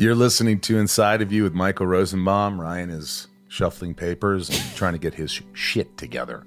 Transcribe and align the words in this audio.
You're 0.00 0.14
listening 0.14 0.60
to 0.60 0.78
Inside 0.78 1.22
of 1.22 1.32
You 1.32 1.42
with 1.42 1.54
Michael 1.54 1.86
Rosenbaum. 1.86 2.60
Ryan 2.60 2.88
is 2.90 3.26
shuffling 3.48 3.94
papers 3.94 4.48
and 4.48 4.58
trying 4.76 4.92
to 4.92 4.98
get 4.98 5.14
his 5.14 5.32
sh- 5.32 5.42
shit 5.54 5.96
together. 5.98 6.44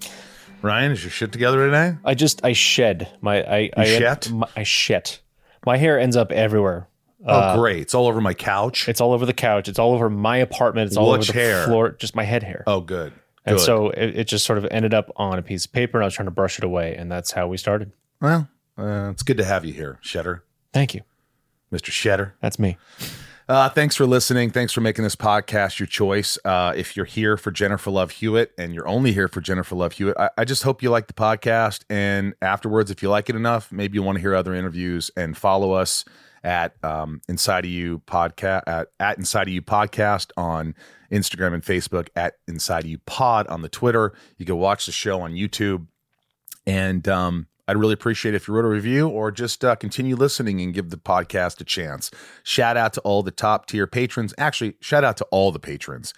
Ryan, 0.61 0.93
is 0.93 1.03
your 1.03 1.11
shit 1.11 1.33
together 1.33 1.65
today? 1.65 1.97
I 2.05 2.13
just 2.13 2.45
I 2.45 2.53
shed 2.53 3.11
my 3.19 3.43
I 3.43 3.69
I, 3.75 3.83
shed? 3.85 4.31
my, 4.31 4.47
I 4.55 4.63
shed. 4.63 5.17
My 5.65 5.75
hair 5.75 5.99
ends 5.99 6.15
up 6.15 6.31
everywhere. 6.31 6.87
oh, 7.25 7.57
great. 7.59 7.79
It's 7.81 7.93
all 7.93 8.07
over 8.07 8.21
my 8.21 8.33
couch. 8.33 8.87
It's 8.87 9.01
all 9.01 9.11
over 9.11 9.25
the 9.25 9.33
couch. 9.33 9.67
It's 9.67 9.79
all 9.79 9.91
over 9.93 10.09
my 10.09 10.37
apartment. 10.37 10.87
It's 10.87 10.95
all 10.95 11.11
Which 11.11 11.29
over 11.29 11.33
the 11.33 11.39
hair? 11.45 11.65
floor. 11.65 11.91
Just 11.91 12.15
my 12.15 12.23
head 12.23 12.43
hair. 12.43 12.63
oh, 12.67 12.79
good. 12.79 13.11
and 13.45 13.57
Good. 13.57 13.65
so 13.65 13.89
it, 13.89 14.19
it 14.19 14.27
just 14.27 14.45
sort 14.45 14.59
of 14.59 14.65
ended 14.71 14.93
up 14.93 15.11
on 15.17 15.37
a 15.37 15.41
piece 15.41 15.65
of 15.65 15.73
paper, 15.73 15.97
and 15.97 16.05
I 16.05 16.07
was 16.07 16.13
trying 16.13 16.27
to 16.27 16.31
brush 16.31 16.57
it 16.57 16.63
away, 16.63 16.95
and 16.95 17.11
that's 17.11 17.31
how 17.33 17.47
we 17.49 17.57
started. 17.57 17.91
well, 18.21 18.47
uh, 18.77 19.09
it's 19.11 19.23
good 19.23 19.37
to 19.37 19.43
have 19.45 19.65
you 19.65 19.73
here, 19.73 19.99
Shedder, 20.01 20.39
Thank 20.71 20.93
you. 20.95 21.01
Mr. 21.71 21.91
Shedder. 21.91 22.31
That's 22.41 22.57
me. 22.57 22.77
Uh, 23.51 23.67
thanks 23.67 23.97
for 23.97 24.05
listening. 24.05 24.49
Thanks 24.49 24.71
for 24.71 24.79
making 24.79 25.03
this 25.03 25.17
podcast 25.17 25.77
your 25.77 25.85
choice. 25.85 26.37
Uh, 26.45 26.71
if 26.73 26.95
you're 26.95 27.05
here 27.05 27.35
for 27.35 27.51
Jennifer 27.51 27.91
Love 27.91 28.11
Hewitt 28.11 28.53
and 28.57 28.73
you're 28.73 28.87
only 28.87 29.11
here 29.11 29.27
for 29.27 29.41
Jennifer 29.41 29.75
Love 29.75 29.91
Hewitt, 29.91 30.15
I, 30.17 30.29
I 30.37 30.45
just 30.45 30.63
hope 30.63 30.81
you 30.81 30.89
like 30.89 31.07
the 31.07 31.13
podcast. 31.13 31.83
And 31.89 32.33
afterwards, 32.41 32.91
if 32.91 33.03
you 33.03 33.09
like 33.09 33.29
it 33.29 33.35
enough, 33.35 33.69
maybe 33.69 33.95
you 33.95 34.03
want 34.03 34.15
to 34.15 34.21
hear 34.21 34.33
other 34.35 34.55
interviews 34.55 35.11
and 35.17 35.35
follow 35.35 35.73
us 35.73 36.05
at 36.45 36.81
um, 36.81 37.19
Inside 37.27 37.65
of 37.65 37.71
You 37.71 37.99
podcast 38.07 38.63
at, 38.67 38.87
at 39.01 39.17
Inside 39.17 39.49
of 39.49 39.53
You 39.53 39.61
podcast 39.61 40.31
on 40.37 40.73
Instagram 41.11 41.53
and 41.53 41.61
Facebook 41.61 42.07
at 42.15 42.35
Inside 42.47 42.85
of 42.85 42.89
You 42.89 42.99
pod 42.99 43.47
on 43.47 43.63
the 43.63 43.69
Twitter. 43.69 44.13
You 44.37 44.45
can 44.45 44.55
watch 44.59 44.85
the 44.85 44.93
show 44.93 45.19
on 45.19 45.33
YouTube. 45.33 45.87
And 46.65 47.05
um, 47.09 47.47
I'd 47.71 47.77
really 47.77 47.93
appreciate 47.93 48.35
if 48.35 48.49
you 48.49 48.53
wrote 48.53 48.65
a 48.65 48.67
review 48.67 49.07
or 49.07 49.31
just 49.31 49.63
uh, 49.63 49.77
continue 49.77 50.17
listening 50.17 50.59
and 50.59 50.73
give 50.73 50.89
the 50.89 50.97
podcast 50.97 51.61
a 51.61 51.63
chance. 51.63 52.11
Shout 52.43 52.75
out 52.75 52.91
to 52.93 53.01
all 53.01 53.23
the 53.23 53.31
top 53.31 53.65
tier 53.65 53.87
patrons. 53.87 54.33
Actually, 54.37 54.75
shout 54.81 55.05
out 55.05 55.15
to 55.17 55.27
all 55.31 55.53
the 55.53 55.59
patrons. 55.59 56.13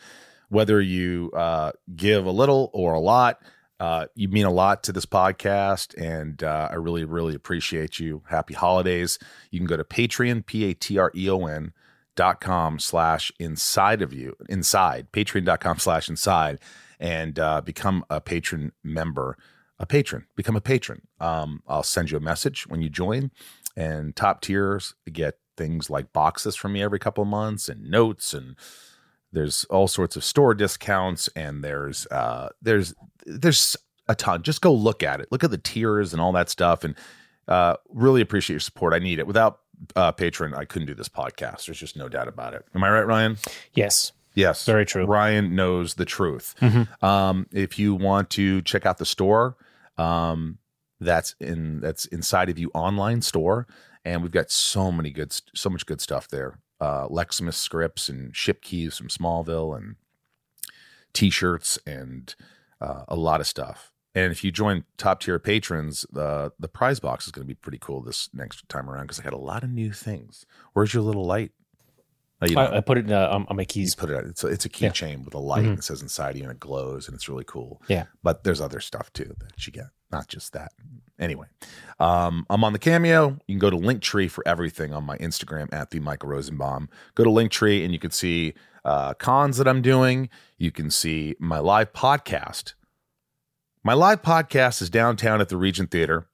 Whether 0.49 0.81
you 0.81 1.29
uh, 1.35 1.73
give 1.95 2.25
a 2.25 2.31
little 2.31 2.71
or 2.73 2.93
a 2.93 2.99
lot, 2.99 3.39
uh, 3.79 4.07
you 4.15 4.29
mean 4.29 4.47
a 4.47 4.51
lot 4.51 4.81
to 4.85 4.91
this 4.91 5.05
podcast, 5.05 5.95
and 5.95 6.41
uh, 6.41 6.69
I 6.71 6.73
really, 6.73 7.05
really 7.05 7.35
appreciate 7.35 7.99
you. 7.99 8.23
Happy 8.29 8.55
holidays. 8.55 9.19
You 9.51 9.59
can 9.59 9.67
go 9.67 9.77
to 9.77 9.83
Patreon, 9.83 10.47
P 10.47 10.71
A 10.71 10.73
T 10.73 10.97
R 10.97 11.11
E 11.15 11.29
O 11.29 11.45
N 11.45 11.71
dot 12.15 12.41
com 12.41 12.79
slash 12.79 13.31
inside 13.39 14.01
of 14.01 14.11
you 14.11 14.35
inside 14.49 15.11
patreon.com 15.11 15.77
slash 15.77 16.09
inside 16.09 16.59
and 16.99 17.37
uh, 17.37 17.61
become 17.61 18.03
a 18.09 18.19
patron 18.19 18.71
member 18.83 19.37
a 19.83 19.85
patron 19.85 20.25
become 20.35 20.55
a 20.55 20.61
patron 20.61 21.01
um, 21.19 21.61
i'll 21.67 21.83
send 21.83 22.09
you 22.09 22.17
a 22.17 22.21
message 22.21 22.65
when 22.67 22.81
you 22.81 22.89
join 22.89 23.29
and 23.75 24.15
top 24.15 24.41
tiers 24.41 24.95
get 25.11 25.35
things 25.57 25.89
like 25.89 26.13
boxes 26.13 26.55
from 26.55 26.73
me 26.73 26.81
every 26.81 26.97
couple 26.99 27.21
of 27.21 27.27
months 27.27 27.67
and 27.69 27.83
notes 27.89 28.33
and 28.33 28.55
there's 29.31 29.65
all 29.65 29.87
sorts 29.87 30.15
of 30.15 30.23
store 30.23 30.53
discounts 30.53 31.27
and 31.35 31.63
there's 31.63 32.07
uh 32.07 32.47
there's 32.61 32.93
there's 33.25 33.75
a 34.07 34.15
ton 34.15 34.41
just 34.41 34.61
go 34.61 34.73
look 34.73 35.03
at 35.03 35.19
it 35.19 35.27
look 35.31 35.43
at 35.43 35.51
the 35.51 35.57
tiers 35.57 36.13
and 36.13 36.21
all 36.21 36.31
that 36.31 36.49
stuff 36.49 36.83
and 36.83 36.95
uh 37.47 37.75
really 37.89 38.21
appreciate 38.21 38.53
your 38.55 38.59
support 38.59 38.93
i 38.93 38.99
need 38.99 39.19
it 39.19 39.27
without 39.27 39.59
uh 39.95 40.11
patron 40.11 40.53
i 40.53 40.65
couldn't 40.65 40.87
do 40.87 40.93
this 40.95 41.09
podcast 41.09 41.65
there's 41.65 41.79
just 41.79 41.97
no 41.97 42.07
doubt 42.07 42.27
about 42.27 42.53
it 42.53 42.63
am 42.73 42.83
i 42.83 42.89
right 42.89 43.05
ryan 43.07 43.37
Yes. 43.73 44.11
Yes. 44.35 44.65
Very 44.65 44.83
true. 44.83 45.05
Ryan 45.05 45.53
knows 45.55 45.93
the 45.93 46.05
truth. 46.05 46.55
Mhm. 46.59 47.03
Um, 47.03 47.45
if 47.51 47.77
you 47.77 47.93
want 47.93 48.31
to 48.31 48.63
check 48.63 48.83
out 48.83 48.97
the 48.97 49.05
store, 49.05 49.55
um, 49.97 50.57
that's 50.99 51.35
in 51.39 51.81
that's 51.81 52.05
inside 52.05 52.49
of 52.49 52.57
you 52.57 52.71
online 52.73 53.21
store, 53.21 53.67
and 54.05 54.21
we've 54.21 54.31
got 54.31 54.51
so 54.51 54.91
many 54.91 55.11
good, 55.11 55.33
so 55.53 55.69
much 55.69 55.85
good 55.85 56.01
stuff 56.01 56.27
there. 56.27 56.59
Uh, 56.79 57.07
Lexmas 57.07 57.53
scripts 57.53 58.09
and 58.09 58.35
ship 58.35 58.61
keys 58.61 58.97
from 58.97 59.07
Smallville 59.07 59.77
and 59.77 59.95
t-shirts 61.13 61.79
and 61.85 62.35
uh, 62.81 63.03
a 63.07 63.15
lot 63.15 63.39
of 63.39 63.47
stuff. 63.47 63.93
And 64.15 64.31
if 64.31 64.43
you 64.43 64.51
join 64.51 64.83
top 64.97 65.21
tier 65.21 65.39
patrons, 65.39 66.05
the 66.11 66.51
the 66.59 66.67
prize 66.67 66.99
box 66.99 67.25
is 67.25 67.31
going 67.31 67.45
to 67.45 67.47
be 67.47 67.55
pretty 67.55 67.79
cool 67.79 68.01
this 68.01 68.29
next 68.33 68.67
time 68.69 68.89
around 68.89 69.05
because 69.05 69.19
I 69.19 69.23
got 69.23 69.33
a 69.33 69.37
lot 69.37 69.63
of 69.63 69.69
new 69.69 69.91
things. 69.91 70.45
Where's 70.73 70.93
your 70.93 71.03
little 71.03 71.25
light? 71.25 71.51
Oh, 72.43 72.49
you 72.49 72.55
don't. 72.55 72.73
I, 72.73 72.77
I 72.77 72.81
put 72.81 72.97
it 72.97 73.11
uh, 73.11 73.29
on, 73.31 73.45
on 73.49 73.55
my 73.55 73.65
keys. 73.65 73.95
put 73.95 74.09
it. 74.09 74.25
It's 74.25 74.43
a, 74.43 74.47
it's 74.47 74.65
a 74.65 74.69
Yeah. 74.77 75.15
with 75.23 75.33
a 75.33 75.39
light 75.39 75.65
Mhm. 75.65 75.75
that 75.77 75.83
says 75.83 76.01
inside 76.01 76.35
you 76.37 76.43
and 76.43 76.51
it 76.51 76.59
glows 76.59 77.07
and 77.07 77.15
it's 77.15 77.27
really 77.29 77.43
cool. 77.45 77.81
Yeah. 77.87 78.05
But 78.21 78.43
there's 78.43 78.61
other 78.61 78.79
stuff 78.79 79.11
too 79.13 79.35
that 79.39 79.65
you 79.67 79.73
get, 79.73 79.85
not 80.11 80.27
just 80.27 80.53
that. 80.53 80.71
Anyway, 81.19 81.47
um, 81.99 82.45
I'm 82.49 82.63
on 82.63 82.73
the 82.73 82.79
Cameo. 82.79 83.37
You 83.47 83.55
can 83.55 83.59
go 83.59 83.69
to 83.69 83.77
Linktree 83.77 84.29
for 84.29 84.43
everything 84.47 84.93
on 84.93 85.03
my 85.03 85.17
Instagram 85.19 85.71
at 85.73 85.91
the 85.91 85.99
Michael 85.99 86.29
Rosenbaum. 86.29 86.89
Go 87.15 87.23
to 87.23 87.29
Linktree 87.29 87.83
and 87.83 87.93
you 87.93 87.99
can 87.99 88.11
see 88.11 88.53
uh, 88.83 89.13
cons 89.13 89.57
that 89.57 89.67
I'm 89.67 89.81
doing. 89.81 90.29
You 90.57 90.71
can 90.71 90.89
see 90.91 91.35
my 91.39 91.59
live 91.59 91.93
podcast. 91.93 92.73
My 93.83 93.93
live 93.93 94.21
podcast 94.21 94.81
is 94.81 94.89
downtown 94.89 95.39
at 95.41 95.49
the 95.49 95.57
Regent 95.57 95.91
Theater. 95.91 96.27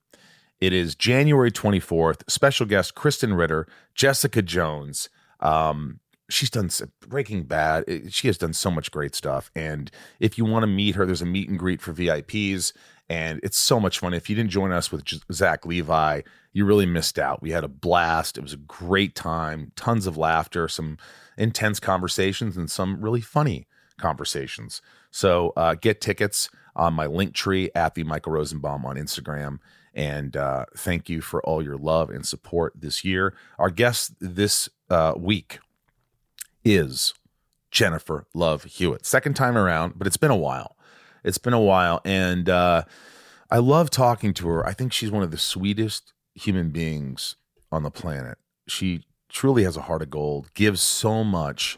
It 0.59 0.73
is 0.73 0.93
January 0.95 1.51
24th. 1.51 2.29
Special 2.29 2.65
guest 2.65 2.95
Krysten 2.95 3.37
Ritter, 3.37 3.67
Jessica 3.95 4.41
Jones. 4.41 5.09
Um, 5.39 5.99
she's 6.29 6.49
done 6.49 6.69
Breaking 7.07 7.43
Bad. 7.43 8.11
She 8.13 8.27
has 8.27 8.37
done 8.37 8.53
so 8.53 8.71
much 8.71 8.91
great 8.91 9.15
stuff. 9.15 9.51
And 9.55 9.91
if 10.19 10.37
you 10.37 10.45
want 10.45 10.63
to 10.63 10.67
meet 10.67 10.95
her, 10.95 11.05
there's 11.05 11.21
a 11.21 11.25
meet 11.25 11.49
and 11.49 11.59
greet 11.59 11.81
for 11.81 11.93
VIPs. 11.93 12.73
And 13.09 13.39
it's 13.41 13.57
so 13.57 13.79
much 13.79 13.99
fun. 13.99 14.13
If 14.13 14.29
you 14.29 14.35
didn't 14.35 14.51
join 14.51 14.71
us 14.71 14.91
with 14.91 15.03
Zach 15.31 15.65
Levi, 15.65 16.21
you 16.53 16.65
really 16.65 16.85
missed 16.85 17.17
out. 17.17 17.41
We 17.41 17.51
had 17.51 17.63
a 17.63 17.69
blast. 17.69 18.37
It 18.37 18.41
was 18.41 18.53
a 18.53 18.57
great 18.57 19.15
time, 19.15 19.71
tons 19.75 20.05
of 20.05 20.15
laughter, 20.15 20.67
some 20.67 20.97
intense 21.37 21.79
conversations, 21.79 22.55
and 22.55 22.69
some 22.69 23.01
really 23.01 23.21
funny 23.21 23.67
conversations. 23.97 24.81
So 25.09 25.53
uh, 25.55 25.75
get 25.75 26.01
tickets 26.01 26.49
on 26.75 26.93
my 26.93 27.07
link 27.07 27.33
tree 27.33 27.71
at 27.73 27.95
the 27.95 28.03
Michael 28.03 28.33
Rosenbaum 28.33 28.85
on 28.85 28.95
Instagram. 28.95 29.59
And 29.93 30.37
uh, 30.37 30.65
thank 30.75 31.09
you 31.09 31.21
for 31.21 31.43
all 31.43 31.63
your 31.63 31.77
love 31.77 32.09
and 32.09 32.25
support 32.25 32.73
this 32.75 33.03
year. 33.03 33.33
Our 33.57 33.69
guest 33.69 34.13
this 34.19 34.69
uh, 34.89 35.13
week 35.17 35.59
is 36.63 37.13
Jennifer 37.71 38.25
Love 38.33 38.63
Hewitt. 38.63 39.05
Second 39.05 39.35
time 39.35 39.57
around, 39.57 39.93
but 39.97 40.07
it's 40.07 40.17
been 40.17 40.31
a 40.31 40.35
while. 40.35 40.75
It's 41.23 41.37
been 41.37 41.53
a 41.53 41.59
while. 41.59 42.01
And 42.05 42.49
uh, 42.49 42.83
I 43.51 43.57
love 43.57 43.89
talking 43.89 44.33
to 44.35 44.47
her. 44.49 44.65
I 44.65 44.73
think 44.73 44.93
she's 44.93 45.11
one 45.11 45.23
of 45.23 45.31
the 45.31 45.37
sweetest 45.37 46.13
human 46.35 46.69
beings 46.69 47.35
on 47.71 47.83
the 47.83 47.91
planet. 47.91 48.37
She 48.67 49.05
truly 49.29 49.63
has 49.63 49.77
a 49.77 49.81
heart 49.81 50.01
of 50.01 50.09
gold, 50.09 50.53
gives 50.53 50.81
so 50.81 51.23
much, 51.23 51.77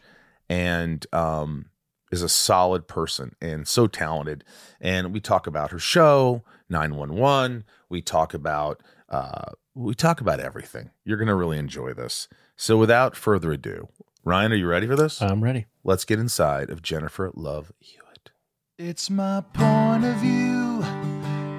and 0.49 1.05
um, 1.13 1.70
is 2.11 2.21
a 2.21 2.29
solid 2.29 2.87
person 2.87 3.35
and 3.41 3.67
so 3.67 3.87
talented. 3.87 4.43
And 4.79 5.13
we 5.13 5.19
talk 5.19 5.47
about 5.47 5.71
her 5.71 5.79
show, 5.79 6.43
911. 6.69 7.63
We 7.89 8.01
talk 8.01 8.33
about 8.33 8.81
uh, 9.09 9.51
we 9.73 9.93
talk 9.93 10.21
about 10.21 10.39
everything. 10.39 10.91
You're 11.03 11.17
gonna 11.17 11.35
really 11.35 11.57
enjoy 11.57 11.93
this. 11.93 12.27
So 12.55 12.77
without 12.77 13.15
further 13.15 13.51
ado, 13.51 13.87
Ryan, 14.23 14.51
are 14.51 14.55
you 14.55 14.67
ready 14.67 14.87
for 14.87 14.95
this? 14.95 15.21
I'm 15.21 15.43
ready. 15.43 15.65
Let's 15.83 16.05
get 16.05 16.19
inside 16.19 16.69
of 16.69 16.81
Jennifer 16.81 17.31
Love 17.33 17.71
Hewitt. 17.79 18.31
It's 18.77 19.09
my 19.09 19.43
point 19.53 20.05
of 20.05 20.15
view. 20.17 20.83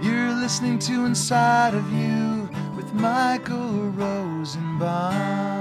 You're 0.03 0.33
listening 0.35 0.79
to 0.81 1.05
Inside 1.05 1.75
of 1.75 1.93
You 1.93 2.49
with 2.77 2.93
Michael 2.95 3.91
Rosenbaum. 3.91 5.52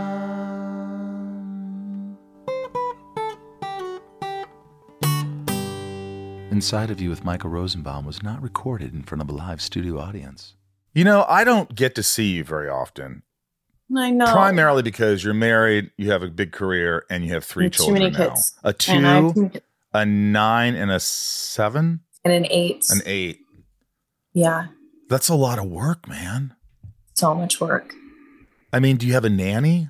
Inside 6.52 6.92
of 6.92 7.00
You 7.00 7.10
with 7.10 7.24
Michael 7.24 7.50
Rosenbaum 7.50 8.06
was 8.06 8.22
not 8.22 8.42
recorded 8.42 8.94
in 8.94 9.04
front 9.04 9.22
of 9.22 9.30
a 9.30 9.32
live 9.32 9.62
studio 9.62 10.00
audience. 10.00 10.56
You 10.94 11.06
know, 11.06 11.26
I 11.30 11.46
don't 11.46 11.74
get 11.74 11.96
to 11.96 12.04
see 12.04 12.32
you 12.34 12.44
very 12.44 12.68
often. 12.68 13.24
I 13.96 14.12
know. 14.12 14.26
Primarily 14.32 14.84
because 14.84 15.24
you're 15.24 15.34
married, 15.34 15.92
you 15.98 16.12
have 16.12 16.24
a 16.24 16.28
big 16.28 16.52
career, 16.52 17.06
and 17.10 17.26
you 17.26 17.34
have 17.34 17.44
three 17.46 17.66
And 17.66 17.74
too 17.74 17.78
children 17.86 18.04
many 18.04 18.12
now. 18.18 18.30
kids. 18.30 18.54
A 18.64 18.74
two, 18.74 18.92
And, 18.94 19.62
a 19.94 20.06
nine, 20.06 20.76
and 20.76 20.92
a 20.92 21.00
seven, 21.00 22.02
and 22.26 22.34
an 22.34 22.46
eight. 22.50 22.86
an 22.90 23.02
eight. 23.06 23.40
Yeah, 24.34 24.68
That's 25.10 25.28
a 25.30 25.36
lot 25.36 25.58
of 25.60 25.66
work, 25.66 26.08
man. 26.08 26.56
so 27.14 27.34
much 27.36 27.60
work. 27.62 27.94
I 28.74 28.80
mean, 28.80 28.96
do 28.98 29.06
you 29.08 29.14
have 29.14 29.26
a 29.26 29.30
nanny? 29.30 29.90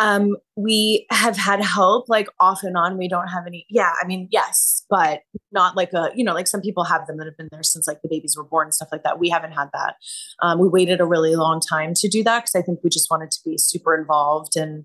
Um, 0.00 0.36
we 0.56 1.06
have 1.10 1.36
had 1.36 1.60
help 1.60 2.08
like 2.08 2.28
off 2.40 2.64
and 2.64 2.76
on. 2.76 2.98
We 2.98 3.08
don't 3.08 3.28
have 3.28 3.46
any. 3.46 3.64
Yeah, 3.68 3.92
I 4.02 4.06
mean, 4.06 4.28
yes, 4.32 4.84
but 4.90 5.20
not 5.52 5.76
like 5.76 5.92
a 5.92 6.10
you 6.14 6.24
know 6.24 6.34
like 6.34 6.48
some 6.48 6.60
people 6.60 6.84
have 6.84 7.06
them 7.06 7.16
that 7.18 7.26
have 7.26 7.36
been 7.36 7.48
there 7.52 7.62
since 7.62 7.86
like 7.86 8.02
the 8.02 8.08
babies 8.08 8.36
were 8.36 8.44
born 8.44 8.66
and 8.66 8.74
stuff 8.74 8.88
like 8.90 9.04
that. 9.04 9.20
We 9.20 9.28
haven't 9.28 9.52
had 9.52 9.68
that. 9.72 9.94
Um, 10.42 10.58
we 10.58 10.68
waited 10.68 11.00
a 11.00 11.04
really 11.04 11.36
long 11.36 11.60
time 11.60 11.94
to 11.94 12.08
do 12.08 12.24
that 12.24 12.40
because 12.40 12.56
I 12.56 12.62
think 12.62 12.80
we 12.82 12.90
just 12.90 13.10
wanted 13.10 13.30
to 13.30 13.38
be 13.44 13.56
super 13.56 13.96
involved 13.96 14.56
and 14.56 14.84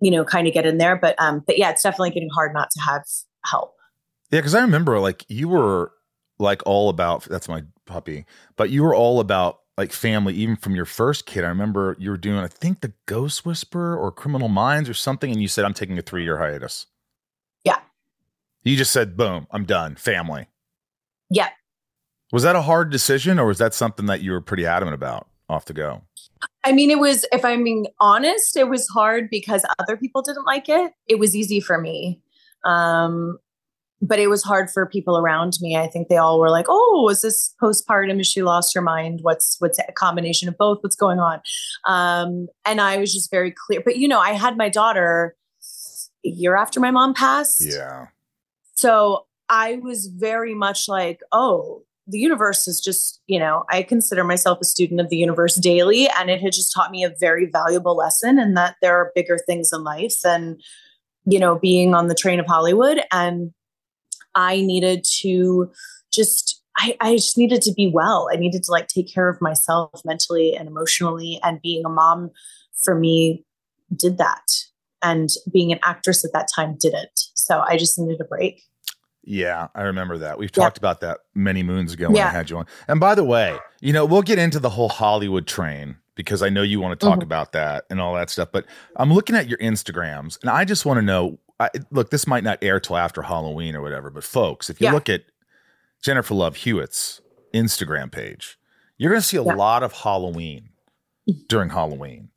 you 0.00 0.10
know 0.10 0.24
kind 0.24 0.48
of 0.48 0.54
get 0.54 0.66
in 0.66 0.78
there. 0.78 0.96
But 0.96 1.14
um, 1.18 1.44
but 1.46 1.56
yeah, 1.56 1.70
it's 1.70 1.82
definitely 1.82 2.10
getting 2.10 2.30
hard 2.34 2.52
not 2.52 2.70
to 2.72 2.80
have 2.82 3.04
help. 3.44 3.74
Yeah, 4.30 4.40
because 4.40 4.54
I 4.54 4.60
remember 4.62 4.98
like 4.98 5.24
you 5.28 5.48
were 5.48 5.92
like 6.38 6.62
all 6.66 6.88
about 6.88 7.24
that's 7.24 7.48
my 7.48 7.62
puppy, 7.86 8.26
but 8.56 8.70
you 8.70 8.82
were 8.82 8.94
all 8.94 9.20
about 9.20 9.60
like 9.76 9.92
family 9.92 10.34
even 10.34 10.56
from 10.56 10.74
your 10.74 10.84
first 10.84 11.26
kid. 11.26 11.44
I 11.44 11.48
remember 11.48 11.96
you 11.98 12.10
were 12.10 12.16
doing 12.16 12.38
I 12.38 12.48
think 12.48 12.80
the 12.80 12.92
Ghost 13.06 13.44
Whisperer 13.44 13.96
or 13.96 14.10
Criminal 14.10 14.48
Minds 14.48 14.88
or 14.88 14.94
something, 14.94 15.30
and 15.30 15.40
you 15.40 15.48
said 15.48 15.64
I'm 15.64 15.74
taking 15.74 15.98
a 15.98 16.02
three 16.02 16.24
year 16.24 16.38
hiatus. 16.38 16.86
Yeah. 17.64 17.78
You 18.64 18.76
just 18.76 18.92
said 18.92 19.16
boom, 19.16 19.46
I'm 19.50 19.64
done. 19.64 19.96
Family. 19.96 20.48
Yeah. 21.30 21.48
Was 22.32 22.42
that 22.42 22.56
a 22.56 22.62
hard 22.62 22.90
decision, 22.90 23.38
or 23.38 23.46
was 23.46 23.58
that 23.58 23.74
something 23.74 24.06
that 24.06 24.20
you 24.20 24.32
were 24.32 24.40
pretty 24.40 24.66
adamant 24.66 24.94
about 24.94 25.28
off 25.48 25.64
the 25.66 25.72
go? 25.72 26.02
I 26.64 26.72
mean, 26.72 26.90
it 26.90 26.98
was, 26.98 27.24
if 27.32 27.44
I'm 27.44 27.62
being 27.62 27.86
honest, 28.00 28.56
it 28.56 28.68
was 28.68 28.88
hard 28.88 29.30
because 29.30 29.64
other 29.78 29.96
people 29.96 30.22
didn't 30.22 30.44
like 30.44 30.68
it. 30.68 30.92
It 31.06 31.18
was 31.20 31.36
easy 31.36 31.60
for 31.60 31.80
me. 31.80 32.20
Um, 32.64 33.38
but 34.02 34.18
it 34.18 34.28
was 34.28 34.42
hard 34.42 34.70
for 34.70 34.86
people 34.86 35.16
around 35.16 35.54
me. 35.60 35.76
I 35.76 35.86
think 35.86 36.08
they 36.08 36.16
all 36.16 36.38
were 36.38 36.50
like, 36.50 36.66
"Oh, 36.68 37.08
is 37.10 37.22
this 37.22 37.54
postpartum? 37.62 38.20
Is 38.20 38.26
she 38.26 38.42
lost 38.42 38.74
her 38.74 38.82
mind? 38.82 39.20
What's 39.22 39.56
what's 39.58 39.78
a 39.78 39.92
combination 39.92 40.48
of 40.48 40.56
both? 40.58 40.78
What's 40.82 40.96
going 40.96 41.18
on?" 41.18 41.40
Um, 41.86 42.48
and 42.64 42.80
I 42.80 42.98
was 42.98 43.12
just 43.12 43.30
very 43.30 43.52
clear. 43.66 43.80
But 43.84 43.96
you 43.96 44.08
know, 44.08 44.20
I 44.20 44.32
had 44.32 44.56
my 44.56 44.68
daughter 44.68 45.36
a 46.24 46.28
year 46.28 46.56
after 46.56 46.80
my 46.80 46.90
mom 46.90 47.14
passed. 47.14 47.64
Yeah. 47.64 48.06
So 48.74 49.26
I 49.48 49.76
was 49.76 50.06
very 50.06 50.54
much 50.54 50.88
like, 50.88 51.20
"Oh, 51.32 51.82
the 52.06 52.18
universe 52.18 52.68
is 52.68 52.80
just, 52.80 53.20
you 53.26 53.38
know, 53.38 53.64
I 53.70 53.82
consider 53.82 54.22
myself 54.22 54.58
a 54.60 54.64
student 54.64 55.00
of 55.00 55.08
the 55.08 55.16
universe 55.16 55.56
daily, 55.56 56.08
and 56.18 56.30
it 56.30 56.40
had 56.40 56.52
just 56.52 56.72
taught 56.72 56.90
me 56.90 57.02
a 57.02 57.14
very 57.18 57.46
valuable 57.46 57.96
lesson, 57.96 58.38
and 58.38 58.56
that 58.56 58.76
there 58.80 58.94
are 58.96 59.12
bigger 59.14 59.38
things 59.46 59.70
in 59.72 59.82
life 59.82 60.14
than, 60.22 60.58
you 61.24 61.40
know, 61.40 61.58
being 61.58 61.94
on 61.94 62.08
the 62.08 62.14
train 62.14 62.38
of 62.38 62.46
Hollywood. 62.46 63.00
And 63.10 63.52
I 64.36 64.60
needed 64.60 65.04
to 65.22 65.70
just, 66.12 66.62
I, 66.76 66.96
I 67.00 67.16
just 67.16 67.36
needed 67.36 67.62
to 67.62 67.72
be 67.72 67.90
well. 67.92 68.28
I 68.32 68.36
needed 68.36 68.62
to 68.64 68.70
like 68.70 68.86
take 68.86 69.12
care 69.12 69.28
of 69.28 69.40
myself 69.40 70.02
mentally 70.04 70.54
and 70.54 70.68
emotionally, 70.68 71.40
and 71.42 71.60
being 71.62 71.84
a 71.84 71.88
mom 71.88 72.30
for 72.84 72.94
me 72.94 73.44
did 73.96 74.18
that. 74.18 74.42
And 75.02 75.28
being 75.52 75.72
an 75.72 75.78
actress 75.84 76.24
at 76.24 76.32
that 76.32 76.48
time 76.54 76.76
didn't. 76.80 77.10
So 77.34 77.60
I 77.66 77.76
just 77.76 77.98
needed 77.98 78.20
a 78.20 78.24
break. 78.24 78.62
Yeah, 79.22 79.68
I 79.74 79.82
remember 79.82 80.18
that. 80.18 80.38
We've 80.38 80.50
Yeah. 80.56 80.64
talked 80.64 80.78
about 80.78 81.00
that 81.00 81.18
many 81.34 81.62
moons 81.62 81.92
ago 81.92 82.08
when 82.10 82.22
I 82.22 82.30
had 82.30 82.48
you 82.50 82.58
on. 82.58 82.66
And 82.88 82.98
by 83.00 83.14
the 83.14 83.24
way, 83.24 83.58
you 83.80 83.92
know, 83.92 84.04
we'll 84.04 84.22
get 84.22 84.38
into 84.38 84.58
the 84.58 84.70
whole 84.70 84.88
Hollywood 84.88 85.46
train 85.46 85.96
because 86.14 86.42
I 86.42 86.48
know 86.48 86.62
you 86.62 86.80
want 86.80 86.98
to 86.98 87.06
talk 87.06 87.18
Mhm. 87.18 87.24
about 87.24 87.52
that 87.52 87.84
and 87.90 88.00
all 88.00 88.14
that 88.14 88.30
stuff. 88.30 88.48
But 88.52 88.66
I'm 88.96 89.12
looking 89.12 89.36
at 89.36 89.48
your 89.48 89.58
Instagrams 89.58 90.40
and 90.40 90.50
I 90.50 90.64
just 90.64 90.86
want 90.86 90.98
to 90.98 91.02
know 91.02 91.38
I, 91.58 91.70
look, 91.90 92.10
this 92.10 92.26
might 92.26 92.44
not 92.44 92.58
air 92.62 92.78
till 92.80 92.96
after 92.96 93.22
Halloween 93.22 93.74
or 93.74 93.80
whatever, 93.82 94.10
but 94.10 94.24
folks, 94.24 94.68
if 94.68 94.80
you 94.80 94.86
Yeah. 94.86 94.92
look 94.92 95.08
at 95.08 95.22
Jennifer 96.02 96.34
Love 96.34 96.56
Hewitt's 96.56 97.20
Instagram 97.54 98.12
page, 98.12 98.58
you're 98.98 99.10
going 99.10 99.22
to 99.22 99.26
see 99.26 99.36
a 99.38 99.42
Yeah. 99.44 99.54
lot 99.54 99.82
of 99.82 99.92
Halloween 99.92 100.70
mm. 101.28 101.48
during 101.48 101.70
Halloween. 101.70 102.28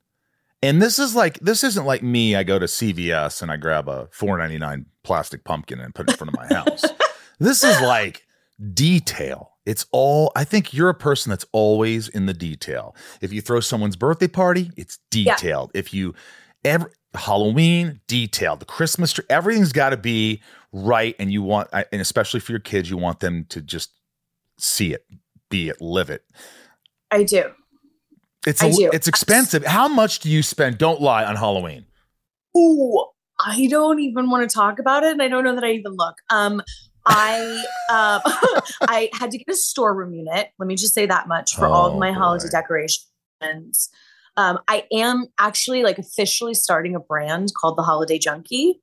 And 0.62 0.82
this 0.82 1.00
is 1.00 1.16
like 1.16 1.40
this 1.40 1.64
isn't 1.64 1.86
like 1.86 2.04
me. 2.04 2.36
I 2.36 2.44
go 2.44 2.60
to 2.60 2.66
CVS 2.66 3.42
and 3.42 3.50
I 3.50 3.56
grab 3.56 3.88
a 3.88 4.10
four 4.12 4.38
ninety 4.38 4.58
nine 4.58 4.88
plastic 5.04 5.46
pumpkin 5.46 5.80
and 5.80 5.96
put 5.96 6.10
it 6.10 6.12
in 6.12 6.18
front 6.18 6.34
of 6.34 6.38
my 6.38 6.54
house. 6.54 6.84
this 7.40 7.64
is 7.64 7.80
like 7.80 8.26
detail. 8.74 9.52
It's 9.66 9.86
all. 9.92 10.32
I 10.36 10.44
think 10.44 10.74
you're 10.74 10.90
a 10.90 10.94
person 10.94 11.30
that's 11.30 11.46
always 11.52 12.10
in 12.10 12.26
the 12.26 12.34
detail. 12.34 12.96
If 13.22 13.32
you 13.32 13.40
throw 13.42 13.60
someone's 13.60 13.96
birthday 13.96 14.28
party, 14.28 14.72
it's 14.76 15.00
detailed. 15.12 15.72
If 15.74 15.94
you 15.94 16.14
ever 16.64 16.92
Halloween 17.14 18.02
detail, 18.08 18.56
the 18.56 18.66
Christmas 18.66 19.14
tree, 19.14 19.26
everything's 19.30 19.72
got 19.72 19.90
to 19.90 19.98
be 19.98 20.42
right. 20.72 21.16
And 21.20 21.32
you 21.32 21.42
want, 21.42 21.70
and 21.74 22.02
especially 22.02 22.40
for 22.40 22.52
your 22.52 22.60
kids, 22.60 22.90
you 22.90 22.98
want 22.98 23.20
them 23.20 23.46
to 23.50 23.62
just 23.62 23.92
see 24.60 24.94
it, 24.94 25.06
be 25.50 25.70
it, 25.70 25.82
live 25.82 26.10
it. 26.10 26.24
I 27.12 27.24
do. 27.24 27.52
It's 28.46 28.64
I 28.64 28.68
a, 28.68 28.72
do. 28.74 28.90
it's 28.94 29.08
expensive. 29.08 29.66
How 29.66 29.88
much 29.88 30.20
do 30.20 30.30
you 30.30 30.44
spend? 30.44 30.78
Don't 30.78 31.02
lie 31.02 31.26
on 31.26 31.36
Halloween. 31.36 31.86
Ooh, 32.58 33.06
I 33.40 33.68
don't 33.68 34.00
even 34.00 34.30
want 34.30 34.50
to 34.50 34.54
talk 34.54 34.80
about 34.80 35.04
it, 35.04 35.12
and 35.12 35.22
I 35.22 35.28
don't 35.28 35.44
know 35.44 35.56
that 35.56 35.64
I 35.64 35.72
even 35.72 35.94
look. 35.94 36.16
Um, 36.30 36.62
I 37.06 37.64
um, 37.90 38.22
I 38.82 39.10
had 39.14 39.32
to 39.32 39.38
get 39.38 39.50
a 39.50 39.56
storeroom 39.56 40.14
unit. 40.14 40.52
Let 40.58 40.68
me 40.68 40.76
just 40.76 40.94
say 40.94 41.06
that 41.06 41.28
much 41.28 41.56
for 41.56 41.66
all 41.66 41.88
of 41.88 41.96
Oh, 41.96 42.00
my 42.00 42.12
holiday 42.12 42.48
decorations. 42.50 43.90
Um, 44.38 44.60
I 44.68 44.86
am 44.92 45.28
actually 45.38 45.84
like 45.84 45.98
officially 45.98 46.54
starting 46.54 46.96
a 46.96 47.00
brand 47.00 47.50
called 47.60 47.78
the 47.78 47.84
Holiday 47.84 48.18
Junkie. 48.20 48.82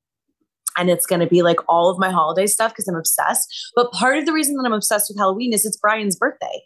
And 0.78 0.90
it's 0.90 1.06
going 1.06 1.20
to 1.20 1.26
be 1.26 1.40
like 1.40 1.56
all 1.70 1.88
of 1.90 1.98
my 1.98 2.10
holiday 2.10 2.46
stuff 2.46 2.72
because 2.72 2.86
I'm 2.86 2.96
obsessed. 2.96 3.48
But 3.74 3.92
part 3.92 4.18
of 4.18 4.26
the 4.26 4.32
reason 4.34 4.56
that 4.56 4.64
I'm 4.66 4.74
obsessed 4.74 5.08
with 5.08 5.16
Halloween 5.16 5.54
is 5.54 5.64
it's 5.64 5.78
Brian's 5.78 6.16
birthday. 6.16 6.60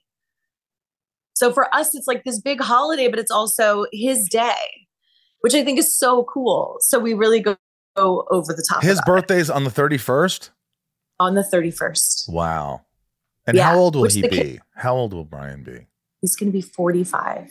So 1.35 1.53
for 1.53 1.73
us, 1.75 1.95
it's 1.95 2.07
like 2.09 2.25
this 2.25 2.41
big 2.41 2.61
holiday, 2.61 3.09
but 3.09 3.19
it's 3.21 3.31
also 3.31 3.87
his 3.93 4.29
day, 4.29 4.87
which 5.43 5.55
I 5.55 5.65
think 5.65 5.79
is 5.79 5.97
so 5.97 6.25
cool. 6.25 6.77
So 6.81 6.99
we 6.99 7.15
really 7.15 7.41
go, 7.41 7.57
go 7.97 8.27
over 8.31 8.53
the 8.53 8.67
top. 8.69 8.83
His 8.83 8.99
about 8.99 9.03
it 9.03 9.07
birthday's 9.29 9.49
on 9.49 9.63
the 9.65 9.71
31st. 9.71 10.51
on 11.21 11.35
the 11.37 11.43
31st. 11.43 12.29
Wow. 12.31 12.83
And 13.47 13.57
Yeah, 13.57 13.71
how 13.71 13.79
old 13.79 13.95
will 13.97 14.09
he 14.09 14.23
be? 14.23 14.29
kid- 14.29 14.61
how 14.75 14.97
old 14.97 15.15
will 15.15 15.25
Brian 15.25 15.63
be? 15.63 15.87
He's 16.21 16.35
going 16.37 16.51
to 16.51 16.53
be 16.53 16.63
45. 16.63 17.49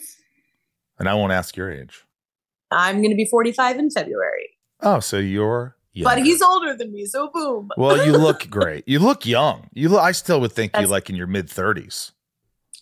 And 1.00 1.08
I 1.08 1.14
won't 1.14 1.32
ask 1.32 1.56
your 1.56 1.72
age. 1.72 2.04
I'm 2.70 2.98
going 2.98 3.10
to 3.10 3.16
be 3.16 3.24
45 3.24 3.78
in 3.78 3.90
February, 3.90 4.50
Oh, 4.82 5.00
so 5.00 5.18
you're 5.18 5.76
but 6.04 6.18
he's 6.18 6.40
older 6.40 6.74
than 6.76 6.92
me. 6.92 7.04
So 7.04 7.28
boom. 7.34 7.68
Well, 7.76 8.06
you 8.06 8.12
look 8.12 8.48
great. 8.50 8.84
You 8.86 9.00
look 9.00 9.26
young. 9.26 9.68
You 9.74 9.88
look, 9.88 10.00
I 10.00 10.12
still 10.12 10.40
would 10.40 10.52
think 10.52 10.76
you 10.78 10.86
like 10.86 11.10
in 11.10 11.16
your 11.16 11.26
mid 11.26 11.48
30s. 11.48 12.12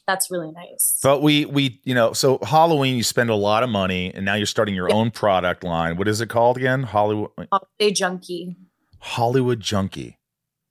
That's 0.06 0.30
really 0.30 0.50
nice. 0.52 0.98
But 1.02 1.22
we 1.22 1.44
we 1.46 1.80
you 1.84 1.94
know, 1.94 2.12
so 2.12 2.38
Halloween 2.42 2.96
you 2.96 3.02
spend 3.02 3.30
a 3.30 3.34
lot 3.34 3.62
of 3.62 3.70
money 3.70 4.12
and 4.14 4.24
now 4.26 4.34
you're 4.34 4.46
starting 4.46 4.74
your 4.74 4.88
Yeah. 4.90 4.94
own 4.94 5.10
product 5.10 5.64
line. 5.64 5.96
What 5.96 6.06
is 6.06 6.20
it 6.20 6.28
called 6.28 6.58
again? 6.58 6.82
Hollywood 6.82 7.30
uh, 7.38 7.44
Holiday 7.50 7.92
junkie. 7.94 8.56
Hollywood 9.00 9.60
Junkie. 9.60 10.18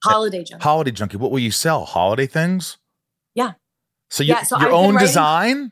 Holiday 0.03 0.43
junkie. 0.43 0.63
Holiday 0.63 0.91
Junkie. 0.91 1.17
What 1.17 1.31
will 1.31 1.39
you 1.39 1.51
sell? 1.51 1.85
Holiday 1.85 2.27
things? 2.27 2.77
Yeah. 3.33 3.53
So 4.11 4.23
you, 4.23 4.33
Yeah, 4.33 4.43
so 4.43 4.59
your 4.59 4.67
I've 4.69 4.73
own 4.73 4.93
writing- 4.95 5.07
design? 5.07 5.71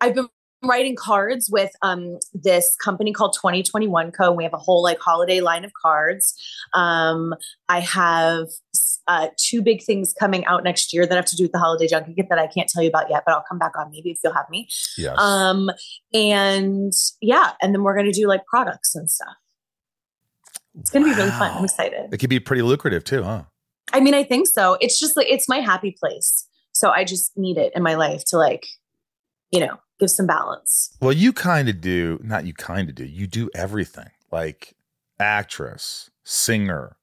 I've 0.00 0.14
been 0.14 0.28
writing 0.62 0.94
cards 0.94 1.48
with 1.50 1.70
um 1.82 2.18
this 2.34 2.76
company 2.76 3.12
called 3.12 3.34
2021 3.34 4.12
Co. 4.12 4.28
And 4.28 4.36
we 4.36 4.44
have 4.44 4.54
a 4.54 4.58
whole 4.58 4.82
like 4.82 4.98
holiday 5.00 5.40
line 5.40 5.64
of 5.64 5.72
cards. 5.80 6.34
Um, 6.74 7.34
I 7.68 7.80
have 7.80 8.48
uh, 9.06 9.28
two 9.36 9.62
big 9.62 9.82
things 9.82 10.14
coming 10.18 10.44
out 10.44 10.62
next 10.62 10.92
year 10.92 11.06
that 11.06 11.16
have 11.16 11.24
to 11.24 11.36
do 11.36 11.44
with 11.44 11.52
the 11.52 11.58
holiday 11.58 11.88
junkie 11.88 12.14
gift 12.14 12.28
that 12.28 12.38
I 12.38 12.46
can't 12.46 12.68
tell 12.68 12.82
you 12.82 12.88
about 12.88 13.10
yet, 13.10 13.24
but 13.26 13.32
I'll 13.34 13.44
come 13.48 13.58
back 13.58 13.72
on 13.76 13.90
maybe 13.90 14.10
if 14.10 14.18
you'll 14.22 14.32
have 14.34 14.48
me. 14.50 14.68
Yes. 14.96 15.18
Um, 15.18 15.70
and 16.14 16.92
yeah, 17.20 17.52
and 17.60 17.74
then 17.74 17.82
we're 17.82 17.96
gonna 17.96 18.12
do 18.12 18.28
like 18.28 18.46
products 18.46 18.94
and 18.94 19.10
stuff. 19.10 19.34
It's 20.78 20.90
gonna 20.90 21.06
be 21.06 21.14
really 21.14 21.30
fun. 21.30 21.50
I'm 21.56 21.64
excited. 21.64 22.12
It 22.12 22.18
could 22.18 22.30
be 22.30 22.38
pretty 22.38 22.62
lucrative 22.62 23.02
too, 23.02 23.22
huh? 23.22 23.44
I 23.92 24.00
mean, 24.00 24.14
I 24.14 24.22
think 24.22 24.46
so. 24.46 24.76
It's 24.80 24.98
just 24.98 25.16
like 25.16 25.26
it's 25.28 25.48
my 25.48 25.58
happy 25.58 25.96
place. 25.98 26.46
So 26.72 26.90
I 26.90 27.04
just 27.04 27.36
need 27.36 27.56
it 27.56 27.72
in 27.74 27.82
my 27.82 27.94
life 27.94 28.24
to 28.28 28.38
like, 28.38 28.66
you 29.50 29.60
know, 29.60 29.78
give 29.98 30.10
some 30.10 30.26
balance. 30.26 30.96
Well, 31.00 31.12
you 31.12 31.32
kind 31.32 31.68
of 31.68 31.80
do, 31.80 32.20
not 32.22 32.46
you 32.46 32.54
kind 32.54 32.88
of 32.88 32.94
do, 32.94 33.04
you 33.04 33.26
do 33.26 33.50
everything. 33.54 34.10
Like 34.30 34.74
actress, 35.18 36.10
singer, 36.24 36.96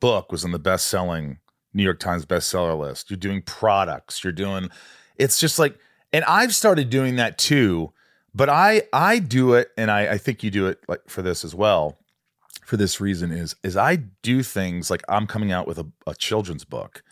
book 0.00 0.30
was 0.30 0.44
on 0.44 0.52
the 0.52 0.58
best 0.58 0.88
selling 0.88 1.38
New 1.72 1.82
York 1.82 1.98
Times 1.98 2.26
bestseller 2.26 2.78
list. 2.78 3.10
You're 3.10 3.16
doing 3.16 3.42
products, 3.42 4.22
you're 4.22 4.32
doing 4.32 4.68
it's 5.16 5.38
just 5.38 5.58
like 5.58 5.78
and 6.12 6.24
I've 6.26 6.54
started 6.54 6.90
doing 6.90 7.16
that 7.16 7.38
too, 7.38 7.92
but 8.34 8.48
I 8.48 8.82
I 8.92 9.18
do 9.18 9.54
it 9.54 9.70
and 9.76 9.90
I, 9.90 10.12
I 10.12 10.18
think 10.18 10.42
you 10.42 10.50
do 10.50 10.66
it 10.66 10.80
like 10.88 11.08
for 11.08 11.22
this 11.22 11.44
as 11.44 11.54
well. 11.54 11.98
For 12.64 12.76
this 12.76 13.00
reason 13.00 13.30
is 13.30 13.56
is 13.62 13.76
I 13.76 13.96
do 14.22 14.42
things 14.42 14.90
like 14.90 15.02
I'm 15.08 15.26
coming 15.26 15.52
out 15.52 15.66
with 15.66 15.78
a, 15.78 15.86
a 16.06 16.14
children's 16.14 16.64
book 16.64 17.02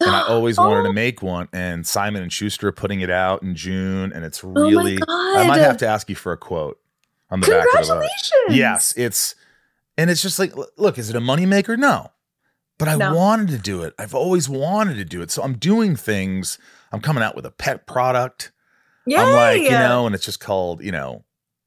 and 0.00 0.10
I 0.10 0.22
always 0.22 0.58
wanted 0.58 0.82
to 0.84 0.88
Oh. 0.90 0.92
make 0.92 1.22
one. 1.22 1.48
And 1.52 1.86
Simon 1.86 2.22
and 2.22 2.32
Schuster 2.32 2.68
are 2.68 2.72
putting 2.72 3.00
it 3.00 3.10
out 3.10 3.42
in 3.42 3.54
June, 3.54 4.12
and 4.12 4.24
it's 4.24 4.42
Oh 4.44 4.48
really. 4.48 4.98
I 5.08 5.46
might 5.46 5.58
have 5.60 5.76
to 5.78 5.86
ask 5.86 6.08
you 6.08 6.16
for 6.16 6.32
a 6.32 6.36
quote 6.36 6.78
on 7.30 7.40
the 7.40 7.46
back 7.46 7.64
of 7.66 7.72
the. 7.72 7.78
Congratulations. 7.78 8.56
Yes, 8.56 8.94
it's 8.96 9.34
and 9.98 10.10
it's 10.10 10.22
just 10.22 10.38
like, 10.38 10.52
look, 10.76 10.98
is 10.98 11.10
it 11.10 11.16
a 11.16 11.20
moneymaker? 11.20 11.78
No, 11.78 12.10
but 12.78 12.88
I 12.88 12.96
No. 12.96 13.14
wanted 13.14 13.48
to 13.48 13.58
do 13.58 13.82
it. 13.82 13.94
I've 13.98 14.14
always 14.14 14.48
wanted 14.48 14.94
to 14.94 15.04
do 15.04 15.20
it, 15.22 15.30
so 15.30 15.42
I'm 15.42 15.54
doing 15.58 15.96
things. 15.96 16.58
I'm 16.92 17.00
coming 17.00 17.22
out 17.22 17.36
with 17.36 17.46
a 17.46 17.50
pet 17.50 17.86
product. 17.86 18.52
Yay. 19.06 19.16
I'm 19.16 19.32
like, 19.32 19.62
you 19.62 19.70
know, 19.70 20.06
and 20.06 20.14
it's 20.14 20.24
just 20.24 20.40
called, 20.40 20.82
you 20.82 20.92
know, 20.92 21.24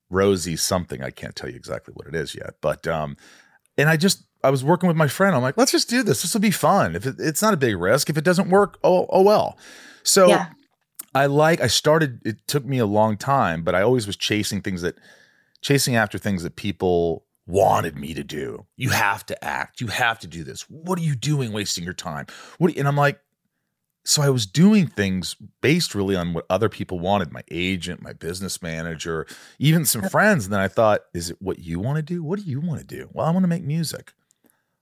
Rosie 0.09 0.55
something. 0.55 1.01
I 1.01 1.09
can't 1.11 1.35
tell 1.35 1.49
you 1.49 1.55
exactly 1.55 1.93
what 1.95 2.07
it 2.07 2.15
is 2.15 2.35
yet, 2.35 2.55
but 2.61 2.87
um, 2.87 3.17
and 3.77 3.89
I 3.89 3.97
just 3.97 4.23
I 4.43 4.50
was 4.50 4.63
working 4.63 4.88
with 4.88 4.97
my 4.97 5.07
friend. 5.07 5.35
I'm 5.35 5.41
like, 5.41 5.57
let's 5.57 5.71
just 5.71 5.89
do 5.89 6.03
this. 6.03 6.21
This 6.21 6.33
will 6.33 6.41
be 6.41 6.51
fun. 6.51 6.95
If 6.95 7.05
it, 7.05 7.15
it's 7.19 7.41
not 7.41 7.53
a 7.53 7.57
big 7.57 7.77
risk, 7.77 8.09
if 8.09 8.17
it 8.17 8.23
doesn't 8.23 8.50
work, 8.50 8.77
oh 8.83 9.05
oh 9.09 9.21
well. 9.21 9.57
So 10.03 10.27
Yeah. 10.27 10.47
I 11.15 11.27
like. 11.27 11.62
I 11.62 11.67
started. 11.67 12.19
It 12.25 12.47
took 12.47 12.65
me 12.65 12.79
a 12.79 12.85
long 12.88 13.17
time, 13.17 13.63
but 13.63 13.75
I 13.75 13.81
always 13.83 14.07
was 14.07 14.15
chasing 14.17 14.62
things 14.62 14.81
that, 14.81 14.95
chasing 15.62 15.95
after 15.95 16.17
things 16.17 16.41
that 16.43 16.55
people 16.55 17.25
wanted 17.45 17.95
me 17.95 18.13
to 18.15 18.23
do. 18.23 18.65
You 18.77 18.89
have 18.89 19.23
to 19.27 19.43
act. 19.43 19.79
You 19.79 19.88
have 19.88 20.17
to 20.19 20.27
do 20.27 20.43
this. 20.43 20.63
What 20.69 20.97
are 20.97 21.03
you 21.03 21.15
doing, 21.15 21.51
wasting 21.53 21.83
your 21.83 21.93
time? 21.93 22.25
What? 22.57 22.73
you- 22.73 22.79
and 22.79 22.88
I'm 22.88 22.95
like, 22.97 23.19
so 24.05 24.21
I 24.23 24.29
was 24.29 24.45
doing 24.47 24.88
things 24.88 25.35
based 25.62 25.93
really 25.93 26.15
on 26.15 26.33
what 26.33 26.45
other 26.50 26.67
people 26.67 27.00
wanted 27.00 27.31
my 27.31 27.43
agent, 27.51 28.01
my 28.01 28.13
business 28.13 28.62
manager, 28.62 29.27
even 29.59 29.85
some 29.85 30.01
friends. 30.09 30.45
And 30.45 30.53
then 30.53 30.59
I 30.62 30.67
thought, 30.67 31.01
is 31.13 31.29
it 31.29 31.38
what 31.41 31.59
you 31.59 31.79
want 31.79 31.97
to 31.97 32.01
do? 32.01 32.23
What 32.23 32.39
do 32.39 32.45
you 32.45 32.59
want 32.59 32.79
to 32.81 32.85
do? 32.85 33.07
Well, 33.13 33.25
I 33.27 33.29
want 33.31 33.43
to 33.43 33.47
make 33.47 33.63
music. 33.63 34.13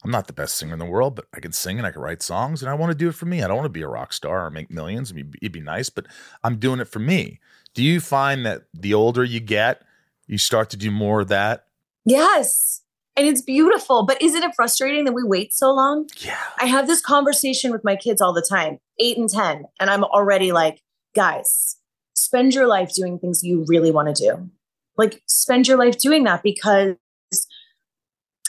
I'm 0.03 0.11
not 0.11 0.27
the 0.27 0.33
best 0.33 0.57
singer 0.57 0.73
in 0.73 0.79
the 0.79 0.85
world, 0.85 1.15
but 1.15 1.25
I 1.33 1.39
can 1.39 1.51
sing 1.51 1.77
and 1.77 1.85
I 1.85 1.91
can 1.91 2.01
write 2.01 2.23
songs 2.23 2.61
and 2.61 2.69
I 2.69 2.73
want 2.73 2.91
to 2.91 2.97
do 2.97 3.09
it 3.09 3.15
for 3.15 3.25
me. 3.25 3.43
I 3.43 3.47
don't 3.47 3.57
want 3.57 3.65
to 3.65 3.69
be 3.69 3.83
a 3.83 3.87
rock 3.87 4.13
star 4.13 4.45
or 4.45 4.49
make 4.49 4.71
millions. 4.71 5.11
I 5.11 5.15
mean, 5.15 5.33
it'd 5.41 5.51
be 5.51 5.61
nice, 5.61 5.89
but 5.89 6.07
I'm 6.43 6.57
doing 6.57 6.79
it 6.79 6.87
for 6.87 6.99
me. 6.99 7.39
Do 7.73 7.83
you 7.83 7.99
find 7.99 8.45
that 8.45 8.63
the 8.73 8.93
older 8.93 9.23
you 9.23 9.39
get, 9.39 9.83
you 10.27 10.37
start 10.37 10.69
to 10.71 10.77
do 10.77 10.89
more 10.89 11.21
of 11.21 11.27
that? 11.27 11.65
Yes. 12.05 12.81
And 13.15 13.27
it's 13.27 13.41
beautiful. 13.41 14.05
But 14.05 14.21
isn't 14.21 14.41
it 14.41 14.55
frustrating 14.55 15.05
that 15.05 15.13
we 15.13 15.23
wait 15.23 15.53
so 15.53 15.71
long? 15.71 16.09
Yeah. 16.17 16.37
I 16.57 16.65
have 16.65 16.87
this 16.87 17.01
conversation 17.01 17.71
with 17.71 17.83
my 17.83 17.95
kids 17.95 18.21
all 18.21 18.33
the 18.33 18.45
time, 18.47 18.79
eight 18.99 19.17
and 19.17 19.29
10, 19.29 19.65
and 19.79 19.89
I'm 19.89 20.03
already 20.03 20.51
like, 20.51 20.81
guys, 21.13 21.77
spend 22.13 22.53
your 22.53 22.67
life 22.67 22.91
doing 22.93 23.19
things 23.19 23.43
you 23.43 23.65
really 23.67 23.91
want 23.91 24.15
to 24.15 24.25
do. 24.25 24.49
Like, 24.97 25.21
spend 25.27 25.67
your 25.67 25.77
life 25.77 25.97
doing 25.97 26.23
that 26.23 26.43
because 26.43 26.95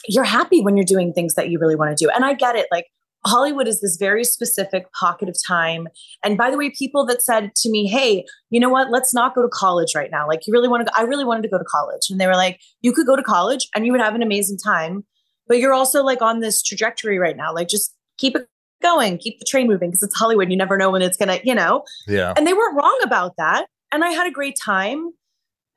you're 0.09 0.25
happy 0.25 0.63
when 0.63 0.77
you're 0.77 0.85
doing 0.85 1.13
things 1.13 1.35
that 1.35 1.51
you 1.51 1.59
really 1.59 1.77
want 1.77 1.97
to 1.97 2.05
do. 2.05 2.11
And 2.11 2.25
I 2.25 2.35
get 2.35 2.57
it. 2.57 2.67
Like, 2.71 2.87
Hollywood 3.25 3.69
is 3.69 3.81
this 3.81 3.97
very 3.97 4.25
specific 4.25 4.93
pocket 4.93 5.29
of 5.29 5.37
time. 5.47 5.87
And 6.25 6.37
by 6.37 6.51
the 6.51 6.59
way, 6.59 6.71
people 6.71 7.07
that 7.07 7.23
said 7.23 7.55
to 7.57 7.71
me, 7.71 7.87
Hey, 7.87 8.25
you 8.51 8.59
know 8.59 8.69
what? 8.69 8.91
Let's 8.91 9.15
not 9.15 9.35
go 9.35 9.43
to 9.43 9.49
college 9.49 9.95
right 9.95 10.11
now. 10.11 10.27
Like, 10.27 10.47
you 10.47 10.53
really 10.53 10.69
want 10.69 10.85
to 10.87 10.93
go? 10.93 11.01
I 11.01 11.05
really 11.07 11.25
wanted 11.25 11.43
to 11.43 11.49
go 11.49 11.59
to 11.59 11.65
college. 11.65 12.11
And 12.11 12.21
they 12.21 12.27
were 12.27 12.35
like, 12.35 12.61
You 12.81 12.93
could 12.93 13.07
go 13.07 13.15
to 13.15 13.23
college 13.23 13.69
and 13.75 13.87
you 13.87 13.93
would 13.93 14.01
have 14.01 14.15
an 14.15 14.23
amazing 14.23 14.59
time. 14.59 15.05
But 15.47 15.59
you're 15.59 15.73
also 15.73 16.03
like 16.03 16.23
on 16.23 16.41
this 16.41 16.63
trajectory 16.63 17.19
right 17.19 17.37
now. 17.37 17.55
Like, 17.55 17.69
just 17.69 17.95
keep 18.19 18.35
it 18.35 18.49
going, 18.83 19.19
keep 19.19 19.39
the 19.39 19.47
train 19.49 19.69
moving 19.69 19.91
because 19.91 20.03
it's 20.03 20.19
Hollywood. 20.19 20.51
You 20.51 20.57
never 20.57 20.77
know 20.77 20.91
when 20.91 21.03
it's 21.03 21.17
going 21.17 21.29
to, 21.29 21.47
you 21.47 21.55
know? 21.55 21.85
Yeah. 22.09 22.35
And 22.37 22.47
they 22.47 22.53
weren't 22.53 22.77
wrong 22.77 22.99
about 23.05 23.35
that. 23.39 23.67
And 23.93 24.05
I 24.05 24.11
had 24.11 24.27
a 24.27 24.31
great 24.31 24.57
time. 24.63 25.11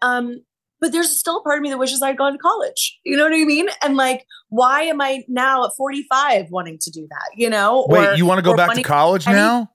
Um, 0.01 0.43
but 0.85 0.91
there's 0.91 1.09
still 1.17 1.39
a 1.39 1.41
part 1.43 1.57
of 1.57 1.63
me 1.63 1.69
that 1.69 1.79
wishes 1.79 2.03
I'd 2.03 2.15
gone 2.15 2.33
to 2.33 2.37
college. 2.37 2.99
You 3.03 3.17
know 3.17 3.23
what 3.23 3.33
I 3.33 3.43
mean? 3.43 3.67
And 3.83 3.97
like, 3.97 4.23
why 4.49 4.83
am 4.83 5.01
I 5.01 5.23
now 5.27 5.65
at 5.65 5.71
45 5.75 6.51
wanting 6.51 6.77
to 6.81 6.91
do 6.91 7.07
that? 7.09 7.29
You 7.35 7.49
know? 7.49 7.87
Wait, 7.89 8.09
Or- 8.09 8.13
you 8.13 8.25
want 8.27 8.37
to 8.37 8.43
go 8.43 8.55
back 8.55 8.75
to 8.75 8.83
college 8.83 9.25
I 9.27 9.31
mean- 9.31 9.37
now? 9.37 9.71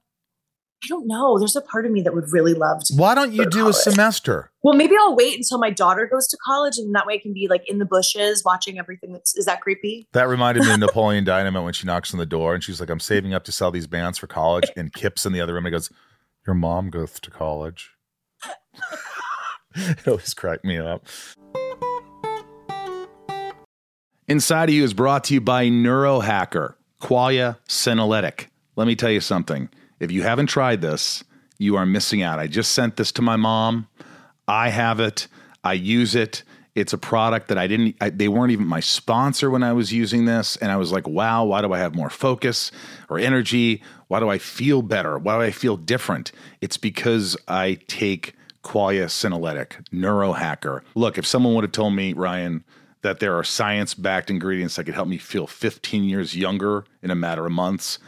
I 0.82 0.86
don't 0.88 1.06
know. 1.06 1.38
There's 1.38 1.56
a 1.56 1.60
part 1.60 1.84
of 1.84 1.92
me 1.92 2.00
that 2.02 2.14
would 2.14 2.32
really 2.32 2.54
love 2.54 2.82
to. 2.84 2.94
Why 2.94 3.14
don't 3.14 3.32
you 3.32 3.44
do 3.44 3.68
a 3.68 3.72
semester? 3.72 4.50
Well, 4.62 4.72
maybe 4.74 4.94
I'll 4.98 5.14
wait 5.14 5.36
until 5.36 5.58
my 5.58 5.68
daughter 5.68 6.08
goes 6.10 6.26
to 6.28 6.38
college, 6.42 6.78
and 6.78 6.94
that 6.94 7.06
way 7.06 7.14
I 7.16 7.18
can 7.18 7.34
be 7.34 7.48
like 7.50 7.68
in 7.68 7.78
the 7.80 7.84
bushes 7.84 8.42
watching 8.46 8.78
everything. 8.78 9.12
That's 9.12 9.36
is 9.36 9.44
that 9.44 9.60
creepy? 9.60 10.08
That 10.14 10.26
reminded 10.26 10.64
me 10.64 10.72
of 10.72 10.78
Napoleon 10.80 11.24
Dynamite 11.24 11.64
when 11.64 11.74
she 11.74 11.86
knocks 11.86 12.14
on 12.14 12.18
the 12.18 12.24
door 12.24 12.54
and 12.54 12.64
she's 12.64 12.80
like, 12.80 12.88
I'm 12.88 12.98
saving 13.00 13.34
up 13.34 13.44
to 13.44 13.52
sell 13.52 13.70
these 13.70 13.86
bands 13.86 14.16
for 14.16 14.26
college. 14.26 14.70
And 14.74 14.90
Kip's 14.90 15.26
in 15.26 15.34
the 15.34 15.40
other 15.42 15.52
room 15.52 15.66
and 15.66 15.74
he 15.74 15.76
goes, 15.76 15.90
Your 16.46 16.54
mom 16.54 16.88
goes 16.88 17.20
to 17.20 17.30
college. 17.30 17.90
it 19.74 20.08
always 20.08 20.34
cracked 20.34 20.64
me 20.64 20.78
up. 20.78 21.06
Inside 24.26 24.68
of 24.68 24.74
You 24.74 24.84
is 24.84 24.94
brought 24.94 25.24
to 25.24 25.34
you 25.34 25.40
by 25.40 25.66
Neurohacker, 25.66 26.74
Qualia 27.02 27.58
Senolytic. 27.68 28.46
Let 28.76 28.86
me 28.86 28.94
tell 28.94 29.10
you 29.10 29.20
something. 29.20 29.68
If 29.98 30.12
you 30.12 30.22
haven't 30.22 30.46
tried 30.46 30.80
this, 30.80 31.24
you 31.58 31.76
are 31.76 31.84
missing 31.84 32.22
out. 32.22 32.38
I 32.38 32.46
just 32.46 32.72
sent 32.72 32.96
this 32.96 33.12
to 33.12 33.22
my 33.22 33.36
mom. 33.36 33.88
I 34.46 34.70
have 34.70 35.00
it. 35.00 35.26
I 35.62 35.74
use 35.74 36.14
it. 36.14 36.42
It's 36.74 36.92
a 36.92 36.98
product 36.98 37.48
that 37.48 37.58
I 37.58 37.66
didn't, 37.66 37.96
I, 38.00 38.10
they 38.10 38.28
weren't 38.28 38.52
even 38.52 38.66
my 38.66 38.80
sponsor 38.80 39.50
when 39.50 39.62
I 39.62 39.72
was 39.72 39.92
using 39.92 40.24
this. 40.24 40.56
And 40.56 40.70
I 40.70 40.76
was 40.76 40.92
like, 40.92 41.08
wow, 41.08 41.44
why 41.44 41.60
do 41.60 41.72
I 41.72 41.78
have 41.78 41.94
more 41.94 42.08
focus 42.08 42.70
or 43.08 43.18
energy? 43.18 43.82
Why 44.06 44.20
do 44.20 44.28
I 44.28 44.38
feel 44.38 44.80
better? 44.80 45.18
Why 45.18 45.36
do 45.36 45.42
I 45.42 45.50
feel 45.50 45.76
different? 45.76 46.30
It's 46.60 46.76
because 46.76 47.36
I 47.48 47.78
take 47.88 48.34
Qualia 48.62 49.06
Senolytic, 49.06 49.88
Neurohacker. 49.90 50.82
Look, 50.94 51.18
if 51.18 51.26
someone 51.26 51.54
would 51.54 51.64
have 51.64 51.72
told 51.72 51.94
me, 51.94 52.12
Ryan, 52.12 52.64
that 53.02 53.20
there 53.20 53.36
are 53.36 53.44
science 53.44 53.94
backed 53.94 54.30
ingredients 54.30 54.76
that 54.76 54.84
could 54.84 54.94
help 54.94 55.08
me 55.08 55.18
feel 55.18 55.46
15 55.46 56.04
years 56.04 56.36
younger 56.36 56.84
in 57.02 57.10
a 57.10 57.14
matter 57.14 57.46
of 57.46 57.52
months, 57.52 57.98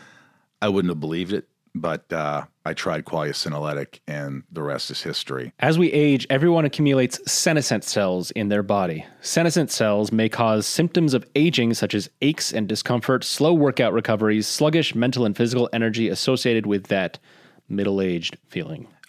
I 0.61 0.69
wouldn't 0.69 0.91
have 0.91 1.01
believed 1.01 1.33
it. 1.33 1.49
But 1.75 2.13
uh, 2.13 2.45
I 2.67 2.75
tried 2.75 3.07
Qualia 3.07 3.33
Senolytic, 3.33 4.01
and 4.07 4.43
the 4.53 4.63
rest 4.63 4.91
is 4.91 5.03
history. 5.03 5.55
As 5.59 5.79
we 5.79 5.91
age, 5.91 6.27
everyone 6.29 6.67
accumulates 6.67 7.19
senescent 7.31 7.83
cells 7.83 8.31
in 8.33 8.51
their 8.51 8.63
body. 8.63 9.07
Senescent 9.23 9.71
cells 9.71 10.13
may 10.13 10.29
cause 10.29 10.67
symptoms 10.67 11.15
of 11.15 11.25
aging, 11.35 11.73
such 11.73 11.95
as 11.95 12.11
aches 12.21 12.53
and 12.53 12.69
discomfort, 12.69 13.25
slow 13.25 13.55
workout 13.55 13.95
recoveries, 13.95 14.47
sluggish 14.47 14.95
mental 14.95 15.25
and 15.25 15.35
physical 15.35 15.71
energy 15.73 16.11
associated 16.11 16.67
with 16.67 16.89
that 16.89 17.19
middle 17.71 18.03
aged 18.03 18.37
feeling. 18.49 18.87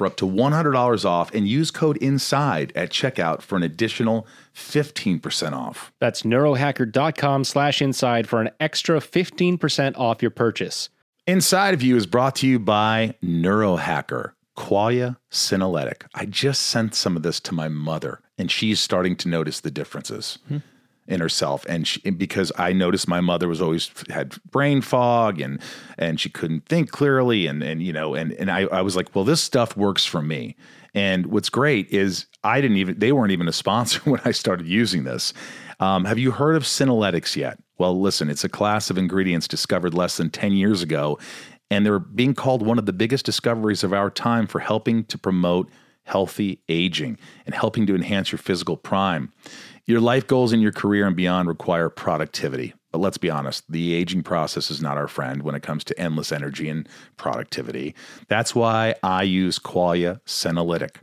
for 0.00 0.06
up 0.06 0.16
to 0.16 0.24
$100 0.24 1.04
off 1.04 1.30
and 1.34 1.46
use 1.46 1.70
code 1.70 1.98
INSIDE 1.98 2.72
at 2.74 2.88
checkout 2.88 3.42
for 3.42 3.56
an 3.56 3.62
additional 3.62 4.26
15% 4.54 5.52
off. 5.52 5.92
That's 6.00 6.22
neurohacker.com 6.22 7.44
slash 7.44 7.82
inside 7.82 8.26
for 8.26 8.40
an 8.40 8.48
extra 8.58 9.00
15% 9.00 9.98
off 9.98 10.22
your 10.22 10.30
purchase. 10.30 10.88
Inside 11.26 11.74
of 11.74 11.82
You 11.82 11.98
is 11.98 12.06
brought 12.06 12.34
to 12.36 12.46
you 12.46 12.58
by 12.58 13.14
Neurohacker, 13.22 14.32
Qualia 14.56 15.18
Senolytic. 15.30 16.04
I 16.14 16.24
just 16.24 16.62
sent 16.62 16.94
some 16.94 17.14
of 17.14 17.22
this 17.22 17.38
to 17.40 17.52
my 17.52 17.68
mother, 17.68 18.22
and 18.38 18.50
she's 18.50 18.80
starting 18.80 19.16
to 19.16 19.28
notice 19.28 19.60
the 19.60 19.70
differences 19.70 20.38
hmm. 20.48 20.58
In 21.10 21.20
herself. 21.20 21.66
And 21.68 21.86
she, 21.86 22.08
because 22.10 22.52
I 22.56 22.72
noticed 22.72 23.08
my 23.08 23.20
mother 23.20 23.48
was 23.48 23.60
always 23.60 23.90
had 24.08 24.40
brain 24.50 24.80
fog 24.80 25.40
and 25.40 25.60
and 25.98 26.18
she 26.18 26.30
couldn't 26.30 26.66
think 26.66 26.90
clearly, 26.90 27.46
and 27.46 27.62
and 27.62 27.82
you 27.82 27.92
know, 27.92 28.14
and 28.14 28.32
and 28.32 28.50
I, 28.50 28.60
I 28.60 28.80
was 28.80 28.96
like, 28.96 29.14
well, 29.14 29.24
this 29.24 29.42
stuff 29.42 29.76
works 29.76 30.06
for 30.06 30.22
me. 30.22 30.56
And 30.94 31.26
what's 31.26 31.50
great 31.50 31.88
is 31.90 32.26
I 32.42 32.60
didn't 32.60 32.78
even 32.78 32.98
they 32.98 33.12
weren't 33.12 33.32
even 33.32 33.48
a 33.48 33.52
sponsor 33.64 34.00
when 34.04 34.20
I 34.24 34.30
started 34.30 34.66
using 34.66 35.04
this. 35.04 35.34
Um, 35.80 36.04
have 36.04 36.18
you 36.18 36.30
heard 36.30 36.56
of 36.56 36.62
Senolytics 36.62 37.36
yet? 37.36 37.58
Well, 37.78 37.98
listen, 37.98 38.28
it's 38.28 38.44
a 38.44 38.48
class 38.48 38.90
of 38.90 38.98
ingredients 38.98 39.48
discovered 39.48 39.94
less 39.94 40.18
than 40.18 40.28
10 40.28 40.52
years 40.52 40.82
ago, 40.82 41.18
and 41.70 41.86
they're 41.86 41.98
being 41.98 42.34
called 42.34 42.64
one 42.64 42.78
of 42.78 42.84
the 42.84 42.92
biggest 42.92 43.24
discoveries 43.24 43.82
of 43.82 43.94
our 43.94 44.10
time 44.10 44.46
for 44.46 44.60
helping 44.60 45.04
to 45.04 45.16
promote 45.16 45.70
healthy 46.04 46.60
aging 46.68 47.18
and 47.46 47.54
helping 47.54 47.86
to 47.86 47.94
enhance 47.94 48.32
your 48.32 48.38
physical 48.38 48.76
prime. 48.76 49.32
Your 49.90 50.00
life 50.00 50.28
goals 50.28 50.52
in 50.52 50.60
your 50.60 50.70
career 50.70 51.04
and 51.04 51.16
beyond 51.16 51.48
require 51.48 51.88
productivity. 51.88 52.74
But 52.92 53.00
let's 53.00 53.18
be 53.18 53.28
honest, 53.28 53.64
the 53.68 53.92
aging 53.92 54.22
process 54.22 54.70
is 54.70 54.80
not 54.80 54.96
our 54.96 55.08
friend 55.08 55.42
when 55.42 55.56
it 55.56 55.64
comes 55.64 55.82
to 55.82 55.98
endless 55.98 56.30
energy 56.30 56.68
and 56.68 56.88
productivity. 57.16 57.96
That's 58.28 58.54
why 58.54 58.94
I 59.02 59.24
use 59.24 59.58
Qualia 59.58 60.20
Senolytic. 60.26 60.98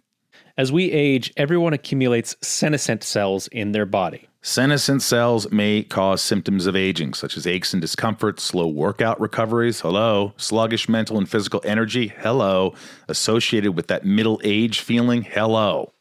As 0.58 0.72
we 0.72 0.90
age, 0.90 1.34
everyone 1.36 1.74
accumulates 1.74 2.38
senescent 2.42 3.04
cells 3.04 3.50
in 3.50 3.74
their 3.74 3.86
body. 3.86 4.30
Senescent 4.42 5.02
cells 5.02 5.52
may 5.52 5.84
cause 5.84 6.22
symptoms 6.22 6.66
of 6.66 6.78
aging, 6.78 7.14
such 7.14 7.36
as 7.36 7.46
aches 7.46 7.74
and 7.74 7.82
discomfort, 7.82 8.40
slow 8.40 8.70
workout 8.70 9.20
recoveries, 9.20 9.82
hello, 9.82 10.34
sluggish 10.38 10.88
mental 10.88 11.18
and 11.18 11.30
physical 11.30 11.60
energy, 11.66 12.08
hello, 12.20 12.74
associated 13.10 13.74
with 13.74 13.88
that 13.88 14.06
middle 14.06 14.40
age 14.46 14.80
feeling, 14.80 15.24
hello. 15.24 15.92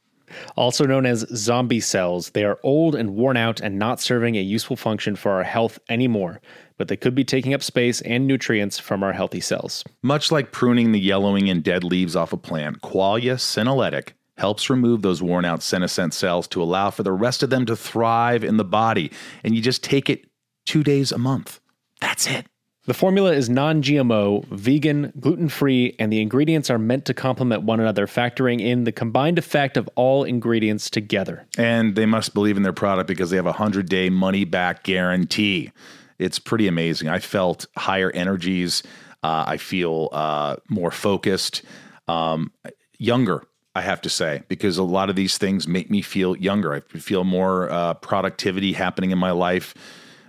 Also 0.56 0.84
known 0.86 1.06
as 1.06 1.26
zombie 1.34 1.80
cells, 1.80 2.30
they 2.30 2.44
are 2.44 2.58
old 2.62 2.94
and 2.94 3.14
worn 3.14 3.36
out 3.36 3.60
and 3.60 3.78
not 3.78 4.00
serving 4.00 4.36
a 4.36 4.42
useful 4.42 4.76
function 4.76 5.16
for 5.16 5.32
our 5.32 5.44
health 5.44 5.78
anymore, 5.88 6.40
but 6.76 6.88
they 6.88 6.96
could 6.96 7.14
be 7.14 7.24
taking 7.24 7.54
up 7.54 7.62
space 7.62 8.00
and 8.02 8.26
nutrients 8.26 8.78
from 8.78 9.02
our 9.02 9.12
healthy 9.12 9.40
cells. 9.40 9.84
Much 10.02 10.30
like 10.30 10.52
pruning 10.52 10.92
the 10.92 11.00
yellowing 11.00 11.48
and 11.48 11.62
dead 11.62 11.84
leaves 11.84 12.16
off 12.16 12.32
a 12.32 12.36
plant, 12.36 12.80
Qualia 12.82 13.36
Senolytic 13.36 14.12
helps 14.38 14.68
remove 14.68 15.02
those 15.02 15.22
worn 15.22 15.44
out 15.44 15.62
senescent 15.62 16.12
cells 16.12 16.46
to 16.48 16.62
allow 16.62 16.90
for 16.90 17.02
the 17.02 17.12
rest 17.12 17.42
of 17.42 17.50
them 17.50 17.66
to 17.66 17.76
thrive 17.76 18.44
in 18.44 18.56
the 18.56 18.64
body. 18.64 19.10
And 19.42 19.54
you 19.54 19.62
just 19.62 19.82
take 19.82 20.10
it 20.10 20.26
two 20.66 20.82
days 20.82 21.12
a 21.12 21.18
month. 21.18 21.60
That's 22.00 22.26
it. 22.26 22.46
The 22.86 22.94
formula 22.94 23.32
is 23.32 23.50
non 23.50 23.82
GMO, 23.82 24.44
vegan, 24.46 25.12
gluten 25.18 25.48
free, 25.48 25.96
and 25.98 26.12
the 26.12 26.20
ingredients 26.20 26.70
are 26.70 26.78
meant 26.78 27.04
to 27.06 27.14
complement 27.14 27.62
one 27.62 27.80
another, 27.80 28.06
factoring 28.06 28.60
in 28.60 28.84
the 28.84 28.92
combined 28.92 29.38
effect 29.38 29.76
of 29.76 29.90
all 29.96 30.22
ingredients 30.22 30.88
together. 30.88 31.44
And 31.58 31.96
they 31.96 32.06
must 32.06 32.32
believe 32.32 32.56
in 32.56 32.62
their 32.62 32.72
product 32.72 33.08
because 33.08 33.30
they 33.30 33.36
have 33.36 33.46
a 33.46 33.58
100 33.58 33.88
day 33.88 34.08
money 34.08 34.44
back 34.44 34.84
guarantee. 34.84 35.72
It's 36.20 36.38
pretty 36.38 36.68
amazing. 36.68 37.08
I 37.08 37.18
felt 37.18 37.66
higher 37.76 38.12
energies. 38.12 38.84
Uh, 39.20 39.44
I 39.48 39.56
feel 39.56 40.08
uh, 40.12 40.56
more 40.68 40.92
focused, 40.92 41.62
um, 42.06 42.52
younger. 42.98 43.42
I 43.74 43.82
have 43.82 44.00
to 44.02 44.08
say, 44.08 44.42
because 44.48 44.78
a 44.78 44.84
lot 44.84 45.10
of 45.10 45.16
these 45.16 45.38
things 45.38 45.66
make 45.66 45.90
me 45.90 46.02
feel 46.02 46.36
younger. 46.36 46.72
I 46.72 46.80
feel 46.80 47.24
more 47.24 47.68
uh, 47.68 47.94
productivity 47.94 48.72
happening 48.72 49.10
in 49.10 49.18
my 49.18 49.32
life, 49.32 49.74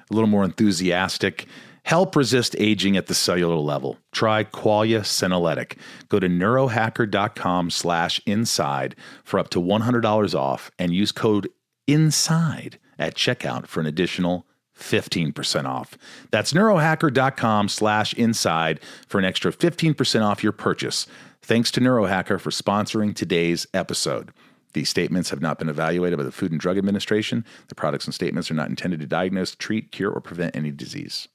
a 0.09 0.13
little 0.13 0.27
more 0.27 0.43
enthusiastic. 0.43 1.47
Help 1.87 2.17
resist 2.17 2.53
aging 2.59 2.97
at 2.97 3.07
the 3.07 3.13
cellular 3.13 3.55
level. 3.55 3.97
Try 4.11 4.43
Qualia 4.43 5.03
Senolytic. 5.03 5.77
Go 6.09 6.19
to 6.19 6.27
neurohacker.com 6.27 7.69
slash 7.69 8.19
inside 8.25 8.93
for 9.23 9.39
up 9.39 9.47
to 9.51 9.61
$100 9.61 10.35
off 10.35 10.69
and 10.77 10.93
use 10.93 11.13
code 11.13 11.47
INSIDE 11.87 12.77
at 12.99 13.15
checkout 13.15 13.67
for 13.67 13.79
an 13.79 13.85
additional 13.85 14.45
15% 14.77 15.63
off. 15.63 15.97
That's 16.29 16.51
neurohacker.com 16.51 17.69
slash 17.69 18.13
inside 18.15 18.81
for 19.07 19.17
an 19.17 19.23
extra 19.23 19.53
15% 19.53 20.25
off 20.25 20.43
your 20.43 20.51
purchase. 20.51 21.07
Thanks 21.41 21.71
to 21.71 21.79
Neurohacker 21.79 22.37
for 22.37 22.49
sponsoring 22.49 23.15
today's 23.15 23.65
episode. 23.73 24.33
These 24.73 24.89
statements 24.89 25.29
have 25.29 25.41
not 25.41 25.57
been 25.57 25.69
evaluated 25.69 26.17
by 26.17 26.25
the 26.25 26.33
Food 26.33 26.51
and 26.51 26.59
Drug 26.59 26.77
Administration. 26.77 27.45
The 27.69 27.75
products 27.75 28.03
and 28.03 28.13
statements 28.13 28.51
are 28.51 28.55
not 28.55 28.67
intended 28.67 28.99
to 28.99 29.07
diagnose, 29.07 29.55
treat, 29.55 29.93
cure, 29.93 30.11
or 30.11 30.19
prevent 30.19 30.53
any 30.53 30.71
disease. 30.71 31.29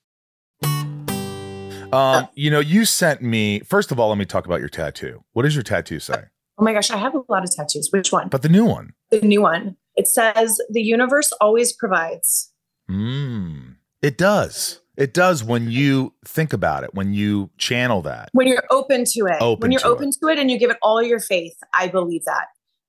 Um, 1.92 2.28
you 2.35 2.50
know, 2.50 2.61
you 2.61 2.85
sent 2.85 3.21
me. 3.21 3.61
First 3.61 3.92
of 3.92 4.00
all, 4.00 4.09
let 4.09 4.19
me 4.19 4.25
talk 4.25 4.47
about 4.47 4.61
your 4.61 4.71
tattoo. 4.71 5.23
What 5.33 5.42
does 5.42 5.54
your 5.54 5.62
tattoo 5.62 6.00
say? 6.00 6.25
Oh 6.59 6.64
my 6.64 6.73
gosh, 6.73 6.90
I 6.90 6.97
have 6.97 7.14
a 7.14 7.23
lot 7.28 7.45
of 7.45 7.54
tattoos. 7.54 7.90
Which 7.92 8.12
one? 8.12 8.28
But 8.28 8.42
the 8.42 8.49
new 8.49 8.64
one. 8.64 8.95
The 9.11 9.21
new 9.21 9.42
one. 9.42 9.76
It 9.95 10.09
says 10.09 10.59
the 10.71 10.83
universe 10.83 11.33
always 11.40 11.73
provides. 11.73 12.50
Mm, 12.90 13.76
it 14.00 14.16
does. 14.16 14.81
It 14.97 15.14
does 15.14 15.42
when 15.42 15.71
you 15.71 16.14
think 16.25 16.52
about 16.52 16.85
it, 16.85 16.95
when 16.95 17.14
you 17.14 17.50
channel 17.59 18.03
that. 18.03 18.29
When 18.33 18.46
you're 18.46 18.64
open 18.70 19.05
to 19.05 19.20
it. 19.27 19.37
Open 19.40 19.62
when 19.62 19.72
you're 19.72 19.81
to 19.81 19.87
open 19.87 20.09
it. 20.09 20.16
to 20.20 20.29
it 20.29 20.38
and 20.38 20.51
you 20.51 20.59
give 20.59 20.70
it 20.70 20.77
all 20.83 21.03
your 21.03 21.20
faith, 21.20 21.57
I 21.75 21.88
believe 21.88 22.25
that. 22.25 22.46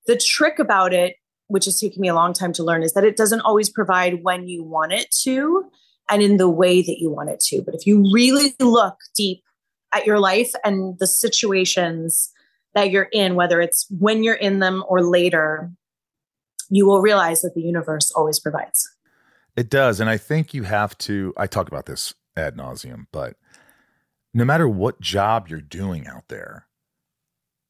The 0.08 0.18
trick 0.18 0.60
about 0.60 0.94
it, 0.94 1.16
which 1.48 1.66
has 1.66 1.80
taken 1.80 2.02
me 2.02 2.10
a 2.10 2.16
long 2.16 2.34
time 2.34 2.52
to 2.54 2.64
learn, 2.64 2.84
is 2.84 2.94
that 2.94 3.06
it 3.06 3.16
doesn't 3.16 3.42
always 3.42 3.70
provide 3.70 4.24
when 4.24 4.48
you 4.48 4.64
want 4.64 4.92
it 4.92 5.08
to 5.24 5.70
and 6.10 6.22
in 6.22 6.38
the 6.38 6.50
way 6.50 6.82
that 6.82 7.00
you 7.00 7.10
want 7.10 7.30
it 7.30 7.40
to. 7.40 7.62
But 7.62 7.76
if 7.76 7.88
you 7.88 8.10
really 8.14 8.56
look 8.60 8.98
deep 9.16 9.44
at 9.94 10.06
your 10.06 10.20
life 10.20 10.52
and 10.64 10.98
the 11.00 11.08
situations 11.08 12.32
that 12.74 12.92
you're 12.92 13.10
in, 13.12 13.36
whether 13.36 13.62
it's 13.62 13.86
when 13.90 14.24
you're 14.24 14.34
in 14.34 14.60
them 14.60 14.84
or 14.88 15.02
later, 15.04 15.72
you 16.70 16.86
will 16.86 17.02
realize 17.02 17.42
that 17.42 17.54
the 17.54 17.62
universe 17.62 18.12
always 18.12 18.40
provides. 18.40 18.90
It 19.56 19.70
does. 19.70 20.00
And 20.00 20.10
I 20.10 20.18
think 20.18 20.54
you 20.54 20.64
have 20.64 20.98
to, 21.00 21.34
I 21.38 21.48
talk 21.48 21.68
about 21.68 21.86
this 21.86 22.14
ad 22.36 22.58
nauseum, 22.58 23.06
but 23.12 23.36
no 24.34 24.44
matter 24.44 24.68
what 24.68 25.00
job 25.00 25.48
you're 25.48 25.62
doing 25.62 26.08
out 26.08 26.28
there, 26.28 26.68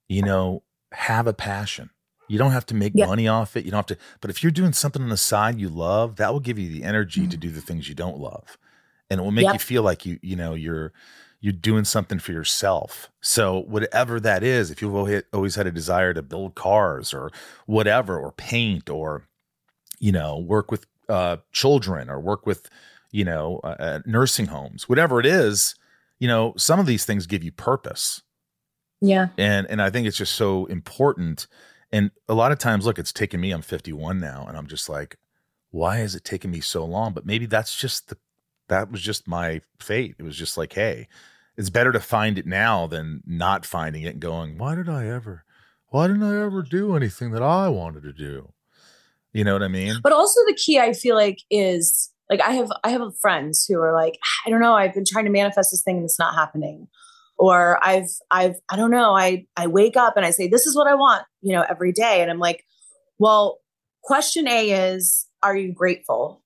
you 0.08 0.22
know, 0.22 0.63
have 0.93 1.28
a 1.28 1.34
passion. 1.34 1.89
You 2.28 2.38
don't 2.38 2.52
have 2.52 2.66
to 2.68 2.74
make 2.76 2.94
Yeah. 2.96 3.06
money 3.08 3.28
off 3.28 3.56
it. 3.58 3.66
You 3.66 3.72
don't 3.72 3.80
have 3.80 3.98
to, 3.98 4.04
but 4.22 4.30
if 4.30 4.42
you're 4.44 4.52
doing 4.52 4.74
something 4.74 5.02
on 5.02 5.10
the 5.10 5.18
side 5.18 5.60
you 5.60 5.70
love, 5.70 6.16
that 6.18 6.32
will 6.32 6.40
give 6.40 6.58
you 6.58 6.70
the 6.70 6.84
energy 6.84 7.28
to 7.28 7.38
do 7.38 7.50
the 7.50 7.62
things 7.62 7.90
you 7.90 7.96
don't 7.96 8.18
love. 8.18 8.58
And 9.10 9.20
it 9.20 9.24
will 9.24 9.32
make 9.32 9.44
Yep. 9.46 9.54
you 9.54 9.60
feel 9.60 9.84
like 9.84 10.06
you, 10.06 10.20
you 10.22 10.36
know, 10.36 10.54
you're, 10.54 10.94
you're 11.42 11.52
doing 11.54 11.84
something 11.84 12.20
for 12.20 12.32
yourself. 12.32 13.12
So 13.22 13.60
whatever 13.64 14.20
that 14.22 14.44
is, 14.44 14.72
if 14.72 14.82
you've 14.82 14.96
always 14.96 15.24
always 15.34 15.56
had 15.56 15.68
a 15.68 15.72
desire 15.72 16.14
to 16.14 16.22
build 16.22 16.56
cars 16.56 17.14
or 17.14 17.30
whatever, 17.66 18.18
or 18.18 18.32
paint 18.32 18.90
or, 18.90 19.28
you 20.00 20.14
know, 20.14 20.40
work 20.40 20.72
with 20.72 20.86
uh, 21.10 21.38
children 21.52 22.10
or 22.10 22.20
work 22.22 22.46
with, 22.46 22.70
you 23.12 23.26
know, 23.26 23.60
uh, 23.66 23.76
uh, 23.78 24.00
nursing 24.06 24.46
homes, 24.48 24.88
whatever 24.88 25.20
it 25.20 25.26
is, 25.26 25.76
you 26.20 26.28
know, 26.30 26.54
some 26.56 26.80
of 26.80 26.86
these 26.86 27.04
things 27.04 27.28
give 27.28 27.44
you 27.44 27.52
purpose 27.52 28.22
Yeah. 29.02 29.28
and 29.38 29.68
and 29.70 29.82
I 29.82 29.90
think 29.90 30.08
it's 30.08 30.18
just 30.18 30.36
so 30.36 30.66
important. 30.68 31.46
And 31.94 32.10
a 32.28 32.34
lot 32.34 32.52
of 32.52 32.58
times, 32.58 32.88
look, 32.88 32.98
it's 32.98 33.14
taken 33.14 33.40
me. 33.40 33.52
I'm 33.52 33.62
51 33.62 34.20
now, 34.20 34.46
and 34.48 34.58
I'm 34.58 34.66
just 34.66 34.90
like, 34.90 35.18
why 35.70 35.98
has 35.98 36.16
it 36.16 36.24
taken 36.24 36.50
me 36.50 36.60
so 36.60 36.84
long? 36.84 37.14
But 37.14 37.26
maybe 37.26 37.46
that's 37.46 37.76
just 37.76 38.10
the 38.10 38.18
that 38.68 38.92
was 38.92 39.02
just 39.02 39.28
my 39.28 39.62
fate. 39.80 40.16
It 40.18 40.24
was 40.24 40.36
just 40.36 40.58
like, 40.58 40.74
hey, 40.74 41.08
it's 41.56 41.70
better 41.70 41.92
to 41.92 42.00
find 42.00 42.40
it 42.40 42.48
now 42.48 42.88
than 42.88 43.22
not 43.28 43.66
finding 43.66 44.02
it 44.04 44.14
and 44.14 44.20
going, 44.20 44.58
why 44.58 44.74
did 44.74 44.90
I 44.90 45.06
ever, 45.08 45.44
why 45.90 46.08
didn't 46.08 46.24
I 46.24 46.44
ever 46.44 46.64
do 46.64 46.96
anything 46.96 47.32
that 47.32 47.44
I 47.44 47.68
wanted 47.70 48.02
to 48.04 48.14
do? 48.14 48.54
You 49.34 49.44
know 49.44 49.54
what 49.54 49.64
I 49.64 49.68
mean? 49.68 49.98
But 50.02 50.14
also 50.14 50.40
the 50.48 50.58
key 50.58 50.80
I 50.80 50.94
feel 50.94 51.16
like 51.16 51.40
is 51.52 52.12
like 52.30 52.42
I 52.42 52.54
have 52.54 52.70
I 52.84 52.90
have 52.90 53.02
friends 53.20 53.66
who 53.68 53.80
are 53.80 53.94
like, 53.94 54.18
I 54.46 54.50
don't 54.50 54.62
know, 54.62 54.74
I've 54.74 54.94
been 54.94 55.06
trying 55.06 55.26
to 55.26 55.32
manifest 55.32 55.72
this 55.72 55.84
thing 55.84 55.98
and 55.98 56.06
it's 56.06 56.20
not 56.20 56.34
happening. 56.34 56.88
Or 57.38 57.80
I've 57.84 58.10
I've 58.32 58.56
I 58.69 58.76
don't 58.76 58.91
know, 58.91 59.15
I 59.15 59.46
I 59.58 59.67
wake 59.67 59.98
up 59.98 60.15
and 60.15 60.26
I 60.26 60.32
say, 60.32 60.48
This 60.48 60.65
is 60.65 60.76
what 60.76 60.88
I 60.88 60.96
want, 60.96 61.24
you 61.41 61.54
know, 61.54 61.65
every 61.67 61.91
day. 61.91 62.22
And 62.22 62.30
I'm 62.32 62.39
like, 62.39 62.63
well, 63.19 63.60
question 64.04 64.48
A 64.48 64.69
is, 64.72 65.28
are 65.41 65.56
you 65.56 65.72
grateful? 65.74 66.41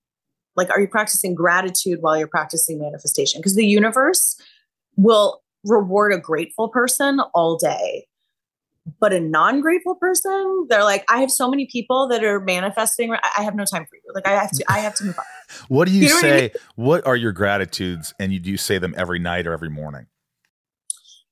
Like, 0.56 0.70
are 0.70 0.80
you 0.80 0.88
practicing 0.88 1.36
gratitude 1.36 2.00
while 2.02 2.18
you're 2.18 2.28
practicing 2.28 2.80
manifestation? 2.80 3.40
Because 3.40 3.56
the 3.56 3.66
universe 3.66 4.40
will 4.96 5.42
reward 5.64 6.14
a 6.14 6.18
grateful 6.20 6.70
person 6.70 7.20
all 7.34 7.58
day. 7.58 8.08
But 9.00 9.12
a 9.12 9.20
non-grateful 9.20 9.96
person, 9.96 10.66
they're 10.70 10.84
like, 10.84 11.04
I 11.10 11.20
have 11.20 11.30
so 11.30 11.50
many 11.50 11.68
people 11.70 12.08
that 12.08 12.24
are 12.24 12.40
manifesting. 12.40 13.14
I 13.14 13.44
have 13.44 13.54
no 13.54 13.66
time 13.66 13.86
for 13.86 13.96
you. 13.98 14.14
Like, 14.16 14.26
I 14.26 14.32
have 14.32 14.52
to, 14.52 14.64
I 14.70 14.80
have 14.80 14.96
to 14.96 15.04
move 15.06 15.20
on. 15.20 15.26
What 15.68 15.88
do 15.88 15.94
you, 15.94 16.04
You 16.04 16.10
know 16.10 16.16
what 16.16 16.26
I 16.26 16.28
say? 16.28 16.42
mean? 16.42 16.50
What 16.76 17.08
are 17.08 17.16
your 17.16 17.32
gratitudes? 17.32 18.14
And 18.20 18.34
you 18.34 18.40
do 18.40 18.50
you 18.52 18.58
say 18.58 18.80
them 18.80 18.94
every 18.98 19.20
night 19.20 19.48
or 19.48 19.54
every 19.54 19.70
morning? 19.70 20.08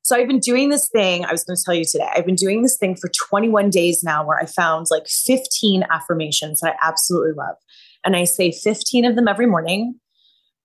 So 0.06 0.16
I've 0.16 0.28
been 0.28 0.38
doing 0.38 0.70
this 0.70 0.88
thing. 0.88 1.26
I 1.26 1.32
was 1.32 1.44
going 1.44 1.58
to 1.58 1.64
tell 1.66 1.74
you 1.74 1.84
today. 1.84 2.08
I've 2.16 2.28
been 2.28 2.36
doing 2.36 2.62
this 2.62 2.78
thing 2.78 2.96
for 2.96 3.10
21 3.10 3.72
days 3.72 4.04
now, 4.04 4.24
where 4.24 4.40
I 4.40 4.46
found 4.46 4.86
like 4.92 5.08
15 5.08 5.84
affirmations 5.90 6.60
that 6.60 6.76
I 6.76 6.88
absolutely 6.88 7.32
love, 7.36 7.56
and 8.06 8.16
I 8.16 8.26
say 8.26 8.52
15 8.52 9.04
of 9.04 9.16
them 9.16 9.28
every 9.28 9.48
morning, 9.48 9.96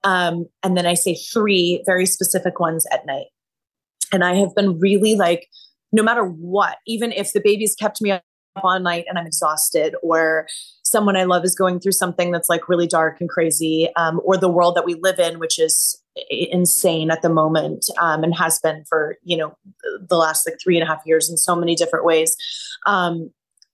um, 0.04 0.44
and 0.62 0.76
then 0.76 0.84
I 0.84 0.92
say 0.92 1.14
three 1.14 1.82
very 1.86 2.04
specific 2.04 2.60
ones 2.60 2.84
at 2.92 3.06
night. 3.06 3.28
And 4.12 4.24
I 4.24 4.34
have 4.34 4.54
been 4.54 4.78
really 4.78 5.16
like, 5.16 5.46
no 5.90 6.02
matter 6.02 6.24
what, 6.24 6.76
even 6.86 7.10
if 7.10 7.32
the 7.32 7.40
baby's 7.42 7.74
kept 7.74 8.02
me 8.02 8.10
up 8.10 8.22
all 8.62 8.78
night 8.78 9.06
and 9.08 9.18
I'm 9.18 9.26
exhausted, 9.26 9.94
or 10.02 10.48
someone 10.90 11.16
I 11.16 11.24
love 11.24 11.44
is 11.44 11.54
going 11.54 11.80
through 11.80 11.92
something 11.92 12.30
that's 12.30 12.48
like 12.48 12.68
really 12.68 12.86
dark 12.86 13.20
and 13.20 13.28
crazy, 13.28 13.88
um, 13.96 14.20
or 14.24 14.36
the 14.36 14.48
world 14.48 14.74
that 14.74 14.84
we 14.84 14.94
live 14.94 15.18
in, 15.18 15.38
which 15.38 15.58
is 15.58 16.00
insane 16.28 17.10
at 17.10 17.22
the 17.22 17.28
moment 17.28 17.86
um, 18.00 18.24
and 18.24 18.34
has 18.34 18.58
been 18.58 18.84
for 18.88 19.16
you 19.22 19.36
know 19.36 19.56
the 20.00 20.16
last 20.16 20.46
like 20.46 20.58
three 20.62 20.76
and 20.78 20.84
a 20.84 20.86
half 20.86 21.02
years 21.06 21.30
in 21.30 21.36
so 21.36 21.54
many 21.54 21.74
different 21.74 22.04
ways. 22.04 22.36
Um, 22.86 23.30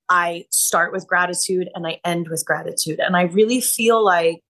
I 0.08 0.44
start 0.50 0.92
with 0.92 1.08
gratitude 1.08 1.68
and 1.74 1.86
I 1.86 2.00
end 2.04 2.28
with 2.28 2.44
gratitude, 2.46 3.00
and 3.00 3.16
I 3.16 3.22
really 3.22 3.60
feel 3.60 4.04
like 4.04 4.42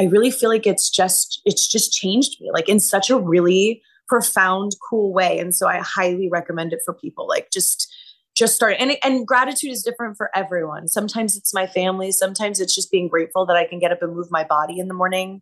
I 0.00 0.04
really 0.04 0.30
feel 0.30 0.50
like 0.50 0.66
it's 0.66 0.90
just 0.90 1.40
it's 1.44 1.66
just 1.66 1.92
changed 1.92 2.40
me 2.40 2.50
like 2.52 2.68
in 2.68 2.80
such 2.80 3.10
a 3.10 3.18
really 3.18 3.82
profound 4.08 4.72
cool 4.88 5.12
way 5.12 5.38
and 5.38 5.52
so 5.52 5.66
I 5.66 5.78
highly 5.78 6.28
recommend 6.30 6.72
it 6.72 6.80
for 6.84 6.94
people 6.94 7.26
like 7.26 7.50
just 7.50 7.92
just 8.36 8.54
started. 8.54 8.80
And, 8.80 8.92
and 9.02 9.26
gratitude 9.26 9.70
is 9.70 9.82
different 9.82 10.16
for 10.16 10.30
everyone. 10.34 10.88
Sometimes 10.88 11.36
it's 11.36 11.54
my 11.54 11.66
family. 11.66 12.12
Sometimes 12.12 12.60
it's 12.60 12.74
just 12.74 12.90
being 12.90 13.08
grateful 13.08 13.46
that 13.46 13.56
i 13.56 13.66
can 13.66 13.78
get 13.78 13.92
up 13.92 14.02
and 14.02 14.14
move 14.14 14.30
my 14.30 14.44
body 14.44 14.78
in 14.78 14.88
the 14.88 14.94
morning. 14.94 15.40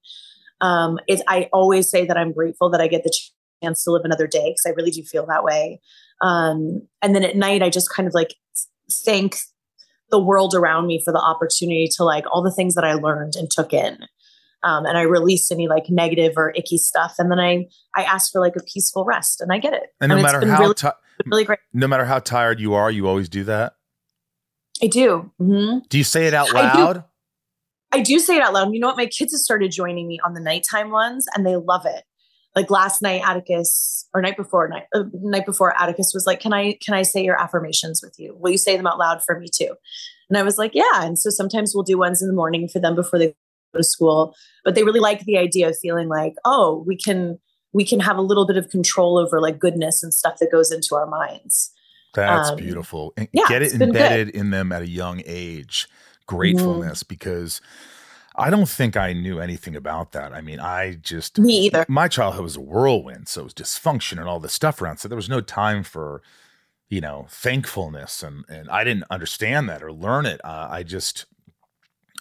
Um 0.60 0.98
it, 1.08 1.20
i 1.28 1.48
always 1.52 1.90
say 1.90 2.06
that 2.06 2.16
i'm 2.16 2.32
grateful 2.32 2.70
that 2.70 2.80
i 2.80 2.86
get 2.86 3.02
the 3.02 3.12
chance 3.62 3.82
to 3.84 3.90
live 3.90 4.02
another 4.04 4.28
day 4.28 4.50
because 4.50 4.64
i 4.66 4.70
really 4.70 4.92
do 4.92 5.02
feel 5.02 5.26
that 5.26 5.44
way. 5.44 5.80
Um 6.22 6.86
and 7.02 7.14
then 7.14 7.24
at 7.24 7.36
night 7.36 7.62
i 7.62 7.68
just 7.68 7.90
kind 7.90 8.06
of 8.06 8.14
like 8.14 8.34
thank 9.04 9.36
the 10.10 10.22
world 10.22 10.54
around 10.54 10.86
me 10.86 11.02
for 11.04 11.12
the 11.12 11.20
opportunity 11.20 11.88
to 11.96 12.04
like 12.04 12.24
all 12.30 12.42
the 12.42 12.52
things 12.52 12.76
that 12.76 12.84
i 12.84 12.94
learned 12.94 13.34
and 13.36 13.50
took 13.50 13.72
in. 13.72 13.98
Um, 14.62 14.86
and 14.86 14.96
I 14.96 15.02
release 15.02 15.50
any 15.52 15.68
like 15.68 15.90
negative 15.90 16.34
or 16.38 16.50
icky 16.56 16.78
stuff, 16.78 17.16
and 17.18 17.30
then 17.30 17.38
I 17.38 17.66
I 17.94 18.04
ask 18.04 18.32
for 18.32 18.40
like 18.40 18.56
a 18.56 18.62
peaceful 18.62 19.04
rest, 19.04 19.42
and 19.42 19.52
I 19.52 19.58
get 19.58 19.74
it. 19.74 19.90
And 20.00 20.08
no 20.08 20.14
and 20.14 20.22
matter 20.22 20.46
how 20.46 20.60
really, 20.60 20.74
ti- 20.74 20.88
really 21.26 21.44
great, 21.44 21.58
no 21.72 21.86
matter 21.86 22.04
how 22.04 22.18
tired 22.18 22.60
you 22.60 22.74
are, 22.74 22.90
you 22.90 23.06
always 23.06 23.28
do 23.28 23.44
that. 23.44 23.74
I 24.82 24.86
do. 24.86 25.30
Mm-hmm. 25.40 25.78
Do 25.88 25.98
you 25.98 26.04
say 26.04 26.26
it 26.26 26.34
out 26.34 26.54
I 26.54 26.72
do. 26.72 26.78
loud? 26.78 27.04
I 27.92 28.00
do 28.00 28.18
say 28.18 28.36
it 28.36 28.42
out 28.42 28.52
loud. 28.52 28.74
You 28.74 28.80
know 28.80 28.88
what? 28.88 28.96
My 28.96 29.06
kids 29.06 29.32
have 29.32 29.40
started 29.40 29.70
joining 29.70 30.08
me 30.08 30.18
on 30.24 30.34
the 30.34 30.40
nighttime 30.40 30.90
ones, 30.90 31.26
and 31.34 31.46
they 31.46 31.56
love 31.56 31.86
it. 31.86 32.02
Like 32.56 32.70
last 32.70 33.02
night, 33.02 33.22
Atticus, 33.24 34.08
or 34.14 34.20
night 34.20 34.36
before, 34.36 34.68
night 34.68 34.84
uh, 34.94 35.04
night 35.12 35.46
before, 35.46 35.80
Atticus 35.80 36.12
was 36.12 36.26
like, 36.26 36.40
"Can 36.40 36.52
I 36.52 36.76
can 36.84 36.94
I 36.94 37.02
say 37.02 37.22
your 37.22 37.40
affirmations 37.40 38.00
with 38.02 38.14
you? 38.18 38.36
Will 38.38 38.50
you 38.50 38.58
say 38.58 38.76
them 38.76 38.86
out 38.86 38.98
loud 38.98 39.22
for 39.24 39.38
me 39.38 39.46
too?" 39.52 39.74
And 40.28 40.36
I 40.36 40.42
was 40.42 40.58
like, 40.58 40.72
"Yeah." 40.74 41.04
And 41.04 41.18
so 41.18 41.30
sometimes 41.30 41.72
we'll 41.74 41.84
do 41.84 41.98
ones 41.98 42.20
in 42.20 42.28
the 42.28 42.34
morning 42.34 42.68
for 42.68 42.80
them 42.80 42.94
before 42.94 43.18
they 43.18 43.28
go 43.28 43.78
to 43.78 43.84
school. 43.84 44.34
But 44.64 44.74
they 44.74 44.84
really 44.84 45.00
like 45.00 45.20
the 45.20 45.38
idea 45.38 45.68
of 45.68 45.78
feeling 45.78 46.08
like, 46.08 46.34
"Oh, 46.44 46.84
we 46.86 46.96
can 46.96 47.38
we 47.74 47.84
can 47.84 48.00
have 48.00 48.16
a 48.16 48.22
little 48.22 48.46
bit 48.46 48.56
of 48.56 48.70
control 48.70 49.18
over 49.18 49.40
like 49.40 49.58
goodness 49.58 50.02
and 50.02 50.14
stuff 50.14 50.38
that 50.38 50.50
goes 50.50 50.72
into 50.72 50.94
our 50.94 51.06
minds." 51.06 51.70
That's 52.14 52.50
Um, 52.50 52.56
beautiful. 52.56 53.12
And 53.16 53.28
yeah, 53.32 53.42
get 53.48 53.60
it 53.62 53.72
good. 53.72 53.82
embedded 53.82 54.28
in 54.30 54.50
them 54.50 54.72
at 54.72 54.80
a 54.82 54.88
young 54.88 55.20
age. 55.26 55.88
Gratefulness, 56.26 57.02
because 57.02 57.60
I 58.36 58.48
don't 58.48 58.68
think 58.68 58.96
I 58.96 59.12
knew 59.12 59.40
anything 59.40 59.76
about 59.76 60.12
that. 60.12 60.32
I 60.32 60.40
mean, 60.40 60.58
I 60.58 60.94
just 60.94 61.38
Me 61.38 61.66
either. 61.66 61.84
my 61.86 62.08
childhood 62.08 62.44
was 62.44 62.56
a 62.56 62.62
whirlwind, 62.62 63.28
so 63.28 63.42
it 63.42 63.44
was 63.44 63.54
dysfunction 63.54 64.12
and 64.18 64.26
all 64.26 64.40
this 64.40 64.54
stuff 64.54 64.80
around. 64.80 64.96
So 64.98 65.08
there 65.08 65.16
was 65.16 65.28
no 65.28 65.42
time 65.42 65.82
for, 65.82 66.22
you 66.88 67.02
know, 67.02 67.26
thankfulness, 67.28 68.22
and 68.22 68.44
and 68.48 68.70
I 68.70 68.84
didn't 68.84 69.04
understand 69.10 69.68
that 69.68 69.82
or 69.82 69.92
learn 69.92 70.24
it. 70.24 70.40
Uh, 70.42 70.68
I 70.70 70.82
just, 70.82 71.26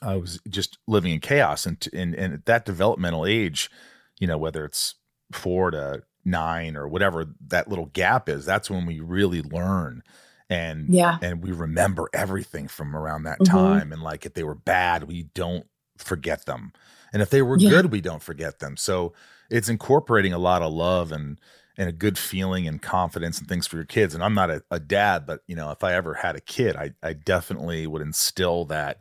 I 0.02 0.18
was 0.18 0.40
just 0.50 0.78
living 0.86 1.14
in 1.14 1.22
chaos, 1.22 1.66
and 1.66 1.78
and 1.94 2.14
and 2.14 2.34
at 2.34 2.46
that 2.46 2.66
developmental 2.66 3.26
age, 3.26 3.72
you 4.20 4.28
know, 4.28 4.38
whether 4.38 4.66
it's 4.66 4.96
four 5.34 5.72
to 5.72 6.04
nine 6.26 6.76
or 6.78 6.88
whatever 6.88 7.26
that 7.48 7.68
little 7.68 7.88
gap 7.88 8.30
is, 8.30 8.46
that's 8.46 8.70
when 8.70 8.86
we 8.86 9.00
really 9.00 9.42
learn. 9.42 10.04
And 10.50 10.94
Yeah. 10.94 11.20
and 11.22 11.42
we 11.44 11.52
remember 11.52 12.10
everything 12.14 12.68
from 12.68 12.96
around 12.96 13.24
that 13.24 13.44
Mhm. 13.44 13.46
time. 13.46 13.92
And 13.94 14.02
like 14.04 14.26
if 14.26 14.34
they 14.34 14.44
were 14.44 14.56
bad, 14.56 15.04
we 15.06 15.24
don't 15.34 15.66
forget 15.98 16.46
them. 16.46 16.74
And 17.14 17.22
if 17.22 17.30
they 17.30 17.42
were 17.42 17.58
Yeah. 17.58 17.74
good, 17.74 17.92
we 17.92 18.02
don't 18.02 18.22
forget 18.24 18.60
them. 18.60 18.76
So 18.78 19.14
it's 19.50 19.70
incorporating 19.70 20.34
a 20.34 20.38
lot 20.40 20.62
of 20.62 20.74
love 20.74 21.12
and 21.12 21.40
and 21.78 21.90
a 21.90 21.94
good 21.94 22.18
feeling 22.20 22.68
and 22.68 22.82
confidence 22.82 23.40
and 23.40 23.48
things 23.48 23.66
for 23.66 23.78
your 23.78 23.86
kids. 23.86 24.14
And 24.14 24.24
I'm 24.24 24.36
not 24.36 24.52
a, 24.52 24.64
a 24.70 24.80
dad, 24.80 25.26
but 25.26 25.42
you 25.48 25.56
know, 25.56 25.72
if 25.72 25.84
I 25.84 25.94
ever 25.94 26.14
had 26.14 26.36
a 26.36 26.42
kid, 26.42 26.76
I 26.76 26.92
I 27.02 27.14
definitely 27.14 27.88
would 27.88 28.02
instill 28.02 28.66
that 28.66 28.98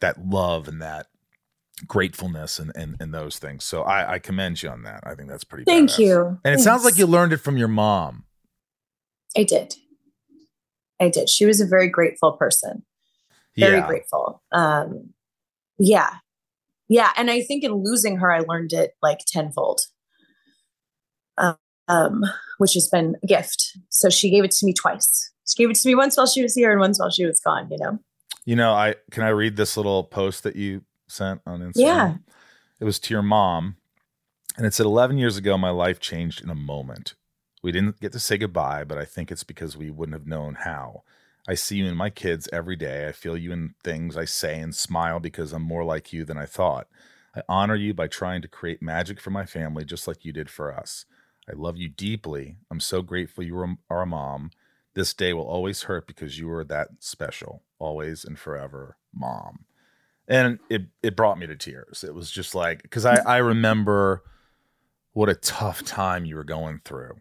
that 0.00 0.24
love 0.26 0.68
and 0.68 0.82
that 0.82 1.06
gratefulness 1.86 2.58
and 2.58 2.72
and, 2.76 2.96
and 3.00 3.12
those 3.12 3.38
things. 3.38 3.64
So 3.64 3.82
I, 3.82 4.14
I 4.14 4.18
commend 4.18 4.62
you 4.62 4.68
on 4.70 4.82
that. 4.84 5.02
I 5.04 5.14
think 5.14 5.28
that's 5.28 5.44
pretty 5.44 5.64
Thank 5.64 5.90
badass. 5.90 5.98
you. 5.98 6.38
And 6.44 6.54
it 6.54 6.62
sounds 6.62 6.84
like 6.84 6.96
you 6.96 7.06
learned 7.06 7.32
it 7.32 7.38
from 7.38 7.56
your 7.56 7.68
mom. 7.68 8.24
I 9.36 9.42
did. 9.42 9.74
I 11.00 11.08
did. 11.08 11.28
She 11.28 11.44
was 11.44 11.60
a 11.60 11.66
very 11.66 11.88
grateful 11.88 12.32
person. 12.32 12.84
Very 13.56 13.78
yeah. 13.78 13.86
grateful. 13.86 14.42
Um, 14.52 15.10
yeah. 15.78 16.10
Yeah. 16.88 17.12
And 17.16 17.30
I 17.30 17.42
think 17.42 17.64
in 17.64 17.72
losing 17.72 18.18
her, 18.18 18.32
I 18.32 18.40
learned 18.40 18.72
it 18.72 18.92
like 19.02 19.20
tenfold, 19.26 19.80
um, 21.88 22.22
which 22.58 22.74
has 22.74 22.88
been 22.88 23.16
a 23.22 23.26
gift. 23.26 23.76
So 23.88 24.08
she 24.08 24.30
gave 24.30 24.44
it 24.44 24.50
to 24.52 24.66
me 24.66 24.72
twice. 24.72 25.32
She 25.46 25.62
gave 25.62 25.70
it 25.70 25.76
to 25.76 25.88
me 25.88 25.94
once 25.94 26.16
while 26.16 26.26
she 26.26 26.42
was 26.42 26.54
here 26.54 26.70
and 26.70 26.80
once 26.80 26.98
while 26.98 27.10
she 27.10 27.26
was 27.26 27.40
gone, 27.40 27.68
you 27.70 27.78
know? 27.78 27.98
You 28.44 28.56
know, 28.56 28.72
I 28.72 28.94
can 29.10 29.22
I 29.24 29.30
read 29.30 29.56
this 29.56 29.76
little 29.76 30.04
post 30.04 30.42
that 30.44 30.56
you 30.56 30.82
sent 31.06 31.40
on 31.46 31.60
Instagram? 31.60 31.72
Yeah. 31.76 32.14
It 32.80 32.84
was 32.84 32.98
to 33.00 33.14
your 33.14 33.22
mom, 33.22 33.76
and 34.56 34.66
it 34.66 34.74
said, 34.74 34.86
11 34.86 35.18
years 35.18 35.36
ago, 35.36 35.56
my 35.56 35.70
life 35.70 36.00
changed 36.00 36.42
in 36.42 36.50
a 36.50 36.54
moment. 36.54 37.14
We 37.62 37.72
didn't 37.72 38.00
get 38.00 38.12
to 38.12 38.20
say 38.20 38.36
goodbye, 38.36 38.84
but 38.84 38.98
I 38.98 39.04
think 39.04 39.32
it's 39.32 39.44
because 39.44 39.76
we 39.76 39.90
wouldn't 39.90 40.18
have 40.18 40.26
known 40.26 40.54
how. 40.54 41.02
I 41.46 41.54
see 41.54 41.76
you 41.76 41.86
in 41.86 41.96
my 41.96 42.10
kids 42.10 42.48
every 42.52 42.76
day. 42.76 43.06
I 43.06 43.12
feel 43.12 43.36
you 43.36 43.52
in 43.52 43.74
things 43.82 44.16
I 44.16 44.24
say 44.24 44.58
and 44.60 44.74
smile 44.74 45.20
because 45.20 45.52
I'm 45.52 45.62
more 45.62 45.84
like 45.84 46.12
you 46.12 46.24
than 46.24 46.38
I 46.38 46.46
thought. 46.46 46.88
I 47.36 47.42
honor 47.48 47.74
you 47.74 47.92
by 47.92 48.06
trying 48.06 48.42
to 48.42 48.48
create 48.48 48.80
magic 48.80 49.20
for 49.20 49.30
my 49.30 49.44
family 49.44 49.84
just 49.84 50.06
like 50.06 50.24
you 50.24 50.32
did 50.32 50.48
for 50.48 50.74
us. 50.74 51.04
I 51.48 51.52
love 51.54 51.76
you 51.76 51.88
deeply. 51.88 52.56
I'm 52.70 52.80
so 52.80 53.02
grateful 53.02 53.44
you 53.44 53.58
are 53.58 53.76
are 53.90 54.02
a 54.02 54.06
mom. 54.06 54.50
This 54.94 55.12
day 55.12 55.32
will 55.32 55.46
always 55.46 55.82
hurt 55.82 56.06
because 56.06 56.38
you 56.38 56.50
are 56.52 56.64
that 56.64 56.88
special, 57.00 57.62
always 57.78 58.24
and 58.24 58.38
forever, 58.38 58.96
mom. 59.12 59.64
And 60.26 60.58
it 60.70 60.82
it 61.02 61.16
brought 61.16 61.38
me 61.38 61.46
to 61.46 61.56
tears. 61.56 62.02
It 62.02 62.14
was 62.14 62.30
just 62.30 62.54
like 62.54 62.82
because 62.82 63.04
I 63.04 63.16
I 63.16 63.36
remember 63.38 64.22
what 65.12 65.28
a 65.28 65.34
tough 65.34 65.84
time 65.84 66.24
you 66.24 66.36
were 66.36 66.44
going 66.44 66.80
through. 66.84 67.16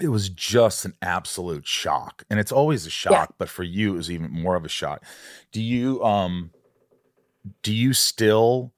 It 0.00 0.08
was 0.08 0.28
just 0.30 0.84
an 0.84 0.94
absolute 1.02 1.66
shock, 1.66 2.24
and 2.30 2.40
it's 2.40 2.52
always 2.52 2.86
a 2.86 2.90
shock. 2.90 3.34
But 3.38 3.48
for 3.48 3.62
you, 3.62 3.94
it 3.94 3.96
was 3.96 4.10
even 4.10 4.30
more 4.30 4.56
of 4.56 4.64
a 4.64 4.68
shock. 4.68 5.04
Do 5.52 5.60
you 5.60 6.02
um 6.02 6.52
do 7.62 7.74
you 7.74 7.92
still 7.92 8.72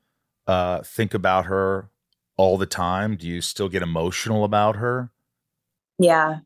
uh 0.46 0.82
think 0.82 1.14
about 1.14 1.46
her 1.46 1.90
all 2.36 2.58
the 2.58 2.66
time? 2.66 3.16
Do 3.16 3.28
you 3.28 3.40
still 3.40 3.68
get 3.68 3.82
emotional 3.82 4.42
about 4.42 4.76
her? 4.76 5.12
Yeah. 5.98 6.40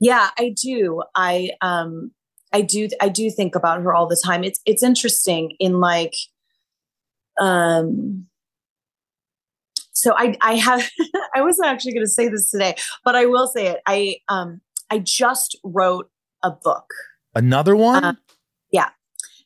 Yeah, 0.00 0.30
I 0.36 0.54
do. 0.60 1.02
I 1.14 1.50
um 1.60 2.12
I 2.54 2.60
do 2.60 2.88
I 3.00 3.08
do 3.08 3.30
think 3.30 3.54
about 3.54 3.82
her 3.82 3.92
all 3.92 4.06
the 4.06 4.20
time. 4.24 4.44
It's 4.44 4.60
it's 4.64 4.82
interesting 4.82 5.56
in 5.58 5.80
like 5.80 6.14
um 7.40 8.26
so 9.92 10.14
I 10.16 10.36
I 10.40 10.54
have 10.54 10.88
I 11.34 11.42
wasn't 11.42 11.68
actually 11.68 11.92
going 11.92 12.06
to 12.06 12.10
say 12.10 12.28
this 12.28 12.50
today, 12.50 12.76
but 13.04 13.16
I 13.16 13.26
will 13.26 13.48
say 13.48 13.66
it. 13.66 13.80
I 13.86 14.18
um 14.28 14.60
I 14.88 15.00
just 15.00 15.58
wrote 15.64 16.08
a 16.42 16.52
book 16.52 16.86
Another 17.34 17.74
one? 17.74 18.04
Uh, 18.04 18.14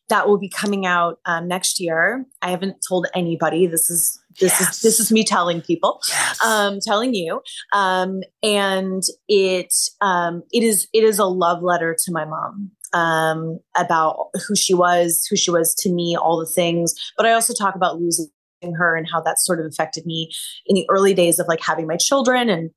that 0.09 0.27
will 0.27 0.39
be 0.39 0.49
coming 0.49 0.87
out 0.87 1.19
um, 1.27 1.49
next 1.49 1.81
year. 1.81 2.25
I 2.43 2.51
haven't 2.51 2.77
told 2.87 3.07
anybody. 3.15 3.67
This 3.67 3.91
is 3.91 4.19
this 4.41 4.61
is 4.61 4.81
this 4.81 5.01
is 5.01 5.13
me 5.13 5.25
telling 5.25 5.61
people 5.61 6.01
yes. 6.09 6.43
um, 6.45 6.79
telling 6.81 7.15
you. 7.15 7.43
Um, 7.73 8.23
and 8.43 9.03
it 9.29 9.73
um, 10.01 10.43
it 10.53 10.63
is 10.63 10.89
it 10.93 11.05
is 11.05 11.19
a 11.19 11.27
love 11.27 11.63
letter 11.63 11.97
to 12.05 12.13
my 12.13 12.25
mom 12.25 12.71
um, 12.93 13.59
about 13.77 14.29
who 14.47 14.57
she 14.57 14.75
was, 14.75 15.27
who 15.29 15.37
she 15.37 15.51
was 15.51 15.75
to 15.77 15.91
me, 15.91 16.17
all 16.17 16.39
the 16.39 16.47
things. 16.47 16.95
But 17.17 17.27
I 17.27 17.33
also 17.33 17.55
talk 17.55 17.75
about 17.75 18.01
losing 18.01 18.29
her 18.77 18.97
and 18.97 19.07
how 19.11 19.21
that 19.21 19.39
sort 19.39 19.61
of 19.61 19.67
affected 19.67 20.07
me 20.07 20.31
in 20.67 20.75
the 20.75 20.87
early 20.89 21.15
days 21.15 21.39
of 21.39 21.47
like 21.49 21.63
having 21.63 21.87
my 21.87 21.97
children 21.97 22.49
and 22.49 22.71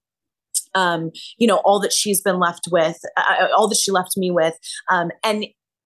um, 0.74 1.12
you 1.38 1.48
know 1.48 1.58
all 1.58 1.80
that 1.82 1.92
she's 1.92 2.22
been 2.22 2.40
left 2.40 2.68
with, 2.72 3.00
uh, 3.18 3.48
all 3.56 3.68
that 3.68 3.78
she 3.78 3.92
left 3.92 4.16
me 4.16 4.32
with, 4.32 4.58
um, 4.90 5.12
and 5.24 5.46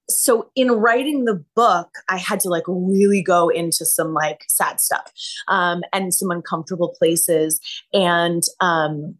so 0.09 0.49
in 0.55 0.71
writing 0.71 1.25
the 1.25 1.43
book 1.55 1.89
i 2.09 2.17
had 2.17 2.39
to 2.39 2.49
like 2.49 2.63
really 2.67 3.21
go 3.21 3.49
into 3.49 3.85
some 3.85 4.13
like 4.13 4.43
sad 4.47 4.79
stuff 4.79 5.11
um, 5.47 5.81
and 5.93 6.13
some 6.13 6.31
uncomfortable 6.31 6.95
places 6.97 7.59
and 7.93 8.43
um, 8.59 9.15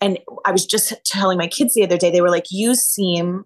and 0.00 0.18
i 0.44 0.50
was 0.50 0.64
just 0.64 0.94
telling 1.04 1.38
my 1.38 1.46
kids 1.46 1.74
the 1.74 1.84
other 1.84 1.98
day 1.98 2.10
they 2.10 2.20
were 2.20 2.30
like 2.30 2.46
you 2.50 2.74
seem 2.74 3.44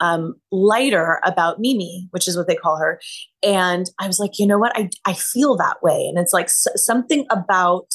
um, 0.00 0.34
lighter 0.50 1.20
about 1.24 1.60
mimi 1.60 2.08
which 2.10 2.26
is 2.26 2.36
what 2.36 2.46
they 2.46 2.56
call 2.56 2.78
her. 2.78 3.00
And 3.42 3.88
i 3.98 4.06
was 4.06 4.18
like 4.18 4.38
you 4.38 4.46
know 4.46 4.58
what? 4.58 4.72
I, 4.76 4.90
I 5.04 5.14
feel 5.14 5.56
that 5.56 5.82
way. 5.82 6.06
And 6.08 6.18
it's 6.18 6.32
like 6.32 6.46
s- 6.46 6.66
something 6.76 7.26
about 7.30 7.88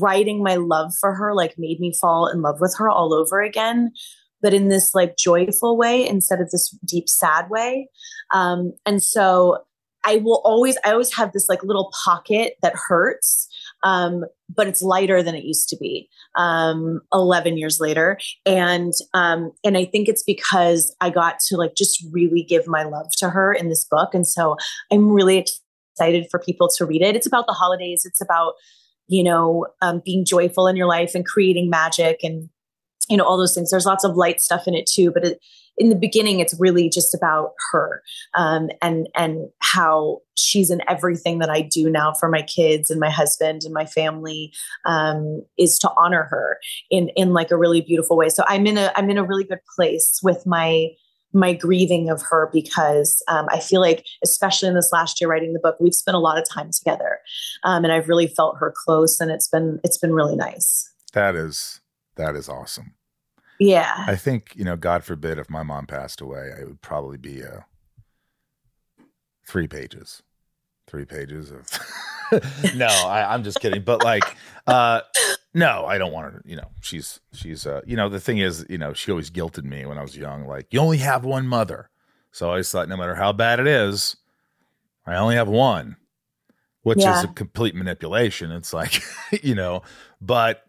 writing 0.00 0.42
my 0.42 0.56
love 0.56 0.92
for 1.00 1.14
her 1.14 1.34
like 1.34 1.54
made 1.56 1.80
me 1.80 1.94
fall 1.98 2.26
in 2.26 2.42
love 2.42 2.56
with 2.60 2.74
her 2.78 2.90
all 2.90 3.14
over 3.14 3.40
again 3.40 3.90
but 4.42 4.54
in 4.54 4.68
this 4.68 4.94
like 4.94 5.16
joyful 5.16 5.76
way 5.76 6.06
instead 6.06 6.40
of 6.40 6.50
this 6.50 6.76
deep 6.84 7.08
sad 7.08 7.48
way. 7.50 7.88
Um, 8.32 8.72
and 8.86 9.02
so 9.02 9.58
i 10.04 10.16
will 10.16 10.40
always 10.44 10.78
i 10.84 10.92
always 10.92 11.12
have 11.14 11.32
this 11.32 11.48
like 11.48 11.62
little 11.64 11.92
pocket 12.04 12.54
that 12.62 12.72
hurts 12.88 13.48
um, 13.82 14.24
but 14.54 14.66
it's 14.66 14.82
lighter 14.82 15.22
than 15.22 15.34
it 15.34 15.44
used 15.44 15.68
to 15.68 15.76
be 15.76 16.08
um, 16.36 17.00
11 17.12 17.56
years 17.56 17.80
later. 17.80 18.18
And 18.46 18.92
um, 19.14 19.52
and 19.64 19.76
i 19.76 19.84
think 19.84 20.08
it's 20.08 20.22
because 20.22 20.94
i 21.00 21.10
got 21.10 21.38
to 21.48 21.56
like 21.56 21.74
just 21.76 22.04
really 22.12 22.42
give 22.42 22.66
my 22.66 22.82
love 22.82 23.10
to 23.18 23.30
her 23.30 23.52
in 23.52 23.68
this 23.68 23.84
book. 23.84 24.14
And 24.14 24.26
so 24.26 24.56
i'm 24.92 25.10
really 25.10 25.38
excited 25.38 26.26
for 26.30 26.38
people 26.38 26.68
to 26.76 26.86
read 26.86 27.02
it. 27.02 27.16
It's 27.16 27.26
about 27.26 27.46
the 27.46 27.52
holidays. 27.52 28.02
It's 28.04 28.20
about 28.20 28.54
you 29.06 29.22
know 29.22 29.66
um, 29.82 30.02
being 30.04 30.24
joyful 30.24 30.66
in 30.66 30.76
your 30.76 30.86
life 30.86 31.14
and 31.14 31.26
creating 31.26 31.70
magic 31.70 32.20
and 32.22 32.48
you 33.08 33.16
know, 33.16 33.24
all 33.24 33.38
those 33.38 33.54
things. 33.54 33.70
There's 33.70 33.86
lots 33.86 34.04
of 34.04 34.16
light 34.16 34.40
stuff 34.40 34.66
in 34.66 34.74
it 34.74 34.86
too, 34.86 35.10
but 35.10 35.24
it, 35.24 35.40
in 35.78 35.88
the 35.88 35.96
beginning, 35.96 36.40
it's 36.40 36.58
really 36.58 36.88
just 36.88 37.14
about 37.14 37.52
her 37.72 38.02
um, 38.34 38.68
and 38.82 39.08
and 39.14 39.48
how 39.60 40.20
she's 40.36 40.70
in 40.70 40.80
everything 40.88 41.38
that 41.38 41.50
I 41.50 41.62
do 41.62 41.90
now 41.90 42.12
for 42.12 42.28
my 42.28 42.42
kids 42.42 42.90
and 42.90 43.00
my 43.00 43.10
husband 43.10 43.62
and 43.64 43.72
my 43.72 43.86
family 43.86 44.52
um, 44.84 45.42
is 45.56 45.78
to 45.80 45.90
honor 45.96 46.24
her 46.30 46.58
in 46.90 47.08
in 47.10 47.32
like 47.32 47.50
a 47.50 47.56
really 47.56 47.80
beautiful 47.80 48.16
way. 48.16 48.28
So 48.28 48.44
I'm 48.46 48.66
in 48.66 48.78
a 48.78 48.92
I'm 48.96 49.08
in 49.10 49.18
a 49.18 49.24
really 49.24 49.44
good 49.44 49.60
place 49.76 50.20
with 50.22 50.46
my 50.46 50.88
my 51.32 51.52
grieving 51.52 52.08
of 52.08 52.22
her 52.22 52.48
because 52.52 53.22
um, 53.28 53.46
I 53.50 53.60
feel 53.60 53.82
like, 53.82 54.06
especially 54.24 54.68
in 54.68 54.74
this 54.74 54.90
last 54.92 55.20
year 55.20 55.28
writing 55.28 55.52
the 55.52 55.60
book, 55.60 55.76
we've 55.78 55.94
spent 55.94 56.16
a 56.16 56.20
lot 56.20 56.38
of 56.38 56.48
time 56.48 56.70
together, 56.72 57.18
um, 57.64 57.84
and 57.84 57.92
I've 57.92 58.08
really 58.08 58.28
felt 58.28 58.56
her 58.58 58.72
close, 58.84 59.20
and 59.20 59.30
it's 59.30 59.48
been 59.48 59.80
it's 59.84 59.98
been 59.98 60.14
really 60.14 60.36
nice. 60.36 60.90
That 61.12 61.34
is 61.34 61.80
that 62.16 62.34
is 62.34 62.48
awesome. 62.48 62.94
Yeah. 63.58 64.04
I 64.06 64.16
think, 64.16 64.52
you 64.54 64.64
know, 64.64 64.76
God 64.76 65.04
forbid 65.04 65.38
if 65.38 65.50
my 65.50 65.62
mom 65.62 65.86
passed 65.86 66.20
away, 66.20 66.50
it 66.60 66.66
would 66.66 66.80
probably 66.80 67.18
be 67.18 67.42
uh, 67.42 67.60
three 69.46 69.68
pages. 69.68 70.22
Three 70.86 71.04
pages 71.04 71.50
of 71.50 71.66
no, 72.74 72.86
I, 72.86 73.34
am 73.34 73.44
just 73.44 73.60
kidding. 73.60 73.82
But 73.82 74.02
like, 74.02 74.24
uh, 74.66 75.02
no, 75.54 75.84
I 75.86 75.98
don't 75.98 76.12
want 76.12 76.32
her. 76.32 76.42
You 76.44 76.56
know, 76.56 76.68
she's 76.80 77.20
she's 77.32 77.66
uh, 77.66 77.80
you 77.86 77.96
know, 77.96 78.08
the 78.08 78.20
thing 78.20 78.38
is, 78.38 78.64
you 78.68 78.78
know, 78.78 78.92
she 78.92 79.10
always 79.10 79.30
guilted 79.30 79.64
me 79.64 79.84
when 79.86 79.98
I 79.98 80.02
was 80.02 80.16
young. 80.16 80.46
Like, 80.46 80.72
you 80.72 80.80
only 80.80 80.98
have 80.98 81.24
one 81.24 81.46
mother, 81.46 81.90
so 82.32 82.46
I 82.46 82.50
always 82.50 82.70
thought, 82.70 82.88
no 82.88 82.96
matter 82.96 83.14
how 83.14 83.32
bad 83.32 83.60
it 83.60 83.66
is, 83.66 84.16
I 85.06 85.16
only 85.16 85.36
have 85.36 85.48
one, 85.48 85.96
which 86.82 87.00
yeah. 87.00 87.18
is 87.18 87.24
a 87.24 87.28
complete 87.28 87.74
manipulation. 87.74 88.50
It's 88.52 88.72
like, 88.72 89.02
you 89.42 89.54
know, 89.54 89.82
but 90.20 90.67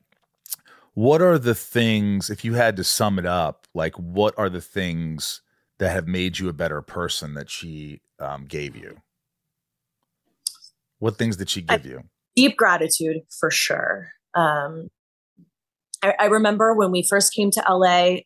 what 0.94 1.22
are 1.22 1.38
the 1.38 1.56
things 1.56 2.30
if 2.30 2.44
you 2.44 2.54
had 2.54 2.76
to 2.76 2.84
sum 2.84 3.20
it 3.20 3.26
up 3.26 3.68
like 3.74 3.96
what 3.96 4.34
are 4.38 4.50
the 4.50 4.62
things 4.62 5.42
that 5.80 5.90
have 5.90 6.08
made 6.08 6.40
you 6.40 6.50
a 6.50 6.54
better 6.54 6.82
person 6.82 7.34
that 7.34 7.50
she 7.50 8.02
um, 8.20 8.46
gave 8.46 8.76
you? 8.76 8.98
What 11.00 11.18
things 11.18 11.38
did 11.38 11.50
she 11.50 11.62
give 11.62 11.86
I, 11.86 11.90
you? 11.90 12.04
deep 12.36 12.58
gratitude 12.58 13.22
for 13.40 13.50
sure. 13.50 14.10
Um, 14.34 14.90
I, 16.04 16.14
I 16.20 16.26
remember 16.26 16.74
when 16.74 16.92
we 16.92 17.04
first 17.04 17.34
came 17.34 17.52
to 17.52 17.64
la 17.70 18.18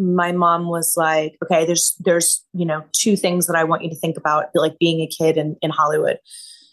my 0.00 0.30
mom 0.30 0.68
was 0.68 0.94
like 0.96 1.36
okay 1.42 1.66
there's 1.66 1.96
there's 1.98 2.44
you 2.52 2.64
know 2.64 2.84
two 2.92 3.16
things 3.16 3.48
that 3.48 3.56
i 3.56 3.64
want 3.64 3.82
you 3.82 3.90
to 3.90 3.96
think 3.96 4.16
about 4.16 4.44
like 4.54 4.78
being 4.78 5.00
a 5.00 5.08
kid 5.08 5.36
in, 5.36 5.56
in 5.60 5.70
hollywood. 5.70 6.18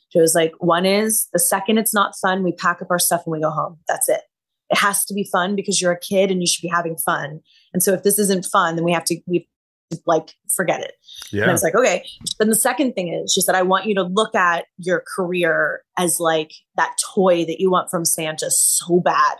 She 0.10 0.20
was 0.20 0.36
like 0.36 0.54
one 0.60 0.86
is 0.86 1.28
the 1.34 1.40
second 1.40 1.80
it's 1.80 1.94
not 1.94 2.14
fun 2.22 2.44
we 2.44 2.52
pack 2.52 2.82
up 2.82 2.92
our 2.92 3.00
stuff 3.00 3.24
and 3.26 3.32
we 3.32 3.42
go 3.42 3.50
home. 3.50 3.80
That's 3.88 4.08
it 4.08 4.22
it 4.70 4.78
has 4.78 5.06
to 5.06 5.14
be 5.14 5.28
fun 5.32 5.56
because 5.56 5.82
you're 5.82 5.92
a 5.92 6.00
kid 6.00 6.32
and 6.32 6.42
you 6.42 6.48
should 6.48 6.62
be 6.62 6.68
having 6.68 6.98
fun. 6.98 7.42
And 7.74 7.84
so 7.84 7.94
if 7.94 8.04
this 8.04 8.18
isn't 8.20 8.46
fun, 8.46 8.76
then 8.76 8.86
we 8.86 8.92
have 8.92 9.06
to 9.06 9.20
we 9.28 9.48
like 10.06 10.34
forget 10.56 10.82
it. 10.82 10.94
Yeah. 11.32 11.44
And 11.44 11.52
I 11.52 11.54
was 11.54 11.64
like, 11.64 11.76
okay. 11.76 12.06
Then 12.40 12.50
the 12.50 12.56
second 12.56 12.94
thing 12.94 13.14
is 13.14 13.34
she 13.34 13.42
said, 13.42 13.56
I 13.56 13.62
want 13.62 13.86
you 13.86 13.96
to 13.96 14.04
look 14.04 14.34
at 14.36 14.66
your 14.78 15.04
career 15.16 15.84
as 15.98 16.20
like 16.20 16.54
that 16.76 16.96
toy 17.14 17.46
that 17.46 17.60
you 17.60 17.70
want 17.70 17.90
from 17.90 18.06
Santa 18.06 18.50
so 18.50 19.00
bad 19.00 19.38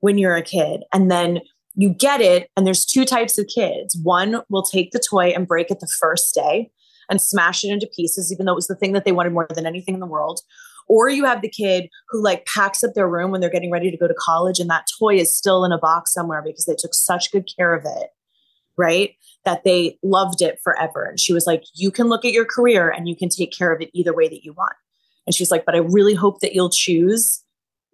when 0.00 0.18
you're 0.18 0.36
a 0.36 0.42
kid. 0.42 0.82
And 0.92 1.10
then 1.10 1.40
you 1.74 1.90
get 1.90 2.20
it. 2.20 2.50
And 2.56 2.66
there's 2.66 2.84
two 2.84 3.04
types 3.04 3.38
of 3.38 3.46
kids. 3.46 3.98
One 4.02 4.42
will 4.50 4.62
take 4.62 4.90
the 4.90 5.02
toy 5.08 5.28
and 5.28 5.46
break 5.46 5.70
it 5.70 5.80
the 5.80 5.90
first 6.00 6.34
day 6.34 6.70
and 7.08 7.20
smash 7.20 7.64
it 7.64 7.70
into 7.70 7.88
pieces, 7.94 8.32
even 8.32 8.46
though 8.46 8.52
it 8.52 8.56
was 8.56 8.68
the 8.68 8.76
thing 8.76 8.92
that 8.92 9.04
they 9.04 9.12
wanted 9.12 9.32
more 9.32 9.46
than 9.54 9.66
anything 9.66 9.94
in 9.94 10.00
the 10.00 10.06
world. 10.06 10.40
Or 10.90 11.08
you 11.08 11.24
have 11.24 11.40
the 11.40 11.48
kid 11.48 11.88
who 12.08 12.20
like 12.20 12.46
packs 12.46 12.82
up 12.82 12.94
their 12.94 13.08
room 13.08 13.30
when 13.30 13.40
they're 13.40 13.48
getting 13.48 13.70
ready 13.70 13.92
to 13.92 13.96
go 13.96 14.08
to 14.08 14.14
college 14.14 14.58
and 14.58 14.68
that 14.70 14.88
toy 14.98 15.14
is 15.14 15.34
still 15.34 15.64
in 15.64 15.70
a 15.70 15.78
box 15.78 16.12
somewhere 16.12 16.42
because 16.44 16.64
they 16.64 16.74
took 16.76 16.94
such 16.94 17.30
good 17.30 17.48
care 17.56 17.74
of 17.74 17.84
it. 17.84 18.08
Right. 18.76 19.14
That 19.44 19.62
they 19.62 19.98
loved 20.02 20.42
it 20.42 20.58
forever. 20.64 21.04
And 21.04 21.20
she 21.20 21.32
was 21.32 21.46
like, 21.46 21.62
You 21.74 21.92
can 21.92 22.08
look 22.08 22.24
at 22.24 22.32
your 22.32 22.44
career 22.44 22.90
and 22.90 23.08
you 23.08 23.14
can 23.14 23.28
take 23.28 23.52
care 23.52 23.72
of 23.72 23.80
it 23.80 23.90
either 23.94 24.12
way 24.12 24.28
that 24.28 24.44
you 24.44 24.52
want. 24.52 24.74
And 25.28 25.34
she's 25.34 25.52
like, 25.52 25.64
But 25.64 25.76
I 25.76 25.78
really 25.78 26.14
hope 26.14 26.40
that 26.40 26.54
you'll 26.54 26.70
choose 26.70 27.44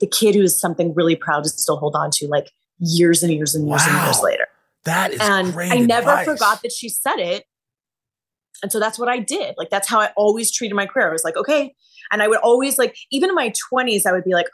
the 0.01 0.07
kid 0.07 0.35
who 0.35 0.43
is 0.43 0.59
something 0.59 0.95
really 0.95 1.17
proud 1.17 1.45
to 1.45 1.51
still 1.51 1.77
hold 1.77 1.97
on 1.97 2.11
to, 2.13 2.29
like 2.29 2.51
years 2.79 3.23
and 3.23 3.31
years 3.31 3.55
and 3.55 3.69
years 3.69 3.83
wow. 3.87 3.95
and 3.95 4.07
years 4.07 4.23
later. 4.23 4.47
That 4.85 5.13
is 5.13 5.21
and 5.21 5.55
I 5.59 5.79
never 5.79 6.11
advice. 6.11 6.27
forgot 6.27 6.63
that 6.63 6.73
she 6.73 6.89
said 6.89 7.17
it. 7.17 7.45
And 8.63 8.73
so 8.73 8.81
that's 8.81 8.99
what 8.99 9.09
I 9.09 9.19
did. 9.19 9.55
Like 9.57 9.71
that's 9.71 9.89
how 9.89 10.01
I 10.01 10.11
always 10.17 10.51
treated 10.51 10.75
my 10.75 10.87
career. 10.87 11.09
I 11.09 11.13
was 11.13 11.25
like, 11.25 11.37
okay, 11.37 11.75
and 12.11 12.23
I 12.23 12.29
would 12.29 12.39
always 12.39 12.79
like, 12.79 12.97
even 13.11 13.31
in 13.31 13.35
my 13.35 13.53
20s, 13.73 14.07
I 14.07 14.13
would 14.13 14.25
be 14.25 14.35
like, 14.35 14.49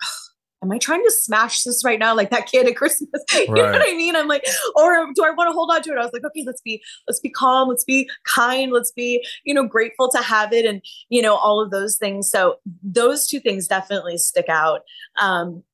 am 0.62 0.70
I 0.70 0.78
trying 0.78 1.02
to 1.02 1.10
smash 1.10 1.64
this 1.64 1.84
right 1.84 1.98
now? 1.98 2.14
Like 2.14 2.30
that 2.30 2.46
kid 2.46 2.66
at 2.68 2.76
Christmas. 2.76 3.10
you 3.34 3.40
right. 3.40 3.48
know 3.48 3.62
what 3.64 3.82
I 3.82 3.94
mean? 3.94 4.14
I'm 4.14 4.28
like, 4.28 4.46
or 4.76 5.06
do 5.14 5.24
I 5.24 5.30
want 5.30 5.48
to 5.48 5.52
hold 5.52 5.70
on 5.72 5.82
to 5.82 5.90
it? 5.90 5.98
I 5.98 6.02
was 6.02 6.12
like, 6.12 6.24
okay, 6.24 6.44
let's 6.46 6.60
be, 6.60 6.82
let's 7.08 7.20
be 7.20 7.30
calm. 7.30 7.68
Let's 7.68 7.84
be 7.84 8.08
kind. 8.24 8.72
Let's 8.72 8.92
be, 8.92 9.26
you 9.44 9.54
know, 9.54 9.66
grateful 9.66 10.08
to 10.10 10.18
have 10.18 10.52
it. 10.52 10.64
And, 10.64 10.80
you 11.08 11.20
know, 11.20 11.34
all 11.34 11.60
of 11.60 11.70
those 11.70 11.96
things. 11.96 12.30
So 12.30 12.56
those 12.82 13.26
two 13.26 13.40
things 13.40 13.66
definitely 13.66 14.18
stick 14.18 14.48
out. 14.48 14.82
Um, 15.20 15.64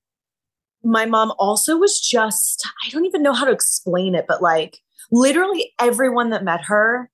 my 0.82 1.04
mom 1.04 1.32
also 1.38 1.76
was 1.76 2.00
just, 2.00 2.66
I 2.86 2.88
don't 2.90 3.04
even 3.04 3.22
know 3.22 3.34
how 3.34 3.44
to 3.44 3.52
explain 3.52 4.14
it, 4.14 4.24
but 4.26 4.40
like 4.40 4.78
literally 5.10 5.72
everyone 5.78 6.30
that 6.30 6.44
met 6.44 6.62
her 6.64 7.10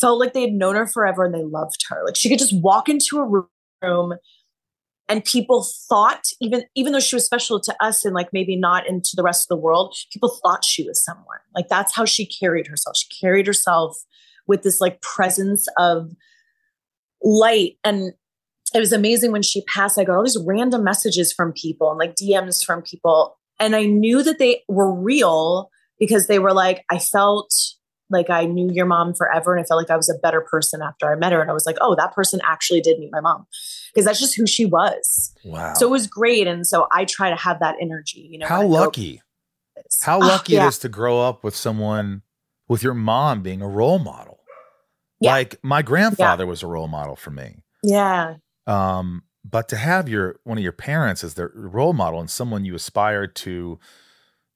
felt 0.00 0.20
like 0.20 0.32
they 0.32 0.42
had 0.42 0.52
known 0.52 0.74
her 0.76 0.86
forever 0.86 1.24
and 1.24 1.34
they 1.34 1.44
loved 1.44 1.84
her. 1.88 2.02
Like 2.04 2.16
she 2.16 2.28
could 2.28 2.38
just 2.38 2.58
walk 2.60 2.88
into 2.88 3.18
a 3.18 3.46
room 3.82 4.14
and 5.08 5.24
people 5.24 5.66
thought 5.88 6.24
even 6.40 6.64
even 6.74 6.92
though 6.92 7.00
she 7.00 7.16
was 7.16 7.24
special 7.24 7.60
to 7.60 7.74
us 7.80 8.04
and 8.04 8.14
like 8.14 8.32
maybe 8.32 8.56
not 8.56 8.88
into 8.88 9.10
the 9.14 9.22
rest 9.22 9.44
of 9.44 9.48
the 9.56 9.60
world 9.60 9.96
people 10.12 10.28
thought 10.42 10.64
she 10.64 10.86
was 10.86 11.02
someone. 11.02 11.38
Like 11.54 11.68
that's 11.68 11.94
how 11.94 12.04
she 12.04 12.26
carried 12.26 12.66
herself. 12.66 12.96
She 12.96 13.20
carried 13.20 13.46
herself 13.46 13.96
with 14.46 14.62
this 14.62 14.80
like 14.80 15.00
presence 15.00 15.66
of 15.78 16.12
light. 17.22 17.78
And 17.84 18.12
it 18.74 18.80
was 18.80 18.92
amazing 18.92 19.32
when 19.32 19.42
she 19.42 19.62
passed 19.62 19.98
i 19.98 20.04
got 20.04 20.16
all 20.16 20.24
these 20.24 20.42
random 20.44 20.84
messages 20.84 21.32
from 21.32 21.52
people 21.52 21.90
and 21.90 21.98
like 21.98 22.14
dms 22.14 22.64
from 22.64 22.82
people. 22.82 23.38
And 23.58 23.74
i 23.76 23.84
knew 23.84 24.22
that 24.22 24.38
they 24.38 24.62
were 24.68 24.92
real 24.92 25.70
because 25.98 26.26
they 26.26 26.38
were 26.38 26.52
like 26.52 26.84
i 26.90 26.98
felt 26.98 27.52
like 28.10 28.30
I 28.30 28.44
knew 28.44 28.70
your 28.72 28.86
mom 28.86 29.14
forever 29.14 29.54
and 29.54 29.64
I 29.64 29.66
felt 29.66 29.78
like 29.80 29.90
I 29.90 29.96
was 29.96 30.08
a 30.08 30.18
better 30.18 30.40
person 30.40 30.80
after 30.82 31.10
I 31.10 31.16
met 31.16 31.32
her. 31.32 31.40
And 31.40 31.50
I 31.50 31.54
was 31.54 31.66
like, 31.66 31.76
oh, 31.80 31.94
that 31.96 32.14
person 32.14 32.40
actually 32.44 32.80
did 32.80 32.98
meet 32.98 33.10
my 33.10 33.20
mom 33.20 33.46
because 33.92 34.04
that's 34.04 34.20
just 34.20 34.36
who 34.36 34.46
she 34.46 34.64
was. 34.64 35.34
Wow. 35.44 35.74
So 35.74 35.86
it 35.86 35.90
was 35.90 36.06
great. 36.06 36.46
And 36.46 36.66
so 36.66 36.86
I 36.92 37.04
try 37.04 37.30
to 37.30 37.36
have 37.36 37.60
that 37.60 37.76
energy, 37.80 38.28
you 38.30 38.38
know. 38.38 38.46
How 38.46 38.64
lucky. 38.64 39.22
How 40.02 40.20
ah, 40.20 40.26
lucky 40.26 40.54
yeah. 40.54 40.64
it 40.64 40.68
is 40.68 40.78
to 40.80 40.88
grow 40.88 41.20
up 41.20 41.42
with 41.44 41.56
someone 41.56 42.22
with 42.68 42.82
your 42.82 42.94
mom 42.94 43.42
being 43.42 43.62
a 43.62 43.68
role 43.68 43.98
model. 43.98 44.40
Yeah. 45.20 45.32
Like 45.32 45.58
my 45.62 45.82
grandfather 45.82 46.44
yeah. 46.44 46.50
was 46.50 46.62
a 46.62 46.66
role 46.66 46.88
model 46.88 47.16
for 47.16 47.30
me. 47.30 47.62
Yeah. 47.82 48.36
Um, 48.66 49.22
but 49.44 49.68
to 49.68 49.76
have 49.76 50.08
your 50.08 50.40
one 50.44 50.58
of 50.58 50.64
your 50.64 50.72
parents 50.72 51.22
as 51.22 51.34
their 51.34 51.50
role 51.54 51.92
model 51.92 52.20
and 52.20 52.30
someone 52.30 52.64
you 52.64 52.74
aspire 52.74 53.26
to, 53.26 53.78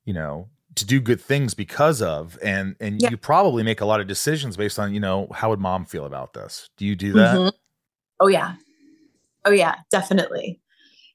you 0.04 0.14
know, 0.14 0.48
to 0.76 0.87
do 0.87 1.00
good 1.00 1.20
things 1.20 1.54
because 1.54 2.00
of 2.00 2.38
and 2.42 2.76
and 2.80 3.02
yeah. 3.02 3.11
you 3.11 3.16
probably 3.16 3.62
make 3.62 3.80
a 3.80 3.85
lot 3.85 4.00
of 4.00 4.06
decisions 4.06 4.56
based 4.56 4.78
on 4.78 4.94
you 4.94 5.00
know 5.00 5.28
how 5.33 5.50
would 5.50 5.61
mom 5.61 5.85
feel 5.85 6.04
about 6.04 6.33
this 6.33 6.68
do 6.76 6.87
you 6.87 6.94
do 6.94 7.12
that 7.12 7.37
mm-hmm. 7.37 7.56
oh 8.20 8.28
yeah 8.28 8.54
oh 9.44 9.50
yeah 9.50 9.76
definitely 9.90 10.61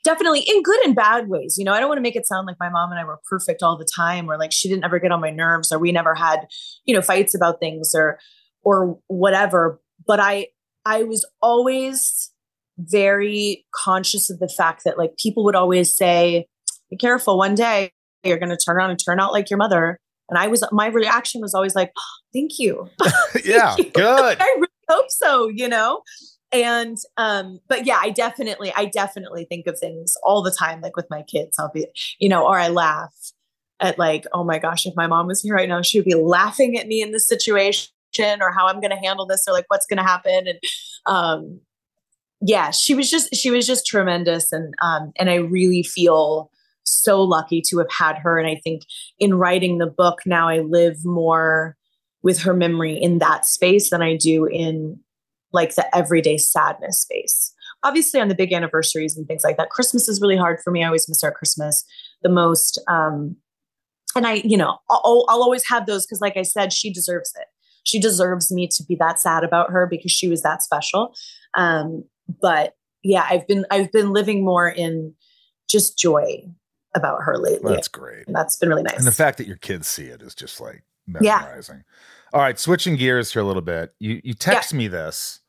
definitely 0.03 0.41
in 0.41 0.61
good 0.61 0.85
and 0.85 0.95
bad 0.95 1.29
ways 1.29 1.55
you 1.57 1.63
know 1.63 1.73
i 1.73 1.79
don't 1.79 1.87
want 1.87 1.97
to 1.97 2.01
make 2.01 2.15
it 2.15 2.27
sound 2.27 2.45
like 2.45 2.57
my 2.59 2.69
mom 2.69 2.91
and 2.91 2.99
i 2.99 3.03
were 3.03 3.19
perfect 3.29 3.63
all 3.63 3.77
the 3.77 3.87
time 3.95 4.29
or 4.29 4.37
like 4.37 4.51
she 4.51 4.67
didn't 4.67 4.83
ever 4.83 4.99
get 4.99 5.11
on 5.11 5.21
my 5.21 5.31
nerves 5.31 5.71
or 5.71 5.79
we 5.79 5.91
never 5.91 6.13
had 6.15 6.47
you 6.85 6.93
know 6.93 7.01
fights 7.01 7.33
about 7.33 7.59
things 7.59 7.93
or 7.95 8.19
or 8.63 8.99
whatever 9.07 9.81
but 10.05 10.19
i 10.19 10.47
i 10.85 11.03
was 11.03 11.25
always 11.41 12.31
very 12.77 13.65
conscious 13.73 14.29
of 14.29 14.39
the 14.39 14.49
fact 14.49 14.81
that 14.83 14.97
like 14.97 15.17
people 15.17 15.45
would 15.45 15.55
always 15.55 15.95
say 15.95 16.45
be 16.89 16.97
careful 16.97 17.37
one 17.37 17.55
day 17.55 17.89
you're 18.25 18.39
going 18.39 18.49
to 18.49 18.57
turn 18.57 18.75
around 18.75 18.89
and 18.91 18.99
turn 19.03 19.19
out 19.19 19.31
like 19.31 19.49
your 19.49 19.57
mother. 19.57 19.99
And 20.29 20.39
I 20.39 20.47
was, 20.47 20.63
my 20.71 20.87
reaction 20.87 21.41
was 21.41 21.53
always 21.53 21.75
like, 21.75 21.91
oh, 21.97 22.01
thank 22.33 22.59
you. 22.59 22.89
thank 23.01 23.45
yeah, 23.45 23.75
you. 23.77 23.89
good. 23.91 24.37
I 24.41 24.55
really 24.55 24.67
hope 24.89 25.09
so, 25.09 25.47
you 25.47 25.67
know? 25.67 26.01
And, 26.51 26.97
um, 27.17 27.59
but 27.67 27.85
yeah, 27.85 27.99
I 28.01 28.11
definitely, 28.11 28.71
I 28.75 28.85
definitely 28.85 29.45
think 29.45 29.67
of 29.67 29.77
things 29.77 30.15
all 30.23 30.41
the 30.41 30.51
time, 30.51 30.81
like 30.81 30.95
with 30.95 31.07
my 31.09 31.23
kids, 31.23 31.57
I'll 31.59 31.71
be, 31.73 31.87
you 32.19 32.29
know, 32.29 32.45
or 32.47 32.57
I 32.57 32.69
laugh 32.69 33.13
at 33.79 33.99
like, 33.99 34.25
oh 34.33 34.43
my 34.43 34.57
gosh, 34.57 34.85
if 34.85 34.95
my 34.95 35.07
mom 35.07 35.27
was 35.27 35.41
here 35.41 35.53
right 35.53 35.67
now, 35.67 35.81
she 35.81 35.99
would 35.99 36.05
be 36.05 36.15
laughing 36.15 36.77
at 36.77 36.87
me 36.87 37.01
in 37.01 37.11
this 37.11 37.27
situation 37.27 37.89
or 38.41 38.51
how 38.51 38.67
I'm 38.67 38.79
going 38.79 38.91
to 38.91 38.95
handle 38.95 39.25
this 39.25 39.43
or 39.47 39.53
like 39.53 39.65
what's 39.67 39.85
going 39.85 39.97
to 39.97 40.03
happen. 40.03 40.47
And, 40.47 40.59
um, 41.05 41.59
yeah, 42.41 42.71
she 42.71 42.95
was 42.95 43.09
just, 43.09 43.35
she 43.35 43.51
was 43.51 43.67
just 43.67 43.85
tremendous. 43.85 44.53
And, 44.53 44.73
um, 44.81 45.11
and 45.17 45.29
I 45.29 45.35
really 45.35 45.83
feel, 45.83 46.51
so 46.85 47.21
lucky 47.21 47.61
to 47.69 47.79
have 47.79 47.91
had 47.91 48.17
her. 48.17 48.37
And 48.37 48.47
I 48.47 48.59
think 48.63 48.83
in 49.19 49.35
writing 49.35 49.77
the 49.77 49.87
book, 49.87 50.19
now 50.25 50.47
I 50.47 50.59
live 50.59 51.03
more 51.03 51.75
with 52.23 52.41
her 52.41 52.53
memory 52.53 52.95
in 52.95 53.19
that 53.19 53.45
space 53.45 53.89
than 53.89 54.01
I 54.01 54.15
do 54.15 54.45
in 54.45 54.99
like 55.53 55.75
the 55.75 55.95
everyday 55.95 56.37
sadness 56.37 57.01
space. 57.01 57.53
Obviously, 57.83 58.19
on 58.19 58.29
the 58.29 58.35
big 58.35 58.51
anniversaries 58.51 59.15
and 59.15 59.27
things 59.27 59.43
like 59.43 59.57
that, 59.57 59.69
Christmas 59.69 60.09
is 60.09 60.21
really 60.21 60.37
hard 60.37 60.59
for 60.63 60.71
me. 60.71 60.83
I 60.83 60.87
always 60.87 61.07
miss 61.07 61.23
our 61.23 61.31
Christmas 61.31 61.85
the 62.23 62.29
most. 62.29 62.81
Um, 62.87 63.35
and 64.15 64.25
I, 64.25 64.41
you 64.43 64.57
know, 64.57 64.77
I'll, 64.89 65.25
I'll 65.29 65.43
always 65.43 65.67
have 65.67 65.85
those 65.85 66.05
because, 66.05 66.21
like 66.21 66.35
I 66.35 66.41
said, 66.41 66.73
she 66.73 66.91
deserves 66.91 67.31
it. 67.39 67.45
She 67.83 67.99
deserves 67.99 68.51
me 68.51 68.67
to 68.69 68.83
be 68.83 68.95
that 68.95 69.19
sad 69.19 69.43
about 69.43 69.69
her 69.69 69.85
because 69.85 70.11
she 70.11 70.27
was 70.27 70.41
that 70.41 70.63
special. 70.63 71.13
Um, 71.55 72.05
but 72.41 72.73
yeah, 73.03 73.27
I've 73.29 73.47
been 73.47 73.65
I've 73.69 73.91
been 73.91 74.11
living 74.11 74.43
more 74.43 74.67
in 74.67 75.13
just 75.69 75.97
joy 75.97 76.43
about 76.95 77.23
her 77.23 77.37
lately. 77.37 77.73
That's 77.73 77.87
great. 77.87 78.25
And 78.27 78.35
that's 78.35 78.57
been 78.57 78.69
really 78.69 78.83
nice. 78.83 78.97
And 78.97 79.07
the 79.07 79.11
fact 79.11 79.37
that 79.37 79.47
your 79.47 79.57
kids 79.57 79.87
see 79.87 80.05
it 80.05 80.21
is 80.21 80.33
just 80.33 80.59
like 80.59 80.83
mesmerizing. 81.07 81.77
Yeah. 81.77 82.37
All 82.37 82.41
right, 82.41 82.59
switching 82.59 82.95
gears 82.95 83.31
here 83.31 83.41
a 83.41 83.45
little 83.45 83.61
bit. 83.61 83.93
You 83.99 84.21
you 84.23 84.33
text 84.33 84.71
yeah. 84.71 84.77
me 84.77 84.87
this. 84.87 85.39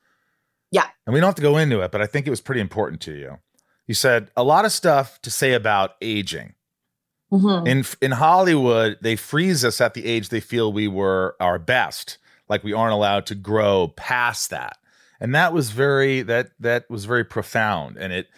Yeah. 0.71 0.87
And 1.07 1.15
we 1.15 1.21
don't 1.21 1.29
have 1.29 1.37
to 1.37 1.43
go 1.43 1.57
into 1.57 1.81
it, 1.81 1.93
but 1.93 2.03
I 2.03 2.07
think 2.07 2.27
it 2.27 2.31
was 2.31 2.41
pretty 2.41 2.61
important 2.61 3.01
to 3.03 3.13
you. 3.13 3.39
You 3.87 3.95
said 3.95 4.31
a 4.37 4.43
lot 4.43 4.65
of 4.65 4.73
stuff 4.73 5.21
to 5.23 5.31
say 5.31 5.53
about 5.53 5.93
aging. 6.03 6.55
Mm-hmm. 7.33 7.67
In 7.67 7.85
in 8.01 8.13
Hollywood, 8.13 8.99
they 9.01 9.17
freeze 9.17 9.65
us 9.65 9.81
at 9.81 9.95
the 9.95 10.07
age 10.07 10.29
they 10.29 10.41
feel 10.41 10.73
we 10.73 10.89
were 10.89 11.35
our 11.41 11.59
best, 11.59 12.19
like 12.49 12.63
we 12.63 12.73
aren't 12.73 12.93
allowed 12.93 13.27
to 13.27 13.35
grow 13.35 13.89
past 13.97 14.51
that. 14.51 14.77
And 15.21 15.35
that 15.35 15.53
was 15.53 15.71
very 15.71 16.23
that 16.23 16.51
that 16.61 16.89
was 16.91 17.05
very 17.05 17.25
profound 17.25 17.97
and 17.97 18.13
it 18.13 18.29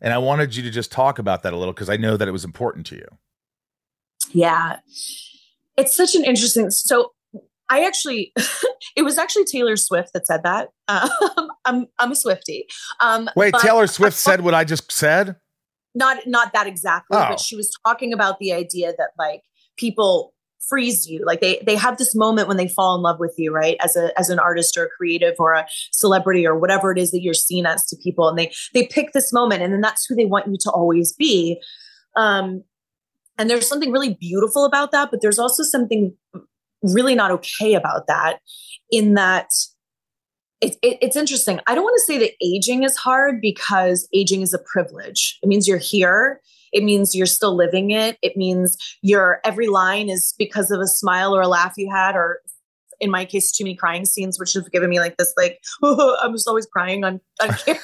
and 0.00 0.12
I 0.12 0.18
wanted 0.18 0.54
you 0.54 0.62
to 0.62 0.70
just 0.70 0.92
talk 0.92 1.18
about 1.18 1.42
that 1.42 1.52
a 1.52 1.56
little 1.56 1.72
because 1.72 1.90
I 1.90 1.96
know 1.96 2.16
that 2.16 2.28
it 2.28 2.32
was 2.32 2.44
important 2.44 2.86
to 2.86 2.96
you. 2.96 3.06
Yeah. 4.32 4.78
It's 5.76 5.94
such 5.94 6.14
an 6.14 6.24
interesting 6.24 6.70
so 6.70 7.12
I 7.68 7.84
actually, 7.84 8.32
it 8.96 9.02
was 9.02 9.18
actually 9.18 9.44
Taylor 9.44 9.76
Swift 9.76 10.12
that 10.12 10.26
said 10.26 10.42
that. 10.44 10.68
Um, 10.88 11.50
I'm 11.64 11.86
I'm 11.98 12.12
a 12.12 12.14
Swiftie. 12.14 12.62
Um, 13.00 13.28
Wait, 13.34 13.52
Taylor 13.60 13.88
Swift 13.88 14.16
said 14.16 14.42
what 14.42 14.54
I 14.54 14.62
just 14.62 14.92
said. 14.92 15.34
Not 15.96 16.28
not 16.28 16.52
that 16.52 16.68
exactly, 16.68 17.18
oh. 17.18 17.26
but 17.28 17.40
she 17.40 17.56
was 17.56 17.76
talking 17.84 18.12
about 18.12 18.38
the 18.38 18.52
idea 18.52 18.92
that 18.96 19.08
like 19.18 19.42
people 19.76 20.32
freeze 20.68 21.06
you, 21.06 21.22
like 21.24 21.40
they 21.40 21.62
they 21.66 21.76
have 21.76 21.98
this 21.98 22.14
moment 22.14 22.48
when 22.48 22.56
they 22.56 22.68
fall 22.68 22.94
in 22.96 23.02
love 23.02 23.18
with 23.18 23.34
you, 23.36 23.52
right? 23.52 23.76
As 23.80 23.96
a 23.96 24.18
as 24.18 24.30
an 24.30 24.38
artist 24.38 24.76
or 24.76 24.84
a 24.84 24.88
creative 24.88 25.34
or 25.38 25.52
a 25.52 25.66
celebrity 25.92 26.46
or 26.46 26.58
whatever 26.58 26.92
it 26.92 26.98
is 26.98 27.10
that 27.10 27.22
you're 27.22 27.34
seen 27.34 27.66
as 27.66 27.86
to 27.86 27.96
people, 27.96 28.28
and 28.28 28.38
they 28.38 28.52
they 28.74 28.86
pick 28.86 29.12
this 29.12 29.32
moment, 29.32 29.62
and 29.62 29.72
then 29.72 29.80
that's 29.80 30.06
who 30.06 30.14
they 30.14 30.24
want 30.26 30.46
you 30.46 30.56
to 30.60 30.70
always 30.70 31.12
be. 31.12 31.60
Um, 32.16 32.62
and 33.38 33.50
there's 33.50 33.68
something 33.68 33.92
really 33.92 34.14
beautiful 34.14 34.64
about 34.64 34.92
that, 34.92 35.10
but 35.10 35.20
there's 35.20 35.38
also 35.38 35.62
something 35.62 36.14
really 36.82 37.14
not 37.14 37.30
okay 37.30 37.74
about 37.74 38.06
that 38.06 38.40
in 38.90 39.14
that 39.14 39.48
it, 40.60 40.76
it, 40.82 40.98
it's 41.02 41.16
interesting. 41.16 41.60
I 41.66 41.74
don't 41.74 41.84
want 41.84 41.96
to 41.96 42.12
say 42.12 42.18
that 42.18 42.32
aging 42.42 42.82
is 42.82 42.96
hard 42.96 43.40
because 43.40 44.08
aging 44.14 44.42
is 44.42 44.54
a 44.54 44.58
privilege. 44.58 45.38
It 45.42 45.48
means 45.48 45.68
you're 45.68 45.78
here. 45.78 46.40
It 46.72 46.84
means 46.84 47.14
you're 47.14 47.26
still 47.26 47.54
living 47.54 47.90
it. 47.90 48.18
It 48.22 48.36
means 48.36 48.76
your 49.02 49.40
every 49.44 49.68
line 49.68 50.08
is 50.08 50.34
because 50.38 50.70
of 50.70 50.80
a 50.80 50.86
smile 50.86 51.34
or 51.34 51.42
a 51.42 51.48
laugh 51.48 51.74
you 51.76 51.90
had, 51.90 52.16
or 52.16 52.40
in 53.00 53.10
my 53.10 53.24
case, 53.24 53.52
too 53.52 53.64
many 53.64 53.76
crying 53.76 54.04
scenes, 54.04 54.38
which 54.38 54.52
have 54.54 54.70
given 54.70 54.90
me 54.90 55.00
like 55.00 55.16
this, 55.16 55.32
like 55.36 55.60
oh, 55.82 56.16
I'm 56.22 56.32
just 56.32 56.48
always 56.48 56.66
crying 56.66 57.04
on, 57.04 57.20
on 57.42 57.48
camera. 57.64 57.80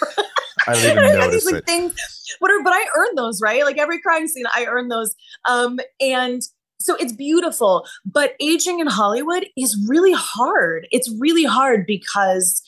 I 0.67 0.75
didn't 0.75 1.05
even 1.05 1.19
notice 1.19 1.45
these, 1.45 1.53
like, 1.53 1.63
it. 1.63 1.67
Things, 1.67 1.95
whatever, 2.39 2.63
but 2.63 2.73
I 2.73 2.87
earned 2.97 3.19
those, 3.19 3.41
right? 3.41 3.65
Like 3.65 3.79
every 3.79 4.01
crying 4.01 4.29
scene, 4.29 4.47
I 4.55 4.67
earned 4.67 4.91
those. 4.91 5.15
Um, 5.49 5.81
and 6.01 6.43
so 6.83 6.97
it's 6.97 7.13
beautiful 7.13 7.87
but 8.05 8.35
aging 8.41 8.81
in 8.81 8.87
hollywood 8.87 9.47
is 9.57 9.79
really 9.89 10.13
hard 10.13 10.89
it's 10.91 11.09
really 11.19 11.45
hard 11.45 11.87
because 11.87 12.63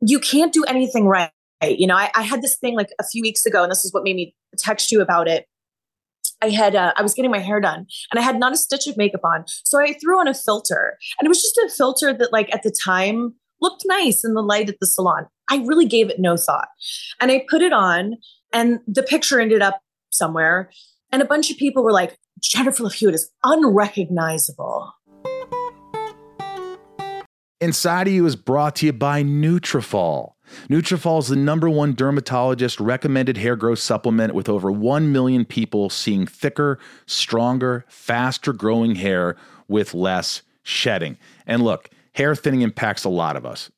you 0.00 0.18
can't 0.18 0.52
do 0.52 0.64
anything 0.64 1.06
right 1.06 1.30
you 1.68 1.86
know 1.86 1.96
I, 1.96 2.10
I, 2.14 2.22
had 2.22 2.42
this 2.42 2.56
thing 2.58 2.76
like 2.76 2.90
a 3.00 3.04
few 3.04 3.22
weeks 3.22 3.46
ago 3.46 3.62
and 3.62 3.70
this 3.70 3.84
is 3.84 3.92
what 3.92 4.04
made 4.04 4.16
me 4.16 4.34
text 4.58 4.90
you 4.92 5.00
about 5.00 5.28
it 5.28 5.46
i 6.42 6.48
had 6.48 6.74
uh, 6.74 6.92
i 6.96 7.02
was 7.02 7.14
getting 7.14 7.30
my 7.30 7.38
hair 7.38 7.60
done 7.60 7.86
and 8.10 8.18
i 8.18 8.22
had 8.22 8.38
not 8.38 8.52
a 8.52 8.56
stitch 8.56 8.86
of 8.86 8.96
makeup 8.96 9.20
on 9.24 9.44
so 9.64 9.80
i 9.80 9.92
threw 9.94 10.18
on 10.18 10.28
a 10.28 10.34
filter 10.34 10.98
and 11.18 11.26
it 11.26 11.28
was 11.28 11.42
just 11.42 11.56
a 11.58 11.68
filter 11.76 12.12
that 12.12 12.32
like 12.32 12.52
at 12.54 12.62
the 12.62 12.74
time 12.84 13.34
looked 13.60 13.82
nice 13.86 14.24
in 14.24 14.34
the 14.34 14.42
light 14.42 14.68
at 14.68 14.76
the 14.80 14.86
salon 14.86 15.26
i 15.50 15.56
really 15.66 15.86
gave 15.86 16.08
it 16.08 16.18
no 16.18 16.36
thought 16.36 16.68
and 17.20 17.30
i 17.30 17.44
put 17.48 17.62
it 17.62 17.72
on 17.72 18.14
and 18.52 18.80
the 18.86 19.02
picture 19.02 19.40
ended 19.40 19.62
up 19.62 19.80
somewhere 20.10 20.70
and 21.12 21.22
a 21.22 21.26
bunch 21.26 21.50
of 21.50 21.56
people 21.56 21.82
were 21.82 21.92
like 21.92 22.18
Jennifer 22.44 22.82
Love 22.82 22.94
is 23.02 23.30
unrecognizable. 23.42 24.92
Inside 27.60 28.08
of 28.08 28.12
You 28.12 28.26
is 28.26 28.36
brought 28.36 28.76
to 28.76 28.86
you 28.86 28.92
by 28.92 29.22
Nutrafol. 29.22 30.33
Nutrafol 30.68 31.20
is 31.20 31.28
the 31.28 31.36
number 31.36 31.68
one 31.68 31.94
dermatologist 31.94 32.80
recommended 32.80 33.36
hair 33.36 33.56
growth 33.56 33.78
supplement 33.78 34.34
with 34.34 34.48
over 34.48 34.70
1 34.70 35.12
million 35.12 35.44
people 35.44 35.90
seeing 35.90 36.26
thicker, 36.26 36.78
stronger, 37.06 37.84
faster 37.88 38.52
growing 38.52 38.96
hair 38.96 39.36
with 39.68 39.94
less 39.94 40.42
shedding. 40.62 41.16
And 41.46 41.62
look, 41.62 41.90
hair 42.12 42.34
thinning 42.34 42.62
impacts 42.62 43.04
a 43.04 43.08
lot 43.08 43.36
of 43.36 43.46
us, 43.46 43.70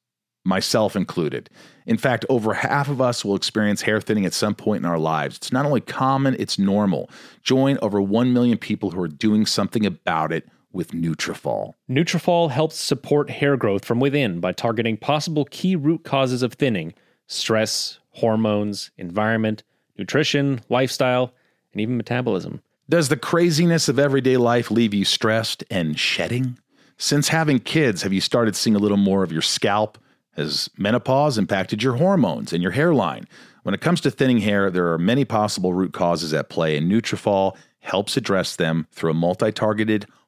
myself 0.45 0.97
included. 0.97 1.51
In 1.87 1.99
fact, 1.99 2.25
over 2.29 2.55
half 2.55 2.89
of 2.89 3.01
us 3.01 3.25
will 3.25 3.37
experience 3.37 3.83
hair 3.83 4.01
thinning 4.01 4.27
at 4.27 4.35
some 4.35 4.55
point 4.55 4.83
in 4.83 4.89
our 4.89 4.99
lives. 4.99 5.37
It's 5.37 5.53
not 5.53 5.67
only 5.67 5.81
common, 5.81 6.37
it's 6.39 6.59
normal. 6.59 7.09
Join 7.43 7.79
over 7.81 8.01
1 8.01 8.33
million 8.33 8.59
people 8.59 8.91
who 8.91 9.01
are 9.01 9.09
doing 9.09 9.47
something 9.47 9.87
about 9.87 10.33
it 10.33 10.49
with 10.77 10.93
Nutrafol. 10.93 11.73
Nutrafol 11.91 12.51
helps 12.53 12.77
support 12.77 13.31
hair 13.31 13.57
growth 13.57 13.85
from 13.85 13.99
within 13.99 14.39
by 14.39 14.53
targeting 14.53 14.97
possible 14.97 15.45
key 15.47 15.75
root 15.75 16.05
causes 16.05 16.43
of 16.43 16.53
thinning: 16.53 16.95
stress, 17.27 17.99
hormones, 18.11 18.93
environment, 18.97 19.65
nutrition, 19.99 20.61
lifestyle, 20.69 21.33
and 21.73 21.81
even 21.81 21.97
metabolism. 21.97 22.63
Does 22.89 23.09
the 23.09 23.17
craziness 23.17 23.89
of 23.89 23.99
everyday 23.99 24.37
life 24.37 24.71
leave 24.71 24.95
you 24.95 25.05
stressed 25.05 25.65
and 25.71 25.99
shedding? 25.99 26.59
Since 26.99 27.29
having 27.29 27.59
kids, 27.59 28.03
have 28.03 28.13
you 28.13 28.21
started 28.21 28.55
seeing 28.55 28.77
a 28.77 28.79
little 28.79 28.97
more 28.97 29.25
of 29.25 29.33
your 29.33 29.43
scalp? 29.43 29.99
Has 30.37 30.71
menopause 30.79 31.37
impacted 31.37 31.83
your 31.83 31.97
hormones 31.97 32.53
and 32.53 32.63
your 32.63 32.73
hairline? 32.73 33.27
When 33.65 33.75
it 33.75 33.81
comes 33.81 34.01
to 34.03 34.11
thinning 34.11 34.39
hair, 34.39 34.71
there 34.71 34.93
are 34.93 34.99
many 34.99 35.25
possible 35.25 35.75
root 35.75 35.93
causes 35.93 36.33
at 36.33 36.49
play, 36.49 36.77
and 36.77 36.91
Nutrafol 36.91 37.57
helps 37.81 38.17
address 38.17 38.55
them 38.55 38.87
through 38.93 39.11
a 39.11 39.15
multi-targeted, 39.15 40.07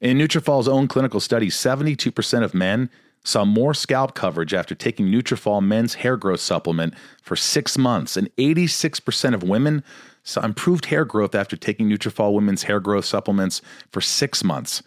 In 0.00 0.16
Nutrafol's 0.16 0.66
own 0.66 0.88
clinical 0.88 1.20
studies, 1.20 1.54
72% 1.56 2.42
of 2.42 2.54
men 2.54 2.88
saw 3.22 3.44
more 3.44 3.74
scalp 3.74 4.14
coverage 4.14 4.54
after 4.54 4.74
taking 4.74 5.06
Nutrafol 5.06 5.62
men's 5.62 5.94
hair 5.94 6.16
growth 6.16 6.40
supplement 6.40 6.94
for 7.22 7.36
six 7.36 7.76
months, 7.76 8.16
and 8.16 8.34
86% 8.36 9.34
of 9.34 9.42
women 9.42 9.84
saw 10.22 10.40
improved 10.42 10.86
hair 10.86 11.04
growth 11.04 11.34
after 11.34 11.54
taking 11.54 11.88
Nutrafol 11.90 12.32
women's 12.32 12.62
hair 12.62 12.80
growth 12.80 13.04
supplements 13.04 13.60
for 13.92 14.00
six 14.00 14.42
months. 14.42 14.82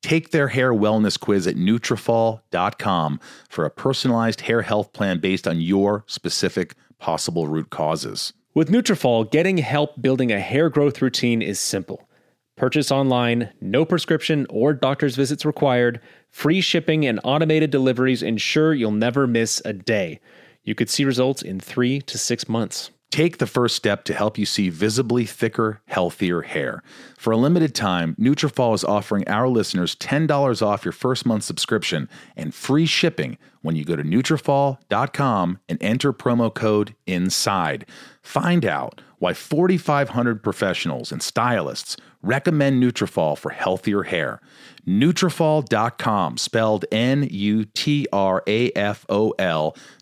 Take 0.00 0.30
their 0.30 0.48
hair 0.48 0.72
wellness 0.72 1.18
quiz 1.18 1.48
at 1.48 1.56
Nutrafol.com 1.56 3.20
for 3.48 3.64
a 3.64 3.70
personalized 3.70 4.42
hair 4.42 4.62
health 4.62 4.92
plan 4.92 5.18
based 5.18 5.48
on 5.48 5.60
your 5.60 6.04
specific 6.06 6.74
possible 6.98 7.48
root 7.48 7.70
causes. 7.70 8.32
With 8.54 8.70
Nutrafol, 8.70 9.28
getting 9.28 9.58
help 9.58 10.00
building 10.00 10.30
a 10.30 10.38
hair 10.38 10.68
growth 10.70 11.02
routine 11.02 11.42
is 11.42 11.58
simple. 11.58 12.08
Purchase 12.56 12.92
online, 12.92 13.50
no 13.60 13.84
prescription 13.84 14.46
or 14.50 14.74
doctor's 14.74 15.16
visits 15.16 15.44
required. 15.44 16.00
Free 16.30 16.60
shipping 16.60 17.06
and 17.06 17.18
automated 17.24 17.70
deliveries 17.70 18.22
ensure 18.22 18.74
you'll 18.74 18.90
never 18.90 19.26
miss 19.26 19.62
a 19.64 19.72
day. 19.72 20.20
You 20.62 20.74
could 20.74 20.90
see 20.90 21.04
results 21.04 21.42
in 21.42 21.60
three 21.60 22.00
to 22.02 22.18
six 22.18 22.48
months. 22.48 22.90
Take 23.10 23.36
the 23.36 23.46
first 23.46 23.76
step 23.76 24.04
to 24.04 24.14
help 24.14 24.38
you 24.38 24.46
see 24.46 24.70
visibly 24.70 25.26
thicker, 25.26 25.82
healthier 25.86 26.40
hair. 26.40 26.82
For 27.18 27.30
a 27.30 27.36
limited 27.36 27.74
time, 27.74 28.16
Nutrafol 28.18 28.74
is 28.74 28.84
offering 28.84 29.28
our 29.28 29.48
listeners 29.48 29.94
$10 29.96 30.62
off 30.62 30.84
your 30.84 30.92
first 30.92 31.26
month 31.26 31.44
subscription 31.44 32.08
and 32.36 32.54
free 32.54 32.86
shipping 32.86 33.36
when 33.60 33.76
you 33.76 33.84
go 33.84 33.96
to 33.96 34.02
Nutrafol.com 34.02 35.58
and 35.68 35.82
enter 35.82 36.14
promo 36.14 36.52
code 36.54 36.94
INSIDE. 37.06 37.84
Find 38.22 38.64
out 38.64 39.02
why 39.18 39.34
4,500 39.34 40.42
professionals 40.42 41.12
and 41.12 41.22
stylists 41.22 41.98
recommend 42.22 42.82
Nutrafol 42.82 43.36
for 43.36 43.50
healthier 43.50 44.04
hair. 44.04 44.40
Nutrafol.com, 44.86 46.38
spelled 46.38 46.84
N-U-T-R-A-F-O-L 46.92 47.76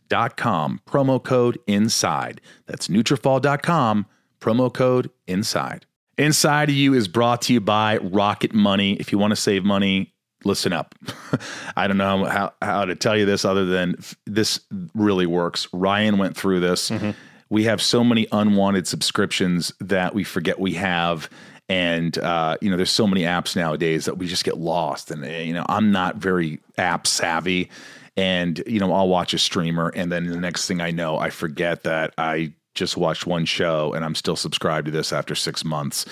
dot 0.08 0.36
com, 0.36 0.80
promo 0.86 1.22
code 1.22 1.58
INSIDE. 1.66 2.40
That's 2.66 2.88
Nutrafol.com, 2.88 4.06
promo 4.40 4.72
code 4.72 5.10
INSIDE. 5.26 5.86
Inside 6.18 6.68
of 6.68 6.74
You 6.74 6.92
is 6.94 7.08
brought 7.08 7.42
to 7.42 7.52
you 7.54 7.60
by 7.60 7.96
Rocket 7.98 8.52
Money. 8.52 8.94
If 8.94 9.10
you 9.12 9.16
want 9.18 9.30
to 9.30 9.36
save 9.36 9.64
money, 9.64 10.12
listen 10.44 10.72
up. 10.72 10.94
I 11.76 11.86
don't 11.86 11.96
know 11.96 12.24
how, 12.24 12.52
how 12.60 12.84
to 12.84 12.94
tell 12.94 13.16
you 13.16 13.24
this 13.24 13.44
other 13.44 13.64
than 13.64 13.94
f- 13.98 14.16
this 14.26 14.60
really 14.94 15.26
works. 15.26 15.66
Ryan 15.72 16.18
went 16.18 16.36
through 16.36 16.60
this. 16.60 16.90
Mm-hmm. 16.90 17.12
We 17.48 17.64
have 17.64 17.80
so 17.80 18.04
many 18.04 18.26
unwanted 18.32 18.86
subscriptions 18.86 19.72
that 19.80 20.14
we 20.14 20.22
forget 20.22 20.60
we 20.60 20.74
have. 20.74 21.30
And, 21.70 22.18
uh, 22.18 22.56
you 22.60 22.68
know, 22.68 22.76
there's 22.76 22.90
so 22.90 23.06
many 23.06 23.22
apps 23.22 23.54
nowadays 23.54 24.06
that 24.06 24.18
we 24.18 24.26
just 24.26 24.42
get 24.42 24.58
lost. 24.58 25.12
And, 25.12 25.24
uh, 25.24 25.28
you 25.28 25.54
know, 25.54 25.64
I'm 25.68 25.92
not 25.92 26.16
very 26.16 26.58
app 26.76 27.06
savvy. 27.06 27.70
And, 28.16 28.60
you 28.66 28.80
know, 28.80 28.92
I'll 28.92 29.08
watch 29.08 29.32
a 29.34 29.38
streamer. 29.38 29.92
And 29.94 30.10
then 30.10 30.26
the 30.26 30.40
next 30.40 30.66
thing 30.66 30.80
I 30.80 30.90
know, 30.90 31.16
I 31.16 31.30
forget 31.30 31.84
that 31.84 32.12
I 32.18 32.54
just 32.74 32.96
watched 32.96 33.24
one 33.24 33.44
show 33.44 33.92
and 33.92 34.04
I'm 34.04 34.16
still 34.16 34.34
subscribed 34.34 34.86
to 34.86 34.90
this 34.90 35.12
after 35.12 35.36
six 35.36 35.64
months. 35.64 36.06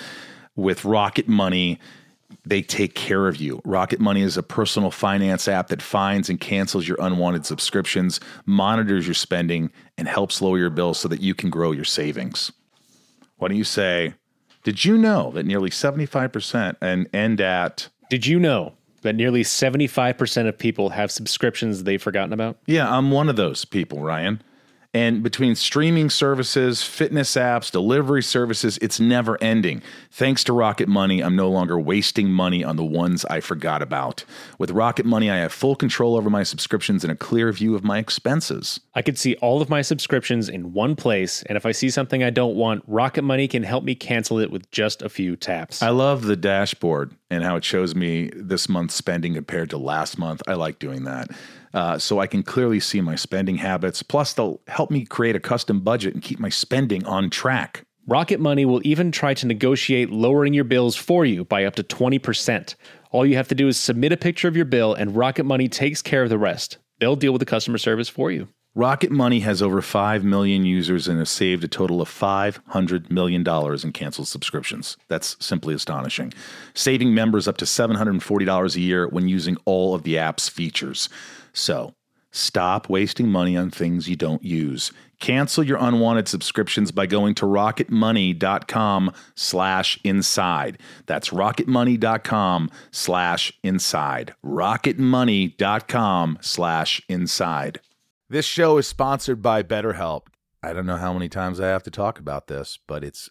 With 0.54 0.84
Rocket 0.84 1.26
Money, 1.26 1.80
they 2.44 2.62
take 2.62 2.94
care 2.94 3.26
of 3.26 3.38
you. 3.38 3.60
Rocket 3.64 3.98
Money 3.98 4.22
is 4.22 4.36
a 4.36 4.44
personal 4.44 4.92
finance 4.92 5.48
app 5.48 5.68
that 5.68 5.82
finds 5.82 6.30
and 6.30 6.38
cancels 6.38 6.86
your 6.86 6.98
unwanted 7.00 7.46
subscriptions, 7.46 8.20
monitors 8.46 9.08
your 9.08 9.14
spending, 9.14 9.72
and 9.96 10.06
helps 10.06 10.40
lower 10.40 10.58
your 10.58 10.70
bills 10.70 11.00
so 11.00 11.08
that 11.08 11.20
you 11.20 11.34
can 11.34 11.50
grow 11.50 11.72
your 11.72 11.84
savings. 11.84 12.52
Why 13.38 13.48
don't 13.48 13.56
you 13.56 13.64
say, 13.64 14.14
did 14.68 14.84
you 14.84 14.98
know 14.98 15.30
that 15.30 15.46
nearly 15.46 15.70
75% 15.70 16.76
and 16.82 17.08
end 17.14 17.40
at, 17.40 17.88
Did 18.10 18.26
you 18.26 18.38
know 18.38 18.74
that 19.00 19.14
nearly 19.14 19.42
75% 19.42 20.46
of 20.46 20.58
people 20.58 20.90
have 20.90 21.10
subscriptions 21.10 21.84
they've 21.84 22.02
forgotten 22.02 22.34
about? 22.34 22.58
yeah, 22.66 22.86
I'm 22.94 23.10
one 23.10 23.30
of 23.30 23.36
those 23.36 23.64
people, 23.64 24.00
Ryan. 24.00 24.42
And 24.94 25.22
between 25.22 25.54
streaming 25.54 26.08
services, 26.08 26.82
fitness 26.82 27.34
apps, 27.34 27.70
delivery 27.70 28.22
services, 28.22 28.78
it's 28.80 28.98
never 28.98 29.36
ending. 29.42 29.82
Thanks 30.10 30.42
to 30.44 30.54
Rocket 30.54 30.88
Money, 30.88 31.22
I'm 31.22 31.36
no 31.36 31.50
longer 31.50 31.78
wasting 31.78 32.30
money 32.30 32.64
on 32.64 32.76
the 32.76 32.84
ones 32.84 33.26
I 33.26 33.40
forgot 33.40 33.82
about. 33.82 34.24
With 34.58 34.70
Rocket 34.70 35.04
Money, 35.04 35.30
I 35.30 35.36
have 35.36 35.52
full 35.52 35.76
control 35.76 36.16
over 36.16 36.30
my 36.30 36.42
subscriptions 36.42 37.04
and 37.04 37.12
a 37.12 37.16
clear 37.16 37.52
view 37.52 37.74
of 37.74 37.84
my 37.84 37.98
expenses. 37.98 38.80
I 38.94 39.02
could 39.02 39.18
see 39.18 39.34
all 39.36 39.60
of 39.60 39.68
my 39.68 39.82
subscriptions 39.82 40.48
in 40.48 40.72
one 40.72 40.96
place, 40.96 41.42
and 41.42 41.58
if 41.58 41.66
I 41.66 41.72
see 41.72 41.90
something 41.90 42.24
I 42.24 42.30
don't 42.30 42.56
want, 42.56 42.82
Rocket 42.86 43.22
Money 43.22 43.46
can 43.46 43.64
help 43.64 43.84
me 43.84 43.94
cancel 43.94 44.38
it 44.38 44.50
with 44.50 44.70
just 44.70 45.02
a 45.02 45.10
few 45.10 45.36
taps. 45.36 45.82
I 45.82 45.90
love 45.90 46.22
the 46.22 46.36
dashboard 46.36 47.14
and 47.30 47.44
how 47.44 47.56
it 47.56 47.64
shows 47.64 47.94
me 47.94 48.30
this 48.34 48.70
month's 48.70 48.94
spending 48.94 49.34
compared 49.34 49.68
to 49.70 49.76
last 49.76 50.18
month. 50.18 50.40
I 50.48 50.54
like 50.54 50.78
doing 50.78 51.04
that. 51.04 51.28
Uh, 51.74 51.98
so 51.98 52.18
I 52.18 52.26
can 52.26 52.42
clearly 52.42 52.80
see 52.80 53.00
my 53.00 53.14
spending 53.14 53.56
habits. 53.56 54.02
Plus, 54.02 54.32
they'll 54.32 54.60
help 54.68 54.90
me 54.90 55.04
create 55.04 55.36
a 55.36 55.40
custom 55.40 55.80
budget 55.80 56.14
and 56.14 56.22
keep 56.22 56.38
my 56.38 56.48
spending 56.48 57.04
on 57.06 57.30
track. 57.30 57.84
Rocket 58.06 58.40
Money 58.40 58.64
will 58.64 58.80
even 58.84 59.12
try 59.12 59.34
to 59.34 59.46
negotiate 59.46 60.08
lowering 60.10 60.54
your 60.54 60.64
bills 60.64 60.96
for 60.96 61.26
you 61.26 61.44
by 61.44 61.64
up 61.64 61.74
to 61.74 61.82
20%. 61.82 62.74
All 63.10 63.26
you 63.26 63.36
have 63.36 63.48
to 63.48 63.54
do 63.54 63.68
is 63.68 63.76
submit 63.76 64.12
a 64.12 64.16
picture 64.16 64.48
of 64.48 64.56
your 64.56 64.64
bill, 64.64 64.94
and 64.94 65.14
Rocket 65.14 65.44
Money 65.44 65.68
takes 65.68 66.00
care 66.00 66.22
of 66.22 66.30
the 66.30 66.38
rest. 66.38 66.78
They'll 67.00 67.16
deal 67.16 67.32
with 67.32 67.40
the 67.40 67.46
customer 67.46 67.76
service 67.76 68.08
for 68.08 68.30
you. 68.30 68.48
Rocket 68.74 69.10
Money 69.10 69.40
has 69.40 69.60
over 69.60 69.82
5 69.82 70.24
million 70.24 70.64
users 70.64 71.08
and 71.08 71.18
has 71.18 71.30
saved 71.30 71.64
a 71.64 71.68
total 71.68 72.00
of 72.00 72.08
$500 72.08 73.10
million 73.10 73.44
in 73.82 73.92
canceled 73.92 74.28
subscriptions. 74.28 74.96
That's 75.08 75.36
simply 75.40 75.74
astonishing. 75.74 76.32
Saving 76.74 77.12
members 77.12 77.48
up 77.48 77.56
to 77.56 77.64
$740 77.64 78.76
a 78.76 78.80
year 78.80 79.08
when 79.08 79.26
using 79.26 79.56
all 79.64 79.94
of 79.94 80.04
the 80.04 80.16
app's 80.16 80.48
features. 80.48 81.08
So, 81.52 81.94
stop 82.30 82.88
wasting 82.88 83.28
money 83.28 83.56
on 83.56 83.70
things 83.70 84.08
you 84.08 84.16
don't 84.16 84.44
use. 84.44 84.92
Cancel 85.20 85.64
your 85.64 85.78
unwanted 85.78 86.28
subscriptions 86.28 86.92
by 86.92 87.06
going 87.06 87.34
to 87.36 87.46
rocketmoney.com 87.46 89.12
slash 89.34 89.98
inside. 90.04 90.78
That's 91.06 91.30
rocketmoney.com 91.30 92.70
slash 92.90 93.52
inside. 93.62 94.34
rocketmoney.com 94.44 96.38
slash 96.40 97.02
inside. 97.08 97.80
This 98.30 98.44
show 98.44 98.78
is 98.78 98.86
sponsored 98.86 99.42
by 99.42 99.62
BetterHelp. 99.62 100.26
I 100.62 100.72
don't 100.72 100.86
know 100.86 100.96
how 100.96 101.12
many 101.12 101.28
times 101.28 101.60
I 101.60 101.68
have 101.68 101.82
to 101.84 101.90
talk 101.90 102.18
about 102.18 102.46
this, 102.48 102.78
but 102.86 103.02
it's 103.02 103.30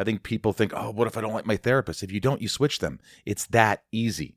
I 0.00 0.04
think 0.04 0.22
people 0.22 0.54
think, 0.54 0.72
oh, 0.74 0.90
what 0.90 1.06
if 1.06 1.18
I 1.18 1.20
don't 1.20 1.34
like 1.34 1.44
my 1.44 1.58
therapist? 1.58 2.02
If 2.02 2.10
you 2.10 2.20
don't, 2.20 2.40
you 2.40 2.48
switch 2.48 2.78
them. 2.78 3.00
It's 3.26 3.44
that 3.48 3.82
easy. 3.92 4.34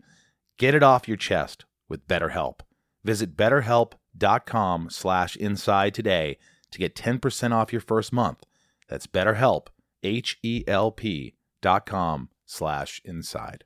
Get 0.59 0.75
it 0.75 0.83
off 0.83 1.07
your 1.07 1.15
chest 1.15 1.63
with 1.87 2.05
BetterHelp. 2.05 2.59
Visit 3.05 3.37
betterhelp.com 3.37 4.89
slash 4.89 5.37
inside 5.37 5.93
today 5.93 6.37
to 6.71 6.79
get 6.79 6.97
10% 6.97 7.53
off 7.53 7.71
your 7.71 7.79
first 7.79 8.11
month. 8.11 8.43
That's 8.89 9.07
betterhelp, 9.07 9.67
H-E-L-P 10.03 11.35
dot 11.61 11.85
com 11.85 12.29
slash 12.45 13.01
inside. 13.05 13.63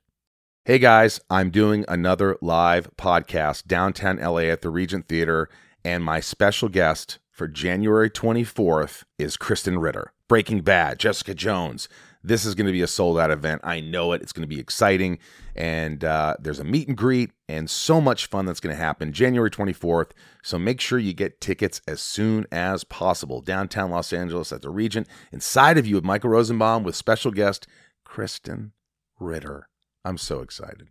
Hey 0.64 0.78
guys, 0.78 1.20
I'm 1.28 1.50
doing 1.50 1.84
another 1.88 2.36
live 2.40 2.90
podcast 2.96 3.66
downtown 3.66 4.18
LA 4.18 4.42
at 4.42 4.62
the 4.62 4.70
Regent 4.70 5.08
Theater, 5.08 5.48
and 5.84 6.04
my 6.04 6.20
special 6.20 6.68
guest 6.68 7.18
for 7.32 7.48
January 7.48 8.08
24th 8.08 9.02
is 9.18 9.36
Krysten 9.36 9.82
Ritter. 9.82 10.12
Breaking 10.28 10.60
Bad, 10.60 10.98
Jessica 10.98 11.34
Jones. 11.34 11.88
This 12.22 12.44
is 12.44 12.54
going 12.54 12.66
to 12.66 12.72
be 12.72 12.82
a 12.82 12.86
sold 12.86 13.18
out 13.18 13.30
event. 13.30 13.62
I 13.64 13.80
know 13.80 14.12
it. 14.12 14.22
It's 14.22 14.32
going 14.32 14.48
to 14.48 14.54
be 14.54 14.60
exciting. 14.60 15.18
And 15.54 16.04
uh, 16.04 16.34
there's 16.38 16.58
a 16.58 16.64
meet 16.64 16.88
and 16.88 16.96
greet 16.96 17.30
and 17.48 17.70
so 17.70 18.00
much 18.00 18.26
fun 18.26 18.44
that's 18.44 18.60
going 18.60 18.74
to 18.74 18.82
happen 18.82 19.12
January 19.12 19.50
24th. 19.50 20.10
So 20.42 20.58
make 20.58 20.80
sure 20.80 20.98
you 20.98 21.14
get 21.14 21.40
tickets 21.40 21.80
as 21.86 22.00
soon 22.00 22.46
as 22.52 22.84
possible. 22.84 23.40
Downtown 23.40 23.90
Los 23.90 24.12
Angeles 24.12 24.52
at 24.52 24.62
the 24.62 24.70
Regent, 24.70 25.08
inside 25.32 25.78
of 25.78 25.86
you 25.86 25.94
with 25.94 26.04
Michael 26.04 26.30
Rosenbaum 26.30 26.82
with 26.82 26.96
special 26.96 27.30
guest 27.30 27.66
Krysten 28.06 28.72
Ritter. 29.18 29.68
I'm 30.04 30.18
so 30.18 30.40
excited. 30.40 30.88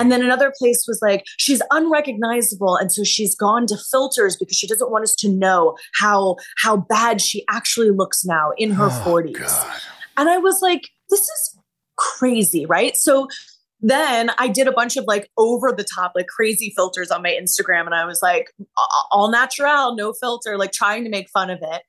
And 0.00 0.10
then 0.10 0.22
another 0.22 0.52
place 0.58 0.84
was 0.88 0.98
like, 1.02 1.24
she's 1.36 1.60
unrecognizable. 1.70 2.76
And 2.76 2.90
so 2.90 3.04
she's 3.04 3.34
gone 3.34 3.66
to 3.66 3.76
filters 3.76 4.36
because 4.36 4.56
she 4.56 4.66
doesn't 4.66 4.90
want 4.90 5.04
us 5.04 5.14
to 5.16 5.28
know 5.28 5.76
how 6.00 6.36
how 6.58 6.78
bad 6.78 7.20
she 7.20 7.44
actually 7.48 7.90
looks 7.90 8.24
now 8.24 8.50
in 8.56 8.70
her 8.72 8.86
Oh, 8.86 9.02
40s. 9.06 9.38
God. 9.38 9.80
And 10.16 10.28
I 10.28 10.38
was 10.38 10.60
like, 10.62 10.88
this 11.10 11.20
is 11.20 11.58
crazy, 11.96 12.66
right? 12.66 12.96
So 12.96 13.28
then 13.80 14.30
I 14.38 14.48
did 14.48 14.66
a 14.66 14.72
bunch 14.72 14.96
of 14.96 15.04
like 15.06 15.30
over 15.38 15.72
the 15.72 15.84
top, 15.84 16.12
like 16.14 16.26
crazy 16.26 16.72
filters 16.76 17.10
on 17.10 17.22
my 17.22 17.30
Instagram. 17.30 17.86
And 17.86 17.94
I 17.94 18.04
was 18.04 18.20
like, 18.22 18.52
all 19.10 19.30
natural, 19.30 19.94
no 19.94 20.12
filter, 20.12 20.58
like 20.58 20.72
trying 20.72 21.04
to 21.04 21.10
make 21.10 21.28
fun 21.30 21.50
of 21.50 21.58
it. 21.62 21.82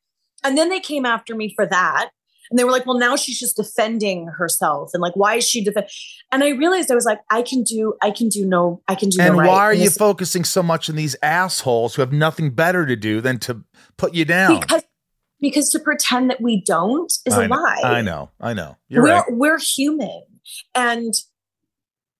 And 0.44 0.58
then 0.58 0.70
they 0.70 0.80
came 0.80 1.06
after 1.06 1.36
me 1.36 1.54
for 1.56 1.66
that. 1.66 2.10
And 2.52 2.60
they 2.60 2.64
were 2.66 2.72
like, 2.72 2.86
well, 2.86 3.00
now 3.00 3.16
she's 3.16 3.40
just 3.40 3.56
defending 3.56 4.28
herself. 4.28 4.92
And 4.94 5.02
like, 5.02 5.16
why 5.16 5.36
is 5.36 5.48
she 5.50 5.64
defend? 5.64 5.88
And 6.32 6.44
I 6.44 6.50
realized 6.50 6.92
I 6.92 6.96
was 6.96 7.06
like, 7.06 7.20
I 7.30 7.42
can 7.42 7.64
do, 7.64 7.94
I 8.04 8.12
can 8.12 8.28
do 8.30 8.46
no, 8.46 8.84
I 8.90 8.94
can 8.96 9.10
do 9.10 9.22
And 9.22 9.38
no 9.38 9.48
why 9.48 9.68
are 9.68 9.72
And 9.72 9.80
you 9.80 9.86
this- 9.86 9.98
focusing 9.98 10.44
so 10.44 10.62
much 10.62 10.90
on 10.90 10.98
these 10.98 11.16
assholes 11.24 11.96
who 11.96 12.02
have 12.02 12.12
nothing 12.12 12.52
better 12.52 12.86
to 12.86 12.96
do 12.98 13.22
than 13.22 13.40
to 13.40 13.64
put 13.98 14.14
you 14.14 14.26
down? 14.26 14.60
Because, 14.60 14.84
because 15.40 15.70
to 15.70 15.80
pretend 15.80 16.30
that 16.30 16.42
we 16.42 16.62
don't 16.62 17.12
is 17.26 17.34
I 17.34 17.46
a 17.46 17.48
know, 17.48 17.56
lie. 17.56 17.80
I 17.84 18.02
know. 18.02 18.30
I 18.40 18.54
know. 18.54 18.78
You're 18.90 19.04
we're 19.04 19.10
right. 19.16 19.26
we're 19.30 19.58
human 19.60 20.22
and 20.76 21.14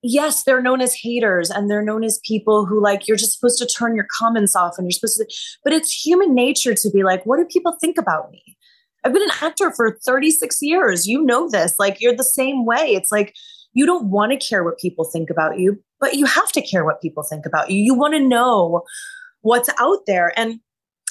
yes 0.02 0.44
they're 0.44 0.62
known 0.62 0.82
as 0.82 0.96
haters 0.96 1.52
and 1.52 1.70
they're 1.70 1.84
known 1.84 2.04
as 2.04 2.20
people 2.26 2.66
who 2.66 2.82
like 2.82 3.08
you're 3.08 3.18
just 3.18 3.38
supposed 3.38 3.60
to 3.60 3.66
turn 3.68 3.96
your 3.96 4.08
comments 4.18 4.56
off 4.56 4.74
and 4.78 4.86
you're 4.88 4.92
supposed 4.92 5.18
to 5.18 5.26
but 5.64 5.74
it's 5.74 5.92
human 5.92 6.34
nature 6.34 6.74
to 6.74 6.90
be 6.92 7.04
like 7.04 7.24
what 7.26 7.38
do 7.38 7.46
people 7.46 7.78
think 7.80 7.98
about 7.98 8.32
me 8.32 8.58
i've 9.04 9.14
been 9.14 9.24
an 9.24 9.30
actor 9.42 9.72
for 9.72 9.98
36 10.06 10.62
years 10.62 11.08
you 11.08 11.24
know 11.24 11.50
this 11.50 11.76
like 11.80 12.00
you're 12.02 12.16
the 12.16 12.24
same 12.24 12.66
way 12.66 12.94
it's 12.94 13.12
like 13.12 13.34
you 13.74 13.86
don't 13.86 14.10
want 14.10 14.32
to 14.32 14.38
care 14.38 14.64
what 14.64 14.78
people 14.78 15.06
think 15.06 15.30
about 15.30 15.60
you 15.60 15.82
but 16.00 16.16
you 16.16 16.26
have 16.26 16.52
to 16.52 16.62
care 16.62 16.86
what 16.86 17.02
people 17.02 17.24
think 17.24 17.46
about 17.46 17.70
you 17.70 17.80
you 17.82 17.94
want 17.94 18.14
to 18.14 18.20
know 18.20 18.82
what's 19.42 19.70
out 19.80 20.00
there 20.08 20.38
and 20.38 20.60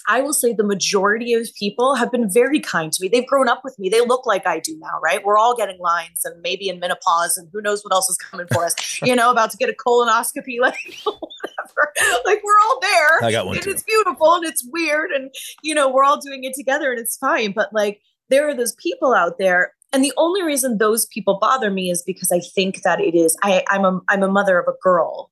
I 0.08 0.20
will 0.22 0.32
say 0.32 0.52
the 0.52 0.64
majority 0.64 1.34
of 1.34 1.48
people 1.56 1.94
have 1.94 2.10
been 2.10 2.28
very 2.28 2.58
kind 2.58 2.92
to 2.92 3.02
me. 3.02 3.08
They've 3.08 3.26
grown 3.26 3.48
up 3.48 3.62
with 3.62 3.78
me. 3.78 3.88
They 3.88 4.00
look 4.00 4.26
like 4.26 4.44
I 4.44 4.58
do 4.58 4.76
now, 4.80 4.98
right? 5.00 5.24
We're 5.24 5.38
all 5.38 5.54
getting 5.54 5.78
lines 5.78 6.22
and 6.24 6.40
maybe 6.42 6.68
in 6.68 6.80
menopause 6.80 7.36
and 7.36 7.48
who 7.52 7.60
knows 7.60 7.84
what 7.84 7.92
else 7.92 8.10
is 8.10 8.16
coming 8.16 8.46
for 8.52 8.64
us, 8.64 8.74
you 9.02 9.14
know, 9.14 9.30
about 9.30 9.50
to 9.52 9.56
get 9.56 9.68
a 9.68 9.72
colonoscopy, 9.72 10.58
like 10.60 10.78
whatever. 11.74 12.20
Like 12.24 12.42
we're 12.44 12.58
all 12.64 12.80
there. 12.80 13.24
I 13.24 13.32
got 13.32 13.46
one 13.46 13.56
and 13.56 13.64
too. 13.64 13.70
it's 13.70 13.82
beautiful 13.82 14.34
and 14.34 14.44
it's 14.44 14.64
weird 14.70 15.10
and 15.10 15.30
you 15.62 15.74
know, 15.74 15.88
we're 15.88 16.04
all 16.04 16.20
doing 16.20 16.44
it 16.44 16.54
together 16.54 16.90
and 16.90 17.00
it's 17.00 17.16
fine. 17.16 17.52
But 17.52 17.72
like 17.72 18.00
there 18.28 18.48
are 18.48 18.54
those 18.54 18.74
people 18.76 19.14
out 19.14 19.38
there. 19.38 19.72
And 19.92 20.04
the 20.04 20.12
only 20.16 20.42
reason 20.42 20.78
those 20.78 21.06
people 21.06 21.38
bother 21.40 21.70
me 21.70 21.90
is 21.90 22.02
because 22.04 22.30
I 22.30 22.38
think 22.38 22.82
that 22.82 23.00
it 23.00 23.14
is 23.14 23.36
I, 23.42 23.64
I'm 23.68 23.84
a 23.84 24.00
I'm 24.08 24.22
a 24.22 24.28
mother 24.28 24.58
of 24.58 24.68
a 24.68 24.76
girl 24.82 25.30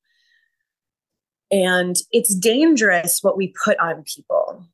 and 1.51 1.97
it's 2.13 2.35
dangerous 2.35 3.21
what 3.23 3.37
we 3.37 3.55
put 3.65 3.79
on 3.79 4.05
people 4.05 4.65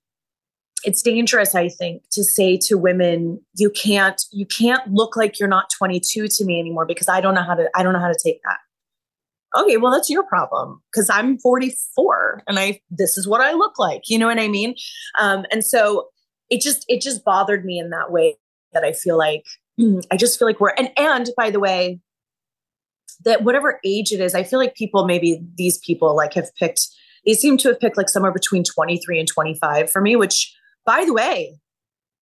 it's 0.84 1.02
dangerous 1.02 1.54
i 1.54 1.68
think 1.68 2.02
to 2.10 2.24
say 2.24 2.56
to 2.56 2.76
women 2.76 3.40
you 3.54 3.70
can't 3.70 4.22
you 4.32 4.46
can't 4.46 4.92
look 4.92 5.16
like 5.16 5.38
you're 5.38 5.48
not 5.48 5.70
22 5.76 6.28
to 6.28 6.44
me 6.44 6.58
anymore 6.58 6.86
because 6.86 7.08
i 7.08 7.20
don't 7.20 7.34
know 7.34 7.42
how 7.42 7.54
to 7.54 7.68
i 7.74 7.82
don't 7.82 7.92
know 7.92 8.00
how 8.00 8.08
to 8.08 8.18
take 8.22 8.40
that 8.42 8.58
okay 9.56 9.76
well 9.76 9.92
that's 9.92 10.10
your 10.10 10.22
problem 10.24 10.80
because 10.92 11.08
i'm 11.10 11.38
44 11.38 12.42
and 12.46 12.58
i 12.58 12.80
this 12.90 13.16
is 13.16 13.26
what 13.26 13.40
i 13.40 13.52
look 13.52 13.78
like 13.78 14.02
you 14.08 14.18
know 14.18 14.26
what 14.26 14.40
i 14.40 14.48
mean 14.48 14.74
um, 15.18 15.44
and 15.50 15.64
so 15.64 16.08
it 16.50 16.60
just 16.60 16.84
it 16.88 17.00
just 17.00 17.24
bothered 17.24 17.64
me 17.64 17.78
in 17.78 17.90
that 17.90 18.10
way 18.12 18.36
that 18.72 18.84
i 18.84 18.92
feel 18.92 19.16
like 19.16 19.44
i 20.10 20.16
just 20.16 20.38
feel 20.38 20.46
like 20.46 20.60
we're 20.60 20.74
and 20.76 20.90
and 20.96 21.30
by 21.36 21.50
the 21.50 21.60
way 21.60 22.00
that 23.24 23.44
whatever 23.44 23.80
age 23.84 24.12
it 24.12 24.20
is, 24.20 24.34
I 24.34 24.42
feel 24.42 24.58
like 24.58 24.74
people, 24.74 25.06
maybe 25.06 25.40
these 25.56 25.78
people 25.78 26.16
like 26.16 26.34
have 26.34 26.54
picked, 26.56 26.88
they 27.26 27.34
seem 27.34 27.56
to 27.58 27.68
have 27.68 27.80
picked 27.80 27.96
like 27.96 28.08
somewhere 28.08 28.32
between 28.32 28.64
23 28.64 29.18
and 29.18 29.28
25 29.28 29.90
for 29.90 30.00
me, 30.00 30.16
which 30.16 30.54
by 30.84 31.04
the 31.04 31.12
way, 31.12 31.58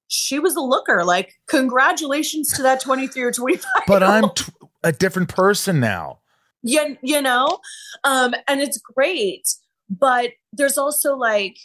she 0.09 0.39
was 0.39 0.55
a 0.57 0.61
looker. 0.61 1.05
Like, 1.05 1.35
congratulations 1.49 2.53
to 2.53 2.63
that 2.63 2.81
23 2.81 3.23
or 3.23 3.33
25. 3.33 3.65
But 3.87 4.03
I'm 4.03 4.31
t- 4.31 4.53
a 4.85 4.93
different 4.93 5.29
person 5.29 5.81
now. 5.81 6.21
You, 6.63 6.97
you 7.03 7.23
know, 7.23 7.59
um, 8.05 8.35
and 8.49 8.61
it's 8.61 8.79
great. 8.79 9.49
But 9.91 10.31
there's 10.53 10.79
also 10.79 11.17
like 11.17 11.57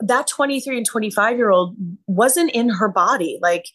that 0.00 0.26
23 0.26 0.78
and 0.78 0.86
25 0.86 1.36
year 1.36 1.50
old 1.50 1.76
wasn't 2.06 2.50
in 2.52 2.68
her 2.70 2.88
body. 2.88 3.38
Like, 3.42 3.66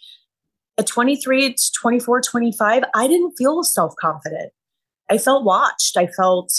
at 0.77 0.87
23 0.87 1.53
to 1.53 1.71
24 1.79 2.21
25 2.21 2.83
i 2.93 3.07
didn't 3.07 3.33
feel 3.37 3.63
self-confident. 3.63 4.51
I 5.09 5.17
felt 5.17 5.45
watched. 5.45 5.97
I 5.97 6.07
felt 6.07 6.51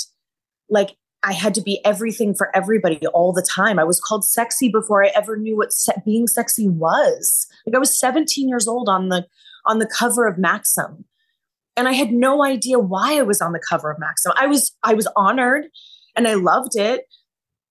like 0.69 0.97
i 1.23 1.33
had 1.33 1.55
to 1.55 1.63
be 1.63 1.85
everything 1.85 2.35
for 2.35 2.55
everybody 2.55 2.99
all 3.09 3.33
the 3.33 3.47
time. 3.49 3.79
I 3.79 3.85
was 3.85 4.01
called 4.01 4.25
sexy 4.25 4.69
before 4.69 5.05
i 5.05 5.09
ever 5.15 5.37
knew 5.37 5.57
what 5.57 5.73
se- 5.73 6.03
being 6.05 6.27
sexy 6.27 6.69
was. 6.69 7.47
Like 7.67 7.77
i 7.77 7.79
was 7.79 7.99
17 7.99 8.49
years 8.49 8.69
old 8.69 8.89
on 8.89 9.09
the 9.09 9.27
on 9.65 9.79
the 9.79 9.87
cover 9.87 10.27
of 10.27 10.39
maxim 10.39 11.05
and 11.79 11.89
i 11.89 11.93
had 11.93 12.13
no 12.13 12.45
idea 12.45 12.79
why 12.79 13.17
i 13.19 13.23
was 13.23 13.41
on 13.41 13.53
the 13.53 13.61
cover 13.69 13.91
of 13.91 13.99
maxim 13.99 14.33
i 14.37 14.47
was 14.47 14.77
i 14.83 14.93
was 14.93 15.09
honored 15.17 15.67
and 16.17 16.29
i 16.29 16.35
loved 16.35 16.77
it 16.77 17.05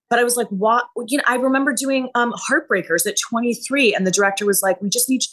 but 0.10 0.20
I 0.20 0.24
was 0.24 0.38
like, 0.38 0.48
what? 0.48 0.86
You 1.08 1.18
know, 1.18 1.24
I 1.28 1.36
remember 1.36 1.74
doing 1.74 2.10
um, 2.16 2.34
Heartbreakers 2.34 3.06
at 3.06 3.18
23, 3.30 3.94
and 3.94 4.08
the 4.08 4.12
director 4.12 4.46
was 4.46 4.62
like, 4.62 4.82
we 4.82 4.90
just 4.90 5.10
need 5.10 5.20
to 5.20 5.28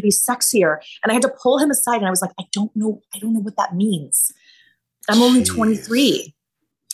be 0.00 0.10
sexier. 0.10 0.78
And 1.02 1.10
I 1.10 1.14
had 1.14 1.22
to 1.22 1.32
pull 1.42 1.58
him 1.58 1.70
aside 1.70 1.96
and 1.96 2.06
I 2.06 2.10
was 2.10 2.22
like, 2.22 2.32
I 2.38 2.44
don't 2.52 2.74
know, 2.74 3.00
I 3.14 3.18
don't 3.18 3.32
know 3.32 3.40
what 3.40 3.56
that 3.56 3.74
means. 3.74 4.32
I'm 5.08 5.22
only 5.22 5.42
Jeez. 5.42 5.54
23. 5.54 6.34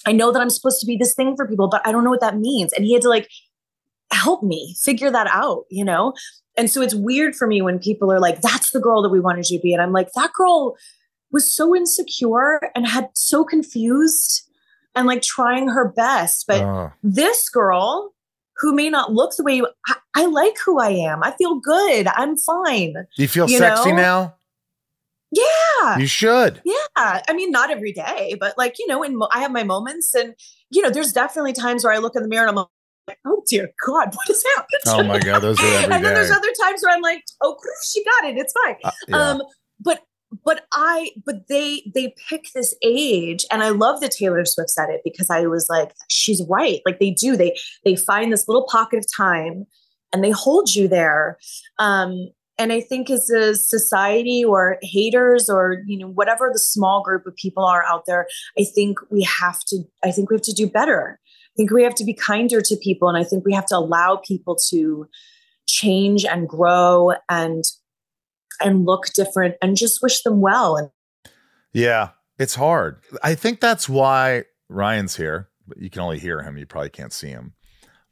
I 0.07 0.13
know 0.13 0.33
that 0.33 0.41
I'm 0.41 0.51
supposed 0.51 0.81
to 0.81 0.87
be 0.87 0.97
this 0.97 1.15
thing 1.15 1.35
for 1.37 1.47
people, 1.47 1.69
but 1.69 1.87
I 1.87 1.93
don't 1.93 2.05
know 2.05 2.11
what 2.11 2.21
that 2.21 2.39
means. 2.39 2.73
And 2.73 2.85
he 2.85 2.93
had 2.93 3.03
to 3.03 3.09
like 3.09 3.29
help 4.13 4.43
me 4.43 4.77
figure 4.83 5.11
that 5.11 5.27
out, 5.27 5.65
you 5.71 5.85
know? 5.85 6.15
And 6.57 6.71
so 6.71 6.83
it's 6.83 6.95
weird 6.95 7.35
for 7.35 7.47
me 7.47 7.63
when 7.63 7.79
people 7.79 8.13
are 8.13 8.21
like, 8.21 8.41
that's 8.41 8.71
the 8.71 8.81
girl 8.81 9.03
that 9.03 9.09
we 9.09 9.21
wanted 9.21 9.51
you 9.51 9.59
to 9.59 9.63
be. 9.63 9.73
And 9.73 9.83
I'm 9.83 9.93
like, 9.93 10.13
that 10.15 10.33
girl 10.33 10.77
was 11.35 11.55
so 11.55 11.75
insecure 11.77 12.61
and 12.75 12.87
had 12.87 13.11
so 13.15 13.45
confused 13.45 14.49
and 14.95 15.07
like 15.07 15.21
trying 15.21 15.69
her 15.69 15.87
best. 15.93 16.47
But 16.47 16.63
Oh. 16.63 16.93
this 17.03 17.51
girl 17.51 18.15
who 18.59 18.73
may 18.73 18.89
not 18.89 19.13
look 19.13 19.35
the 19.37 19.43
way 19.43 19.57
you, 19.57 19.69
I, 19.89 19.97
I 20.15 20.27
like 20.27 20.57
who 20.65 20.81
I 20.81 20.91
am. 20.91 21.23
I 21.25 21.33
feel 21.33 21.57
good. 21.57 22.07
I'm 22.07 22.37
fine. 22.39 22.93
do 23.17 23.23
you 23.23 23.29
feel 23.29 23.51
you 23.51 23.59
sexy 23.59 23.91
know? 23.91 23.97
now? 23.97 24.35
Yeah. 25.33 25.99
You 25.99 26.07
should. 26.07 26.63
Yeah. 26.65 26.75
I 26.97 27.33
mean, 27.35 27.51
not 27.51 27.73
every 27.73 27.93
day, 27.93 28.37
but 28.39 28.57
like, 28.57 28.79
you 28.79 28.87
know, 28.87 29.03
in 29.03 29.17
mo- 29.17 29.29
I 29.33 29.41
have 29.41 29.51
my 29.51 29.65
moments 29.65 30.15
and, 30.15 30.35
you 30.71 30.81
know, 30.81 30.91
there's 30.91 31.13
definitely 31.13 31.53
times 31.53 31.83
where 31.83 31.93
I 31.93 31.99
look 31.99 32.15
in 32.15 32.23
the 32.23 32.29
mirror 32.29 32.47
and 32.47 32.57
I'm 32.57 32.67
like, 33.09 33.19
oh 33.27 33.43
dear 33.49 33.71
God, 33.85 34.15
what 34.15 34.29
has 34.29 34.45
happened? 34.55 34.83
Oh 34.87 35.03
my? 35.03 35.19
God, 35.19 35.41
those 35.41 35.59
are 35.61 35.65
every 35.67 35.85
and 35.95 36.05
then 36.05 36.15
there's 36.15 36.31
other 36.31 36.53
times 36.63 36.83
where 36.83 36.95
I'm 36.95 37.03
like, 37.03 37.25
oh, 37.43 37.57
she 37.93 38.05
got 38.05 38.25
it. 38.31 38.37
It's 38.39 38.53
fine. 38.53 38.77
Uh, 38.85 38.91
yeah. 39.09 39.17
Um, 39.31 39.43
but 39.81 40.01
but 40.45 40.65
I 40.73 41.11
but 41.25 41.49
they 41.49 41.83
they 41.95 42.15
pick 42.29 42.47
this 42.55 42.75
age, 42.83 43.45
and 43.51 43.63
I 43.63 43.71
love 43.71 44.01
that 44.01 44.13
Taylor 44.13 44.45
Swift 44.45 44.71
said 44.71 44.89
it 44.91 45.03
because 45.05 45.31
I 45.31 45.47
was 45.47 45.69
like, 45.69 45.93
she's 46.11 46.43
right. 46.49 46.81
Like 46.87 46.99
they 46.99 47.11
do, 47.11 47.37
they 47.37 47.57
they 47.85 47.97
find 47.97 48.33
this 48.33 48.49
little 48.49 48.67
pocket 48.71 48.99
of 48.99 49.07
time 49.17 49.67
and 50.13 50.25
they 50.25 50.31
hold 50.31 50.75
you 50.75 50.89
there. 50.89 51.39
Um, 51.79 52.31
and 52.57 52.73
I 52.73 52.81
think 52.81 53.11
as 53.11 53.29
a 53.31 53.55
society 53.57 54.45
or 54.45 54.79
haters 54.83 55.51
or 55.51 55.83
you 55.87 55.99
know 55.99 56.09
whatever 56.09 56.51
the 56.53 56.59
small 56.59 57.03
group 57.03 57.27
of 57.27 57.35
people 57.37 57.65
are 57.65 57.85
out 57.85 58.07
there, 58.07 58.27
I 58.59 58.65
think 58.65 58.99
we 59.11 59.23
have 59.23 59.61
to. 59.69 59.83
I 60.03 60.11
think 60.11 60.31
we 60.31 60.37
have 60.37 60.43
to 60.43 60.53
do 60.53 60.67
better. 60.67 61.19
I 61.23 61.55
think 61.57 61.71
we 61.71 61.83
have 61.83 61.95
to 61.97 62.05
be 62.05 62.15
kinder 62.15 62.61
to 62.61 62.77
people, 62.77 63.09
and 63.09 63.19
I 63.19 63.25
think 63.25 63.45
we 63.45 63.53
have 63.55 63.67
to 63.67 63.77
allow 63.77 64.21
people 64.25 64.57
to 64.71 65.09
change 65.67 66.25
and 66.25 66.49
grow 66.49 67.13
and 67.29 67.65
and 68.61 68.85
look 68.85 69.07
different 69.15 69.57
and 69.63 69.77
just 69.77 70.03
wish 70.03 70.23
them 70.23 70.41
well 70.41 70.93
Yeah, 71.73 72.11
it's 72.39 72.55
hard. 72.55 73.01
I 73.23 73.35
think 73.35 73.61
that's 73.61 73.89
why 73.89 74.45
Ryan's 74.69 75.17
here, 75.17 75.49
but 75.67 75.79
you 75.79 75.91
can 75.91 76.03
only 76.03 76.19
hear 76.19 76.43
him. 76.43 76.57
You 76.57 76.67
probably 76.67 76.91
can't 76.91 77.13
see 77.13 77.29
him. 77.29 77.55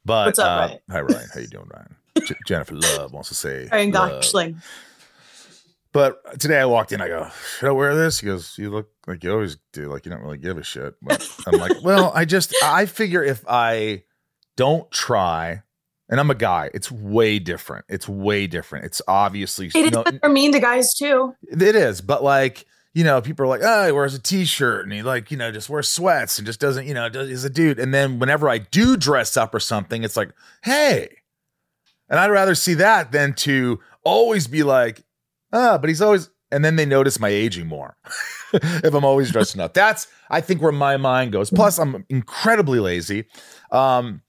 But 0.05 0.27
What's 0.27 0.39
up, 0.39 0.45
uh, 0.51 0.55
Ryan? 0.67 0.79
hi 0.91 1.01
Ryan, 1.01 1.29
how 1.33 1.39
you 1.39 1.47
doing, 1.47 1.69
Ryan? 1.73 1.95
J- 2.25 2.35
Jennifer 2.45 2.75
Love 2.75 3.13
wants 3.13 3.29
to 3.29 3.35
say. 3.35 3.67
Ryan. 3.71 3.91
Gosling. 3.91 4.61
But 5.93 6.39
today 6.39 6.59
I 6.59 6.65
walked 6.65 6.91
in, 6.91 7.01
I 7.01 7.07
go, 7.07 7.29
should 7.59 7.69
I 7.69 7.71
wear 7.71 7.95
this? 7.95 8.19
He 8.19 8.25
goes, 8.25 8.57
you 8.57 8.71
look 8.71 8.89
like 9.05 9.23
you 9.23 9.31
always 9.31 9.57
do, 9.73 9.89
like 9.91 10.05
you 10.05 10.11
don't 10.11 10.21
really 10.23 10.39
give 10.39 10.57
a 10.57 10.63
shit. 10.63 10.95
But 11.03 11.27
I'm 11.45 11.59
like, 11.59 11.83
well, 11.83 12.11
I 12.15 12.25
just 12.25 12.53
I 12.63 12.87
figure 12.87 13.23
if 13.23 13.43
I 13.47 14.03
don't 14.57 14.89
try, 14.91 15.61
and 16.09 16.19
I'm 16.19 16.29
a 16.29 16.35
guy, 16.35 16.69
it's 16.73 16.91
way 16.91 17.39
different. 17.39 17.85
It's 17.89 18.07
way 18.07 18.47
different. 18.47 18.85
It's 18.85 19.01
obviously 19.07 19.67
It 19.67 19.75
is 19.75 19.91
no, 19.91 20.03
they're 20.03 20.29
mean 20.29 20.51
to 20.51 20.59
guys 20.59 20.93
too. 20.93 21.35
It 21.43 21.75
is, 21.75 22.01
but 22.01 22.23
like 22.23 22.65
you 22.93 23.03
know, 23.03 23.21
people 23.21 23.43
are 23.43 23.47
like, 23.47 23.61
oh, 23.63 23.87
he 23.87 23.91
wears 23.91 24.13
a 24.13 24.21
t-shirt 24.21 24.83
and 24.83 24.93
he 24.93 25.01
like 25.01 25.31
you 25.31 25.37
know 25.37 25.51
just 25.51 25.69
wears 25.69 25.87
sweats 25.87 26.37
and 26.37 26.45
just 26.45 26.59
doesn't 26.59 26.85
you 26.85 26.93
know 26.93 27.09
does, 27.09 27.29
he's 27.29 27.43
a 27.43 27.49
dude. 27.49 27.79
And 27.79 27.93
then 27.93 28.19
whenever 28.19 28.49
I 28.49 28.59
do 28.59 28.97
dress 28.97 29.35
up 29.35 29.53
or 29.55 29.59
something, 29.59 30.03
it's 30.03 30.17
like, 30.17 30.31
hey, 30.63 31.17
and 32.09 32.19
I'd 32.19 32.31
rather 32.31 32.55
see 32.55 32.75
that 32.75 33.11
than 33.11 33.33
to 33.33 33.79
always 34.03 34.47
be 34.47 34.63
like, 34.63 35.03
ah, 35.51 35.77
but 35.77 35.89
he's 35.89 36.01
always. 36.01 36.29
And 36.51 36.63
then 36.63 36.75
they 36.75 36.85
notice 36.85 37.19
my 37.19 37.29
aging 37.29 37.65
more 37.65 37.97
if 38.53 38.93
I'm 38.93 39.03
always 39.03 39.31
dressing 39.31 39.59
up. 39.59 39.73
That's 39.73 40.05
I 40.29 40.39
think 40.39 40.61
where 40.61 40.71
my 40.71 40.97
mind 40.97 41.31
goes. 41.31 41.49
Plus, 41.49 41.79
I'm 41.79 42.05
incredibly 42.09 42.79
lazy. 42.79 43.25
Um, 43.71 44.21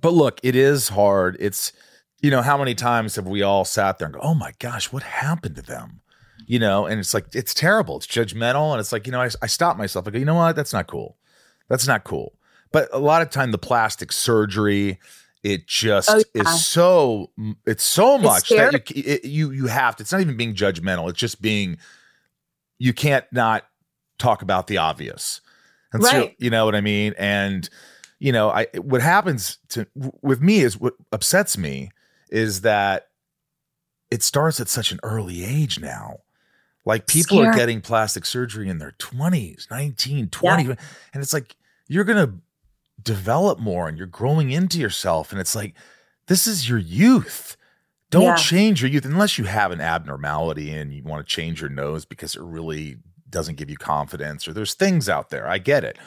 but 0.00 0.12
look, 0.12 0.40
it 0.42 0.54
is 0.56 0.88
hard. 0.90 1.36
It's 1.40 1.72
you 2.20 2.30
know 2.30 2.42
how 2.42 2.56
many 2.58 2.74
times 2.74 3.16
have 3.16 3.26
we 3.26 3.42
all 3.42 3.64
sat 3.64 3.98
there 3.98 4.06
and 4.06 4.14
go, 4.14 4.20
oh 4.22 4.34
my 4.34 4.52
gosh, 4.58 4.92
what 4.92 5.02
happened 5.02 5.56
to 5.56 5.62
them? 5.62 6.00
you 6.46 6.58
know, 6.58 6.86
and 6.86 6.98
it's 6.98 7.12
like 7.12 7.26
it's 7.34 7.52
terrible. 7.52 7.98
It's 7.98 8.06
judgmental, 8.06 8.72
and 8.72 8.80
it's 8.80 8.90
like 8.92 9.06
you 9.06 9.12
know, 9.12 9.20
I, 9.20 9.28
I 9.42 9.46
stop 9.46 9.76
myself. 9.76 10.08
I 10.08 10.12
go, 10.12 10.18
you 10.18 10.24
know 10.24 10.34
what? 10.36 10.56
That's 10.56 10.72
not 10.72 10.86
cool. 10.86 11.18
That's 11.68 11.86
not 11.86 12.04
cool. 12.04 12.38
But 12.72 12.88
a 12.90 12.98
lot 12.98 13.20
of 13.20 13.28
time, 13.28 13.50
the 13.52 13.58
plastic 13.58 14.12
surgery 14.12 14.98
it 15.44 15.66
just 15.68 16.10
Oh, 16.10 16.22
yeah. 16.34 16.42
is 16.42 16.66
so 16.66 17.30
it's 17.66 17.84
so 17.84 18.14
It's 18.16 18.24
much 18.24 18.48
that 18.48 18.90
you, 18.90 19.02
it, 19.06 19.24
you 19.24 19.50
you 19.52 19.66
have 19.68 19.94
to 19.96 20.02
it's 20.02 20.10
not 20.10 20.20
even 20.20 20.36
being 20.36 20.54
judgmental 20.54 21.08
it's 21.08 21.18
just 21.18 21.40
being 21.40 21.78
you 22.78 22.92
can't 22.92 23.24
not 23.30 23.64
talk 24.18 24.42
about 24.42 24.66
the 24.66 24.78
obvious 24.78 25.40
and 25.92 26.02
so 26.04 26.30
you 26.38 26.50
know 26.50 26.64
what 26.64 26.74
i 26.74 26.80
mean 26.80 27.14
and 27.18 27.70
you 28.18 28.32
know 28.32 28.50
i 28.50 28.66
what 28.76 29.00
happens 29.00 29.58
to 29.68 29.86
with 30.22 30.40
me 30.40 30.60
is 30.60 30.76
what 30.78 30.94
upsets 31.12 31.56
me 31.56 31.90
is 32.30 32.62
that 32.62 33.08
it 34.10 34.22
starts 34.22 34.58
at 34.60 34.68
such 34.68 34.90
an 34.90 34.98
early 35.02 35.44
age 35.44 35.78
now. 35.80 36.18
Like 36.86 37.06
people 37.06 37.38
are 37.40 37.52
getting 37.54 37.80
plastic 37.82 38.24
surgery 38.24 38.68
in 38.68 38.78
their 38.78 38.92
20s 38.92 39.70
19 39.70 40.28
20 40.30 40.64
and 40.70 40.76
it's 41.22 41.32
like 41.34 41.56
you're 41.88 42.04
gonna 42.04 42.34
develop 43.02 43.58
more 43.58 43.86
and 43.88 43.98
you're 43.98 44.06
growing 44.06 44.50
into 44.50 44.78
yourself 44.80 45.30
and 45.30 45.40
it's 45.40 45.54
like 45.54 45.74
this 46.26 46.46
is 46.46 46.68
your 46.68 46.78
youth. 46.78 47.56
Don't 48.10 48.22
Yeah. 48.22 48.36
change 48.36 48.80
your 48.82 48.90
youth 48.90 49.04
unless 49.04 49.36
you 49.38 49.44
have 49.44 49.70
an 49.72 49.80
abnormality 49.82 50.70
and 50.72 50.92
you 50.94 51.02
want 51.02 51.26
to 51.26 51.30
change 51.34 51.60
your 51.60 51.70
nose 51.70 52.06
because 52.06 52.34
it 52.34 52.42
really 52.42 52.96
doesn't 53.28 53.56
give 53.56 53.68
you 53.68 53.76
confidence 53.76 54.48
or 54.48 54.54
there's 54.54 54.72
things 54.74 55.08
out 55.10 55.28
there. 55.28 55.46
I 55.46 55.58
get 55.58 55.84
it 55.84 55.98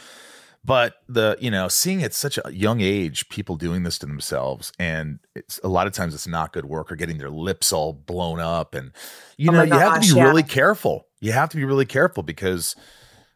but 0.64 0.96
the 1.08 1.38
you 1.40 1.50
know 1.52 1.68
seeing 1.68 2.04
at 2.04 2.14
such 2.14 2.38
a 2.44 2.52
young 2.54 2.82
age 2.82 3.28
people 3.30 3.56
doing 3.56 3.84
this 3.84 3.98
to 3.98 4.06
themselves 4.06 4.72
and 4.80 5.20
it's 5.36 5.60
a 5.64 5.68
lot 5.68 5.88
of 5.88 5.94
times 5.94 6.14
it's 6.14 6.28
not 6.28 6.54
good 6.54 6.66
work 6.66 6.92
or 6.92 6.96
getting 6.96 7.18
their 7.18 7.30
lips 7.30 7.74
all 7.74 7.94
blown 7.94 8.40
up 8.40 8.76
and 8.76 8.92
you 9.38 9.50
Oh 9.50 9.54
know 9.54 9.60
my 9.60 9.66
you 9.66 9.74
have 9.74 10.02
to 10.02 10.14
be 10.14 10.16
yeah. 10.16 10.24
really 10.24 10.44
careful 10.44 11.08
you 11.20 11.32
have 11.32 11.50
to 11.50 11.58
be 11.58 11.66
really 11.66 11.86
careful 11.86 12.24
because 12.24 12.76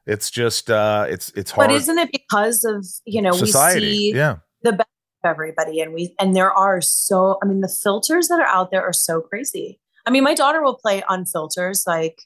it's 0.06 0.30
just 0.30 0.70
uh 0.70 1.06
it's 1.10 1.32
it's 1.36 1.52
hard 1.52 1.70
But 1.70 1.76
isn't 1.76 1.98
it 1.98 2.12
because 2.12 2.64
of 2.64 2.86
you 3.06 3.22
know 3.22 3.32
society 3.32 3.88
we 3.88 4.12
see 4.12 4.16
yeah 4.16 4.38
the 4.66 4.74
best 4.74 4.90
of 5.24 5.30
everybody, 5.30 5.80
and 5.80 5.94
we 5.94 6.14
and 6.20 6.36
there 6.36 6.52
are 6.52 6.82
so 6.82 7.38
I 7.42 7.46
mean 7.46 7.62
the 7.62 7.70
filters 7.70 8.28
that 8.28 8.40
are 8.40 8.48
out 8.48 8.72
there 8.72 8.84
are 8.84 8.94
so 8.94 9.22
crazy. 9.22 9.80
I 10.06 10.12
mean, 10.12 10.24
my 10.24 10.34
daughter 10.34 10.62
will 10.62 10.76
play 10.76 11.02
on 11.04 11.26
filters, 11.26 11.86
like 11.88 12.24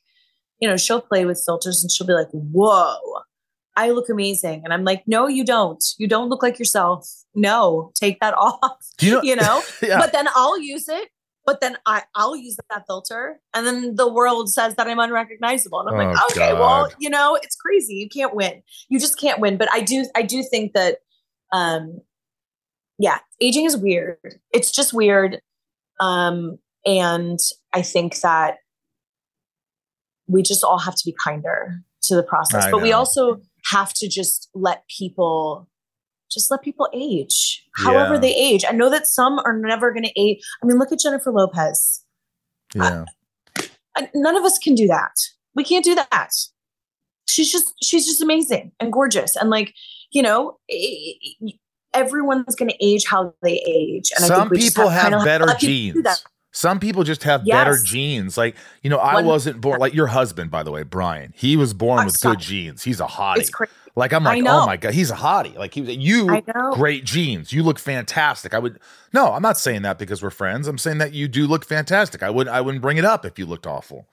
you 0.60 0.68
know 0.68 0.78
she'll 0.78 1.02
play 1.02 1.26
with 1.26 1.42
filters, 1.46 1.84
and 1.84 1.92
she'll 1.92 2.08
be 2.08 2.14
like, 2.14 2.30
"Whoa." 2.32 2.98
I 3.80 3.92
look 3.92 4.10
amazing. 4.10 4.64
And 4.66 4.74
I'm 4.74 4.84
like, 4.84 5.04
no, 5.08 5.28
you 5.28 5.46
don't. 5.46 5.84
You 5.98 6.08
don't 6.08 6.28
look 6.28 6.44
like 6.44 6.60
yourself. 6.60 7.10
No, 7.34 7.92
take 7.96 8.20
that 8.20 8.34
off. 8.38 8.86
You 9.00 9.12
know, 9.12 9.22
you 9.24 9.36
know? 9.38 9.62
yeah. 9.82 10.00
But 10.00 10.12
then 10.12 10.28
I'll 10.36 10.60
use 10.60 10.90
it. 10.90 11.08
But 11.46 11.62
then 11.62 11.78
I, 11.86 12.04
I'll 12.14 12.36
use 12.36 12.58
that 12.70 12.84
filter. 12.88 13.40
And 13.54 13.66
then 13.66 13.96
the 13.96 14.12
world 14.12 14.52
says 14.52 14.76
that 14.76 14.88
I'm 14.88 15.00
unrecognizable. 15.00 15.80
And 15.80 15.90
I'm 15.90 16.08
like, 16.08 16.18
Oh, 16.20 16.28
okay, 16.32 16.54
well, 16.54 16.92
you 17.00 17.10
know, 17.10 17.40
it's 17.42 17.56
crazy. 17.56 17.96
You 17.96 18.10
can't 18.10 18.36
win. 18.36 18.62
You 18.90 19.00
just 19.00 19.18
can't 19.18 19.40
win. 19.40 19.58
But 19.58 19.70
I 19.72 19.82
do 19.82 20.06
I 20.14 20.22
do 20.22 20.44
think 20.44 20.74
that 20.74 20.98
um 21.52 22.02
yeah, 23.00 23.20
aging 23.40 23.66
is 23.66 23.78
weird. 23.78 24.40
It's 24.52 24.72
just 24.72 24.94
weird. 24.94 25.42
Um, 26.02 26.60
and 26.86 27.40
I 27.74 27.82
think 27.82 28.20
that 28.20 28.58
we 30.28 30.44
just 30.44 30.64
all 30.64 30.80
have 30.80 30.96
to 30.96 31.02
be 31.06 31.16
kinder 31.24 31.82
to 32.04 32.16
the 32.16 32.24
process. 32.24 32.66
I 32.66 32.72
but 32.72 32.82
we 32.82 32.92
also 32.92 33.42
have 33.72 33.94
to 33.96 34.08
just 34.08 34.50
let 34.54 34.84
people 34.88 35.68
just 36.32 36.52
let 36.52 36.62
people 36.62 36.88
age 36.94 37.66
however 37.76 38.14
Yeah. 38.16 38.20
they 38.20 38.36
age. 38.36 38.64
I 38.68 38.72
know 38.72 38.90
that 38.92 39.08
some 39.08 39.40
are 39.40 39.58
never 39.58 39.92
going 39.92 40.04
to 40.04 40.20
age. 40.20 40.38
I 40.62 40.68
mean, 40.68 40.78
look 40.78 40.92
at 40.92 41.00
Jennifer 41.00 41.32
Lopez. 41.32 42.04
yeah 42.76 43.06
I- 43.98 44.10
None 44.14 44.38
of 44.38 44.44
us 44.44 44.60
can 44.60 44.76
do 44.76 44.86
that. 44.88 45.12
We 45.56 45.64
can't 45.64 45.84
do 45.84 45.96
that. 45.96 46.30
She's 47.28 47.52
just 47.52 47.74
she's 47.84 48.06
just 48.06 48.22
amazing 48.22 48.72
and 48.80 48.94
gorgeous 48.94 49.36
and 49.36 49.50
like, 49.50 49.74
you 50.12 50.22
know, 50.22 50.58
i- 50.72 51.16
i- 51.44 51.60
everyone's 51.96 52.56
going 52.56 52.70
to 52.70 52.78
age 52.86 53.06
how 53.06 53.34
they 53.42 53.58
age 53.68 54.12
and 54.16 54.26
I 54.26 54.28
some 54.28 54.42
think 54.42 54.52
we 54.52 54.58
people 54.70 54.88
have, 54.90 55.12
have 55.12 55.26
better 55.26 55.46
let 55.46 55.60
genes. 55.60 55.96
Some 56.52 56.80
people 56.80 57.04
just 57.04 57.24
have 57.24 57.46
better 57.46 57.72
Yes. 57.72 57.84
genes. 57.84 58.38
Like 58.38 58.56
you 58.82 58.90
know 58.90 58.98
i 58.98 59.16
One- 59.16 59.26
wasn't 59.26 59.62
born 59.62 59.80
like 59.80 59.94
your 59.94 60.08
husband 60.08 60.50
by 60.52 60.64
the 60.64 60.72
way 60.72 60.84
brian 60.84 61.34
he 61.38 61.56
was 61.58 61.74
born 61.74 62.00
I'm 62.00 62.06
with 62.08 62.18
sorry. 62.18 62.36
good 62.36 62.42
genes. 62.44 62.84
He's 62.84 63.00
a 63.00 63.06
hottie. 63.06 63.50
Like 63.96 64.14
i'm 64.14 64.24
like 64.24 64.44
oh 64.46 64.66
my 64.66 64.78
god 64.78 64.94
he's 64.94 65.12
a 65.12 65.16
hottie. 65.16 65.56
Like 65.58 65.74
he 65.74 65.82
was 65.82 65.96
you 65.98 66.42
great 66.74 67.04
genes. 67.06 67.52
You 67.54 67.64
look 67.64 67.78
fantastic. 67.80 68.54
I 68.54 68.60
would 68.60 68.80
no 69.14 69.34
i'm 69.34 69.42
not 69.42 69.58
saying 69.58 69.82
that 69.84 69.98
because 70.00 70.24
we're 70.24 70.30
friends. 70.30 70.68
I'm 70.68 70.78
saying 70.78 70.98
that 71.00 71.14
you 71.14 71.28
do 71.28 71.46
look 71.48 71.66
fantastic. 71.66 72.24
I 72.24 72.30
would 72.30 72.48
i 72.48 72.62
wouldn't 72.62 72.82
bring 72.82 72.98
it 72.98 73.06
up 73.06 73.26
if 73.26 73.38
you 73.38 73.46
looked 73.46 73.68
awful 73.68 74.08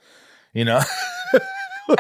you 0.53 0.65
know 0.65 0.81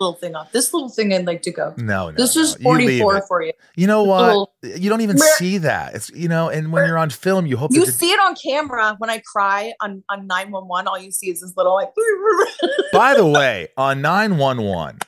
Little 0.00 0.14
thing 0.14 0.34
off. 0.34 0.50
This 0.50 0.72
little 0.72 0.88
thing 0.88 1.12
I'd 1.12 1.26
like 1.26 1.42
to 1.42 1.50
go. 1.50 1.74
no 1.76 2.08
no 2.10 2.16
This 2.16 2.34
is 2.34 2.56
You 2.58 2.72
leave 2.72 3.00
44 3.02 3.16
it. 3.18 3.24
for 3.28 3.42
you. 3.42 3.52
you 3.76 3.86
know 3.86 4.02
what 4.02 4.22
little- 4.28 4.52
you 4.62 4.88
don't 4.88 5.02
even 5.02 5.18
see 5.18 5.58
that 5.58 5.94
it's 5.94 6.08
you 6.10 6.26
know 6.28 6.48
and 6.48 6.72
when 6.72 6.86
you're 6.86 6.96
on 6.98 7.10
film 7.10 7.44
you 7.46 7.56
hope 7.58 7.70
You 7.74 7.84
see 7.84 8.10
it 8.10 8.18
on 8.18 8.34
camera 8.34 8.94
when 8.98 9.10
I 9.10 9.18
cry 9.18 9.72
on 9.82 10.02
on 10.08 10.26
911. 10.26 10.88
All 10.88 10.98
you 10.98 11.10
see 11.12 11.30
is 11.30 11.42
this 11.42 11.52
little 11.56 11.74
like 11.74 11.90
By 12.92 13.14
the 13.14 13.26
way, 13.26 13.68
on 13.76 14.00
911, 14.00 15.00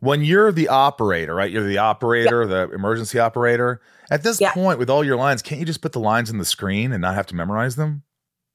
when 0.00 0.22
you're 0.24 0.50
the 0.50 0.66
operator, 0.68 1.34
right? 1.34 1.50
You're 1.50 1.62
the 1.66 1.78
operator, 1.78 2.44
the 2.46 2.68
emergency 2.72 3.18
operator. 3.20 3.80
At 4.10 4.24
this 4.24 4.40
Yeah. 4.40 4.52
point, 4.52 4.78
with 4.80 4.90
all 4.90 5.04
your 5.04 5.16
lines, 5.16 5.40
can't 5.42 5.60
you 5.60 5.64
just 5.66 5.80
put 5.80 5.92
the 5.92 6.00
lines 6.00 6.28
in 6.30 6.38
the 6.38 6.44
screen 6.44 6.92
and 6.92 7.00
not 7.00 7.14
have 7.14 7.26
to 7.28 7.36
memorize 7.36 7.76
them? 7.76 8.02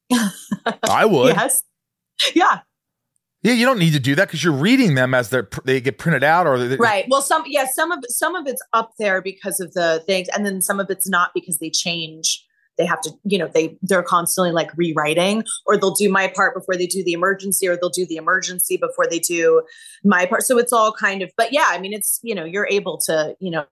I 0.84 1.06
would. 1.06 1.36
yes. 1.36 1.64
Yeah, 2.36 2.60
Yeah, 3.44 3.54
you 3.54 3.66
don't 3.66 3.80
need 3.80 3.94
to 3.94 4.00
do 4.00 4.16
that 4.16 4.28
because 4.28 4.44
you're 4.44 4.54
reading 4.54 4.96
them 4.96 5.14
as 5.14 5.30
they're 5.30 5.48
they 5.64 5.80
get 5.80 6.00
printed 6.00 6.24
out 6.24 6.48
or 6.48 6.58
they, 6.58 6.76
right. 6.76 7.06
Well, 7.08 7.22
some 7.22 7.44
yeah, 7.46 7.68
some 7.72 7.92
of 7.92 8.04
some 8.08 8.36
of 8.36 8.48
it's 8.48 8.62
up 8.74 8.94
there 8.98 9.22
because 9.22 9.60
of 9.60 9.74
the 9.74 10.04
things, 10.06 10.28
and 10.30 10.46
then 10.46 10.62
some 10.62 10.80
of 10.80 10.90
it's 10.90 11.08
not 11.08 11.32
because 11.34 11.60
they 11.60 11.70
change. 11.70 12.44
They 12.78 12.86
have 12.86 13.02
to, 13.02 13.12
you 13.24 13.38
know, 13.38 13.48
they 13.48 13.78
they're 13.82 14.04
constantly 14.04 14.52
like 14.52 14.76
rewriting, 14.76 15.44
or 15.66 15.78
they'll 15.78 15.94
do 15.94 16.10
my 16.10 16.28
part 16.28 16.56
before 16.56 16.76
they 16.76 16.88
do 16.88 17.04
the 17.04 17.14
emergency, 17.14 17.68
or 17.68 17.76
they'll 17.76 17.90
do 17.90 18.06
the 18.08 18.18
emergency 18.18 18.78
before 18.78 19.08
they 19.08 19.20
do 19.20 19.64
my 20.04 20.26
part. 20.26 20.44
So 20.44 20.58
it's 20.58 20.74
all 20.74 20.92
kind 20.92 21.22
of, 21.22 21.32
but 21.38 21.54
yeah, 21.54 21.68
I 21.70 21.80
mean, 21.80 21.94
it's 21.94 22.20
you 22.24 22.36
know, 22.36 22.44
you're 22.44 22.68
able 22.70 22.98
to, 23.06 23.36
you 23.40 23.52
know, 23.52 23.66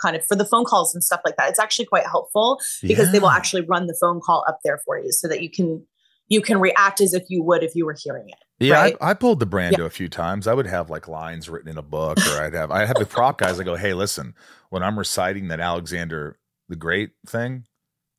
kind 0.00 0.16
of 0.16 0.24
for 0.26 0.36
the 0.36 0.44
phone 0.44 0.64
calls 0.64 0.94
and 0.94 1.02
stuff 1.02 1.20
like 1.24 1.36
that. 1.36 1.50
It's 1.50 1.58
actually 1.58 1.86
quite 1.86 2.06
helpful 2.06 2.60
because 2.82 3.12
they 3.12 3.18
will 3.18 3.30
actually 3.30 3.62
run 3.62 3.86
the 3.86 3.96
phone 4.00 4.20
call 4.20 4.44
up 4.48 4.60
there 4.64 4.80
for 4.84 4.98
you 4.98 5.12
so 5.12 5.28
that 5.28 5.42
you 5.42 5.50
can 5.50 5.84
you 6.28 6.40
can 6.40 6.60
react 6.60 7.00
as 7.00 7.14
if 7.14 7.24
you 7.28 7.42
would 7.42 7.62
if 7.62 7.74
you 7.74 7.86
were 7.86 7.96
hearing 7.98 8.28
it. 8.28 8.36
Yeah, 8.60 8.74
right? 8.80 8.96
I, 9.00 9.10
I 9.10 9.14
pulled 9.14 9.40
the 9.40 9.46
Brando 9.46 9.84
a 9.84 9.90
few 9.90 10.08
times. 10.08 10.46
I 10.46 10.54
would 10.54 10.66
have 10.66 10.90
like 10.90 11.06
lines 11.08 11.48
written 11.48 11.70
in 11.70 11.78
a 11.78 11.82
book, 11.82 12.18
or 12.18 12.42
I'd 12.42 12.54
have 12.54 12.70
I 12.70 12.84
have 12.84 12.96
the 12.98 13.06
prop 13.06 13.38
guys. 13.38 13.60
I 13.60 13.64
go, 13.64 13.76
hey, 13.76 13.94
listen, 13.94 14.34
when 14.70 14.82
I'm 14.82 14.98
reciting 14.98 15.48
that 15.48 15.60
Alexander 15.60 16.38
the 16.68 16.76
Great 16.76 17.10
thing, 17.26 17.64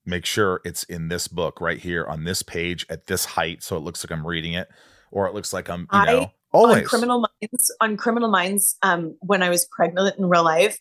make 0.05 0.25
sure 0.25 0.61
it's 0.63 0.83
in 0.83 1.09
this 1.09 1.27
book 1.27 1.59
right 1.61 1.77
here 1.77 2.05
on 2.05 2.23
this 2.23 2.41
page 2.41 2.85
at 2.89 3.07
this 3.07 3.25
height, 3.25 3.61
so 3.63 3.75
it 3.77 3.81
looks 3.81 4.03
like 4.03 4.11
I'm 4.11 4.25
reading 4.25 4.53
it, 4.53 4.69
or 5.11 5.27
it 5.27 5.33
looks 5.33 5.51
like 5.53 5.69
I'm, 5.69 5.81
you 5.81 5.87
I- 5.91 6.05
know, 6.05 6.31
always. 6.51 6.77
on 6.77 6.83
criminal 6.83 7.19
minds 7.19 7.75
on 7.81 7.97
criminal 7.97 8.29
minds 8.29 8.77
um 8.81 9.15
when 9.21 9.43
i 9.43 9.49
was 9.49 9.65
pregnant 9.71 10.17
in 10.17 10.27
real 10.27 10.43
life 10.43 10.79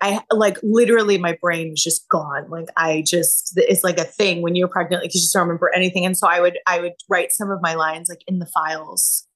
i 0.00 0.20
like 0.30 0.58
literally 0.62 1.18
my 1.18 1.36
brain 1.40 1.70
was 1.70 1.82
just 1.82 2.08
gone 2.08 2.48
like 2.50 2.68
i 2.76 3.02
just 3.06 3.52
it's 3.56 3.84
like 3.84 3.98
a 3.98 4.04
thing 4.04 4.42
when 4.42 4.54
you're 4.54 4.68
pregnant 4.68 5.02
like 5.02 5.14
you 5.14 5.20
just 5.20 5.32
don't 5.32 5.42
remember 5.42 5.70
anything 5.74 6.04
and 6.04 6.16
so 6.16 6.26
i 6.28 6.40
would 6.40 6.58
i 6.66 6.80
would 6.80 6.94
write 7.08 7.32
some 7.32 7.50
of 7.50 7.60
my 7.60 7.74
lines 7.74 8.08
like 8.08 8.22
in 8.26 8.38
the 8.38 8.46
files 8.46 9.26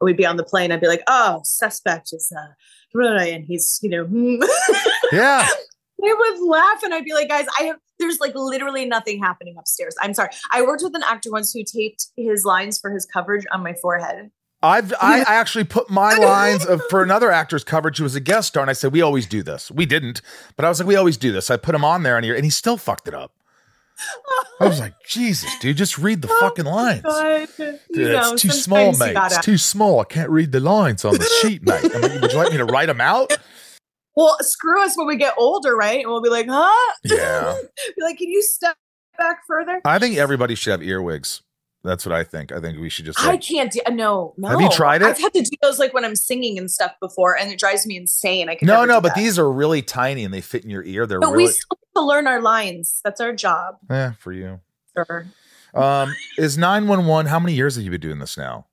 we'd 0.00 0.16
be 0.16 0.26
on 0.26 0.36
the 0.36 0.44
plane 0.44 0.72
i'd 0.72 0.80
be 0.80 0.88
like 0.88 1.02
oh 1.06 1.40
suspect 1.44 2.12
is 2.12 2.32
uh 2.36 2.52
and 2.96 3.44
he's 3.44 3.80
you 3.82 3.90
know 3.90 4.06
yeah, 5.12 5.48
they 6.04 6.12
would 6.12 6.40
laugh 6.40 6.82
and 6.82 6.92
I'd 6.92 7.04
be 7.04 7.14
like, 7.14 7.28
guys, 7.28 7.46
I 7.58 7.64
have 7.64 7.76
there's 7.98 8.18
like 8.20 8.34
literally 8.34 8.84
nothing 8.84 9.22
happening 9.22 9.56
upstairs. 9.58 9.94
I'm 10.00 10.14
sorry. 10.14 10.30
I 10.52 10.62
worked 10.62 10.82
with 10.82 10.94
an 10.96 11.04
actor 11.04 11.30
once 11.30 11.52
who 11.52 11.62
taped 11.64 12.08
his 12.16 12.44
lines 12.44 12.78
for 12.78 12.90
his 12.90 13.06
coverage 13.06 13.44
on 13.52 13.62
my 13.62 13.74
forehead. 13.74 14.30
I've 14.64 14.92
I 15.00 15.20
actually 15.26 15.64
put 15.64 15.90
my 15.90 16.14
lines 16.14 16.64
of 16.64 16.82
for 16.90 17.02
another 17.02 17.30
actor's 17.30 17.64
coverage 17.64 17.98
who 17.98 18.04
was 18.04 18.14
a 18.14 18.20
guest 18.20 18.48
star, 18.48 18.62
and 18.62 18.70
I 18.70 18.72
said 18.72 18.92
we 18.92 19.02
always 19.02 19.26
do 19.26 19.42
this. 19.42 19.70
We 19.70 19.86
didn't, 19.86 20.22
but 20.56 20.64
I 20.64 20.68
was 20.68 20.80
like 20.80 20.88
we 20.88 20.96
always 20.96 21.16
do 21.16 21.32
this. 21.32 21.50
I 21.50 21.56
put 21.56 21.74
him 21.74 21.84
on 21.84 22.02
there, 22.02 22.16
and 22.16 22.24
he 22.24 22.34
and 22.34 22.44
he 22.44 22.50
still 22.50 22.76
fucked 22.76 23.06
it 23.08 23.14
up. 23.14 23.32
I 24.60 24.66
was 24.66 24.80
like, 24.80 24.94
Jesus, 25.06 25.56
dude, 25.60 25.76
just 25.76 25.98
read 25.98 26.20
the 26.20 26.28
oh 26.28 26.40
fucking 26.40 26.64
lines. 26.64 27.02
God. 27.02 27.48
Dude, 27.56 27.78
You 27.90 28.08
know, 28.08 28.32
it's 28.32 28.42
too 28.42 28.50
small, 28.50 28.92
mate. 28.96 29.16
It's 29.16 29.38
too 29.38 29.56
small. 29.58 30.00
I 30.00 30.04
can't 30.04 30.30
read 30.30 30.50
the 30.50 30.60
lines 30.60 31.04
on 31.04 31.14
the 31.14 31.24
sheet, 31.42 31.62
mate. 31.62 31.84
I 31.94 31.98
mean, 32.00 32.20
would 32.20 32.32
you 32.32 32.38
like 32.38 32.50
me 32.50 32.58
to 32.58 32.64
write 32.64 32.86
them 32.86 33.00
out? 33.00 33.32
Well, 34.16 34.36
screw 34.42 34.80
us 34.84 34.96
when 34.96 35.08
we 35.08 35.16
get 35.16 35.34
older, 35.36 35.74
right? 35.74 35.98
And 35.98 36.08
we'll 36.08 36.22
be 36.22 36.28
like, 36.28 36.46
huh? 36.48 36.92
Yeah. 37.02 37.58
be 37.96 38.02
like, 38.02 38.16
can 38.16 38.28
you 38.28 38.42
step 38.42 38.76
back 39.18 39.38
further? 39.44 39.80
I 39.84 39.98
think 39.98 40.16
everybody 40.16 40.54
should 40.54 40.70
have 40.70 40.82
earwigs. 40.82 41.42
That's 41.84 42.06
what 42.06 42.14
I 42.14 42.24
think. 42.24 42.50
I 42.50 42.60
think 42.60 42.80
we 42.80 42.88
should 42.88 43.04
just. 43.04 43.20
I 43.20 43.36
can't 43.36 43.70
do 43.70 43.80
no, 43.90 44.32
no. 44.38 44.48
Have 44.48 44.60
you 44.60 44.70
tried 44.70 45.02
it? 45.02 45.08
I've 45.08 45.18
had 45.18 45.34
to 45.34 45.42
do 45.42 45.50
those 45.60 45.78
like 45.78 45.92
when 45.92 46.02
I'm 46.02 46.16
singing 46.16 46.56
and 46.56 46.70
stuff 46.70 46.92
before, 46.98 47.36
and 47.38 47.52
it 47.52 47.58
drives 47.58 47.86
me 47.86 47.98
insane. 47.98 48.48
I 48.48 48.54
can 48.54 48.66
no, 48.66 48.86
no, 48.86 49.02
but 49.02 49.14
that. 49.14 49.16
these 49.16 49.38
are 49.38 49.50
really 49.52 49.82
tiny 49.82 50.24
and 50.24 50.32
they 50.32 50.40
fit 50.40 50.64
in 50.64 50.70
your 50.70 50.82
ear. 50.82 51.06
They're 51.06 51.20
But 51.20 51.32
really 51.32 51.44
we 51.44 51.52
still 51.52 51.78
have 51.78 52.02
to 52.02 52.06
learn 52.06 52.26
our 52.26 52.40
lines. 52.40 53.02
That's 53.04 53.20
our 53.20 53.34
job, 53.34 53.76
yeah 53.90 54.12
for 54.18 54.32
you. 54.32 54.60
Sure. 54.96 55.26
Um, 55.74 56.14
is 56.38 56.56
nine 56.56 56.88
one 56.88 57.06
one? 57.06 57.26
How 57.26 57.38
many 57.38 57.52
years 57.52 57.76
have 57.76 57.84
you 57.84 57.90
been 57.90 58.00
doing 58.00 58.18
this 58.18 58.38
now? 58.38 58.66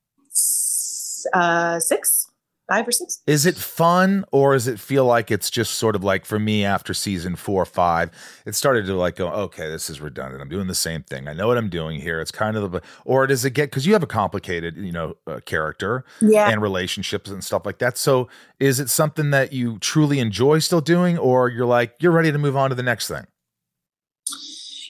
Uh, 1.33 1.79
six. 1.81 2.29
Five 2.69 2.87
or 2.87 2.91
six. 2.91 3.21
Is 3.27 3.45
it 3.45 3.55
fun 3.57 4.23
or 4.31 4.53
does 4.53 4.67
it 4.67 4.79
feel 4.79 5.05
like 5.05 5.29
it's 5.31 5.49
just 5.49 5.73
sort 5.75 5.95
of 5.95 6.03
like 6.03 6.25
for 6.25 6.39
me 6.39 6.63
after 6.63 6.93
season 6.93 7.35
four 7.35 7.61
or 7.63 7.65
five, 7.65 8.09
it 8.45 8.55
started 8.55 8.85
to 8.85 8.95
like 8.95 9.17
go, 9.17 9.27
okay, 9.29 9.69
this 9.69 9.89
is 9.89 9.99
redundant. 9.99 10.41
I'm 10.41 10.49
doing 10.49 10.67
the 10.67 10.75
same 10.75 11.03
thing. 11.03 11.27
I 11.27 11.33
know 11.33 11.47
what 11.47 11.57
I'm 11.57 11.69
doing 11.69 11.99
here. 11.99 12.21
It's 12.21 12.31
kind 12.31 12.55
of 12.55 12.71
the, 12.71 12.81
or 13.05 13.27
does 13.27 13.43
it 13.43 13.51
get, 13.51 13.69
because 13.71 13.85
you 13.85 13.93
have 13.93 14.03
a 14.03 14.07
complicated, 14.07 14.77
you 14.77 14.91
know, 14.91 15.15
uh, 15.27 15.39
character 15.45 16.05
Yeah. 16.21 16.49
and 16.49 16.61
relationships 16.61 17.29
and 17.29 17.43
stuff 17.43 17.65
like 17.65 17.79
that. 17.79 17.97
So 17.97 18.29
is 18.59 18.79
it 18.79 18.89
something 18.89 19.31
that 19.31 19.51
you 19.53 19.77
truly 19.79 20.19
enjoy 20.19 20.59
still 20.59 20.81
doing 20.81 21.17
or 21.17 21.49
you're 21.49 21.65
like, 21.65 21.95
you're 21.99 22.11
ready 22.13 22.31
to 22.31 22.37
move 22.37 22.55
on 22.55 22.69
to 22.69 22.75
the 22.75 22.83
next 22.83 23.07
thing? 23.07 23.25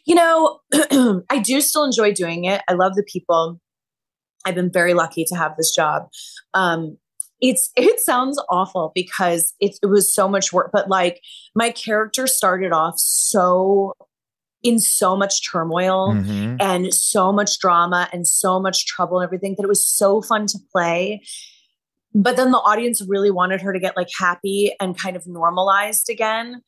You 0.06 0.16
know, 0.16 0.60
I 1.30 1.40
do 1.40 1.62
still 1.62 1.84
enjoy 1.84 2.14
doing 2.14 2.46
it. 2.46 2.62
I 2.68 2.74
love 2.74 2.96
the 2.96 3.04
people. 3.04 3.60
I've 4.46 4.56
been 4.56 4.72
very 4.72 4.94
lucky 4.96 5.24
to 5.26 5.36
have 5.36 5.56
this 5.58 5.74
job. 5.76 6.08
Um, 6.54 6.98
it's 7.42 7.70
it 7.76 8.00
sounds 8.00 8.42
awful 8.50 8.92
because 8.94 9.54
it, 9.60 9.78
it 9.82 9.88
was 9.88 10.14
so 10.14 10.28
much 10.30 10.54
work, 10.54 10.70
but 10.72 10.90
like 10.90 11.22
my 11.56 11.72
character 11.72 12.28
started 12.28 12.72
off 12.72 12.96
so 12.98 13.94
in 14.64 14.78
so 14.78 15.16
much 15.16 15.52
turmoil 15.52 16.14
Mhm. 16.14 16.58
and 16.62 16.94
so 16.94 17.34
much 17.34 17.58
drama 17.58 18.08
and 18.14 18.28
so 18.28 18.60
much 18.60 18.86
trouble 18.86 19.20
and 19.20 19.26
everything 19.28 19.56
that 19.58 19.64
it 19.64 19.68
was 19.68 19.88
so 19.88 20.22
fun 20.22 20.46
to 20.46 20.60
play. 20.72 21.24
But 22.14 22.36
then 22.36 22.52
the 22.52 22.60
audience 22.60 23.02
really 23.08 23.32
wanted 23.32 23.62
her 23.62 23.74
to 23.74 23.80
get 23.80 23.98
like 23.98 24.10
happy 24.20 24.72
and 24.80 24.96
kind 24.96 25.16
of 25.16 25.26
normalized 25.26 26.10
again. 26.12 26.62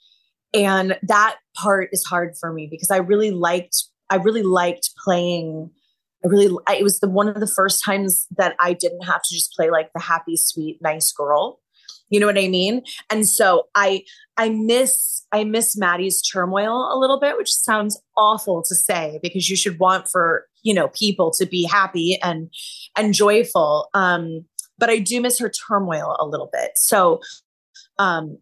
And 0.56 0.98
that 1.04 1.38
part 1.56 1.90
is 1.92 2.04
hard 2.04 2.36
for 2.40 2.52
me 2.52 2.68
because 2.70 2.90
I 2.90 2.98
really 2.98 3.30
liked, 3.30 3.76
I 4.10 4.16
really 4.16 4.44
liked 4.44 4.90
playing. 5.04 5.70
I 6.24 6.28
really, 6.28 6.56
I, 6.68 6.76
it 6.78 6.84
was 6.84 7.00
the 7.00 7.10
one 7.10 7.28
of 7.28 7.40
the 7.40 7.52
first 7.54 7.84
times 7.84 8.28
that 8.38 8.56
I 8.60 8.74
didn't 8.74 9.04
have 9.04 9.22
to 9.22 9.34
just 9.34 9.54
play 9.54 9.70
like 9.70 9.92
the 9.94 10.02
happy, 10.02 10.36
sweet, 10.38 10.80
nice 10.82 11.12
girl. 11.12 11.60
You 12.10 12.20
know 12.20 12.28
what 12.28 12.38
I 12.38 12.48
mean? 12.48 12.84
And 13.10 13.28
so 13.28 13.68
I, 13.76 14.04
I 14.38 14.50
miss, 14.50 15.26
I 15.32 15.44
miss 15.44 15.76
Maddie's 15.76 16.22
turmoil 16.22 16.90
a 16.92 16.98
little 16.98 17.20
bit, 17.20 17.38
which 17.38 17.52
sounds 17.52 18.00
awful 18.18 18.62
to 18.64 18.76
say 18.76 19.20
because 19.24 19.50
you 19.50 19.56
should 19.56 19.80
want 19.80 20.08
for 20.08 20.46
you 20.64 20.74
know 20.74 20.88
people 20.90 21.32
to 21.32 21.46
be 21.46 21.64
happy 21.64 22.20
and 22.24 22.50
and 22.96 23.14
joyful. 23.14 23.90
Um, 23.94 24.46
but 24.78 24.90
I 24.90 25.00
do 25.00 25.22
miss 25.22 25.40
her 25.40 25.50
turmoil 25.50 26.16
a 26.20 26.26
little 26.26 26.50
bit. 26.52 26.72
So, 26.76 27.22
um, 28.00 28.38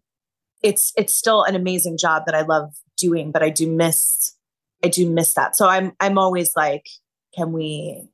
it's 0.62 0.92
it's 0.96 1.16
still 1.16 1.42
an 1.42 1.56
amazing 1.56 1.98
job 1.98 2.24
that 2.26 2.34
I 2.34 2.42
love 2.42 2.72
doing, 2.96 3.32
but 3.32 3.42
I 3.42 3.50
do 3.50 3.70
miss 3.70 4.36
I 4.84 4.88
do 4.88 5.08
miss 5.08 5.34
that. 5.34 5.56
So 5.56 5.68
I'm 5.68 5.92
I'm 6.00 6.18
always 6.18 6.52
like, 6.56 6.86
can 7.34 7.52
we 7.52 8.08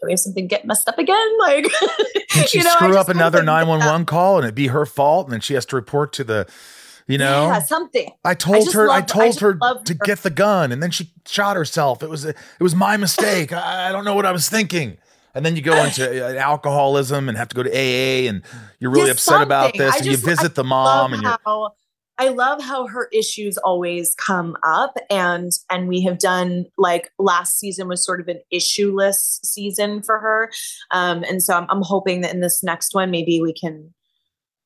can 0.00 0.06
we 0.08 0.12
have 0.12 0.20
something 0.20 0.46
get 0.46 0.64
messed 0.66 0.88
up 0.88 0.98
again? 0.98 1.26
Like, 1.38 1.66
she 2.48 2.58
you 2.58 2.64
know, 2.64 2.70
screw 2.70 2.96
up 2.98 3.08
another 3.08 3.42
911 3.42 4.04
call 4.06 4.36
and 4.36 4.44
it'd 4.44 4.54
be 4.54 4.66
her 4.66 4.84
fault 4.84 5.26
and 5.26 5.32
then 5.32 5.40
she 5.40 5.54
has 5.54 5.64
to 5.66 5.76
report 5.76 6.12
to 6.14 6.24
the, 6.24 6.46
you 7.06 7.16
know? 7.16 7.46
yeah, 7.46 7.60
something. 7.60 8.10
I 8.24 8.34
told 8.34 8.64
just 8.64 8.74
her. 8.74 8.90
I 8.90 8.96
I 8.96 9.00
told 9.00 9.26
just 9.26 9.40
her 9.40 9.54
to 9.54 9.94
her. 9.94 10.04
get 10.04 10.18
the 10.18 10.28
gun, 10.30 10.70
and 10.72 10.82
then 10.82 10.90
she 10.90 11.12
shot 11.26 11.56
herself. 11.56 12.02
It 12.02 12.10
was 12.10 12.24
it 12.26 12.36
was 12.60 12.74
my 12.74 12.96
mistake. 12.98 13.52
I, 13.54 13.88
I 13.88 13.92
don't 13.92 14.04
know 14.04 14.14
what 14.14 14.26
I 14.26 14.32
was 14.32 14.48
thinking. 14.50 14.98
And 15.34 15.44
then 15.46 15.54
you 15.56 15.62
go 15.62 15.82
into 15.84 16.04
uh, 16.26 16.34
alcoholism 16.38 17.28
and 17.28 17.38
have 17.38 17.48
to 17.48 17.54
go 17.56 17.62
to 17.62 17.70
AA, 17.70 18.28
and 18.28 18.42
you're 18.80 18.90
really 18.90 19.06
Yeah, 19.06 19.12
upset 19.12 19.40
about 19.42 19.72
this, 19.78 19.94
I 19.94 19.96
and 19.98 20.06
you 20.06 20.12
just- 20.12 20.24
visit 20.24 20.54
the 20.56 20.64
mom, 20.64 21.12
and 21.14 21.22
you're 21.22 21.38
how 21.44 21.72
I 22.18 22.28
love 22.28 22.62
how 22.62 22.86
her 22.86 23.08
issues 23.12 23.58
always 23.58 24.14
come 24.14 24.56
up 24.62 24.96
and 25.10 25.52
and 25.70 25.86
we 25.86 26.00
have 26.02 26.18
done 26.18 26.66
like 26.78 27.10
last 27.18 27.58
season 27.58 27.88
was 27.88 28.04
sort 28.04 28.20
of 28.20 28.28
an 28.28 28.40
issueless 28.52 29.38
season 29.44 30.02
for 30.02 30.18
her. 30.18 30.50
Um 30.90 31.24
and 31.28 31.42
so 31.42 31.54
I'm 31.54 31.66
I'm 31.68 31.82
hoping 31.82 32.22
that 32.22 32.32
in 32.32 32.40
this 32.40 32.62
next 32.62 32.94
one 32.94 33.10
maybe 33.10 33.40
we 33.40 33.52
can 33.52 33.92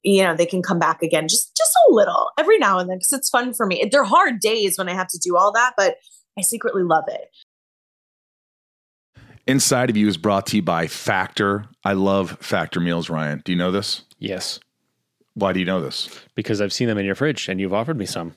you 0.03 0.23
know 0.23 0.35
they 0.35 0.47
can 0.47 0.63
come 0.63 0.79
back 0.79 1.03
again 1.03 1.29
just 1.29 1.57
just 1.57 1.77
a 1.89 1.93
little 1.93 2.31
every 2.39 2.59
now 2.59 2.79
and 2.79 2.89
then 2.89 2.99
because 2.99 3.13
it's 3.13 3.31
fun 3.31 3.53
for 3.53 3.67
me. 3.67 3.89
They're 3.91 4.05
hard 4.05 4.41
days 4.41 4.79
when 4.79 4.89
I 4.89 4.95
have 4.95 5.09
to 5.09 5.19
do 5.19 5.37
all 5.37 5.53
that 5.53 5.75
but 5.77 5.97
I 6.39 6.43
secretly 6.43 6.85
love 6.85 7.05
it. 7.09 7.29
Inside 9.47 9.91
of 9.91 9.97
You 9.97 10.07
is 10.07 10.17
brought 10.17 10.47
to 10.49 10.57
you 10.57 10.63
by 10.63 10.87
Factor. 10.87 11.65
I 11.85 11.95
love 11.95 12.39
Factor 12.41 12.79
meals, 12.79 13.11
Ryan. 13.11 13.43
Do 13.45 13.51
you 13.51 13.59
know 13.59 13.73
this? 13.73 14.05
Yes, 14.19 14.61
Why 15.35 15.53
do 15.53 15.61
you 15.61 15.67
know 15.67 15.81
this? 15.81 16.09
because 16.35 16.61
I've 16.61 16.73
seen 16.73 16.89
them 16.89 16.99
in 16.99 17.07
your 17.07 17.15
fridge 17.15 17.49
and 17.49 17.61
you've 17.61 17.75
offered 17.75 17.97
me 17.97 18.07
some, 18.07 18.35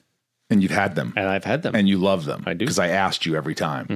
And 0.50 0.62
you've 0.62 0.72
had 0.72 0.94
them. 0.94 1.12
and 1.16 1.28
I've 1.28 1.44
had 1.44 1.62
them. 1.62 1.74
and 1.74 1.88
you 1.88 1.98
love 1.98 2.24
them. 2.24 2.42
I 2.46 2.52
do. 2.54 2.58
because 2.64 2.78
I 2.78 2.88
asked 2.88 3.26
you 3.26 3.34
every 3.36 3.54
time. 3.54 3.86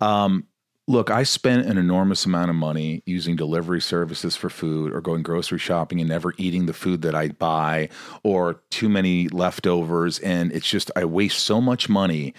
Mhm. 0.00 0.04
Um, 0.06 0.44
look, 0.88 1.10
I 1.10 1.22
spent 1.24 1.66
an 1.66 1.78
enormous 1.78 2.24
amount 2.26 2.48
of 2.50 2.56
money 2.56 3.02
using 3.06 3.34
delivery 3.36 3.80
services 3.80 4.36
for 4.36 4.48
food, 4.48 4.92
or 4.94 5.00
going 5.00 5.22
grocery 5.22 5.58
shopping 5.58 6.00
and 6.00 6.08
never 6.08 6.32
eating 6.38 6.66
the 6.66 6.72
food 6.72 7.02
that 7.02 7.14
I 7.14 7.28
buy, 7.28 7.88
or 8.22 8.60
too 8.70 8.88
many 8.88 9.26
leftovers, 9.28 10.18
and 10.20 10.52
it's 10.52 10.68
just 10.70 10.90
I 10.96 11.04
waste 11.04 11.40
so 11.40 11.60
much 11.60 11.88
money. 11.88 12.34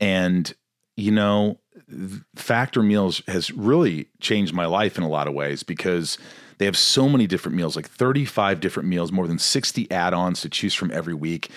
And 0.00 0.52
you 0.96 1.10
know, 1.10 1.58
Factor 2.36 2.82
Meals 2.82 3.22
has 3.28 3.50
really 3.50 4.08
changed 4.20 4.52
my 4.54 4.66
life 4.66 4.96
in 4.98 5.04
a 5.04 5.08
lot 5.08 5.26
of 5.28 5.34
ways 5.34 5.62
because 5.62 6.18
they 6.62 6.66
have 6.66 6.78
so 6.78 7.08
many 7.08 7.26
different 7.26 7.56
meals, 7.56 7.74
like 7.74 7.88
35 7.88 8.60
different 8.60 8.88
meals, 8.88 9.10
more 9.10 9.26
than 9.26 9.40
60 9.40 9.90
add-ons 9.90 10.40
to 10.42 10.48
choose 10.48 10.74
from 10.74 10.92
every 10.92 11.12
week, 11.12 11.50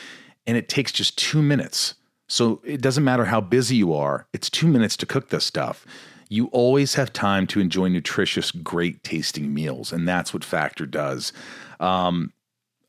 and 0.48 0.58
it 0.58 0.68
takes 0.68 0.92
just 0.92 1.16
2 1.20 1.44
minutes. 1.44 1.94
So 2.28 2.60
it 2.66 2.82
doesn't 2.82 3.04
matter 3.04 3.26
how 3.26 3.40
busy 3.40 3.76
you 3.76 3.94
are, 3.94 4.26
it's 4.34 4.50
2 4.50 4.66
minutes 4.66 4.98
to 4.98 5.06
cook 5.06 5.30
this 5.30 5.46
stuff. 5.46 5.86
You 6.28 6.48
always 6.48 6.96
have 6.96 7.14
time 7.14 7.46
to 7.48 7.60
enjoy 7.60 7.90
nutritious, 7.90 8.50
great 8.50 9.04
tasting 9.04 9.54
meals, 9.54 9.94
and 9.94 10.08
that's 10.08 10.34
what 10.34 10.44
Factor 10.44 10.88
does. 10.88 11.32
Um, 11.80 12.34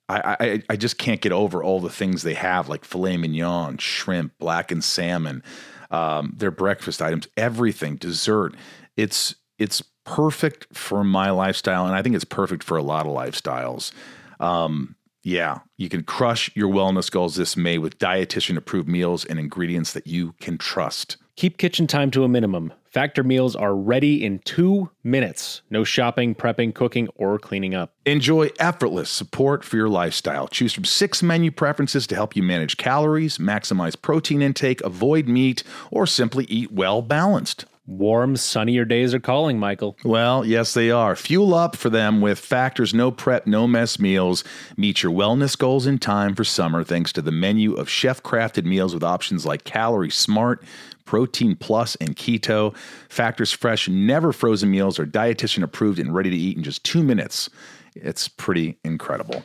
I, 0.09 0.37
I 0.41 0.63
I 0.71 0.77
just 0.77 0.97
can't 0.97 1.21
get 1.21 1.33
over 1.33 1.63
all 1.63 1.81
the 1.81 1.91
things 1.91 2.23
they 2.23 2.33
have, 2.33 2.71
like 2.71 2.87
filet 2.87 3.19
mignon, 3.19 3.77
shrimp, 3.77 4.39
blackened 4.39 4.85
salmon, 4.85 5.43
um, 5.91 6.33
their 6.35 6.51
breakfast 6.51 7.03
items, 7.03 7.29
everything, 7.37 7.97
dessert. 7.97 8.55
It's 8.97 9.35
it's 9.59 9.83
perfect 10.07 10.67
for 10.73 11.05
my 11.05 11.31
lifestyle, 11.31 11.87
and 11.87 11.95
I 11.95 12.01
think 12.01 12.15
it's 12.15 12.25
perfect 12.25 12.65
for 12.65 12.79
a 12.79 12.83
lot 12.83 13.05
of 13.05 13.13
lifestyles. 13.13 13.93
Um, 14.41 14.97
yeah, 15.23 15.59
you 15.77 15.89
can 15.89 16.05
crush 16.05 16.51
your 16.55 16.73
wellness 16.73 17.11
goals 17.11 17.35
this 17.35 17.57
May 17.57 17.79
with 17.79 17.99
dietitian 17.99 18.57
approved 18.57 18.89
meals 18.89 19.25
and 19.25 19.39
ingredients 19.39 19.93
that 19.93 20.07
you 20.07 20.35
can 20.41 20.57
trust. 20.57 21.17
Keep 21.35 21.59
kitchen 21.59 21.87
time 21.87 22.11
to 22.13 22.25
a 22.25 22.29
minimum. 22.29 22.73
Factor 22.85 23.23
meals 23.23 23.55
are 23.55 23.75
ready 23.75 24.25
in 24.25 24.39
two 24.39 24.89
minutes. 25.05 25.61
No 25.69 25.85
shopping, 25.85 26.35
prepping, 26.35 26.75
cooking, 26.75 27.09
or 27.17 27.39
cleaning 27.39 27.75
up. 27.75 27.93
Enjoy 28.07 28.51
effortless 28.59 29.11
support 29.11 29.65
for 29.65 29.77
your 29.77 29.89
lifestyle. 29.91 30.49
Choose 30.49 30.73
from 30.73 30.85
six 30.85 31.23
menu 31.23 31.51
preferences 31.51 32.07
to 32.07 32.15
help 32.15 32.35
you 32.35 32.43
manage 32.43 32.79
calories, 32.79 33.37
maximize 33.37 34.01
protein 34.01 34.41
intake, 34.41 34.81
avoid 34.81 35.29
meat, 35.29 35.63
or 35.91 36.07
simply 36.07 36.45
eat 36.45 36.73
well 36.73 37.03
balanced. 37.03 37.67
Warm, 37.87 38.37
sunnier 38.37 38.85
days 38.85 39.15
are 39.15 39.21
calling, 39.21 39.61
Michael. 39.61 39.97
Well, 40.05 40.45
yes, 40.45 40.75
they 40.75 40.91
are. 40.91 41.15
Fuel 41.15 41.55
up 41.55 41.77
for 41.77 41.89
them 41.89 42.21
with 42.21 42.39
Factor's 42.39 42.93
no 42.93 43.13
prep, 43.13 43.47
no 43.47 43.69
mess 43.69 44.01
meals. 44.01 44.43
Meet 44.77 45.05
your 45.05 45.13
wellness 45.13 45.57
goals 45.57 45.87
in 45.87 45.99
time 45.99 46.35
for 46.35 46.43
summer 46.43 46.83
thanks 46.83 47.13
to 47.13 47.23
the 47.23 47.31
menu 47.31 47.75
of 47.75 47.89
chef 47.89 48.23
crafted 48.25 48.65
meals 48.65 48.93
with 48.93 49.05
options 49.05 49.47
like 49.47 49.63
Calorie 49.63 50.11
Smart, 50.11 50.65
Protein 51.05 51.55
Plus, 51.55 51.95
and 51.97 52.17
Keto. 52.17 52.77
Factor's 53.09 53.53
fresh, 53.53 53.89
never 53.89 54.33
frozen 54.33 54.71
meals 54.71 54.99
are 54.99 55.07
dietitian 55.07 55.63
approved 55.63 56.01
and 56.01 56.13
ready 56.13 56.31
to 56.31 56.37
eat 56.37 56.57
in 56.57 56.65
just 56.65 56.83
two 56.83 57.05
minutes. 57.05 57.49
It's 57.95 58.27
pretty 58.27 58.79
incredible. 58.83 59.45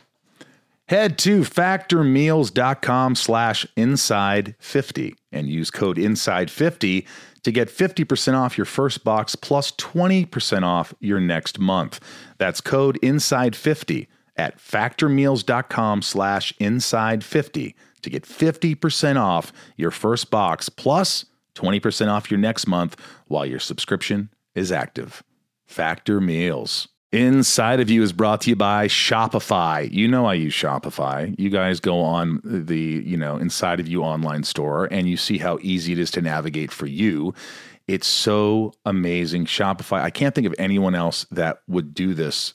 Head 0.92 1.16
to 1.20 1.40
factormeals.com 1.40 3.14
slash 3.14 3.64
inside50 3.78 5.14
and 5.32 5.48
use 5.48 5.70
code 5.70 5.96
inside50 5.96 7.06
to 7.44 7.50
get 7.50 7.68
50% 7.68 8.34
off 8.34 8.58
your 8.58 8.66
first 8.66 9.02
box 9.02 9.34
plus 9.34 9.70
20% 9.70 10.64
off 10.64 10.92
your 11.00 11.18
next 11.18 11.58
month. 11.58 11.98
That's 12.36 12.60
code 12.60 12.98
inside50 13.02 14.06
at 14.36 14.58
factormeals.com 14.58 16.02
slash 16.02 16.52
inside50 16.60 17.74
to 18.02 18.10
get 18.10 18.24
50% 18.24 19.16
off 19.16 19.50
your 19.78 19.90
first 19.90 20.30
box 20.30 20.68
plus 20.68 21.24
20% 21.54 22.08
off 22.08 22.30
your 22.30 22.38
next 22.38 22.66
month 22.66 23.00
while 23.28 23.46
your 23.46 23.60
subscription 23.60 24.28
is 24.54 24.70
active. 24.70 25.22
Factor 25.64 26.20
Meals. 26.20 26.88
Inside 27.12 27.80
of 27.80 27.90
You 27.90 28.02
is 28.02 28.14
brought 28.14 28.40
to 28.42 28.50
you 28.50 28.56
by 28.56 28.88
Shopify. 28.88 29.86
You 29.92 30.08
know 30.08 30.24
I 30.24 30.32
use 30.32 30.54
Shopify. 30.54 31.34
You 31.38 31.50
guys 31.50 31.78
go 31.78 32.00
on 32.00 32.40
the, 32.42 33.02
you 33.04 33.18
know, 33.18 33.36
Inside 33.36 33.80
of 33.80 33.86
You 33.86 34.02
online 34.02 34.44
store 34.44 34.86
and 34.90 35.06
you 35.06 35.18
see 35.18 35.36
how 35.36 35.58
easy 35.60 35.92
it 35.92 35.98
is 35.98 36.10
to 36.12 36.22
navigate 36.22 36.72
for 36.72 36.86
you. 36.86 37.34
It's 37.86 38.06
so 38.06 38.72
amazing. 38.86 39.44
Shopify, 39.44 40.00
I 40.00 40.08
can't 40.08 40.34
think 40.34 40.46
of 40.46 40.54
anyone 40.56 40.94
else 40.94 41.26
that 41.30 41.58
would 41.68 41.92
do 41.92 42.14
this 42.14 42.54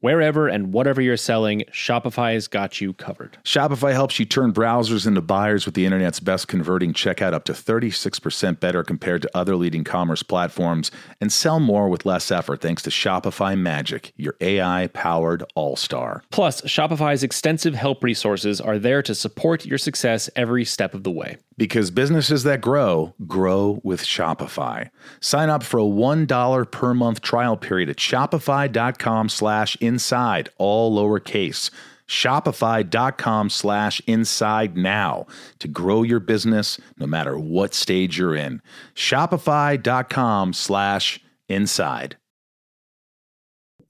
Wherever 0.00 0.48
and 0.48 0.72
whatever 0.72 1.02
you're 1.02 1.18
selling, 1.18 1.60
Shopify's 1.72 2.48
got 2.48 2.80
you 2.80 2.94
covered. 2.94 3.36
Shopify 3.44 3.92
helps 3.92 4.18
you 4.18 4.24
turn 4.24 4.50
browsers 4.50 5.06
into 5.06 5.20
buyers 5.20 5.66
with 5.66 5.74
the 5.74 5.84
internet's 5.84 6.20
best 6.20 6.48
converting 6.48 6.94
checkout 6.94 7.34
up 7.34 7.44
to 7.44 7.52
36% 7.52 8.60
better 8.60 8.82
compared 8.82 9.20
to 9.20 9.30
other 9.36 9.56
leading 9.56 9.84
commerce 9.84 10.22
platforms 10.22 10.90
and 11.20 11.30
sell 11.30 11.60
more 11.60 11.90
with 11.90 12.06
less 12.06 12.30
effort 12.30 12.62
thanks 12.62 12.82
to 12.82 12.88
Shopify 12.88 13.58
Magic, 13.58 14.14
your 14.16 14.36
AI 14.40 14.88
powered 14.94 15.44
all 15.54 15.76
star. 15.76 16.22
Plus, 16.30 16.62
Shopify's 16.62 17.22
extensive 17.22 17.74
help 17.74 18.02
resources 18.02 18.58
are 18.58 18.78
there 18.78 19.02
to 19.02 19.14
support 19.14 19.66
your 19.66 19.78
success 19.78 20.30
every 20.34 20.64
step 20.64 20.94
of 20.94 21.04
the 21.04 21.10
way. 21.10 21.36
Because 21.58 21.90
businesses 21.90 22.44
that 22.44 22.62
grow, 22.62 23.14
grow 23.26 23.80
with 23.84 24.02
Shopify. 24.02 24.88
Sign 25.20 25.50
up 25.50 25.62
for 25.62 25.78
a 25.78 25.82
$1 25.82 26.70
per 26.70 26.94
month 26.94 27.20
trial 27.20 27.58
period 27.58 27.90
at 27.90 27.98
shopify.com 27.98 29.28
slash 29.28 29.76
inside, 29.90 30.48
all 30.56 30.96
lowercase. 30.96 31.70
Shopify.com 32.06 33.50
slash 33.50 34.00
inside 34.06 34.76
now 34.76 35.26
to 35.60 35.68
grow 35.68 36.02
your 36.02 36.18
business 36.18 36.80
no 36.98 37.06
matter 37.06 37.38
what 37.38 37.74
stage 37.74 38.18
you're 38.18 38.34
in. 38.34 38.62
Shopify.com 38.94 40.52
slash 40.52 41.20
inside. 41.48 42.16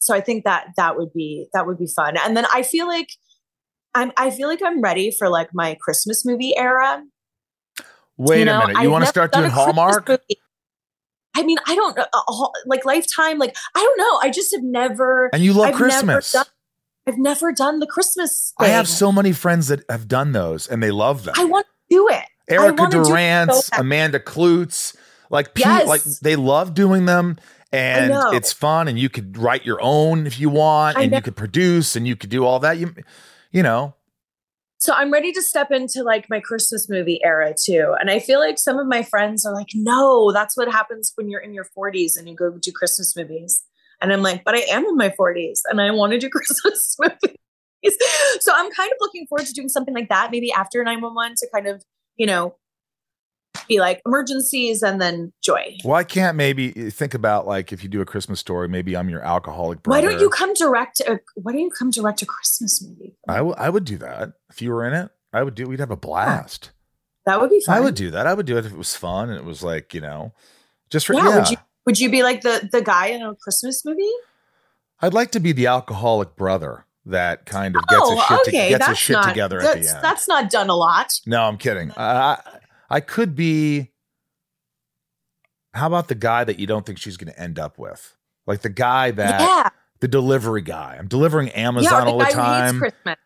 So 0.01 0.15
I 0.15 0.21
think 0.21 0.45
that 0.45 0.69
that 0.77 0.97
would 0.97 1.13
be 1.13 1.47
that 1.53 1.67
would 1.67 1.79
be 1.79 1.87
fun. 1.87 2.17
And 2.19 2.37
then 2.37 2.47
I 2.53 2.63
feel 2.63 2.87
like 2.87 3.09
I'm 3.95 4.13
I 4.17 4.31
feel 4.31 4.49
like 4.49 4.63
I'm 4.63 4.81
ready 4.81 5.11
for 5.19 5.29
like 5.29 5.51
my 5.55 5.77
Christmas 5.81 6.25
movie 6.25 6.57
era. 6.57 7.03
Wait 8.17 8.41
you 8.41 8.45
know, 8.47 8.61
a 8.61 8.67
minute. 8.69 8.83
You 8.83 8.91
want 8.91 9.05
to 9.05 9.11
start 9.11 9.33
doing 9.33 9.51
Hallmark? 9.51 10.11
I 11.35 11.43
mean, 11.43 11.59
I 11.67 11.75
don't 11.75 11.99
like 12.67 12.85
Lifetime. 12.85 13.39
Like, 13.39 13.57
I 13.75 13.81
don't 13.81 13.99
know. 13.99 14.19
I 14.23 14.31
just 14.31 14.53
have 14.55 14.65
never. 14.65 15.31
And 15.33 15.43
you 15.43 15.53
love 15.53 15.69
I've 15.69 15.75
Christmas. 15.75 16.35
Never 16.35 16.45
done, 16.45 16.53
I've 17.07 17.19
never 17.19 17.53
done 17.53 17.79
the 17.79 17.87
Christmas. 17.87 18.53
Thing. 18.59 18.67
I 18.67 18.71
have 18.71 18.89
so 18.89 19.13
many 19.13 19.33
friends 19.33 19.69
that 19.69 19.85
have 19.89 20.09
done 20.09 20.33
those, 20.33 20.67
and 20.67 20.83
they 20.83 20.91
love 20.91 21.25
them. 21.25 21.35
I 21.37 21.45
want 21.45 21.67
to 21.67 21.95
do 21.95 22.09
it. 22.09 22.25
Erica 22.49 22.89
Durance, 22.91 23.67
so 23.67 23.77
Amanda 23.79 24.19
Kloots, 24.19 24.97
like 25.31 25.51
yes. 25.57 25.87
like 25.87 26.03
they 26.03 26.35
love 26.35 26.75
doing 26.75 27.07
them, 27.07 27.37
and 27.71 28.13
it's 28.35 28.53
fun. 28.53 28.89
And 28.89 28.99
you 28.99 29.09
could 29.09 29.39
write 29.39 29.65
your 29.65 29.81
own 29.81 30.27
if 30.27 30.41
you 30.41 30.49
want, 30.49 30.97
and 30.99 31.13
you 31.13 31.23
could 31.23 31.37
produce, 31.37 31.95
and 31.95 32.09
you 32.09 32.17
could 32.17 32.31
do 32.31 32.45
all 32.45 32.59
that. 32.61 32.79
You, 32.79 32.93
you 33.53 33.63
know, 33.63 33.95
so 34.81 34.95
I'm 34.95 35.13
ready 35.13 35.31
to 35.33 35.43
step 35.43 35.71
into 35.71 36.03
like 36.03 36.31
my 36.31 36.41
Christmas 36.41 36.89
movie 36.89 37.21
era 37.23 37.55
too. 37.55 37.95
And 38.01 38.11
I 38.11 38.19
feel 38.19 38.41
like 38.41 38.59
some 38.59 38.79
of 38.79 38.87
my 38.87 39.03
friends 39.03 39.45
are 39.45 39.55
like, 39.55 39.69
no, 39.75 40.33
that's 40.33 40.57
what 40.57 40.73
happens 40.73 41.13
when 41.17 41.29
you're 41.29 41.41
in 41.41 41.53
your 41.53 41.67
40s 41.77 42.17
and 42.17 42.27
you 42.27 42.35
go 42.35 42.57
do 42.59 42.73
Christmas 42.73 43.15
movies. 43.15 43.63
And 44.01 44.11
I'm 44.11 44.23
like, 44.23 44.43
but 44.43 44.55
I 44.55 44.61
am 44.71 44.87
in 44.87 44.97
my 44.97 45.11
40s 45.11 45.61
and 45.69 45.83
I 45.83 45.91
want 45.91 46.13
to 46.13 46.19
do 46.19 46.31
Christmas 46.31 46.97
movies. 46.99 47.97
so 48.41 48.53
I'm 48.55 48.71
kind 48.73 48.91
of 48.91 48.97
looking 49.01 49.27
forward 49.27 49.47
to 49.47 49.53
doing 49.53 49.69
something 49.69 49.95
like 49.95 50.09
that, 50.09 50.31
maybe 50.31 50.51
after 50.51 50.83
911 50.83 51.35
to 51.41 51.49
kind 51.53 51.67
of, 51.67 51.85
you 52.17 52.27
know, 52.27 52.57
be 53.71 53.81
like 53.81 54.03
emergencies 54.05 54.83
and 54.83 55.01
then 55.01 55.33
joy. 55.43 55.79
Well, 55.85 55.95
I 55.95 56.05
can't 56.05 56.37
maybe 56.37 56.91
think 56.91 57.15
about 57.15 57.47
like 57.47 57.73
if 57.73 57.83
you 57.83 57.89
do 57.89 58.03
a 58.03 58.05
Christmas 58.05 58.41
story, 58.41 58.69
maybe 58.69 58.97
I'm 58.97 59.09
your 59.09 59.23
alcoholic 59.23 59.83
brother. 59.83 60.07
Why 60.07 60.13
don't 60.13 60.21
you 60.21 60.29
come 60.29 60.53
direct? 60.53 61.01
A, 61.01 61.21
why 61.37 61.53
don't 61.53 61.61
you 61.63 61.71
come 61.71 61.91
direct 61.91 62.21
a 62.21 62.27
Christmas 62.27 62.83
movie? 62.83 63.17
I, 63.27 63.37
w- 63.37 63.55
I 63.57 63.71
would 63.71 63.85
do 63.85 63.97
that 63.99 64.33
if 64.51 64.61
you 64.61 64.73
were 64.73 64.85
in 64.85 64.93
it. 64.93 65.11
I 65.33 65.43
would 65.45 65.55
do. 65.55 65.67
We'd 65.69 65.81
have 65.81 65.93
a 65.93 65.97
blast. 65.97 66.73
That 67.25 67.41
would 67.41 67.51
be 67.51 67.61
fun. 67.61 67.77
I 67.77 67.81
would 67.81 67.95
do 67.95 68.11
that. 68.11 68.27
I 68.27 68.35
would 68.35 68.47
do 68.47 68.59
it 68.59 68.67
if 68.67 68.73
it 68.73 68.79
was 68.79 68.97
fun 68.97 69.31
and 69.31 69.39
it 69.39 69.45
was 69.45 69.63
like 69.63 69.95
you 69.95 70.01
know, 70.01 70.33
just 70.91 71.07
for 71.07 71.15
yeah. 71.15 71.29
yeah. 71.29 71.37
Would 71.39 71.51
you 71.51 71.57
would 71.87 72.01
you 72.01 72.11
be 72.11 72.23
like 72.23 72.43
the 72.43 72.69
the 72.71 72.83
guy 72.83 73.07
in 73.07 73.23
a 73.23 73.35
Christmas 73.37 73.85
movie? 73.85 74.11
I'd 75.01 75.15
like 75.15 75.31
to 75.31 75.41
be 75.41 75.53
the 75.53 75.69
alcoholic 75.69 76.37
brother 76.37 76.85
that 77.07 77.47
kind 77.47 77.77
of 77.77 77.87
gets 77.87 78.03
oh, 78.05 78.17
his 78.17 78.25
shit, 78.25 78.41
okay. 78.49 78.73
to, 78.73 78.79
gets 78.79 78.89
his 78.89 78.99
shit 78.99 79.15
not, 79.15 79.29
together 79.29 79.61
at 79.61 79.81
the 79.81 79.89
end. 79.89 79.99
That's 80.03 80.29
not 80.29 80.51
done 80.51 80.69
a 80.69 80.75
lot. 80.75 81.13
No, 81.27 81.43
I'm 81.45 81.57
kidding. 81.57 81.91
Uh, 81.93 82.37
I 82.91 83.01
could 83.01 83.35
be. 83.35 83.93
How 85.73 85.87
about 85.87 86.09
the 86.09 86.17
guy 86.17 86.43
that 86.45 86.59
you 86.59 86.67
don't 86.67 86.85
think 86.85 86.99
she's 86.99 87.17
going 87.17 87.33
to 87.33 87.41
end 87.41 87.59
up 87.59 87.79
with? 87.79 88.17
Like 88.47 88.63
the 88.63 88.69
guy 88.69 89.11
that. 89.13 89.41
Yeah. 89.41 89.69
The 90.01 90.09
delivery 90.09 90.63
guy. 90.63 90.97
I'm 90.99 91.09
delivering 91.09 91.51
Amazon 91.51 92.07
yeah, 92.07 92.11
all 92.11 92.19
the 92.19 92.25
time. 92.25 92.83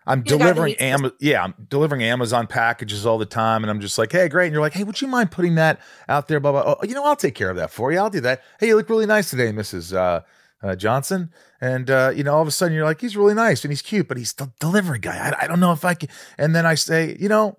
I'm 0.08 0.24
He's 0.24 0.32
delivering 0.32 0.74
Amazon. 0.74 1.16
Yeah, 1.20 1.44
I'm 1.44 1.54
delivering 1.68 2.02
Amazon 2.02 2.48
packages 2.48 3.06
all 3.06 3.16
the 3.16 3.24
time, 3.24 3.62
and 3.62 3.70
I'm 3.70 3.78
just 3.78 3.96
like, 3.96 4.10
hey, 4.10 4.26
great. 4.26 4.46
And 4.46 4.52
you're 4.54 4.60
like, 4.60 4.72
hey, 4.72 4.82
would 4.82 5.00
you 5.00 5.06
mind 5.06 5.30
putting 5.30 5.54
that 5.54 5.78
out 6.08 6.26
there? 6.26 6.40
Blah 6.40 6.50
blah. 6.50 6.74
Oh, 6.80 6.84
you 6.84 6.94
know, 6.94 7.04
I'll 7.04 7.14
take 7.14 7.36
care 7.36 7.48
of 7.48 7.54
that 7.58 7.70
for 7.70 7.92
you. 7.92 7.98
I'll 8.00 8.10
do 8.10 8.18
that. 8.22 8.42
Hey, 8.58 8.66
you 8.66 8.74
look 8.74 8.88
really 8.88 9.06
nice 9.06 9.30
today, 9.30 9.52
Mrs. 9.52 9.94
Uh, 9.94 10.22
uh, 10.64 10.74
Johnson. 10.74 11.30
And 11.60 11.90
uh, 11.90 12.10
you 12.14 12.24
know, 12.24 12.34
all 12.34 12.42
of 12.42 12.48
a 12.48 12.50
sudden 12.50 12.74
you're 12.74 12.84
like, 12.84 13.00
he's 13.00 13.16
really 13.16 13.34
nice 13.34 13.64
and 13.64 13.70
he's 13.70 13.82
cute, 13.82 14.08
but 14.08 14.16
he's 14.16 14.32
the 14.32 14.50
delivery 14.58 14.98
guy. 14.98 15.16
I, 15.16 15.44
I, 15.44 15.46
don't 15.46 15.60
know 15.60 15.72
if 15.72 15.84
I 15.84 15.94
can. 15.94 16.08
And 16.38 16.54
then 16.54 16.66
I 16.66 16.74
say, 16.74 17.16
you 17.20 17.28
know, 17.28 17.58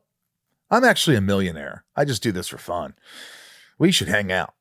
I'm 0.69 0.83
actually 0.83 1.15
a 1.15 1.21
millionaire. 1.21 1.85
I 1.95 2.05
just 2.05 2.23
do 2.23 2.31
this 2.31 2.47
for 2.47 2.57
fun. 2.57 2.95
We 3.77 3.91
should 3.91 4.07
hang 4.07 4.31
out. 4.31 4.53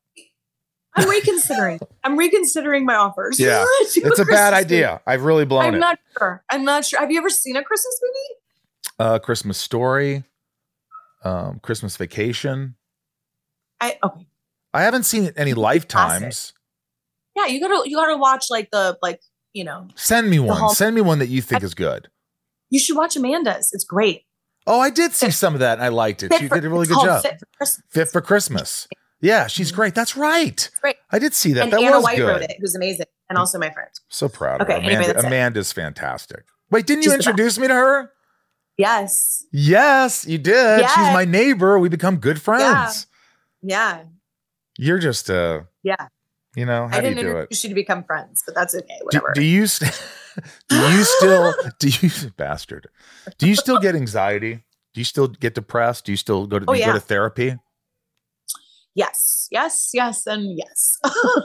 I'm 0.97 1.09
reconsidering. 1.09 1.81
I'm 2.05 2.17
reconsidering 2.17 2.85
my 2.85 2.95
offers. 2.95 3.41
Yeah, 3.41 3.65
it's 3.81 4.19
a 4.19 4.25
bad 4.25 4.53
idea. 4.55 5.01
I've 5.07 5.25
really 5.25 5.45
blown 5.45 5.65
I'm 5.65 5.75
it. 5.75 5.77
I'm 5.77 5.81
not 5.81 5.99
sure. 6.17 6.45
I'm 6.51 6.65
not 6.65 6.85
sure. 6.85 7.01
Have 7.01 7.11
you 7.11 7.19
ever 7.19 7.31
seen 7.31 7.57
a 7.57 7.65
Christmas 7.65 8.01
movie? 8.03 8.41
Uh, 8.99 9.19
Christmas 9.19 9.59
Story, 9.59 10.23
um, 11.25 11.59
Christmas 11.61 11.97
Vacation. 11.97 12.77
I 13.81 13.99
okay. 14.03 14.27
I 14.73 14.83
haven't 14.83 15.05
seen 15.05 15.25
it 15.25 15.35
any 15.37 15.55
lifetimes. 15.55 16.53
Yeah, 17.35 17.47
you 17.47 17.61
gotta 17.61 17.89
you 17.89 17.97
gotta 17.97 18.17
watch 18.17 18.47
like 18.51 18.71
the 18.71 18.97
like 19.03 19.21
you 19.53 19.65
know. 19.65 19.89
Send 19.97 20.31
me 20.31 20.39
one. 20.39 20.71
Send 20.71 20.95
me 20.95 21.01
one 21.01 21.19
that 21.19 21.29
you 21.29 21.43
think 21.43 21.63
I, 21.63 21.67
is 21.67 21.75
good. 21.75 22.09
You 22.71 22.79
should 22.79 22.97
watch 22.97 23.17
Amanda's. 23.17 23.73
It's 23.73 23.85
great. 23.85 24.27
Oh, 24.67 24.81
I 24.81 24.91
did 24.91 25.13
see 25.13 25.31
some 25.31 25.55
of 25.55 25.61
that 25.61 25.75
and 25.75 25.83
I 25.85 25.89
liked 25.89 26.23
it. 26.23 26.33
she 26.35 26.49
did 26.49 26.65
a 26.65 26.69
really 26.71 26.87
good 26.87 27.03
job. 27.03 27.23
Fit 27.23 27.43
for. 27.59 27.67
Fit 27.91 28.09
for 28.09 28.21
Christmas. 28.21 28.89
Yeah, 29.21 29.47
she's 29.47 29.69
mm-hmm. 29.69 29.77
great. 29.77 29.95
That's 29.95 30.17
right. 30.17 30.71
Great. 30.81 30.97
I 31.11 31.19
did 31.19 31.33
see 31.35 31.55
that. 31.55 31.65
And 31.65 31.73
that 31.73 31.81
Anna 31.81 31.97
was 31.97 32.05
White 32.05 32.17
good. 32.19 32.29
wrote 32.29 32.43
it, 32.43 32.57
who's 32.61 32.75
amazing, 32.75 33.07
and 33.31 33.39
also 33.39 33.59
my 33.59 33.71
friend. 33.71 33.89
So 34.09 34.29
proud 34.29 34.61
of 34.61 34.69
okay, 34.69 34.75
her. 34.75 34.79
Amanda, 34.81 35.09
anyway, 35.09 35.27
Amanda's 35.27 35.71
it. 35.71 35.75
fantastic. 35.75 36.45
Wait, 36.71 36.87
didn't 36.87 37.05
she's 37.05 37.13
you 37.13 37.17
introduce 37.17 37.59
me 37.59 37.69
to 37.69 37.75
her? 37.75 38.13
Yes. 38.77 39.45
Yes, 39.53 40.27
you 40.27 40.39
did. 40.39 40.81
Yes. 40.81 40.91
She's 40.91 41.15
my 41.15 41.25
neighbor. 41.25 41.79
We 41.79 41.89
become 41.89 42.17
good 42.17 42.41
friends. 42.41 43.07
Yeah. 43.63 43.99
yeah. 43.99 44.05
You're 44.77 44.99
just 44.99 45.31
uh 45.31 45.63
Yeah. 45.83 46.09
You 46.57 46.67
know, 46.67 46.89
how 46.89 46.99
I 46.99 47.01
didn't 47.01 47.19
do 47.19 47.23
you 47.23 47.33
do 47.33 47.39
it? 47.39 47.65
you 47.65 47.69
to 47.69 47.75
become 47.75 48.05
friends, 48.05 48.43
but 48.45 48.55
that's 48.55 48.75
okay. 48.75 48.99
Whatever. 49.03 49.33
Do, 49.35 49.41
do 49.41 49.47
you 49.47 49.67
st- 49.67 49.91
do 50.69 50.77
you 50.77 51.05
still 51.05 51.55
do 51.79 51.89
you 51.89 52.11
bastard? 52.37 52.89
Do 53.39 53.49
you 53.49 53.57
still 53.57 53.79
get 53.79 53.95
anxiety? 53.95 54.65
Do 54.93 55.01
you 55.01 55.05
still 55.05 55.29
get 55.29 55.55
depressed? 55.55 56.05
Do 56.07 56.13
you 56.13 56.17
still 56.17 56.47
go 56.47 56.61
to, 56.61 56.65
oh, 56.69 56.73
yeah. 56.73 56.87
go 56.87 56.93
to 56.93 57.01
therapy? 57.01 57.57
Yes, 58.95 59.49
yes, 59.51 59.91
yes, 59.93 60.25
and 60.27 60.57
yes. 60.57 60.99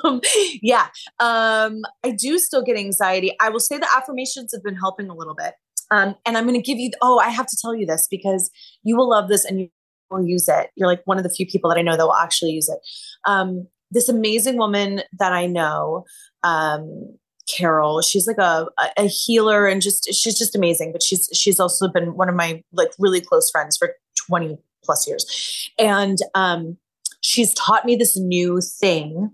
Um, 0.03 0.21
yeah. 0.61 0.87
Um, 1.19 1.81
I 2.03 2.11
do 2.11 2.37
still 2.37 2.61
get 2.61 2.77
anxiety. 2.77 3.35
I 3.39 3.49
will 3.49 3.59
say 3.59 3.79
the 3.79 3.89
affirmations 3.95 4.53
have 4.53 4.63
been 4.63 4.75
helping 4.75 5.09
a 5.09 5.15
little 5.15 5.33
bit. 5.33 5.55
Um, 5.91 6.15
and 6.27 6.37
I'm 6.37 6.45
going 6.45 6.61
to 6.61 6.61
give 6.61 6.77
you, 6.77 6.91
oh, 7.01 7.17
I 7.17 7.29
have 7.29 7.47
to 7.47 7.57
tell 7.59 7.75
you 7.75 7.87
this 7.87 8.07
because 8.09 8.51
you 8.83 8.95
will 8.95 9.09
love 9.09 9.29
this 9.29 9.45
and 9.45 9.59
you 9.59 9.69
will 10.11 10.23
use 10.23 10.47
it. 10.47 10.69
You're 10.75 10.87
like 10.87 11.01
one 11.05 11.17
of 11.17 11.23
the 11.23 11.29
few 11.29 11.47
people 11.47 11.71
that 11.71 11.79
I 11.79 11.81
know 11.81 11.97
that 11.97 12.05
will 12.05 12.13
actually 12.13 12.51
use 12.51 12.69
it. 12.69 12.79
Um, 13.25 13.67
this 13.89 14.09
amazing 14.09 14.57
woman 14.57 15.01
that 15.17 15.33
I 15.33 15.47
know, 15.47 16.05
um, 16.43 17.17
Carol, 17.49 18.01
she's 18.01 18.27
like 18.27 18.37
a, 18.37 18.67
a 18.97 19.07
healer 19.07 19.67
and 19.67 19.81
just 19.81 20.13
she's 20.13 20.37
just 20.37 20.55
amazing. 20.55 20.91
But 20.91 21.03
she's 21.03 21.29
she's 21.33 21.59
also 21.59 21.87
been 21.87 22.15
one 22.15 22.29
of 22.29 22.35
my 22.35 22.63
like 22.71 22.91
really 22.99 23.21
close 23.21 23.49
friends 23.49 23.77
for 23.77 23.95
20 24.27 24.57
plus 24.83 25.07
years. 25.07 25.69
And 25.77 26.17
um, 26.35 26.77
she's 27.21 27.53
taught 27.53 27.85
me 27.85 27.95
this 27.95 28.17
new 28.17 28.59
thing 28.61 29.31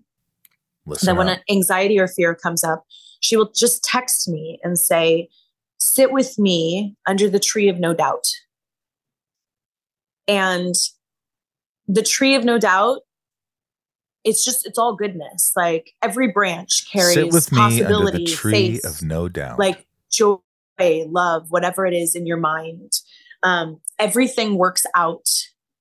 Listen 0.85 1.07
that 1.07 1.17
when 1.17 1.29
up. 1.29 1.39
anxiety 1.49 1.99
or 1.99 2.07
fear 2.07 2.35
comes 2.35 2.63
up, 2.63 2.85
she 3.19 3.37
will 3.37 3.51
just 3.55 3.83
text 3.83 4.27
me 4.27 4.59
and 4.63 4.77
say, 4.77 5.29
Sit 5.77 6.11
with 6.11 6.39
me 6.39 6.95
under 7.05 7.29
the 7.29 7.39
tree 7.39 7.69
of 7.69 7.79
no 7.79 7.93
doubt. 7.93 8.25
And 10.27 10.73
the 11.87 12.01
tree 12.01 12.33
of 12.35 12.43
no 12.43 12.57
doubt, 12.57 13.01
it's 14.25 14.43
just, 14.43 14.65
it's 14.65 14.77
all 14.77 14.95
goodness. 14.95 15.53
Like 15.55 15.93
every 16.01 16.31
branch 16.31 16.91
carries 16.91 17.13
Sit 17.13 17.31
with 17.31 17.51
me 17.51 17.59
under 17.59 17.75
the 17.75 17.83
possibility, 17.83 18.25
tree 18.25 18.51
faith, 18.51 18.85
of 18.85 19.01
no 19.01 19.29
doubt. 19.29 19.59
like 19.59 19.85
joy, 20.11 20.39
love, 20.79 21.51
whatever 21.51 21.85
it 21.85 21.93
is 21.93 22.15
in 22.15 22.25
your 22.25 22.37
mind. 22.37 22.91
Um, 23.43 23.79
everything 23.99 24.57
works 24.57 24.85
out 24.95 25.27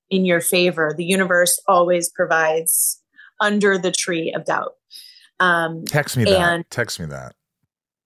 in 0.09 0.23
your 0.23 0.39
favor. 0.39 0.93
The 0.95 1.03
universe 1.03 1.59
always 1.67 2.09
provides 2.09 3.01
under 3.41 3.77
the 3.77 3.91
tree 3.91 4.31
of 4.33 4.45
doubt. 4.45 4.75
Um, 5.39 5.83
text 5.85 6.15
me 6.15 6.23
that. 6.25 6.69
text 6.69 6.99
me 6.99 7.07
that. 7.07 7.35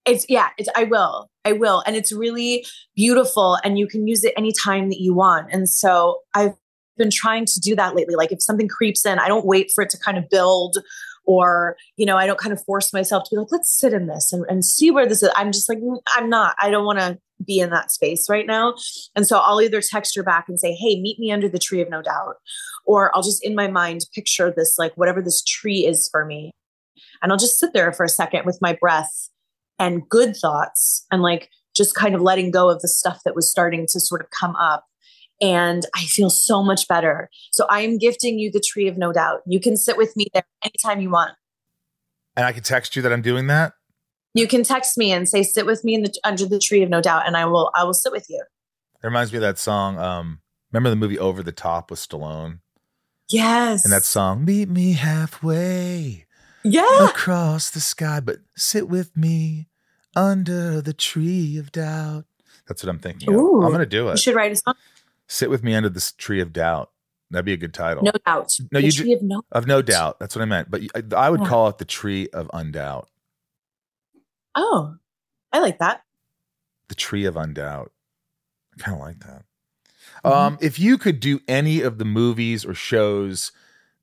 it's 0.04 0.26
yeah, 0.28 0.48
it's 0.58 0.68
I 0.74 0.84
will. 0.84 1.30
I 1.44 1.52
will. 1.52 1.82
And 1.86 1.96
it's 1.96 2.12
really 2.12 2.66
beautiful 2.96 3.58
and 3.64 3.78
you 3.78 3.86
can 3.86 4.06
use 4.06 4.24
it 4.24 4.34
anytime 4.36 4.88
that 4.88 5.00
you 5.00 5.14
want. 5.14 5.48
And 5.52 5.68
so 5.68 6.20
I've 6.34 6.54
been 6.96 7.10
trying 7.10 7.46
to 7.46 7.60
do 7.60 7.74
that 7.76 7.94
lately. 7.94 8.14
Like 8.14 8.32
if 8.32 8.42
something 8.42 8.68
creeps 8.68 9.06
in, 9.06 9.18
I 9.18 9.28
don't 9.28 9.46
wait 9.46 9.70
for 9.74 9.82
it 9.82 9.90
to 9.90 9.98
kind 9.98 10.18
of 10.18 10.28
build 10.28 10.76
or, 11.24 11.76
you 11.96 12.06
know, 12.06 12.16
I 12.16 12.26
don't 12.26 12.38
kind 12.38 12.52
of 12.52 12.62
force 12.64 12.92
myself 12.92 13.24
to 13.24 13.36
be 13.36 13.38
like, 13.38 13.52
let's 13.52 13.70
sit 13.70 13.92
in 13.92 14.06
this 14.06 14.32
and, 14.32 14.44
and 14.48 14.64
see 14.64 14.90
where 14.90 15.06
this 15.06 15.22
is. 15.22 15.30
I'm 15.36 15.52
just 15.52 15.68
like, 15.68 15.78
"Mm, 15.78 15.98
I'm 16.08 16.28
not, 16.28 16.56
I 16.60 16.70
don't 16.70 16.84
want 16.84 16.98
to 16.98 17.18
be 17.44 17.60
in 17.60 17.70
that 17.70 17.90
space 17.90 18.28
right 18.28 18.46
now. 18.46 18.74
And 19.14 19.26
so 19.26 19.38
I'll 19.38 19.60
either 19.60 19.80
text 19.80 20.16
her 20.16 20.22
back 20.22 20.46
and 20.48 20.58
say, 20.58 20.72
Hey, 20.72 21.00
meet 21.00 21.18
me 21.18 21.30
under 21.30 21.48
the 21.48 21.58
tree 21.58 21.80
of 21.80 21.88
no 21.88 22.02
doubt. 22.02 22.36
Or 22.84 23.14
I'll 23.14 23.22
just 23.22 23.44
in 23.44 23.54
my 23.54 23.68
mind 23.68 24.06
picture 24.14 24.52
this, 24.54 24.76
like 24.78 24.94
whatever 24.94 25.22
this 25.22 25.42
tree 25.42 25.86
is 25.86 26.08
for 26.10 26.24
me. 26.24 26.52
And 27.22 27.32
I'll 27.32 27.38
just 27.38 27.58
sit 27.58 27.72
there 27.72 27.92
for 27.92 28.04
a 28.04 28.08
second 28.08 28.44
with 28.46 28.58
my 28.60 28.76
breath 28.80 29.28
and 29.78 30.08
good 30.08 30.36
thoughts 30.36 31.06
and 31.10 31.22
like 31.22 31.50
just 31.74 31.94
kind 31.94 32.14
of 32.14 32.20
letting 32.20 32.50
go 32.50 32.68
of 32.68 32.80
the 32.80 32.88
stuff 32.88 33.20
that 33.24 33.34
was 33.34 33.50
starting 33.50 33.86
to 33.88 34.00
sort 34.00 34.20
of 34.20 34.28
come 34.30 34.56
up. 34.56 34.84
And 35.40 35.86
I 35.94 36.04
feel 36.04 36.28
so 36.30 36.62
much 36.62 36.86
better. 36.86 37.30
So 37.50 37.66
I 37.70 37.80
am 37.80 37.96
gifting 37.96 38.38
you 38.38 38.50
the 38.50 38.60
tree 38.60 38.88
of 38.88 38.98
no 38.98 39.12
doubt. 39.12 39.40
You 39.46 39.58
can 39.60 39.76
sit 39.76 39.96
with 39.96 40.14
me 40.16 40.26
there 40.34 40.44
anytime 40.62 41.00
you 41.00 41.10
want. 41.10 41.32
And 42.36 42.46
I 42.46 42.52
can 42.52 42.62
text 42.62 42.94
you 42.94 43.02
that 43.02 43.12
I'm 43.12 43.22
doing 43.22 43.46
that. 43.46 43.72
You 44.34 44.46
can 44.46 44.62
text 44.62 44.96
me 44.96 45.12
and 45.12 45.28
say, 45.28 45.42
sit 45.42 45.66
with 45.66 45.82
me 45.82 45.94
in 45.94 46.02
the, 46.02 46.14
under 46.24 46.46
the 46.46 46.58
tree 46.58 46.82
of 46.82 46.90
no 46.90 47.00
doubt. 47.00 47.26
And 47.26 47.36
I 47.36 47.46
will, 47.46 47.70
I 47.74 47.84
will 47.84 47.94
sit 47.94 48.12
with 48.12 48.28
you. 48.28 48.42
It 49.02 49.06
reminds 49.06 49.32
me 49.32 49.38
of 49.38 49.42
that 49.42 49.58
song. 49.58 49.98
Um, 49.98 50.40
remember 50.70 50.90
the 50.90 50.96
movie 50.96 51.18
Over 51.18 51.42
the 51.42 51.52
Top 51.52 51.90
with 51.90 51.98
Stallone? 51.98 52.60
Yes. 53.30 53.84
And 53.84 53.92
that 53.92 54.04
song, 54.04 54.44
Meet 54.44 54.68
Me 54.68 54.92
Halfway 54.92 56.26
yeah. 56.62 57.08
across 57.08 57.70
the 57.70 57.80
sky, 57.80 58.20
but 58.20 58.38
sit 58.56 58.88
with 58.88 59.16
me 59.16 59.68
under 60.14 60.80
the 60.80 60.92
tree 60.92 61.56
of 61.56 61.72
doubt. 61.72 62.24
That's 62.68 62.82
what 62.82 62.90
I'm 62.90 62.98
thinking. 62.98 63.32
Ooh. 63.32 63.62
I'm 63.62 63.72
gonna 63.72 63.86
do 63.86 64.08
it. 64.08 64.12
You 64.12 64.16
should 64.18 64.34
write 64.34 64.52
a 64.52 64.56
song. 64.56 64.74
Sit 65.32 65.48
with 65.48 65.62
me 65.62 65.76
under 65.76 65.88
this 65.88 66.10
tree 66.10 66.40
of 66.40 66.52
doubt. 66.52 66.90
That'd 67.30 67.44
be 67.44 67.52
a 67.52 67.56
good 67.56 67.72
title. 67.72 68.02
No 68.02 68.10
doubt. 68.26 68.52
No, 68.72 68.80
the 68.80 68.86
you 68.86 68.90
ju- 68.90 69.02
tree 69.04 69.12
of 69.12 69.22
no 69.22 69.42
Of 69.52 69.68
no 69.68 69.80
doubt. 69.80 70.18
That's 70.18 70.34
what 70.34 70.42
I 70.42 70.46
meant. 70.46 70.68
But 70.68 70.82
I, 70.92 71.02
I 71.16 71.30
would 71.30 71.40
Yeah. 71.42 71.46
call 71.48 71.68
it 71.68 71.78
the 71.78 71.84
tree 71.84 72.28
of 72.30 72.48
undoubt. 72.48 73.06
Oh, 74.56 74.96
I 75.52 75.60
like 75.60 75.78
that. 75.78 76.02
The 76.88 76.96
tree 76.96 77.24
of 77.26 77.34
undoubt. 77.36 77.90
I 78.74 78.82
kind 78.82 78.96
of 78.96 79.00
like 79.00 79.20
that. 79.20 79.44
Mhm. 80.24 80.32
Um, 80.32 80.58
if 80.60 80.80
you 80.80 80.98
could 80.98 81.20
do 81.20 81.38
any 81.46 81.80
of 81.82 81.98
the 81.98 82.04
movies 82.04 82.64
or 82.64 82.74
shows 82.74 83.52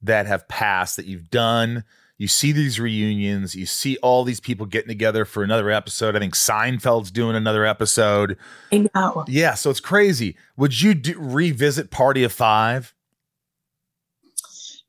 that 0.01 0.25
have 0.27 0.47
passed 0.47 0.95
that 0.95 1.05
you've 1.05 1.29
done, 1.29 1.83
you 2.17 2.27
see 2.27 2.51
these 2.51 2.79
reunions, 2.79 3.55
you 3.55 3.65
see 3.65 3.97
all 3.97 4.23
these 4.23 4.39
people 4.39 4.65
getting 4.65 4.87
together 4.87 5.23
for 5.23 5.43
another 5.43 5.69
episode. 5.69 6.15
I 6.15 6.19
think 6.19 6.35
Seinfeld's 6.35 7.11
doing 7.11 7.35
another 7.35 7.65
episode. 7.65 8.37
I 8.71 8.89
know. 8.95 9.23
Yeah, 9.27 9.53
so 9.53 9.69
it's 9.69 9.79
crazy. 9.79 10.35
Would 10.57 10.81
you 10.81 10.95
do, 10.95 11.15
revisit 11.19 11.91
Party 11.91 12.23
of 12.23 12.31
Five? 12.31 12.95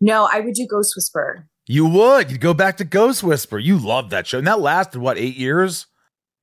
No, 0.00 0.28
I 0.32 0.40
would 0.40 0.54
do 0.54 0.66
Ghost 0.66 0.94
Whisperer. 0.96 1.46
You 1.66 1.86
would. 1.86 2.30
You'd 2.30 2.40
go 2.40 2.54
back 2.54 2.78
to 2.78 2.84
Ghost 2.84 3.22
Whisper. 3.22 3.58
You 3.58 3.78
loved 3.78 4.10
that 4.10 4.26
show. 4.26 4.38
And 4.38 4.46
that 4.46 4.60
lasted, 4.60 5.00
what, 5.00 5.18
eight 5.18 5.36
years? 5.36 5.86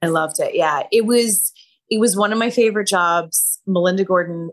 I 0.02 0.08
loved 0.08 0.40
it. 0.40 0.54
Yeah, 0.54 0.84
it 0.92 1.06
was 1.06 1.52
it 1.90 2.00
was 2.00 2.16
one 2.16 2.32
of 2.32 2.38
my 2.38 2.52
favorite 2.52 2.88
jobs. 2.88 3.60
Melinda 3.66 4.04
Gordon, 4.04 4.52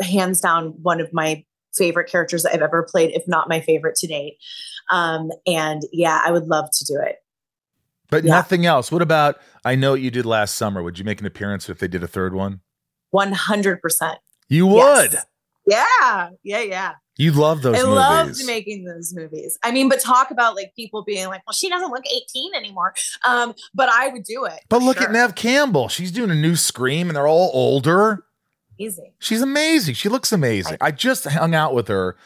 hands 0.00 0.40
down, 0.40 0.74
one 0.82 1.00
of 1.00 1.12
my 1.12 1.44
favorite 1.76 2.10
characters 2.10 2.44
I've 2.44 2.62
ever 2.62 2.82
played, 2.82 3.12
if 3.14 3.26
not 3.26 3.48
my 3.48 3.60
favorite 3.60 3.96
to 3.96 4.06
date. 4.06 4.38
Um, 4.90 5.30
and 5.46 5.82
yeah, 5.92 6.20
I 6.24 6.30
would 6.30 6.46
love 6.48 6.68
to 6.72 6.84
do 6.84 6.98
it. 7.00 7.16
But 8.10 8.24
Yeah. 8.24 8.32
nothing 8.32 8.66
else. 8.66 8.92
What 8.92 9.00
about 9.02 9.36
I 9.64 9.74
Know 9.74 9.92
What 9.92 10.00
You 10.02 10.10
Did 10.10 10.26
Last 10.26 10.54
Summer? 10.56 10.82
Would 10.82 10.98
you 10.98 11.04
make 11.04 11.20
an 11.20 11.26
appearance 11.26 11.68
if 11.70 11.78
they 11.78 11.88
did 11.88 12.02
a 12.02 12.08
third 12.08 12.34
one? 12.34 12.60
One 13.10 13.32
hundred 13.32 13.80
percent. 13.80 14.18
You 14.48 14.66
would. 14.66 15.16
Yeah, 15.66 16.30
yeah, 16.42 16.60
yeah. 16.60 16.92
You 17.16 17.30
love 17.32 17.62
those 17.62 17.76
I 17.76 17.82
movies. 17.82 17.94
loved 17.94 18.46
making 18.46 18.84
those 18.84 19.12
movies. 19.14 19.58
I 19.62 19.70
mean, 19.70 19.88
but 19.88 20.00
talk 20.00 20.30
about 20.30 20.56
like 20.56 20.72
people 20.74 21.04
being 21.04 21.28
like, 21.28 21.42
"Well, 21.46 21.52
she 21.52 21.68
doesn't 21.68 21.90
look 21.90 22.04
eighteen 22.06 22.52
anymore." 22.54 22.94
Um, 23.24 23.54
but 23.74 23.88
I 23.90 24.08
would 24.08 24.24
do 24.24 24.44
it. 24.46 24.60
But 24.68 24.82
look 24.82 24.96
sure. 24.98 25.06
at 25.06 25.12
Neve 25.12 25.34
Campbell. 25.34 25.88
She's 25.88 26.10
doing 26.10 26.30
a 26.30 26.34
new 26.34 26.56
Scream, 26.56 27.08
and 27.08 27.16
they're 27.16 27.28
all 27.28 27.50
older. 27.54 28.24
Easy. 28.78 29.12
She's 29.18 29.42
amazing. 29.42 29.94
She 29.94 30.08
looks 30.08 30.32
amazing. 30.32 30.78
I 30.80 30.90
just 30.90 31.24
hung 31.24 31.54
out 31.54 31.74
with 31.74 31.88
her 31.88 32.16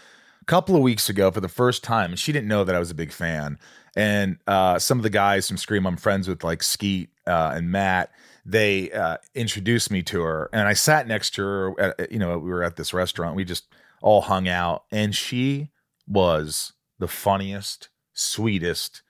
a 0.41 0.45
couple 0.47 0.77
of 0.77 0.83
weeks 0.83 1.09
ago 1.09 1.31
for 1.31 1.41
the 1.41 1.49
first 1.49 1.83
time, 1.83 2.15
she 2.15 2.33
didn't 2.33 2.47
know 2.47 2.63
that 2.63 2.75
I 2.75 2.79
was 2.79 2.91
a 2.91 2.95
big 2.95 3.13
fan. 3.13 3.59
And 3.97 4.39
uh, 4.47 4.79
some 4.79 4.99
of 4.99 5.03
the 5.03 5.11
guys 5.11 5.49
from 5.49 5.57
Scream, 5.57 5.87
I'm 5.87 5.97
friends 5.97 6.29
with, 6.29 6.45
like 6.45 6.63
Skeet 6.63 7.11
uh, 7.27 7.53
and 7.55 7.71
Matt. 7.71 8.11
They 8.45 8.93
uh, 8.93 9.17
introduced 9.35 9.91
me 9.91 10.03
to 10.05 10.23
her, 10.23 10.49
and 10.53 10.69
I 10.69 10.75
sat 10.75 11.09
next 11.09 11.31
to 11.35 11.43
her. 11.43 11.81
At, 11.81 12.13
you 12.13 12.19
know, 12.21 12.39
we 12.39 12.51
were 12.51 12.63
at 12.63 12.77
this 12.77 12.95
restaurant. 12.95 13.35
We 13.35 13.45
just 13.45 13.65
all 14.01 14.21
hung 14.21 14.47
out, 14.47 14.85
and 14.93 15.17
she 15.17 15.71
was 16.07 16.73
the 17.01 17.09
funniest, 17.09 17.89
sweetest, 18.13 19.03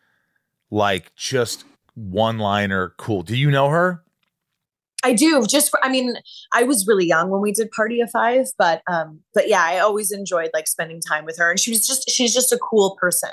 like 0.70 1.14
just 1.16 1.64
one 1.95 2.39
liner, 2.39 2.95
cool. 2.97 3.22
Do 3.22 3.37
you 3.37 3.51
know 3.51 3.68
her? 3.68 4.05
I 5.07 5.12
do. 5.14 5.44
Just 5.46 5.70
for, 5.70 5.78
I 5.84 5.88
mean, 5.88 6.14
I 6.52 6.62
was 6.64 6.86
really 6.86 7.07
young 7.07 7.30
when 7.30 7.40
we 7.40 7.52
did 7.52 7.70
Party 7.70 8.00
of 8.00 8.11
Five, 8.11 8.46
but 8.59 8.82
um, 8.90 9.20
but 9.34 9.48
yeah, 9.48 9.62
I 9.62 9.78
always 9.78 10.11
enjoyed 10.12 10.50
like 10.52 10.66
spending 10.68 11.00
time 11.00 11.24
with 11.24 11.38
her, 11.38 11.50
and 11.50 11.59
she 11.61 11.70
was 11.70 11.86
just 11.86 12.11
she's 12.11 12.34
just 12.34 12.52
a 12.52 12.59
cool 12.59 12.96
person. 13.00 13.30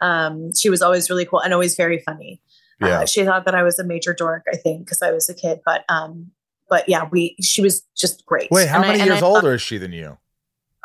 Um, 0.00 0.50
she 0.58 0.68
was 0.70 0.82
always 0.82 1.08
really 1.10 1.24
cool 1.24 1.40
and 1.40 1.52
always 1.52 1.76
very 1.76 2.00
funny. 2.00 2.40
Yeah. 2.80 3.00
Uh, 3.00 3.06
she 3.06 3.24
thought 3.24 3.44
that 3.44 3.54
I 3.54 3.62
was 3.62 3.78
a 3.78 3.84
major 3.84 4.12
dork, 4.12 4.44
I 4.52 4.56
think, 4.56 4.84
because 4.84 5.00
I 5.02 5.12
was 5.12 5.28
a 5.28 5.34
kid. 5.34 5.60
But 5.64 5.84
um, 5.88 6.32
but 6.68 6.88
yeah, 6.88 7.08
we 7.10 7.36
she 7.42 7.62
was 7.62 7.82
just 7.96 8.26
great. 8.26 8.50
Wait, 8.50 8.66
how 8.68 8.78
And 8.78 8.88
many 8.88 9.00
and 9.00 9.08
years 9.10 9.22
I- 9.22 9.26
older 9.26 9.54
is 9.54 9.62
she 9.62 9.78
than 9.78 9.92
you? 9.92 10.18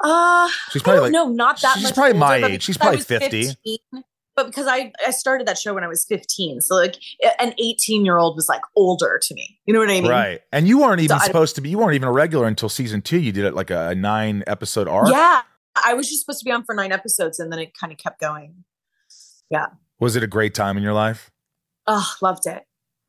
Uh, 0.03 0.47
She's 0.71 0.84
I 0.84 0.86
probably 0.86 1.01
like 1.01 1.11
know, 1.11 1.30
not 1.30 1.59
that 1.61 1.73
she's 1.73 1.84
much. 1.86 1.95
probably 1.95 2.13
my 2.19 2.36
older, 2.36 2.41
but 2.41 2.51
age. 2.51 2.63
She's 2.63 2.78
probably 2.78 2.99
50. 2.99 3.43
15, 3.47 3.78
but 4.38 4.46
because 4.46 4.68
I 4.68 4.94
I 5.06 5.12
started 5.12 5.48
that 5.48 5.58
show 5.58 5.74
when 5.74 5.84
I 5.84 5.88
was 5.88 6.06
15, 6.06 6.62
so 6.62 6.76
like 6.76 6.96
an 7.40 7.54
18 7.60 8.06
year 8.06 8.18
old 8.18 8.38
was 8.38 8.48
like 8.48 8.62
older 8.76 9.20
to 9.22 9.34
me. 9.34 9.60
You 9.66 9.74
know 9.74 9.80
what 9.80 9.90
I 9.90 10.00
mean? 10.00 10.08
Right. 10.08 10.42
And 10.54 10.68
you 10.68 10.80
weren't 10.80 11.02
even 11.02 11.20
So 11.20 11.26
supposed 11.26 11.56
to 11.56 11.62
be, 11.62 11.70
you 11.70 11.80
weren't 11.80 11.96
even 11.96 12.08
a 12.08 12.12
regular 12.12 12.48
until 12.48 12.70
season 12.70 13.02
two. 13.02 13.20
You 13.20 13.34
did 13.34 13.44
it 13.44 13.56
like 13.56 13.72
a, 13.72 13.90
a 13.90 13.96
nine 13.96 14.44
episode 14.48 14.88
arc. 14.88 15.10
Yeah. 15.10 15.42
I 15.76 15.96
was 15.96 16.08
just 16.08 16.22
supposed 16.22 16.40
to 16.40 16.46
be 16.46 16.52
on 16.52 16.64
for 16.64 16.74
nine 16.76 16.92
episodes 16.92 17.40
and 17.40 17.52
then 17.52 17.60
it 17.60 17.74
kind 17.78 17.92
of 17.92 17.98
kept 17.98 18.22
going. 18.22 18.64
Yeah. 19.50 19.68
Was 20.00 20.16
it 20.16 20.24
a 20.24 20.28
great 20.28 20.54
time 20.54 20.78
in 20.78 20.84
your 20.84 20.94
life? 20.94 21.32
Oh, 21.88 22.14
loved 22.22 22.46
it. 22.46 22.64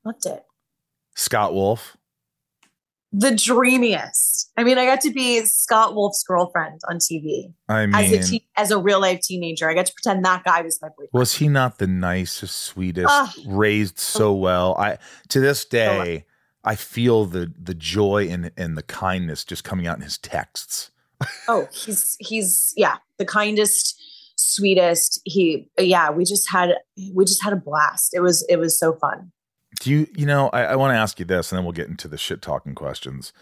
Loved 0.04 0.24
it. 0.24 0.44
Scott 1.14 1.52
Wolf. 1.52 1.96
The 3.12 3.30
dreamiest. 3.34 4.50
I 4.56 4.64
mean, 4.64 4.76
I 4.76 4.84
got 4.84 5.00
to 5.02 5.10
be 5.10 5.44
Scott 5.46 5.94
Wolf's 5.94 6.22
girlfriend 6.22 6.80
on 6.88 6.98
TV 6.98 7.52
I 7.68 7.84
as 7.84 8.12
a 8.12 8.22
te- 8.22 8.48
as 8.56 8.70
a 8.70 8.78
real 8.78 9.00
life 9.00 9.20
teenager. 9.22 9.68
I 9.70 9.74
got 9.74 9.86
to 9.86 9.92
pretend 9.94 10.24
that 10.24 10.44
guy 10.44 10.60
was 10.62 10.78
my 10.82 10.88
boyfriend. 10.88 11.10
was 11.12 11.34
he 11.36 11.48
not 11.48 11.78
the 11.78 11.86
nicest, 11.86 12.56
sweetest, 12.56 13.06
Ah. 13.08 13.32
raised 13.46 13.98
so 13.98 14.32
well? 14.34 14.74
I 14.78 14.98
to 15.28 15.40
this 15.40 15.64
day, 15.64 16.26
I 16.64 16.74
feel 16.74 17.24
the 17.24 17.50
the 17.58 17.74
joy 17.74 18.28
and 18.28 18.50
and 18.58 18.76
the 18.76 18.82
kindness 18.82 19.44
just 19.44 19.64
coming 19.64 19.86
out 19.86 19.96
in 19.96 20.02
his 20.02 20.18
texts. 20.18 20.90
Oh, 21.48 21.66
he's 21.72 22.16
he's 22.20 22.74
yeah, 22.76 22.96
the 23.16 23.24
kindest, 23.24 24.00
sweetest. 24.36 25.20
He 25.24 25.68
yeah, 25.78 26.10
we 26.10 26.24
just 26.24 26.50
had 26.50 26.74
we 27.14 27.24
just 27.24 27.42
had 27.42 27.52
a 27.52 27.56
blast. 27.56 28.12
It 28.14 28.20
was 28.20 28.44
it 28.48 28.56
was 28.56 28.78
so 28.78 28.92
fun. 28.94 29.32
Do 29.80 29.90
you 29.90 30.06
you 30.14 30.26
know, 30.26 30.48
I, 30.50 30.64
I 30.64 30.76
want 30.76 30.92
to 30.92 30.96
ask 30.96 31.18
you 31.18 31.24
this 31.24 31.50
and 31.52 31.58
then 31.58 31.64
we'll 31.64 31.72
get 31.72 31.88
into 31.88 32.08
the 32.08 32.18
shit 32.18 32.42
talking 32.42 32.74
questions. 32.74 33.32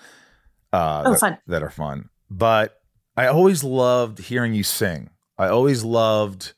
Uh 0.73 1.03
Oh, 1.07 1.13
that, 1.13 1.21
fun. 1.21 1.39
that 1.47 1.63
are 1.63 1.71
fun. 1.71 2.11
But 2.31 2.81
I 3.17 3.27
always 3.27 3.65
loved 3.65 4.19
hearing 4.19 4.53
you 4.53 4.63
sing. 4.63 5.11
I 5.39 5.49
always 5.49 5.85
loved, 5.85 6.53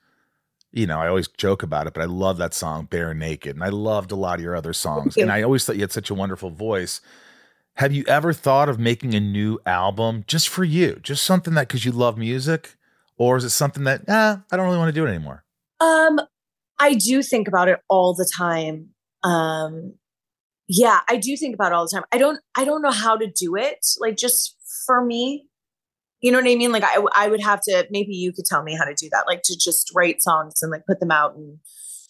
you 0.72 0.86
know, 0.86 0.98
I 1.00 1.08
always 1.08 1.28
joke 1.28 1.62
about 1.62 1.86
it, 1.86 1.94
but 1.94 2.02
I 2.02 2.06
love 2.06 2.38
that 2.38 2.54
song 2.54 2.86
"BareNaked," 2.90 3.50
and 3.50 3.62
I 3.62 3.68
loved 3.68 4.12
a 4.12 4.16
lot 4.16 4.38
of 4.38 4.44
your 4.44 4.56
other 4.56 4.72
songs. 4.72 5.16
you. 5.16 5.22
And 5.22 5.32
I 5.32 5.42
always 5.42 5.64
thought 5.64 5.76
you 5.76 5.82
had 5.82 5.92
such 5.92 6.10
a 6.10 6.14
wonderful 6.14 6.50
voice. 6.50 7.00
Have 7.74 7.92
you 7.92 8.04
ever 8.08 8.32
thought 8.32 8.68
of 8.68 8.78
making 8.78 9.14
a 9.14 9.20
new 9.20 9.60
album 9.64 10.24
just 10.26 10.48
for 10.48 10.64
you, 10.64 10.98
just 11.02 11.24
something 11.24 11.54
that 11.54 11.68
because 11.68 11.84
you 11.84 11.92
love 11.92 12.18
music, 12.18 12.74
or 13.16 13.36
is 13.36 13.44
it 13.44 13.50
something 13.50 13.84
that 13.84 14.02
ah, 14.08 14.42
I 14.50 14.56
don't 14.56 14.66
really 14.66 14.78
want 14.78 14.88
to 14.88 15.00
do 15.00 15.06
it 15.06 15.10
anymore? 15.10 15.44
Um, 15.80 16.20
I 16.80 16.94
do 16.94 17.22
think 17.22 17.46
about 17.46 17.68
it 17.68 17.80
all 17.88 18.14
the 18.14 18.28
time. 18.36 18.90
Um, 19.22 19.94
yeah, 20.68 21.00
I 21.08 21.16
do 21.16 21.36
think 21.36 21.54
about 21.54 21.72
it 21.72 21.74
all 21.74 21.84
the 21.84 21.90
time. 21.90 22.04
I 22.12 22.18
don't, 22.18 22.40
I 22.56 22.64
don't 22.64 22.82
know 22.82 22.90
how 22.90 23.16
to 23.16 23.26
do 23.26 23.56
it. 23.56 23.86
Like 23.98 24.16
just 24.16 24.56
for 24.86 25.04
me, 25.04 25.46
you 26.20 26.32
know 26.32 26.38
what 26.38 26.50
I 26.50 26.56
mean? 26.56 26.72
Like 26.72 26.84
I, 26.84 26.98
I 27.14 27.28
would 27.28 27.40
have 27.40 27.60
to. 27.62 27.86
Maybe 27.90 28.14
you 28.14 28.32
could 28.32 28.44
tell 28.44 28.62
me 28.62 28.74
how 28.76 28.84
to 28.84 28.94
do 28.94 29.08
that. 29.12 29.26
Like 29.26 29.42
to 29.44 29.56
just 29.56 29.92
write 29.94 30.22
songs 30.22 30.62
and 30.62 30.70
like 30.70 30.84
put 30.86 31.00
them 31.00 31.10
out 31.10 31.36
and 31.36 31.58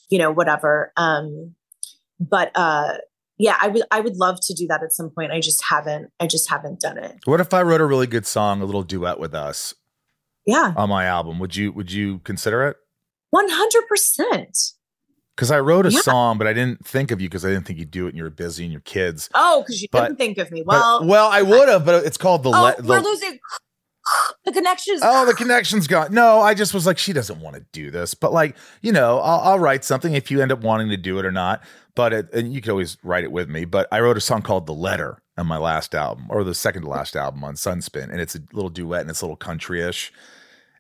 you 0.09 0.19
know 0.19 0.31
whatever. 0.31 0.93
Um, 0.97 1.55
but 2.19 2.51
uh, 2.55 2.95
yeah, 3.37 3.57
I 3.61 3.69
would, 3.69 3.83
I 3.91 4.01
would 4.01 4.17
love 4.17 4.39
to 4.47 4.55
do 4.55 4.67
that 4.69 4.83
at 4.83 4.93
some 4.93 5.11
point. 5.11 5.31
I 5.31 5.41
just 5.41 5.63
haven't. 5.63 6.11
I 6.19 6.27
just 6.27 6.49
haven't 6.49 6.81
done 6.81 6.97
it. 6.99 7.19
What 7.27 7.41
if 7.41 7.53
I 7.53 7.63
wrote 7.63 7.83
a 7.83 7.87
really 7.87 8.07
good 8.07 8.27
song, 8.27 8.63
a 8.63 8.65
little 8.65 8.83
duet 8.83 9.21
with 9.21 9.35
us 9.35 9.75
Yeah, 10.47 10.73
on 10.75 10.89
my 10.89 11.05
album? 11.05 11.39
Would 11.39 11.55
you 11.55 11.71
would 11.73 11.93
you 11.93 12.21
consider 12.21 12.67
it? 12.67 12.77
one 13.31 13.49
hundred 13.51 13.87
percent. 13.87 14.59
Because 15.39 15.53
I 15.53 15.61
wrote 15.61 15.87
a 15.87 15.93
Yeah. 15.93 16.01
song, 16.01 16.37
but 16.37 16.49
I 16.49 16.53
didn't 16.53 16.85
think 16.85 17.13
of 17.13 17.21
you 17.21 17.29
because 17.29 17.45
I 17.45 17.51
didn't 17.51 17.65
think 17.65 17.79
you'd 17.79 17.93
do 17.93 18.07
it 18.07 18.09
and 18.09 18.17
you 18.17 18.25
were 18.25 18.29
busy 18.31 18.65
and 18.65 18.73
your 18.73 18.81
kids. 18.81 19.31
Oh, 19.37 19.63
because 19.63 19.81
you 19.81 19.87
But- 19.93 20.09
didn't 20.09 20.19
think 20.19 20.37
of 20.39 20.51
me. 20.51 20.65
But- 20.67 20.73
Well, 20.73 21.05
well, 21.07 21.29
I 21.29 21.43
would 21.43 21.69
have, 21.69 21.85
but 21.85 22.05
it's 22.05 22.17
called 22.17 22.43
the. 22.43 22.49
oh, 22.51 22.61
le- 22.61 22.75
we're 22.83 22.97
the 23.01 23.03
losing 23.09 23.39
the 24.45 24.51
connections. 24.51 25.01
oh, 25.05 25.25
the 25.27 25.35
connection's 25.35 25.87
gone. 25.87 26.13
No, 26.13 26.41
I 26.41 26.55
just 26.55 26.75
was 26.75 26.87
like, 26.87 26.99
she 26.99 27.13
doesn't 27.13 27.39
want 27.41 27.55
to 27.55 27.65
do 27.71 27.93
this, 27.93 28.15
but 28.15 28.33
like, 28.33 28.57
you 28.83 28.91
know, 28.91 29.21
I'll, 29.21 29.41
I'll 29.53 29.59
write 29.61 29.85
something 29.85 30.15
if 30.15 30.29
you 30.29 30.43
end 30.43 30.51
up 30.51 30.61
wanting 30.61 30.89
to 30.89 30.97
do 30.97 31.21
it 31.21 31.25
or 31.25 31.31
not. 31.31 31.63
But 31.95 32.13
it, 32.13 32.33
and 32.33 32.53
you 32.53 32.61
could 32.61 32.71
always 32.71 32.97
write 33.05 33.23
it 33.23 33.31
with 33.31 33.49
me. 33.49 33.65
But 33.65 33.87
I 33.93 34.01
wrote 34.01 34.17
a 34.17 34.21
song 34.21 34.43
called 34.43 34.67
"The 34.67 34.75
Letter" 34.75 35.19
on 35.37 35.47
my 35.47 35.59
last 35.59 35.95
album, 35.95 36.27
or 36.31 36.43
the 36.43 36.55
second 36.55 36.83
to 36.83 36.89
last 36.89 37.15
album 37.15 37.45
on 37.45 37.55
Sunspin, 37.55 38.11
and 38.11 38.21
it's 38.21 38.35
a 38.35 38.41
little 38.53 38.71
duet 38.71 39.03
and 39.03 39.11
it's 39.11 39.21
a 39.21 39.25
little 39.25 39.37
country-ish, 39.37 40.13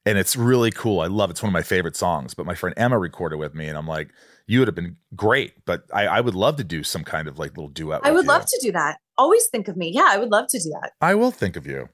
and 0.07 0.17
it's 0.19 0.35
really 0.37 0.71
cool. 0.71 1.01
I 1.01 1.07
love 1.07 1.31
it. 1.31 1.35
It's 1.35 1.43
one 1.43 1.51
of 1.51 1.55
my 1.55 1.63
favorite 1.63 1.97
songs. 1.97 2.35
But 2.35 2.47
my 2.47 2.55
friend 2.55 2.73
Emma 2.77 2.99
recorded 2.99 3.37
with 3.39 3.55
me, 3.55 3.67
and 3.69 3.77
I'm 3.77 3.87
like, 3.87 4.09
you 4.49 4.59
would 4.59 4.67
have 4.67 4.75
been 4.75 4.97
great, 5.15 5.53
but 5.67 5.85
I, 5.93 6.07
I 6.07 6.21
would 6.21 6.35
love 6.35 6.57
to 6.57 6.65
do 6.65 6.83
some 6.83 7.05
kind 7.05 7.29
of 7.29 7.39
like 7.39 7.51
little 7.51 7.69
duet. 7.69 8.01
I 8.03 8.11
would 8.11 8.25
you. 8.25 8.29
love 8.29 8.47
to 8.47 8.59
do 8.63 8.73
that. 8.73 8.97
Always 9.17 9.47
think 9.47 9.69
of 9.69 9.77
me. 9.77 9.91
Yeah, 9.95 10.07
I 10.09 10.17
would 10.19 10.31
love 10.31 10.47
to 10.49 10.59
do 10.59 10.71
that. 10.81 10.93
I 11.01 11.15
will 11.15 11.31
think 11.31 11.55
of 11.57 11.67
you. 11.67 11.91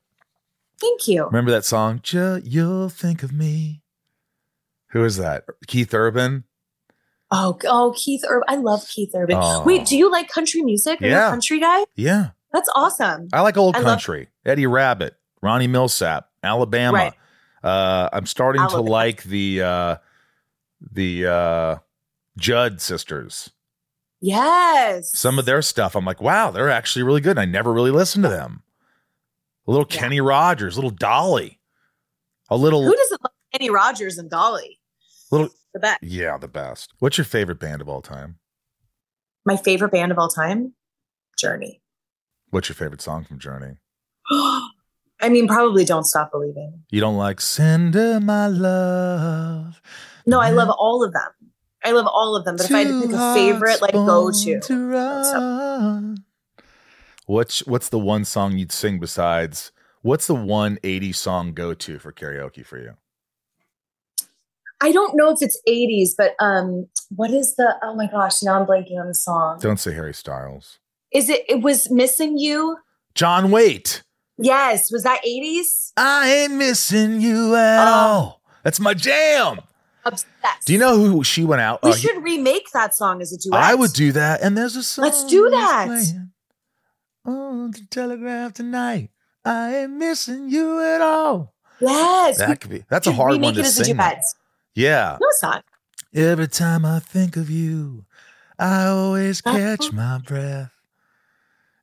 Thank 0.81 1.09
you. 1.09 1.27
Remember 1.27 1.51
that 1.51 1.65
song? 1.65 2.01
You'll 2.05 2.89
think 2.89 3.23
of 3.23 3.33
me. 3.33 3.83
Who 4.91 5.05
is 5.05 5.17
that? 5.17 5.45
Keith 5.67 5.93
Urban. 5.93 6.45
Oh, 7.31 7.59
oh, 7.67 7.93
Keith 7.97 8.23
Urban. 8.29 8.45
I 8.49 8.57
love 8.57 8.87
Keith 8.89 9.11
Urban. 9.15 9.37
Oh. 9.41 9.65
Wait, 9.65 9.87
do 9.87 9.97
you 9.97 10.11
like 10.11 10.29
country 10.29 10.63
music? 10.63 11.03
Are 11.03 11.07
Yeah. 11.07 11.31
country 11.31 11.59
guy? 11.59 11.85
Yeah, 11.97 12.31
That's 12.53 12.69
awesome. 12.77 13.29
I 13.33 13.41
like 13.41 13.57
old 13.57 13.75
I 13.75 13.81
love- 13.81 13.87
country. 13.87 14.29
Eddie 14.47 14.67
Rabbitt, 14.67 15.13
Ronnie 15.43 15.67
Milsap, 15.67 16.25
Alabama. 16.45 16.97
Right. 16.99 17.15
Uh, 17.65 18.09
I'm 18.13 18.27
starting 18.27 18.65
to 18.69 18.81
like 18.81 19.25
the 19.25 19.63
uh, 19.63 19.97
the 20.93 21.27
uh, 21.27 21.77
Judd 22.39 22.81
sisters. 22.81 23.51
Yes. 24.21 25.11
Some 25.17 25.39
of 25.39 25.45
their 25.45 25.61
stuff, 25.63 25.95
I'm 25.95 26.05
like, 26.05 26.21
wow, 26.23 26.51
they're 26.51 26.71
actually 26.71 27.03
really 27.03 27.21
good. 27.21 27.39
I 27.39 27.45
never 27.45 27.73
really 27.73 27.91
listened 27.91 28.23
to 28.25 28.29
them. 28.31 28.63
A 29.67 29.71
little 29.71 29.87
Yeah. 29.91 29.99
Kenny 30.01 30.21
Rogers, 30.21 30.77
little 30.77 30.91
Dolly, 30.91 31.61
a 32.51 32.57
little, 32.57 32.85
Who 32.85 32.95
doesn't 32.97 33.23
love 33.23 33.33
Kenny 33.53 33.71
Rogers 33.71 34.19
and 34.19 34.31
Dolly? 34.31 34.81
little, 35.31 35.49
The 35.73 35.81
best. 35.81 36.03
yeah, 36.03 36.37
the 36.39 36.49
best. 36.49 36.93
What's 36.99 37.19
your 37.19 37.25
favorite 37.25 37.61
band 37.61 37.81
of 37.83 37.89
all 37.89 38.03
time? 38.03 38.39
My 39.47 39.57
favorite 39.57 39.93
band 39.93 40.11
of 40.13 40.19
all 40.19 40.29
time, 40.29 40.75
Journey. 41.39 41.83
What's 42.51 42.69
your 42.69 42.77
favorite 42.77 43.03
song 43.03 43.25
from 43.25 43.39
Journey? 43.39 43.77
I 44.31 45.29
mean, 45.29 45.47
probably 45.49 45.85
Don't 45.85 46.05
Stop 46.05 46.31
Believing. 46.33 46.83
You 46.91 47.01
don't 47.01 47.17
like 47.17 47.41
"Send 47.41 47.95
Her 47.95 48.21
My 48.21 48.47
Love"? 48.47 49.81
No, 50.27 50.41
I 50.41 50.51
love 50.51 50.71
all 50.71 51.05
of 51.05 51.13
them. 51.13 51.31
I 51.85 51.93
love 51.93 52.07
all 52.07 52.35
of 52.37 52.45
them. 52.45 52.57
But 52.57 52.67
if 52.67 52.73
I 52.75 52.79
had 52.81 52.89
to 52.89 53.01
pick 53.03 53.13
a 53.13 53.35
favorite, 53.35 53.83
like 53.83 53.93
go 53.93 54.31
to, 54.33 54.87
run. 54.89 56.25
What's 57.27 57.67
what's 57.67 57.89
the 57.89 57.99
one 57.99 58.25
song 58.25 58.57
you'd 58.59 58.73
sing 58.73 58.99
besides? 58.99 59.71
What's 60.03 60.27
the 60.27 60.35
one 60.35 60.77
80s 60.83 61.15
song 61.17 61.55
go 61.55 61.73
to 61.75 61.99
for 61.99 62.13
karaoke 62.13 62.65
for 62.65 62.79
you? 62.79 62.95
I 64.81 64.93
don't 64.93 65.17
know 65.17 65.31
if 65.31 65.39
it's 65.41 65.59
80s, 65.67 66.11
but 66.19 66.35
um, 66.45 66.89
what 67.09 67.31
is 67.31 67.55
the? 67.57 67.75
Oh 67.83 67.95
my 67.95 68.07
gosh, 68.07 68.43
now 68.43 68.61
I'm 68.61 68.67
blanking 68.67 69.01
on 69.01 69.09
the 69.09 69.15
song. 69.15 69.59
Don't 69.61 69.79
say 69.79 69.95
Harry 69.95 70.13
Styles. 70.13 70.79
Is 71.13 71.29
it? 71.31 71.45
It 71.49 71.63
was 71.63 71.91
missing 71.91 72.37
you. 72.39 72.79
John 73.15 73.51
Waite. 73.51 74.03
Yes, 74.37 74.91
was 74.91 75.05
that 75.05 75.23
80s? 75.27 75.93
I 75.97 76.29
ain't 76.29 76.55
missing 76.55 77.21
you 77.21 77.55
at 77.55 77.87
Oh. 77.87 77.93
all. 77.93 78.43
That's 78.65 78.81
my 78.81 78.93
jam. 78.93 79.61
Obsessed. 80.05 80.67
Do 80.67 80.73
you 80.73 80.79
know 80.79 80.99
who 80.99 81.25
she 81.25 81.45
went 81.45 81.63
out? 81.63 81.83
We 81.83 81.91
uh, 81.91 81.95
should 81.95 82.23
remake 82.23 82.71
that 82.73 82.95
song 82.95 83.23
as 83.23 83.33
a 83.33 83.39
duet. 83.39 83.61
I 83.61 83.75
would 83.75 83.93
do 83.93 84.13
that. 84.13 84.43
And 84.43 84.57
there's 84.57 84.77
a 84.77 84.83
song. 84.83 85.05
Let's 85.05 85.25
do 85.25 85.49
that. 85.51 86.29
On 87.25 87.71
the 87.71 87.87
telegraph 87.91 88.53
tonight. 88.55 89.11
I 89.45 89.77
ain't 89.77 89.93
missing 89.93 90.49
you 90.51 90.81
at 90.83 91.01
all. 91.01 91.55
Yes, 91.81 92.39
we 92.39 92.47
That 92.47 92.61
could 92.61 92.71
be. 92.71 92.85
That's 92.89 93.07
a 93.07 93.13
hard 93.13 93.41
one 93.41 93.55
to 93.55 93.61
it 93.61 93.67
as 93.67 93.79
a 93.81 93.85
sing. 93.85 93.99
Yeah. 94.75 95.19
No, 95.21 95.27
it's 95.29 95.43
not. 95.43 95.65
Every 96.15 96.49
time 96.49 96.85
I 96.85 97.01
think 97.01 97.37
of 97.37 97.51
you, 97.51 98.05
I 98.59 98.87
always 98.87 99.41
catch 99.41 99.93
my 99.93 100.19
breath. 100.19 100.71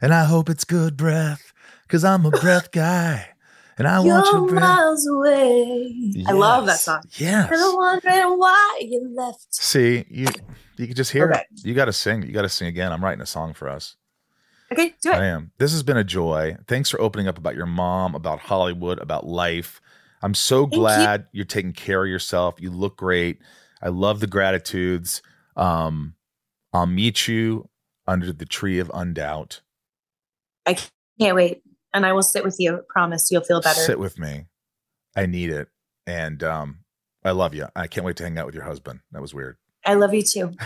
And 0.01 0.13
I 0.13 0.24
hope 0.26 0.49
it's 0.49 0.63
good 0.63 0.97
breath, 0.97 1.53
because 1.84 2.03
I'm 2.03 2.26
a 2.26 2.32
breath 2.32 2.72
guy. 2.72 3.30
And 3.82 3.88
I 3.88 3.99
want 3.99 4.27
your 4.32 4.41
You're 4.41 4.47
breath. 4.49 4.61
miles 4.61 5.07
away. 5.07 6.13
I 6.27 6.34
love 6.34 6.67
that 6.67 6.79
song. 6.79 7.01
Yes. 7.17 7.49
And 7.51 7.59
I'm 7.59 7.75
wondering 7.75 8.38
why 8.38 8.79
you 8.79 9.11
left. 9.15 9.47
See, 9.49 10.05
you 10.07 10.27
you 10.77 10.86
can 10.86 10.95
just 10.95 11.11
hear 11.11 11.27
Okay. 11.32 11.39
it. 11.51 11.65
You 11.65 11.73
got 11.73 11.86
to 11.86 11.93
sing. 11.93 12.21
You 12.21 12.32
got 12.32 12.43
to 12.43 12.49
sing 12.49 12.67
again. 12.67 12.91
I'm 12.91 13.03
writing 13.03 13.21
a 13.21 13.25
song 13.25 13.55
for 13.55 13.67
us. 13.67 13.95
Okay, 14.71 14.93
do 15.01 15.09
it. 15.09 15.15
I 15.15 15.25
am. 15.25 15.51
This 15.57 15.71
has 15.71 15.82
been 15.82 15.97
a 15.97 16.03
joy. 16.03 16.57
Thanks 16.67 16.91
for 16.91 17.01
opening 17.01 17.27
up 17.27 17.39
about 17.39 17.55
your 17.55 17.65
mom, 17.65 18.13
about 18.13 18.38
Hollywood, 18.41 18.99
about 18.99 19.25
life. 19.25 19.82
I'm 20.21 20.36
so 20.36 20.61
you. 20.61 20.67
glad 20.67 21.25
you. 21.32 21.41
are 21.41 21.45
taking 21.45 21.73
care 21.73 22.03
of 22.03 22.09
yourself. 22.09 22.61
You 22.61 22.69
look 22.69 22.97
great. 22.97 23.39
I 23.82 23.89
love 23.89 24.19
the 24.19 24.27
gratitudes. 24.27 25.23
Um, 25.55 26.13
I'll 26.71 26.86
meet 26.86 27.27
you 27.27 27.67
under 28.05 28.32
the 28.32 28.45
tree 28.45 28.77
of 28.77 28.89
undoubt. 28.89 29.61
I 30.67 30.77
can't 31.19 31.36
wait. 31.36 31.63
And 31.93 32.05
I 32.05 32.13
will 32.13 32.23
sit 32.23 32.43
with 32.43 32.55
you. 32.59 32.83
Promise 32.89 33.29
you'll 33.31 33.43
feel 33.43 33.61
better. 33.61 33.79
Sit 33.79 33.99
with 33.99 34.17
me. 34.17 34.45
I 35.15 35.25
need 35.25 35.49
it. 35.49 35.67
And 36.07 36.41
um, 36.43 36.79
I 37.23 37.31
love 37.31 37.53
you. 37.53 37.67
I 37.75 37.87
can't 37.87 38.05
wait 38.05 38.15
to 38.17 38.23
hang 38.23 38.37
out 38.37 38.45
with 38.45 38.55
your 38.55 38.63
husband. 38.63 39.01
That 39.11 39.21
was 39.21 39.33
weird. 39.33 39.57
I 39.85 39.95
love 39.95 40.13
you 40.13 40.23
too. 40.23 40.53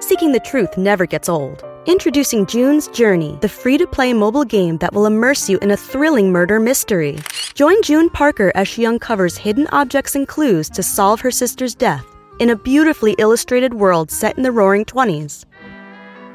Seeking 0.00 0.32
the 0.32 0.40
truth 0.40 0.78
never 0.78 1.06
gets 1.06 1.28
old. 1.28 1.62
Introducing 1.86 2.46
June's 2.46 2.88
Journey, 2.88 3.38
the 3.40 3.48
free 3.48 3.78
to 3.78 3.86
play 3.86 4.12
mobile 4.12 4.44
game 4.44 4.78
that 4.78 4.92
will 4.92 5.06
immerse 5.06 5.48
you 5.48 5.58
in 5.58 5.70
a 5.70 5.76
thrilling 5.76 6.32
murder 6.32 6.58
mystery. 6.60 7.18
Join 7.54 7.82
June 7.82 8.10
Parker 8.10 8.52
as 8.54 8.68
she 8.68 8.86
uncovers 8.86 9.36
hidden 9.36 9.66
objects 9.72 10.14
and 10.14 10.26
clues 10.26 10.68
to 10.70 10.82
solve 10.82 11.20
her 11.20 11.30
sister's 11.30 11.74
death 11.74 12.04
in 12.38 12.50
a 12.50 12.56
beautifully 12.56 13.14
illustrated 13.18 13.74
world 13.74 14.10
set 14.10 14.36
in 14.36 14.42
the 14.42 14.52
roaring 14.52 14.84
20s. 14.84 15.44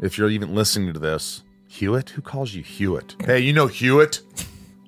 If 0.00 0.16
you're 0.16 0.30
even 0.30 0.54
listening 0.54 0.92
to 0.94 0.98
this, 0.98 1.42
Hewitt? 1.68 2.10
Who 2.10 2.22
calls 2.22 2.54
you 2.54 2.62
Hewitt? 2.62 3.16
Hey, 3.24 3.40
you 3.40 3.52
know 3.52 3.66
Hewitt? 3.66 4.20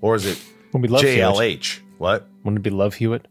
Or 0.01 0.14
is 0.14 0.24
it 0.26 0.43
When 0.70 0.82
we 0.82 0.89
love 0.89 1.02
Hewitt. 1.02 1.18
JLH? 1.18 1.80
What? 1.98 2.26
Wouldn't 2.43 2.59
it 2.59 2.62
be 2.62 2.70
Love 2.70 2.94
Hewitt? 2.94 3.26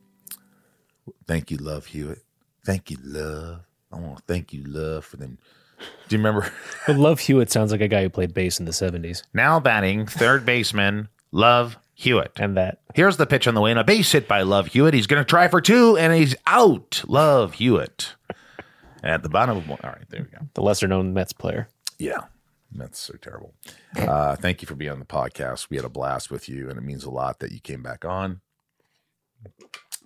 Thank 1.27 1.51
you, 1.51 1.57
love 1.57 1.87
Hewitt. 1.87 2.21
Thank 2.65 2.91
you, 2.91 2.97
love. 3.03 3.61
I 3.91 3.97
want 3.97 4.17
to 4.17 4.23
thank 4.23 4.53
you, 4.53 4.63
love, 4.63 5.03
for 5.03 5.17
them. 5.17 5.37
Do 6.07 6.15
you 6.15 6.19
remember? 6.19 6.51
But 6.87 6.95
Love 6.97 7.19
Hewitt 7.19 7.51
sounds 7.51 7.71
like 7.71 7.81
a 7.81 7.87
guy 7.87 8.03
who 8.03 8.09
played 8.09 8.33
bass 8.33 8.59
in 8.59 8.65
the 8.65 8.71
70s. 8.71 9.23
Now 9.33 9.59
batting 9.59 10.05
third 10.05 10.45
baseman 10.45 11.09
Love 11.31 11.77
Hewitt. 11.93 12.33
And 12.37 12.55
that. 12.57 12.79
Here's 12.93 13.17
the 13.17 13.25
pitch 13.25 13.47
on 13.47 13.55
the 13.55 13.61
way, 13.61 13.71
and 13.71 13.79
a 13.79 13.83
base 13.83 14.11
hit 14.11 14.27
by 14.27 14.41
Love 14.43 14.67
Hewitt. 14.67 14.93
He's 14.93 15.07
going 15.07 15.21
to 15.21 15.27
try 15.27 15.47
for 15.47 15.59
two, 15.61 15.97
and 15.97 16.13
he's 16.13 16.35
out. 16.45 17.03
Love 17.07 17.55
Hewitt. 17.55 18.13
At 19.03 19.23
the 19.23 19.29
bottom 19.29 19.57
of 19.57 19.67
one. 19.67 19.79
All 19.83 19.89
right, 19.89 20.09
there 20.09 20.21
we 20.21 20.29
go. 20.29 20.45
The 20.53 20.61
lesser 20.61 20.87
known 20.87 21.13
Mets 21.13 21.33
player. 21.33 21.67
Yeah, 21.97 22.25
that's 22.71 22.99
so 22.99 23.15
terrible. 23.15 23.53
Uh, 23.97 24.35
thank 24.35 24.61
you 24.61 24.67
for 24.67 24.75
being 24.75 24.91
on 24.91 24.99
the 24.99 25.05
podcast. 25.05 25.69
We 25.69 25.77
had 25.77 25.85
a 25.85 25.89
blast 25.89 26.31
with 26.31 26.47
you, 26.47 26.69
and 26.69 26.77
it 26.77 26.83
means 26.83 27.03
a 27.03 27.11
lot 27.11 27.39
that 27.39 27.51
you 27.51 27.59
came 27.59 27.83
back 27.83 28.05
on. 28.05 28.41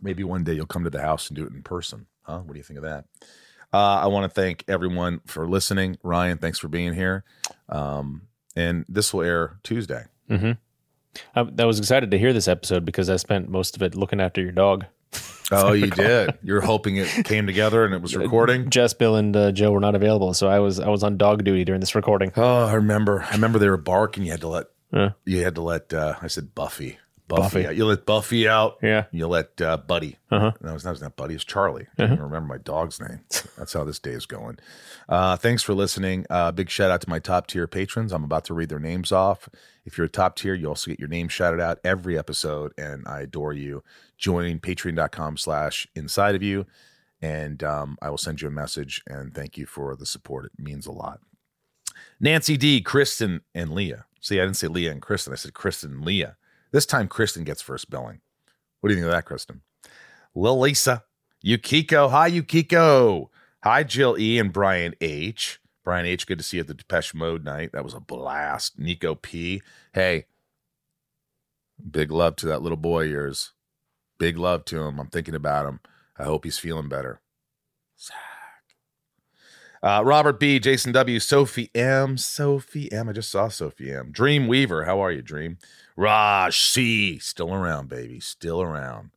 Maybe 0.01 0.23
one 0.23 0.43
day 0.43 0.53
you'll 0.53 0.65
come 0.65 0.83
to 0.83 0.89
the 0.89 1.01
house 1.01 1.29
and 1.29 1.35
do 1.35 1.45
it 1.45 1.53
in 1.53 1.63
person. 1.63 2.07
Huh? 2.23 2.39
What 2.39 2.53
do 2.53 2.57
you 2.57 2.63
think 2.63 2.77
of 2.77 2.83
that? 2.83 3.05
Uh, 3.73 4.01
I 4.03 4.07
want 4.07 4.23
to 4.23 4.33
thank 4.33 4.63
everyone 4.67 5.21
for 5.25 5.47
listening. 5.47 5.97
Ryan, 6.01 6.37
thanks 6.37 6.59
for 6.59 6.67
being 6.67 6.93
here. 6.93 7.23
Um, 7.67 8.23
and 8.55 8.85
this 8.87 9.13
will 9.13 9.21
air 9.21 9.59
Tuesday. 9.63 10.05
Mm-hmm. 10.29 10.51
I, 11.35 11.61
I 11.61 11.65
was 11.65 11.79
excited 11.79 12.11
to 12.11 12.17
hear 12.17 12.33
this 12.33 12.47
episode 12.47 12.85
because 12.85 13.09
I 13.09 13.17
spent 13.17 13.49
most 13.49 13.75
of 13.75 13.81
it 13.81 13.95
looking 13.95 14.21
after 14.21 14.41
your 14.41 14.51
dog. 14.51 14.85
Oh, 15.51 15.73
you 15.73 15.87
did. 15.87 16.37
You're 16.43 16.61
hoping 16.61 16.97
it 16.97 17.07
came 17.25 17.45
together 17.47 17.85
and 17.85 17.93
it 17.93 18.01
was 18.01 18.15
recording. 18.15 18.69
Jess, 18.69 18.93
Bill, 18.93 19.15
and 19.15 19.35
uh, 19.35 19.51
Joe 19.51 19.71
were 19.71 19.79
not 19.79 19.95
available, 19.95 20.33
so 20.33 20.47
I 20.47 20.59
was 20.59 20.79
I 20.79 20.89
was 20.89 21.03
on 21.03 21.17
dog 21.17 21.43
duty 21.43 21.63
during 21.65 21.79
this 21.81 21.95
recording. 21.95 22.31
Oh, 22.35 22.65
I 22.65 22.73
remember. 22.73 23.23
I 23.23 23.31
remember 23.31 23.59
they 23.59 23.69
were 23.69 23.77
barking. 23.77 24.23
You 24.25 24.31
had 24.31 24.41
to 24.41 24.47
let. 24.47 24.67
Yeah. 24.91 25.11
You 25.25 25.43
had 25.43 25.55
to 25.55 25.61
let. 25.61 25.93
Uh, 25.93 26.15
I 26.21 26.27
said 26.27 26.55
Buffy. 26.55 26.97
Buffy. 27.27 27.41
Buffy. 27.41 27.67
out. 27.67 27.75
You 27.75 27.85
let 27.85 28.05
Buffy 28.05 28.47
out. 28.47 28.77
Yeah. 28.83 29.05
You 29.11 29.27
let 29.27 29.59
uh, 29.59 29.77
Buddy. 29.77 30.17
Uh-huh. 30.29 30.51
No, 30.61 30.75
it's 30.75 30.83
not, 30.85 30.91
it's 30.91 31.01
not 31.01 31.15
Buddy. 31.15 31.33
It's 31.33 31.43
Charlie. 31.43 31.87
I 31.93 31.95
can't 31.97 32.11
even 32.13 32.23
remember 32.23 32.53
my 32.53 32.59
dog's 32.59 32.99
name. 32.99 33.21
That's 33.57 33.73
how 33.73 33.83
this 33.83 33.99
day 33.99 34.11
is 34.11 34.25
going. 34.25 34.59
Uh, 35.09 35.35
thanks 35.35 35.63
for 35.63 35.73
listening. 35.73 36.25
Uh, 36.29 36.51
big 36.51 36.69
shout 36.69 36.91
out 36.91 37.01
to 37.01 37.09
my 37.09 37.19
top 37.19 37.47
tier 37.47 37.67
patrons. 37.67 38.11
I'm 38.11 38.23
about 38.23 38.45
to 38.45 38.53
read 38.53 38.69
their 38.69 38.79
names 38.79 39.11
off. 39.11 39.49
If 39.85 39.97
you're 39.97 40.05
a 40.05 40.09
top 40.09 40.35
tier, 40.35 40.53
you 40.53 40.67
also 40.67 40.91
get 40.91 40.99
your 40.99 41.09
name 41.09 41.27
shouted 41.27 41.59
out 41.59 41.79
every 41.83 42.17
episode, 42.17 42.73
and 42.77 43.07
I 43.07 43.21
adore 43.21 43.53
you. 43.53 43.83
Join 44.17 44.59
patreon.com 44.59 45.37
slash 45.37 45.87
inside 45.95 46.35
of 46.35 46.43
you, 46.43 46.65
and 47.21 47.63
um, 47.63 47.97
I 48.01 48.09
will 48.09 48.17
send 48.17 48.41
you 48.41 48.47
a 48.47 48.51
message 48.51 49.01
and 49.07 49.33
thank 49.33 49.57
you 49.57 49.65
for 49.65 49.95
the 49.95 50.05
support. 50.05 50.45
It 50.45 50.51
means 50.57 50.85
a 50.85 50.91
lot. 50.91 51.19
Nancy 52.19 52.57
D, 52.57 52.81
Kristen, 52.81 53.41
and 53.53 53.71
Leah. 53.73 54.05
See, 54.21 54.39
I 54.39 54.43
didn't 54.45 54.57
say 54.57 54.67
Leah 54.67 54.91
and 54.91 55.01
Kristen. 55.01 55.33
I 55.33 55.35
said 55.35 55.53
Kristen 55.53 55.91
and 55.91 56.05
Leah. 56.05 56.35
This 56.75 56.85
time, 56.85 57.07
Kristen 57.07 57.45
gets 57.45 57.61
first 57.61 57.89
billing. 57.89 58.19
What 58.81 58.89
do 58.89 58.93
you 58.93 58.99
think 58.99 59.05
of 59.05 59.13
that, 59.13 59.23
Kristen? 59.23 59.61
Lil 60.35 60.59
Lisa, 60.59 61.05
Yukiko. 61.41 62.09
Hi, 62.09 62.27
Yukiko. 62.27 63.29
Hi, 63.63 63.83
Jill 63.83 64.17
E. 64.19 64.37
and 64.37 64.51
Brian 64.51 64.93
H. 64.99 65.61
Brian 65.85 66.05
H., 66.05 66.27
good 66.27 66.37
to 66.37 66.43
see 66.43 66.57
you 66.57 66.61
at 66.61 66.67
the 66.67 66.73
Depeche 66.73 67.13
Mode 67.13 67.45
night. 67.45 67.71
That 67.71 67.85
was 67.85 67.93
a 67.93 68.01
blast. 68.01 68.77
Nico 68.77 69.15
P. 69.15 69.61
Hey, 69.93 70.25
big 71.89 72.11
love 72.11 72.35
to 72.35 72.45
that 72.47 72.61
little 72.61 72.75
boy 72.75 73.05
of 73.05 73.11
yours. 73.11 73.53
Big 74.19 74.37
love 74.37 74.65
to 74.65 74.81
him. 74.81 74.99
I'm 74.99 75.07
thinking 75.07 75.33
about 75.33 75.65
him. 75.65 75.79
I 76.17 76.25
hope 76.25 76.43
he's 76.43 76.59
feeling 76.59 76.89
better. 76.89 77.21
Zach. 77.97 78.17
Uh, 79.81 80.03
Robert 80.03 80.41
B, 80.41 80.59
Jason 80.59 80.91
W, 80.91 81.21
Sophie 81.21 81.71
M, 81.73 82.17
Sophie 82.17 82.91
M. 82.91 83.07
I 83.07 83.13
just 83.13 83.31
saw 83.31 83.47
Sophie 83.47 83.93
M. 83.93 84.11
Dream 84.11 84.47
Weaver, 84.47 84.83
how 84.83 84.99
are 84.99 85.11
you, 85.13 85.21
Dream? 85.21 85.57
Raj 85.95 86.59
C, 86.59 87.19
still 87.19 87.53
around, 87.53 87.89
baby, 87.89 88.19
still 88.19 88.61
around. 88.61 89.11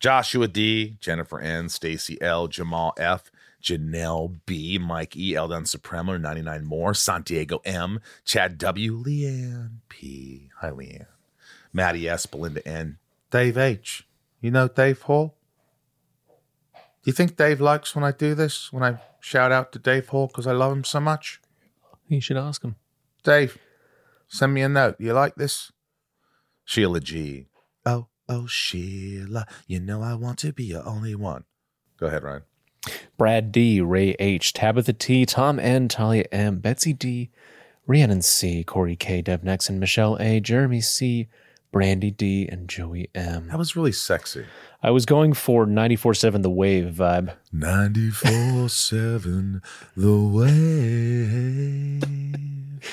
Joshua 0.00 0.48
D, 0.48 0.96
Jennifer 1.00 1.40
N, 1.40 1.68
Stacy 1.68 2.20
L, 2.20 2.48
Jamal 2.48 2.92
F, 2.98 3.30
Janelle 3.62 4.40
B, 4.44 4.78
Mike 4.78 5.16
E, 5.16 5.34
Eldon 5.34 5.66
Supremo, 5.66 6.16
99 6.16 6.64
more, 6.64 6.94
Santiago 6.94 7.60
M, 7.64 8.00
Chad 8.24 8.58
W, 8.58 9.02
Leanne 9.02 9.78
P. 9.88 10.50
Hi, 10.60 10.70
Leanne. 10.70 11.06
Maddie 11.72 12.08
S, 12.08 12.26
Belinda 12.26 12.66
N, 12.66 12.98
Dave 13.30 13.56
H. 13.56 14.06
You 14.40 14.50
know 14.50 14.68
Dave 14.68 15.02
Hall? 15.02 15.34
Do 16.74 17.10
you 17.10 17.12
think 17.12 17.36
Dave 17.36 17.60
likes 17.60 17.94
when 17.94 18.04
I 18.04 18.12
do 18.12 18.34
this? 18.34 18.72
When 18.72 18.82
I 18.82 19.00
shout 19.20 19.52
out 19.52 19.72
to 19.72 19.78
Dave 19.78 20.08
Hall 20.08 20.26
because 20.26 20.46
I 20.46 20.52
love 20.52 20.72
him 20.72 20.84
so 20.84 21.00
much? 21.00 21.40
You 22.08 22.20
should 22.20 22.36
ask 22.36 22.62
him. 22.62 22.76
Dave, 23.22 23.58
send 24.28 24.54
me 24.54 24.62
a 24.62 24.68
note. 24.68 24.96
You 24.98 25.12
like 25.12 25.34
this? 25.34 25.72
Sheila 26.66 27.00
G. 27.00 27.46
Oh, 27.86 28.08
oh, 28.28 28.46
Sheila, 28.46 29.46
you 29.68 29.78
know 29.80 30.02
I 30.02 30.14
want 30.14 30.40
to 30.40 30.52
be 30.52 30.64
your 30.64 30.86
only 30.86 31.14
one. 31.14 31.44
Go 31.98 32.08
ahead, 32.08 32.24
Ryan. 32.24 32.42
Brad 33.16 33.52
D, 33.52 33.80
Ray 33.80 34.16
H, 34.18 34.52
Tabitha 34.52 34.92
T, 34.92 35.24
Tom 35.24 35.60
N, 35.60 35.86
Talia 35.88 36.24
M, 36.32 36.58
Betsy 36.58 36.92
D, 36.92 37.30
Rhiannon 37.86 38.20
C, 38.20 38.64
Corey 38.64 38.96
K, 38.96 39.22
Dev 39.22 39.42
and 39.44 39.80
Michelle 39.80 40.16
A, 40.20 40.40
Jeremy 40.40 40.80
C, 40.80 41.28
Brandy 41.70 42.10
D, 42.10 42.48
and 42.48 42.68
Joey 42.68 43.10
M. 43.14 43.46
That 43.48 43.58
was 43.58 43.76
really 43.76 43.92
sexy. 43.92 44.44
I 44.82 44.90
was 44.90 45.06
going 45.06 45.34
for 45.34 45.66
94.7 45.66 46.42
The 46.42 46.50
Wave 46.50 46.94
vibe. 46.94 47.32
94 47.52 48.68
7 48.68 49.62
The 49.96 50.18
Way. 50.18 52.00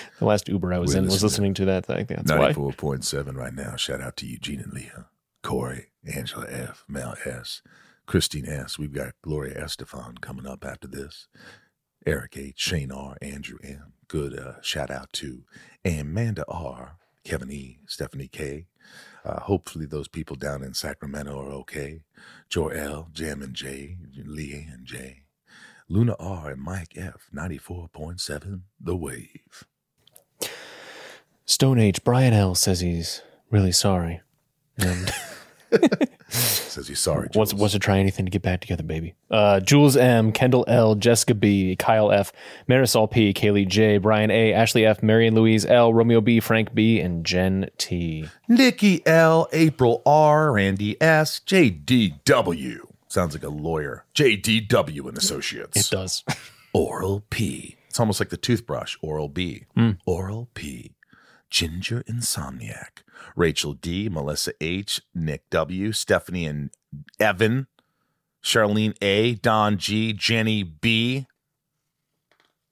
The 0.19 0.25
last 0.25 0.47
Uber 0.47 0.73
I 0.73 0.79
was 0.79 0.93
We're 0.93 0.99
in 0.99 1.05
was 1.05 1.23
listening 1.23 1.53
to 1.55 1.65
that. 1.65 1.89
I 1.89 2.03
think 2.03 2.09
that's 2.09 2.31
why. 2.31 2.53
94.7 2.53 3.35
right 3.35 3.53
now. 3.53 3.75
Shout 3.75 4.01
out 4.01 4.15
to 4.17 4.25
Eugene 4.27 4.61
and 4.61 4.73
Leah, 4.73 5.07
Corey, 5.41 5.87
Angela 6.05 6.45
F, 6.49 6.85
Mel 6.87 7.15
S, 7.25 7.61
Christine 8.05 8.45
S. 8.47 8.77
We've 8.79 8.93
got 8.93 9.13
Gloria 9.21 9.61
Estefan 9.61 10.21
coming 10.21 10.45
up 10.47 10.63
after 10.65 10.87
this. 10.87 11.27
Eric 12.05 12.35
H, 12.37 12.59
Shane 12.59 12.91
R, 12.91 13.17
Andrew 13.21 13.57
M. 13.63 13.93
Good 14.07 14.37
uh, 14.37 14.61
shout 14.61 14.91
out 14.91 15.11
to 15.13 15.43
Amanda 15.85 16.45
R, 16.47 16.97
Kevin 17.23 17.51
E, 17.51 17.79
Stephanie 17.87 18.27
K. 18.27 18.67
Uh, 19.25 19.39
hopefully 19.41 19.85
those 19.85 20.09
people 20.09 20.35
down 20.35 20.63
in 20.63 20.73
Sacramento 20.73 21.39
are 21.39 21.51
okay. 21.53 22.01
Joel, 22.49 23.07
Jam 23.13 23.41
and 23.41 23.53
J, 23.53 23.97
Leah 24.25 24.65
and 24.71 24.85
J. 24.85 25.23
Luna 25.87 26.15
R 26.19 26.51
and 26.51 26.61
Mike 26.61 26.93
F, 26.95 27.27
94.7 27.33 28.61
The 28.79 28.95
Wave. 28.95 29.65
Stone 31.45 31.79
Age, 31.79 32.03
Brian 32.03 32.33
L 32.33 32.55
says 32.55 32.79
he's 32.79 33.21
really 33.51 33.71
sorry. 33.71 34.21
And 34.77 35.11
Says 36.29 36.87
he's 36.87 36.99
sorry. 36.99 37.29
wants, 37.35 37.51
Jules. 37.51 37.61
wants 37.61 37.73
to 37.73 37.79
try 37.79 37.99
anything 37.99 38.25
to 38.25 38.31
get 38.31 38.41
back 38.41 38.61
together, 38.61 38.81
baby. 38.81 39.13
Uh, 39.29 39.59
Jules 39.59 39.95
M, 39.95 40.31
Kendall 40.31 40.65
L, 40.67 40.95
Jessica 40.95 41.35
B, 41.35 41.75
Kyle 41.75 42.11
F, 42.11 42.33
Marisol 42.67 43.09
P, 43.11 43.33
Kaylee 43.33 43.67
J, 43.67 43.99
Brian 43.99 44.31
A, 44.31 44.51
Ashley 44.53 44.83
F, 44.85 45.03
Marion 45.03 45.35
Louise 45.35 45.63
L, 45.65 45.93
Romeo 45.93 46.21
B, 46.21 46.39
Frank 46.39 46.73
B, 46.73 46.99
and 46.99 47.23
Jen 47.23 47.69
T. 47.77 48.27
Nikki 48.47 49.05
L, 49.05 49.47
April 49.53 50.01
R, 50.07 50.51
Randy 50.53 50.99
S, 50.99 51.39
JDW. 51.45 52.79
Sounds 53.09 53.35
like 53.35 53.43
a 53.43 53.49
lawyer. 53.49 54.05
JDW 54.15 55.07
and 55.07 55.17
Associates. 55.17 55.77
It 55.77 55.95
does. 55.95 56.23
Oral 56.73 57.23
P. 57.29 57.77
It's 57.89 57.99
almost 57.99 58.19
like 58.19 58.29
the 58.29 58.37
toothbrush. 58.37 58.97
Oral 59.03 59.29
B. 59.29 59.65
Oral 60.07 60.49
P. 60.55 60.93
Ginger 61.53 62.03
Insomniac. 62.09 63.03
Rachel 63.35 63.73
D. 63.73 64.09
Melissa 64.09 64.53
H. 64.59 65.01
Nick 65.13 65.47
W. 65.51 65.91
Stephanie 65.91 66.47
and 66.47 66.71
Evan. 67.19 67.67
Charlene 68.43 68.97
A. 69.03 69.35
Don 69.35 69.77
G. 69.77 70.13
Jenny 70.13 70.63
B. 70.63 71.27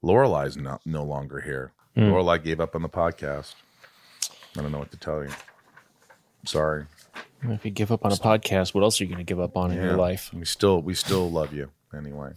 Lorelei's 0.02 0.56
not 0.56 0.80
no 0.84 1.04
longer 1.04 1.40
here. 1.42 1.70
Lorelei 1.94 2.38
gave 2.38 2.60
up 2.60 2.74
on 2.74 2.82
the 2.82 2.88
podcast. 2.88 3.54
I 4.56 4.62
don't 4.62 4.72
know 4.72 4.80
what 4.80 4.90
to 4.90 4.96
tell 4.96 5.22
you. 5.22 5.30
Sorry. 6.44 6.86
If 7.44 7.64
you 7.64 7.70
give 7.70 7.92
up 7.92 8.04
on 8.04 8.10
a 8.10 8.16
podcast, 8.16 8.74
what 8.74 8.82
else 8.82 9.00
are 9.00 9.04
you 9.04 9.08
going 9.08 9.24
to 9.24 9.24
give 9.24 9.38
up 9.38 9.56
on 9.56 9.70
in 9.70 9.80
your 9.80 9.96
life? 9.96 10.34
We 10.34 10.44
still 10.44 10.82
we 10.82 10.94
still 10.94 11.30
love 11.30 11.54
you 11.54 11.70
anyway. 11.96 12.32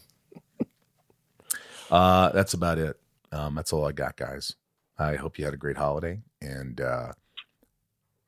Uh, 1.90 2.30
that's 2.30 2.54
about 2.54 2.78
it. 2.78 3.00
Um, 3.32 3.56
that's 3.56 3.74
all 3.74 3.88
I 3.88 3.94
got, 3.94 4.16
guys. 4.16 4.56
I 4.98 5.16
hope 5.16 5.38
you 5.38 5.46
had 5.46 5.54
a 5.54 5.58
great 5.58 5.78
holiday. 5.78 6.22
And 6.42 6.80
uh, 6.80 7.14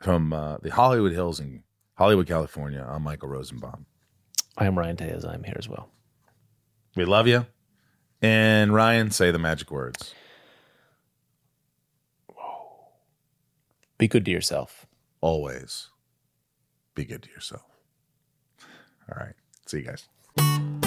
from 0.02 0.34
uh, 0.34 0.58
the 0.58 0.70
Hollywood 0.72 1.14
Hills 1.14 1.40
in 1.40 1.64
Hollywood, 1.96 2.28
California, 2.28 2.86
I'm 2.88 3.04
Michael 3.04 3.30
Rosenbaum. 3.30 3.86
I 4.58 4.66
am 4.66 4.78
Ryan 4.78 4.98
Tejas. 4.98 5.28
I'm 5.28 5.44
here 5.44 5.56
as 5.58 5.70
well. 5.70 5.90
We 6.96 7.06
love 7.06 7.28
you. 7.28 7.46
And 8.22 8.74
Ryan, 8.74 9.12
say 9.12 9.32
the 9.32 9.40
magic 9.40 9.72
words. 9.72 10.14
Be 13.98 14.08
good 14.08 14.26
to 14.26 14.32
yourself. 14.32 14.86
Always 15.22 15.90
be 16.98 17.06
good 17.06 17.24
to 17.24 17.30
yourself. 17.30 17.64
All 19.10 19.18
right. 19.18 19.36
See 19.66 19.78
you 19.78 19.86
guys. 19.86 20.87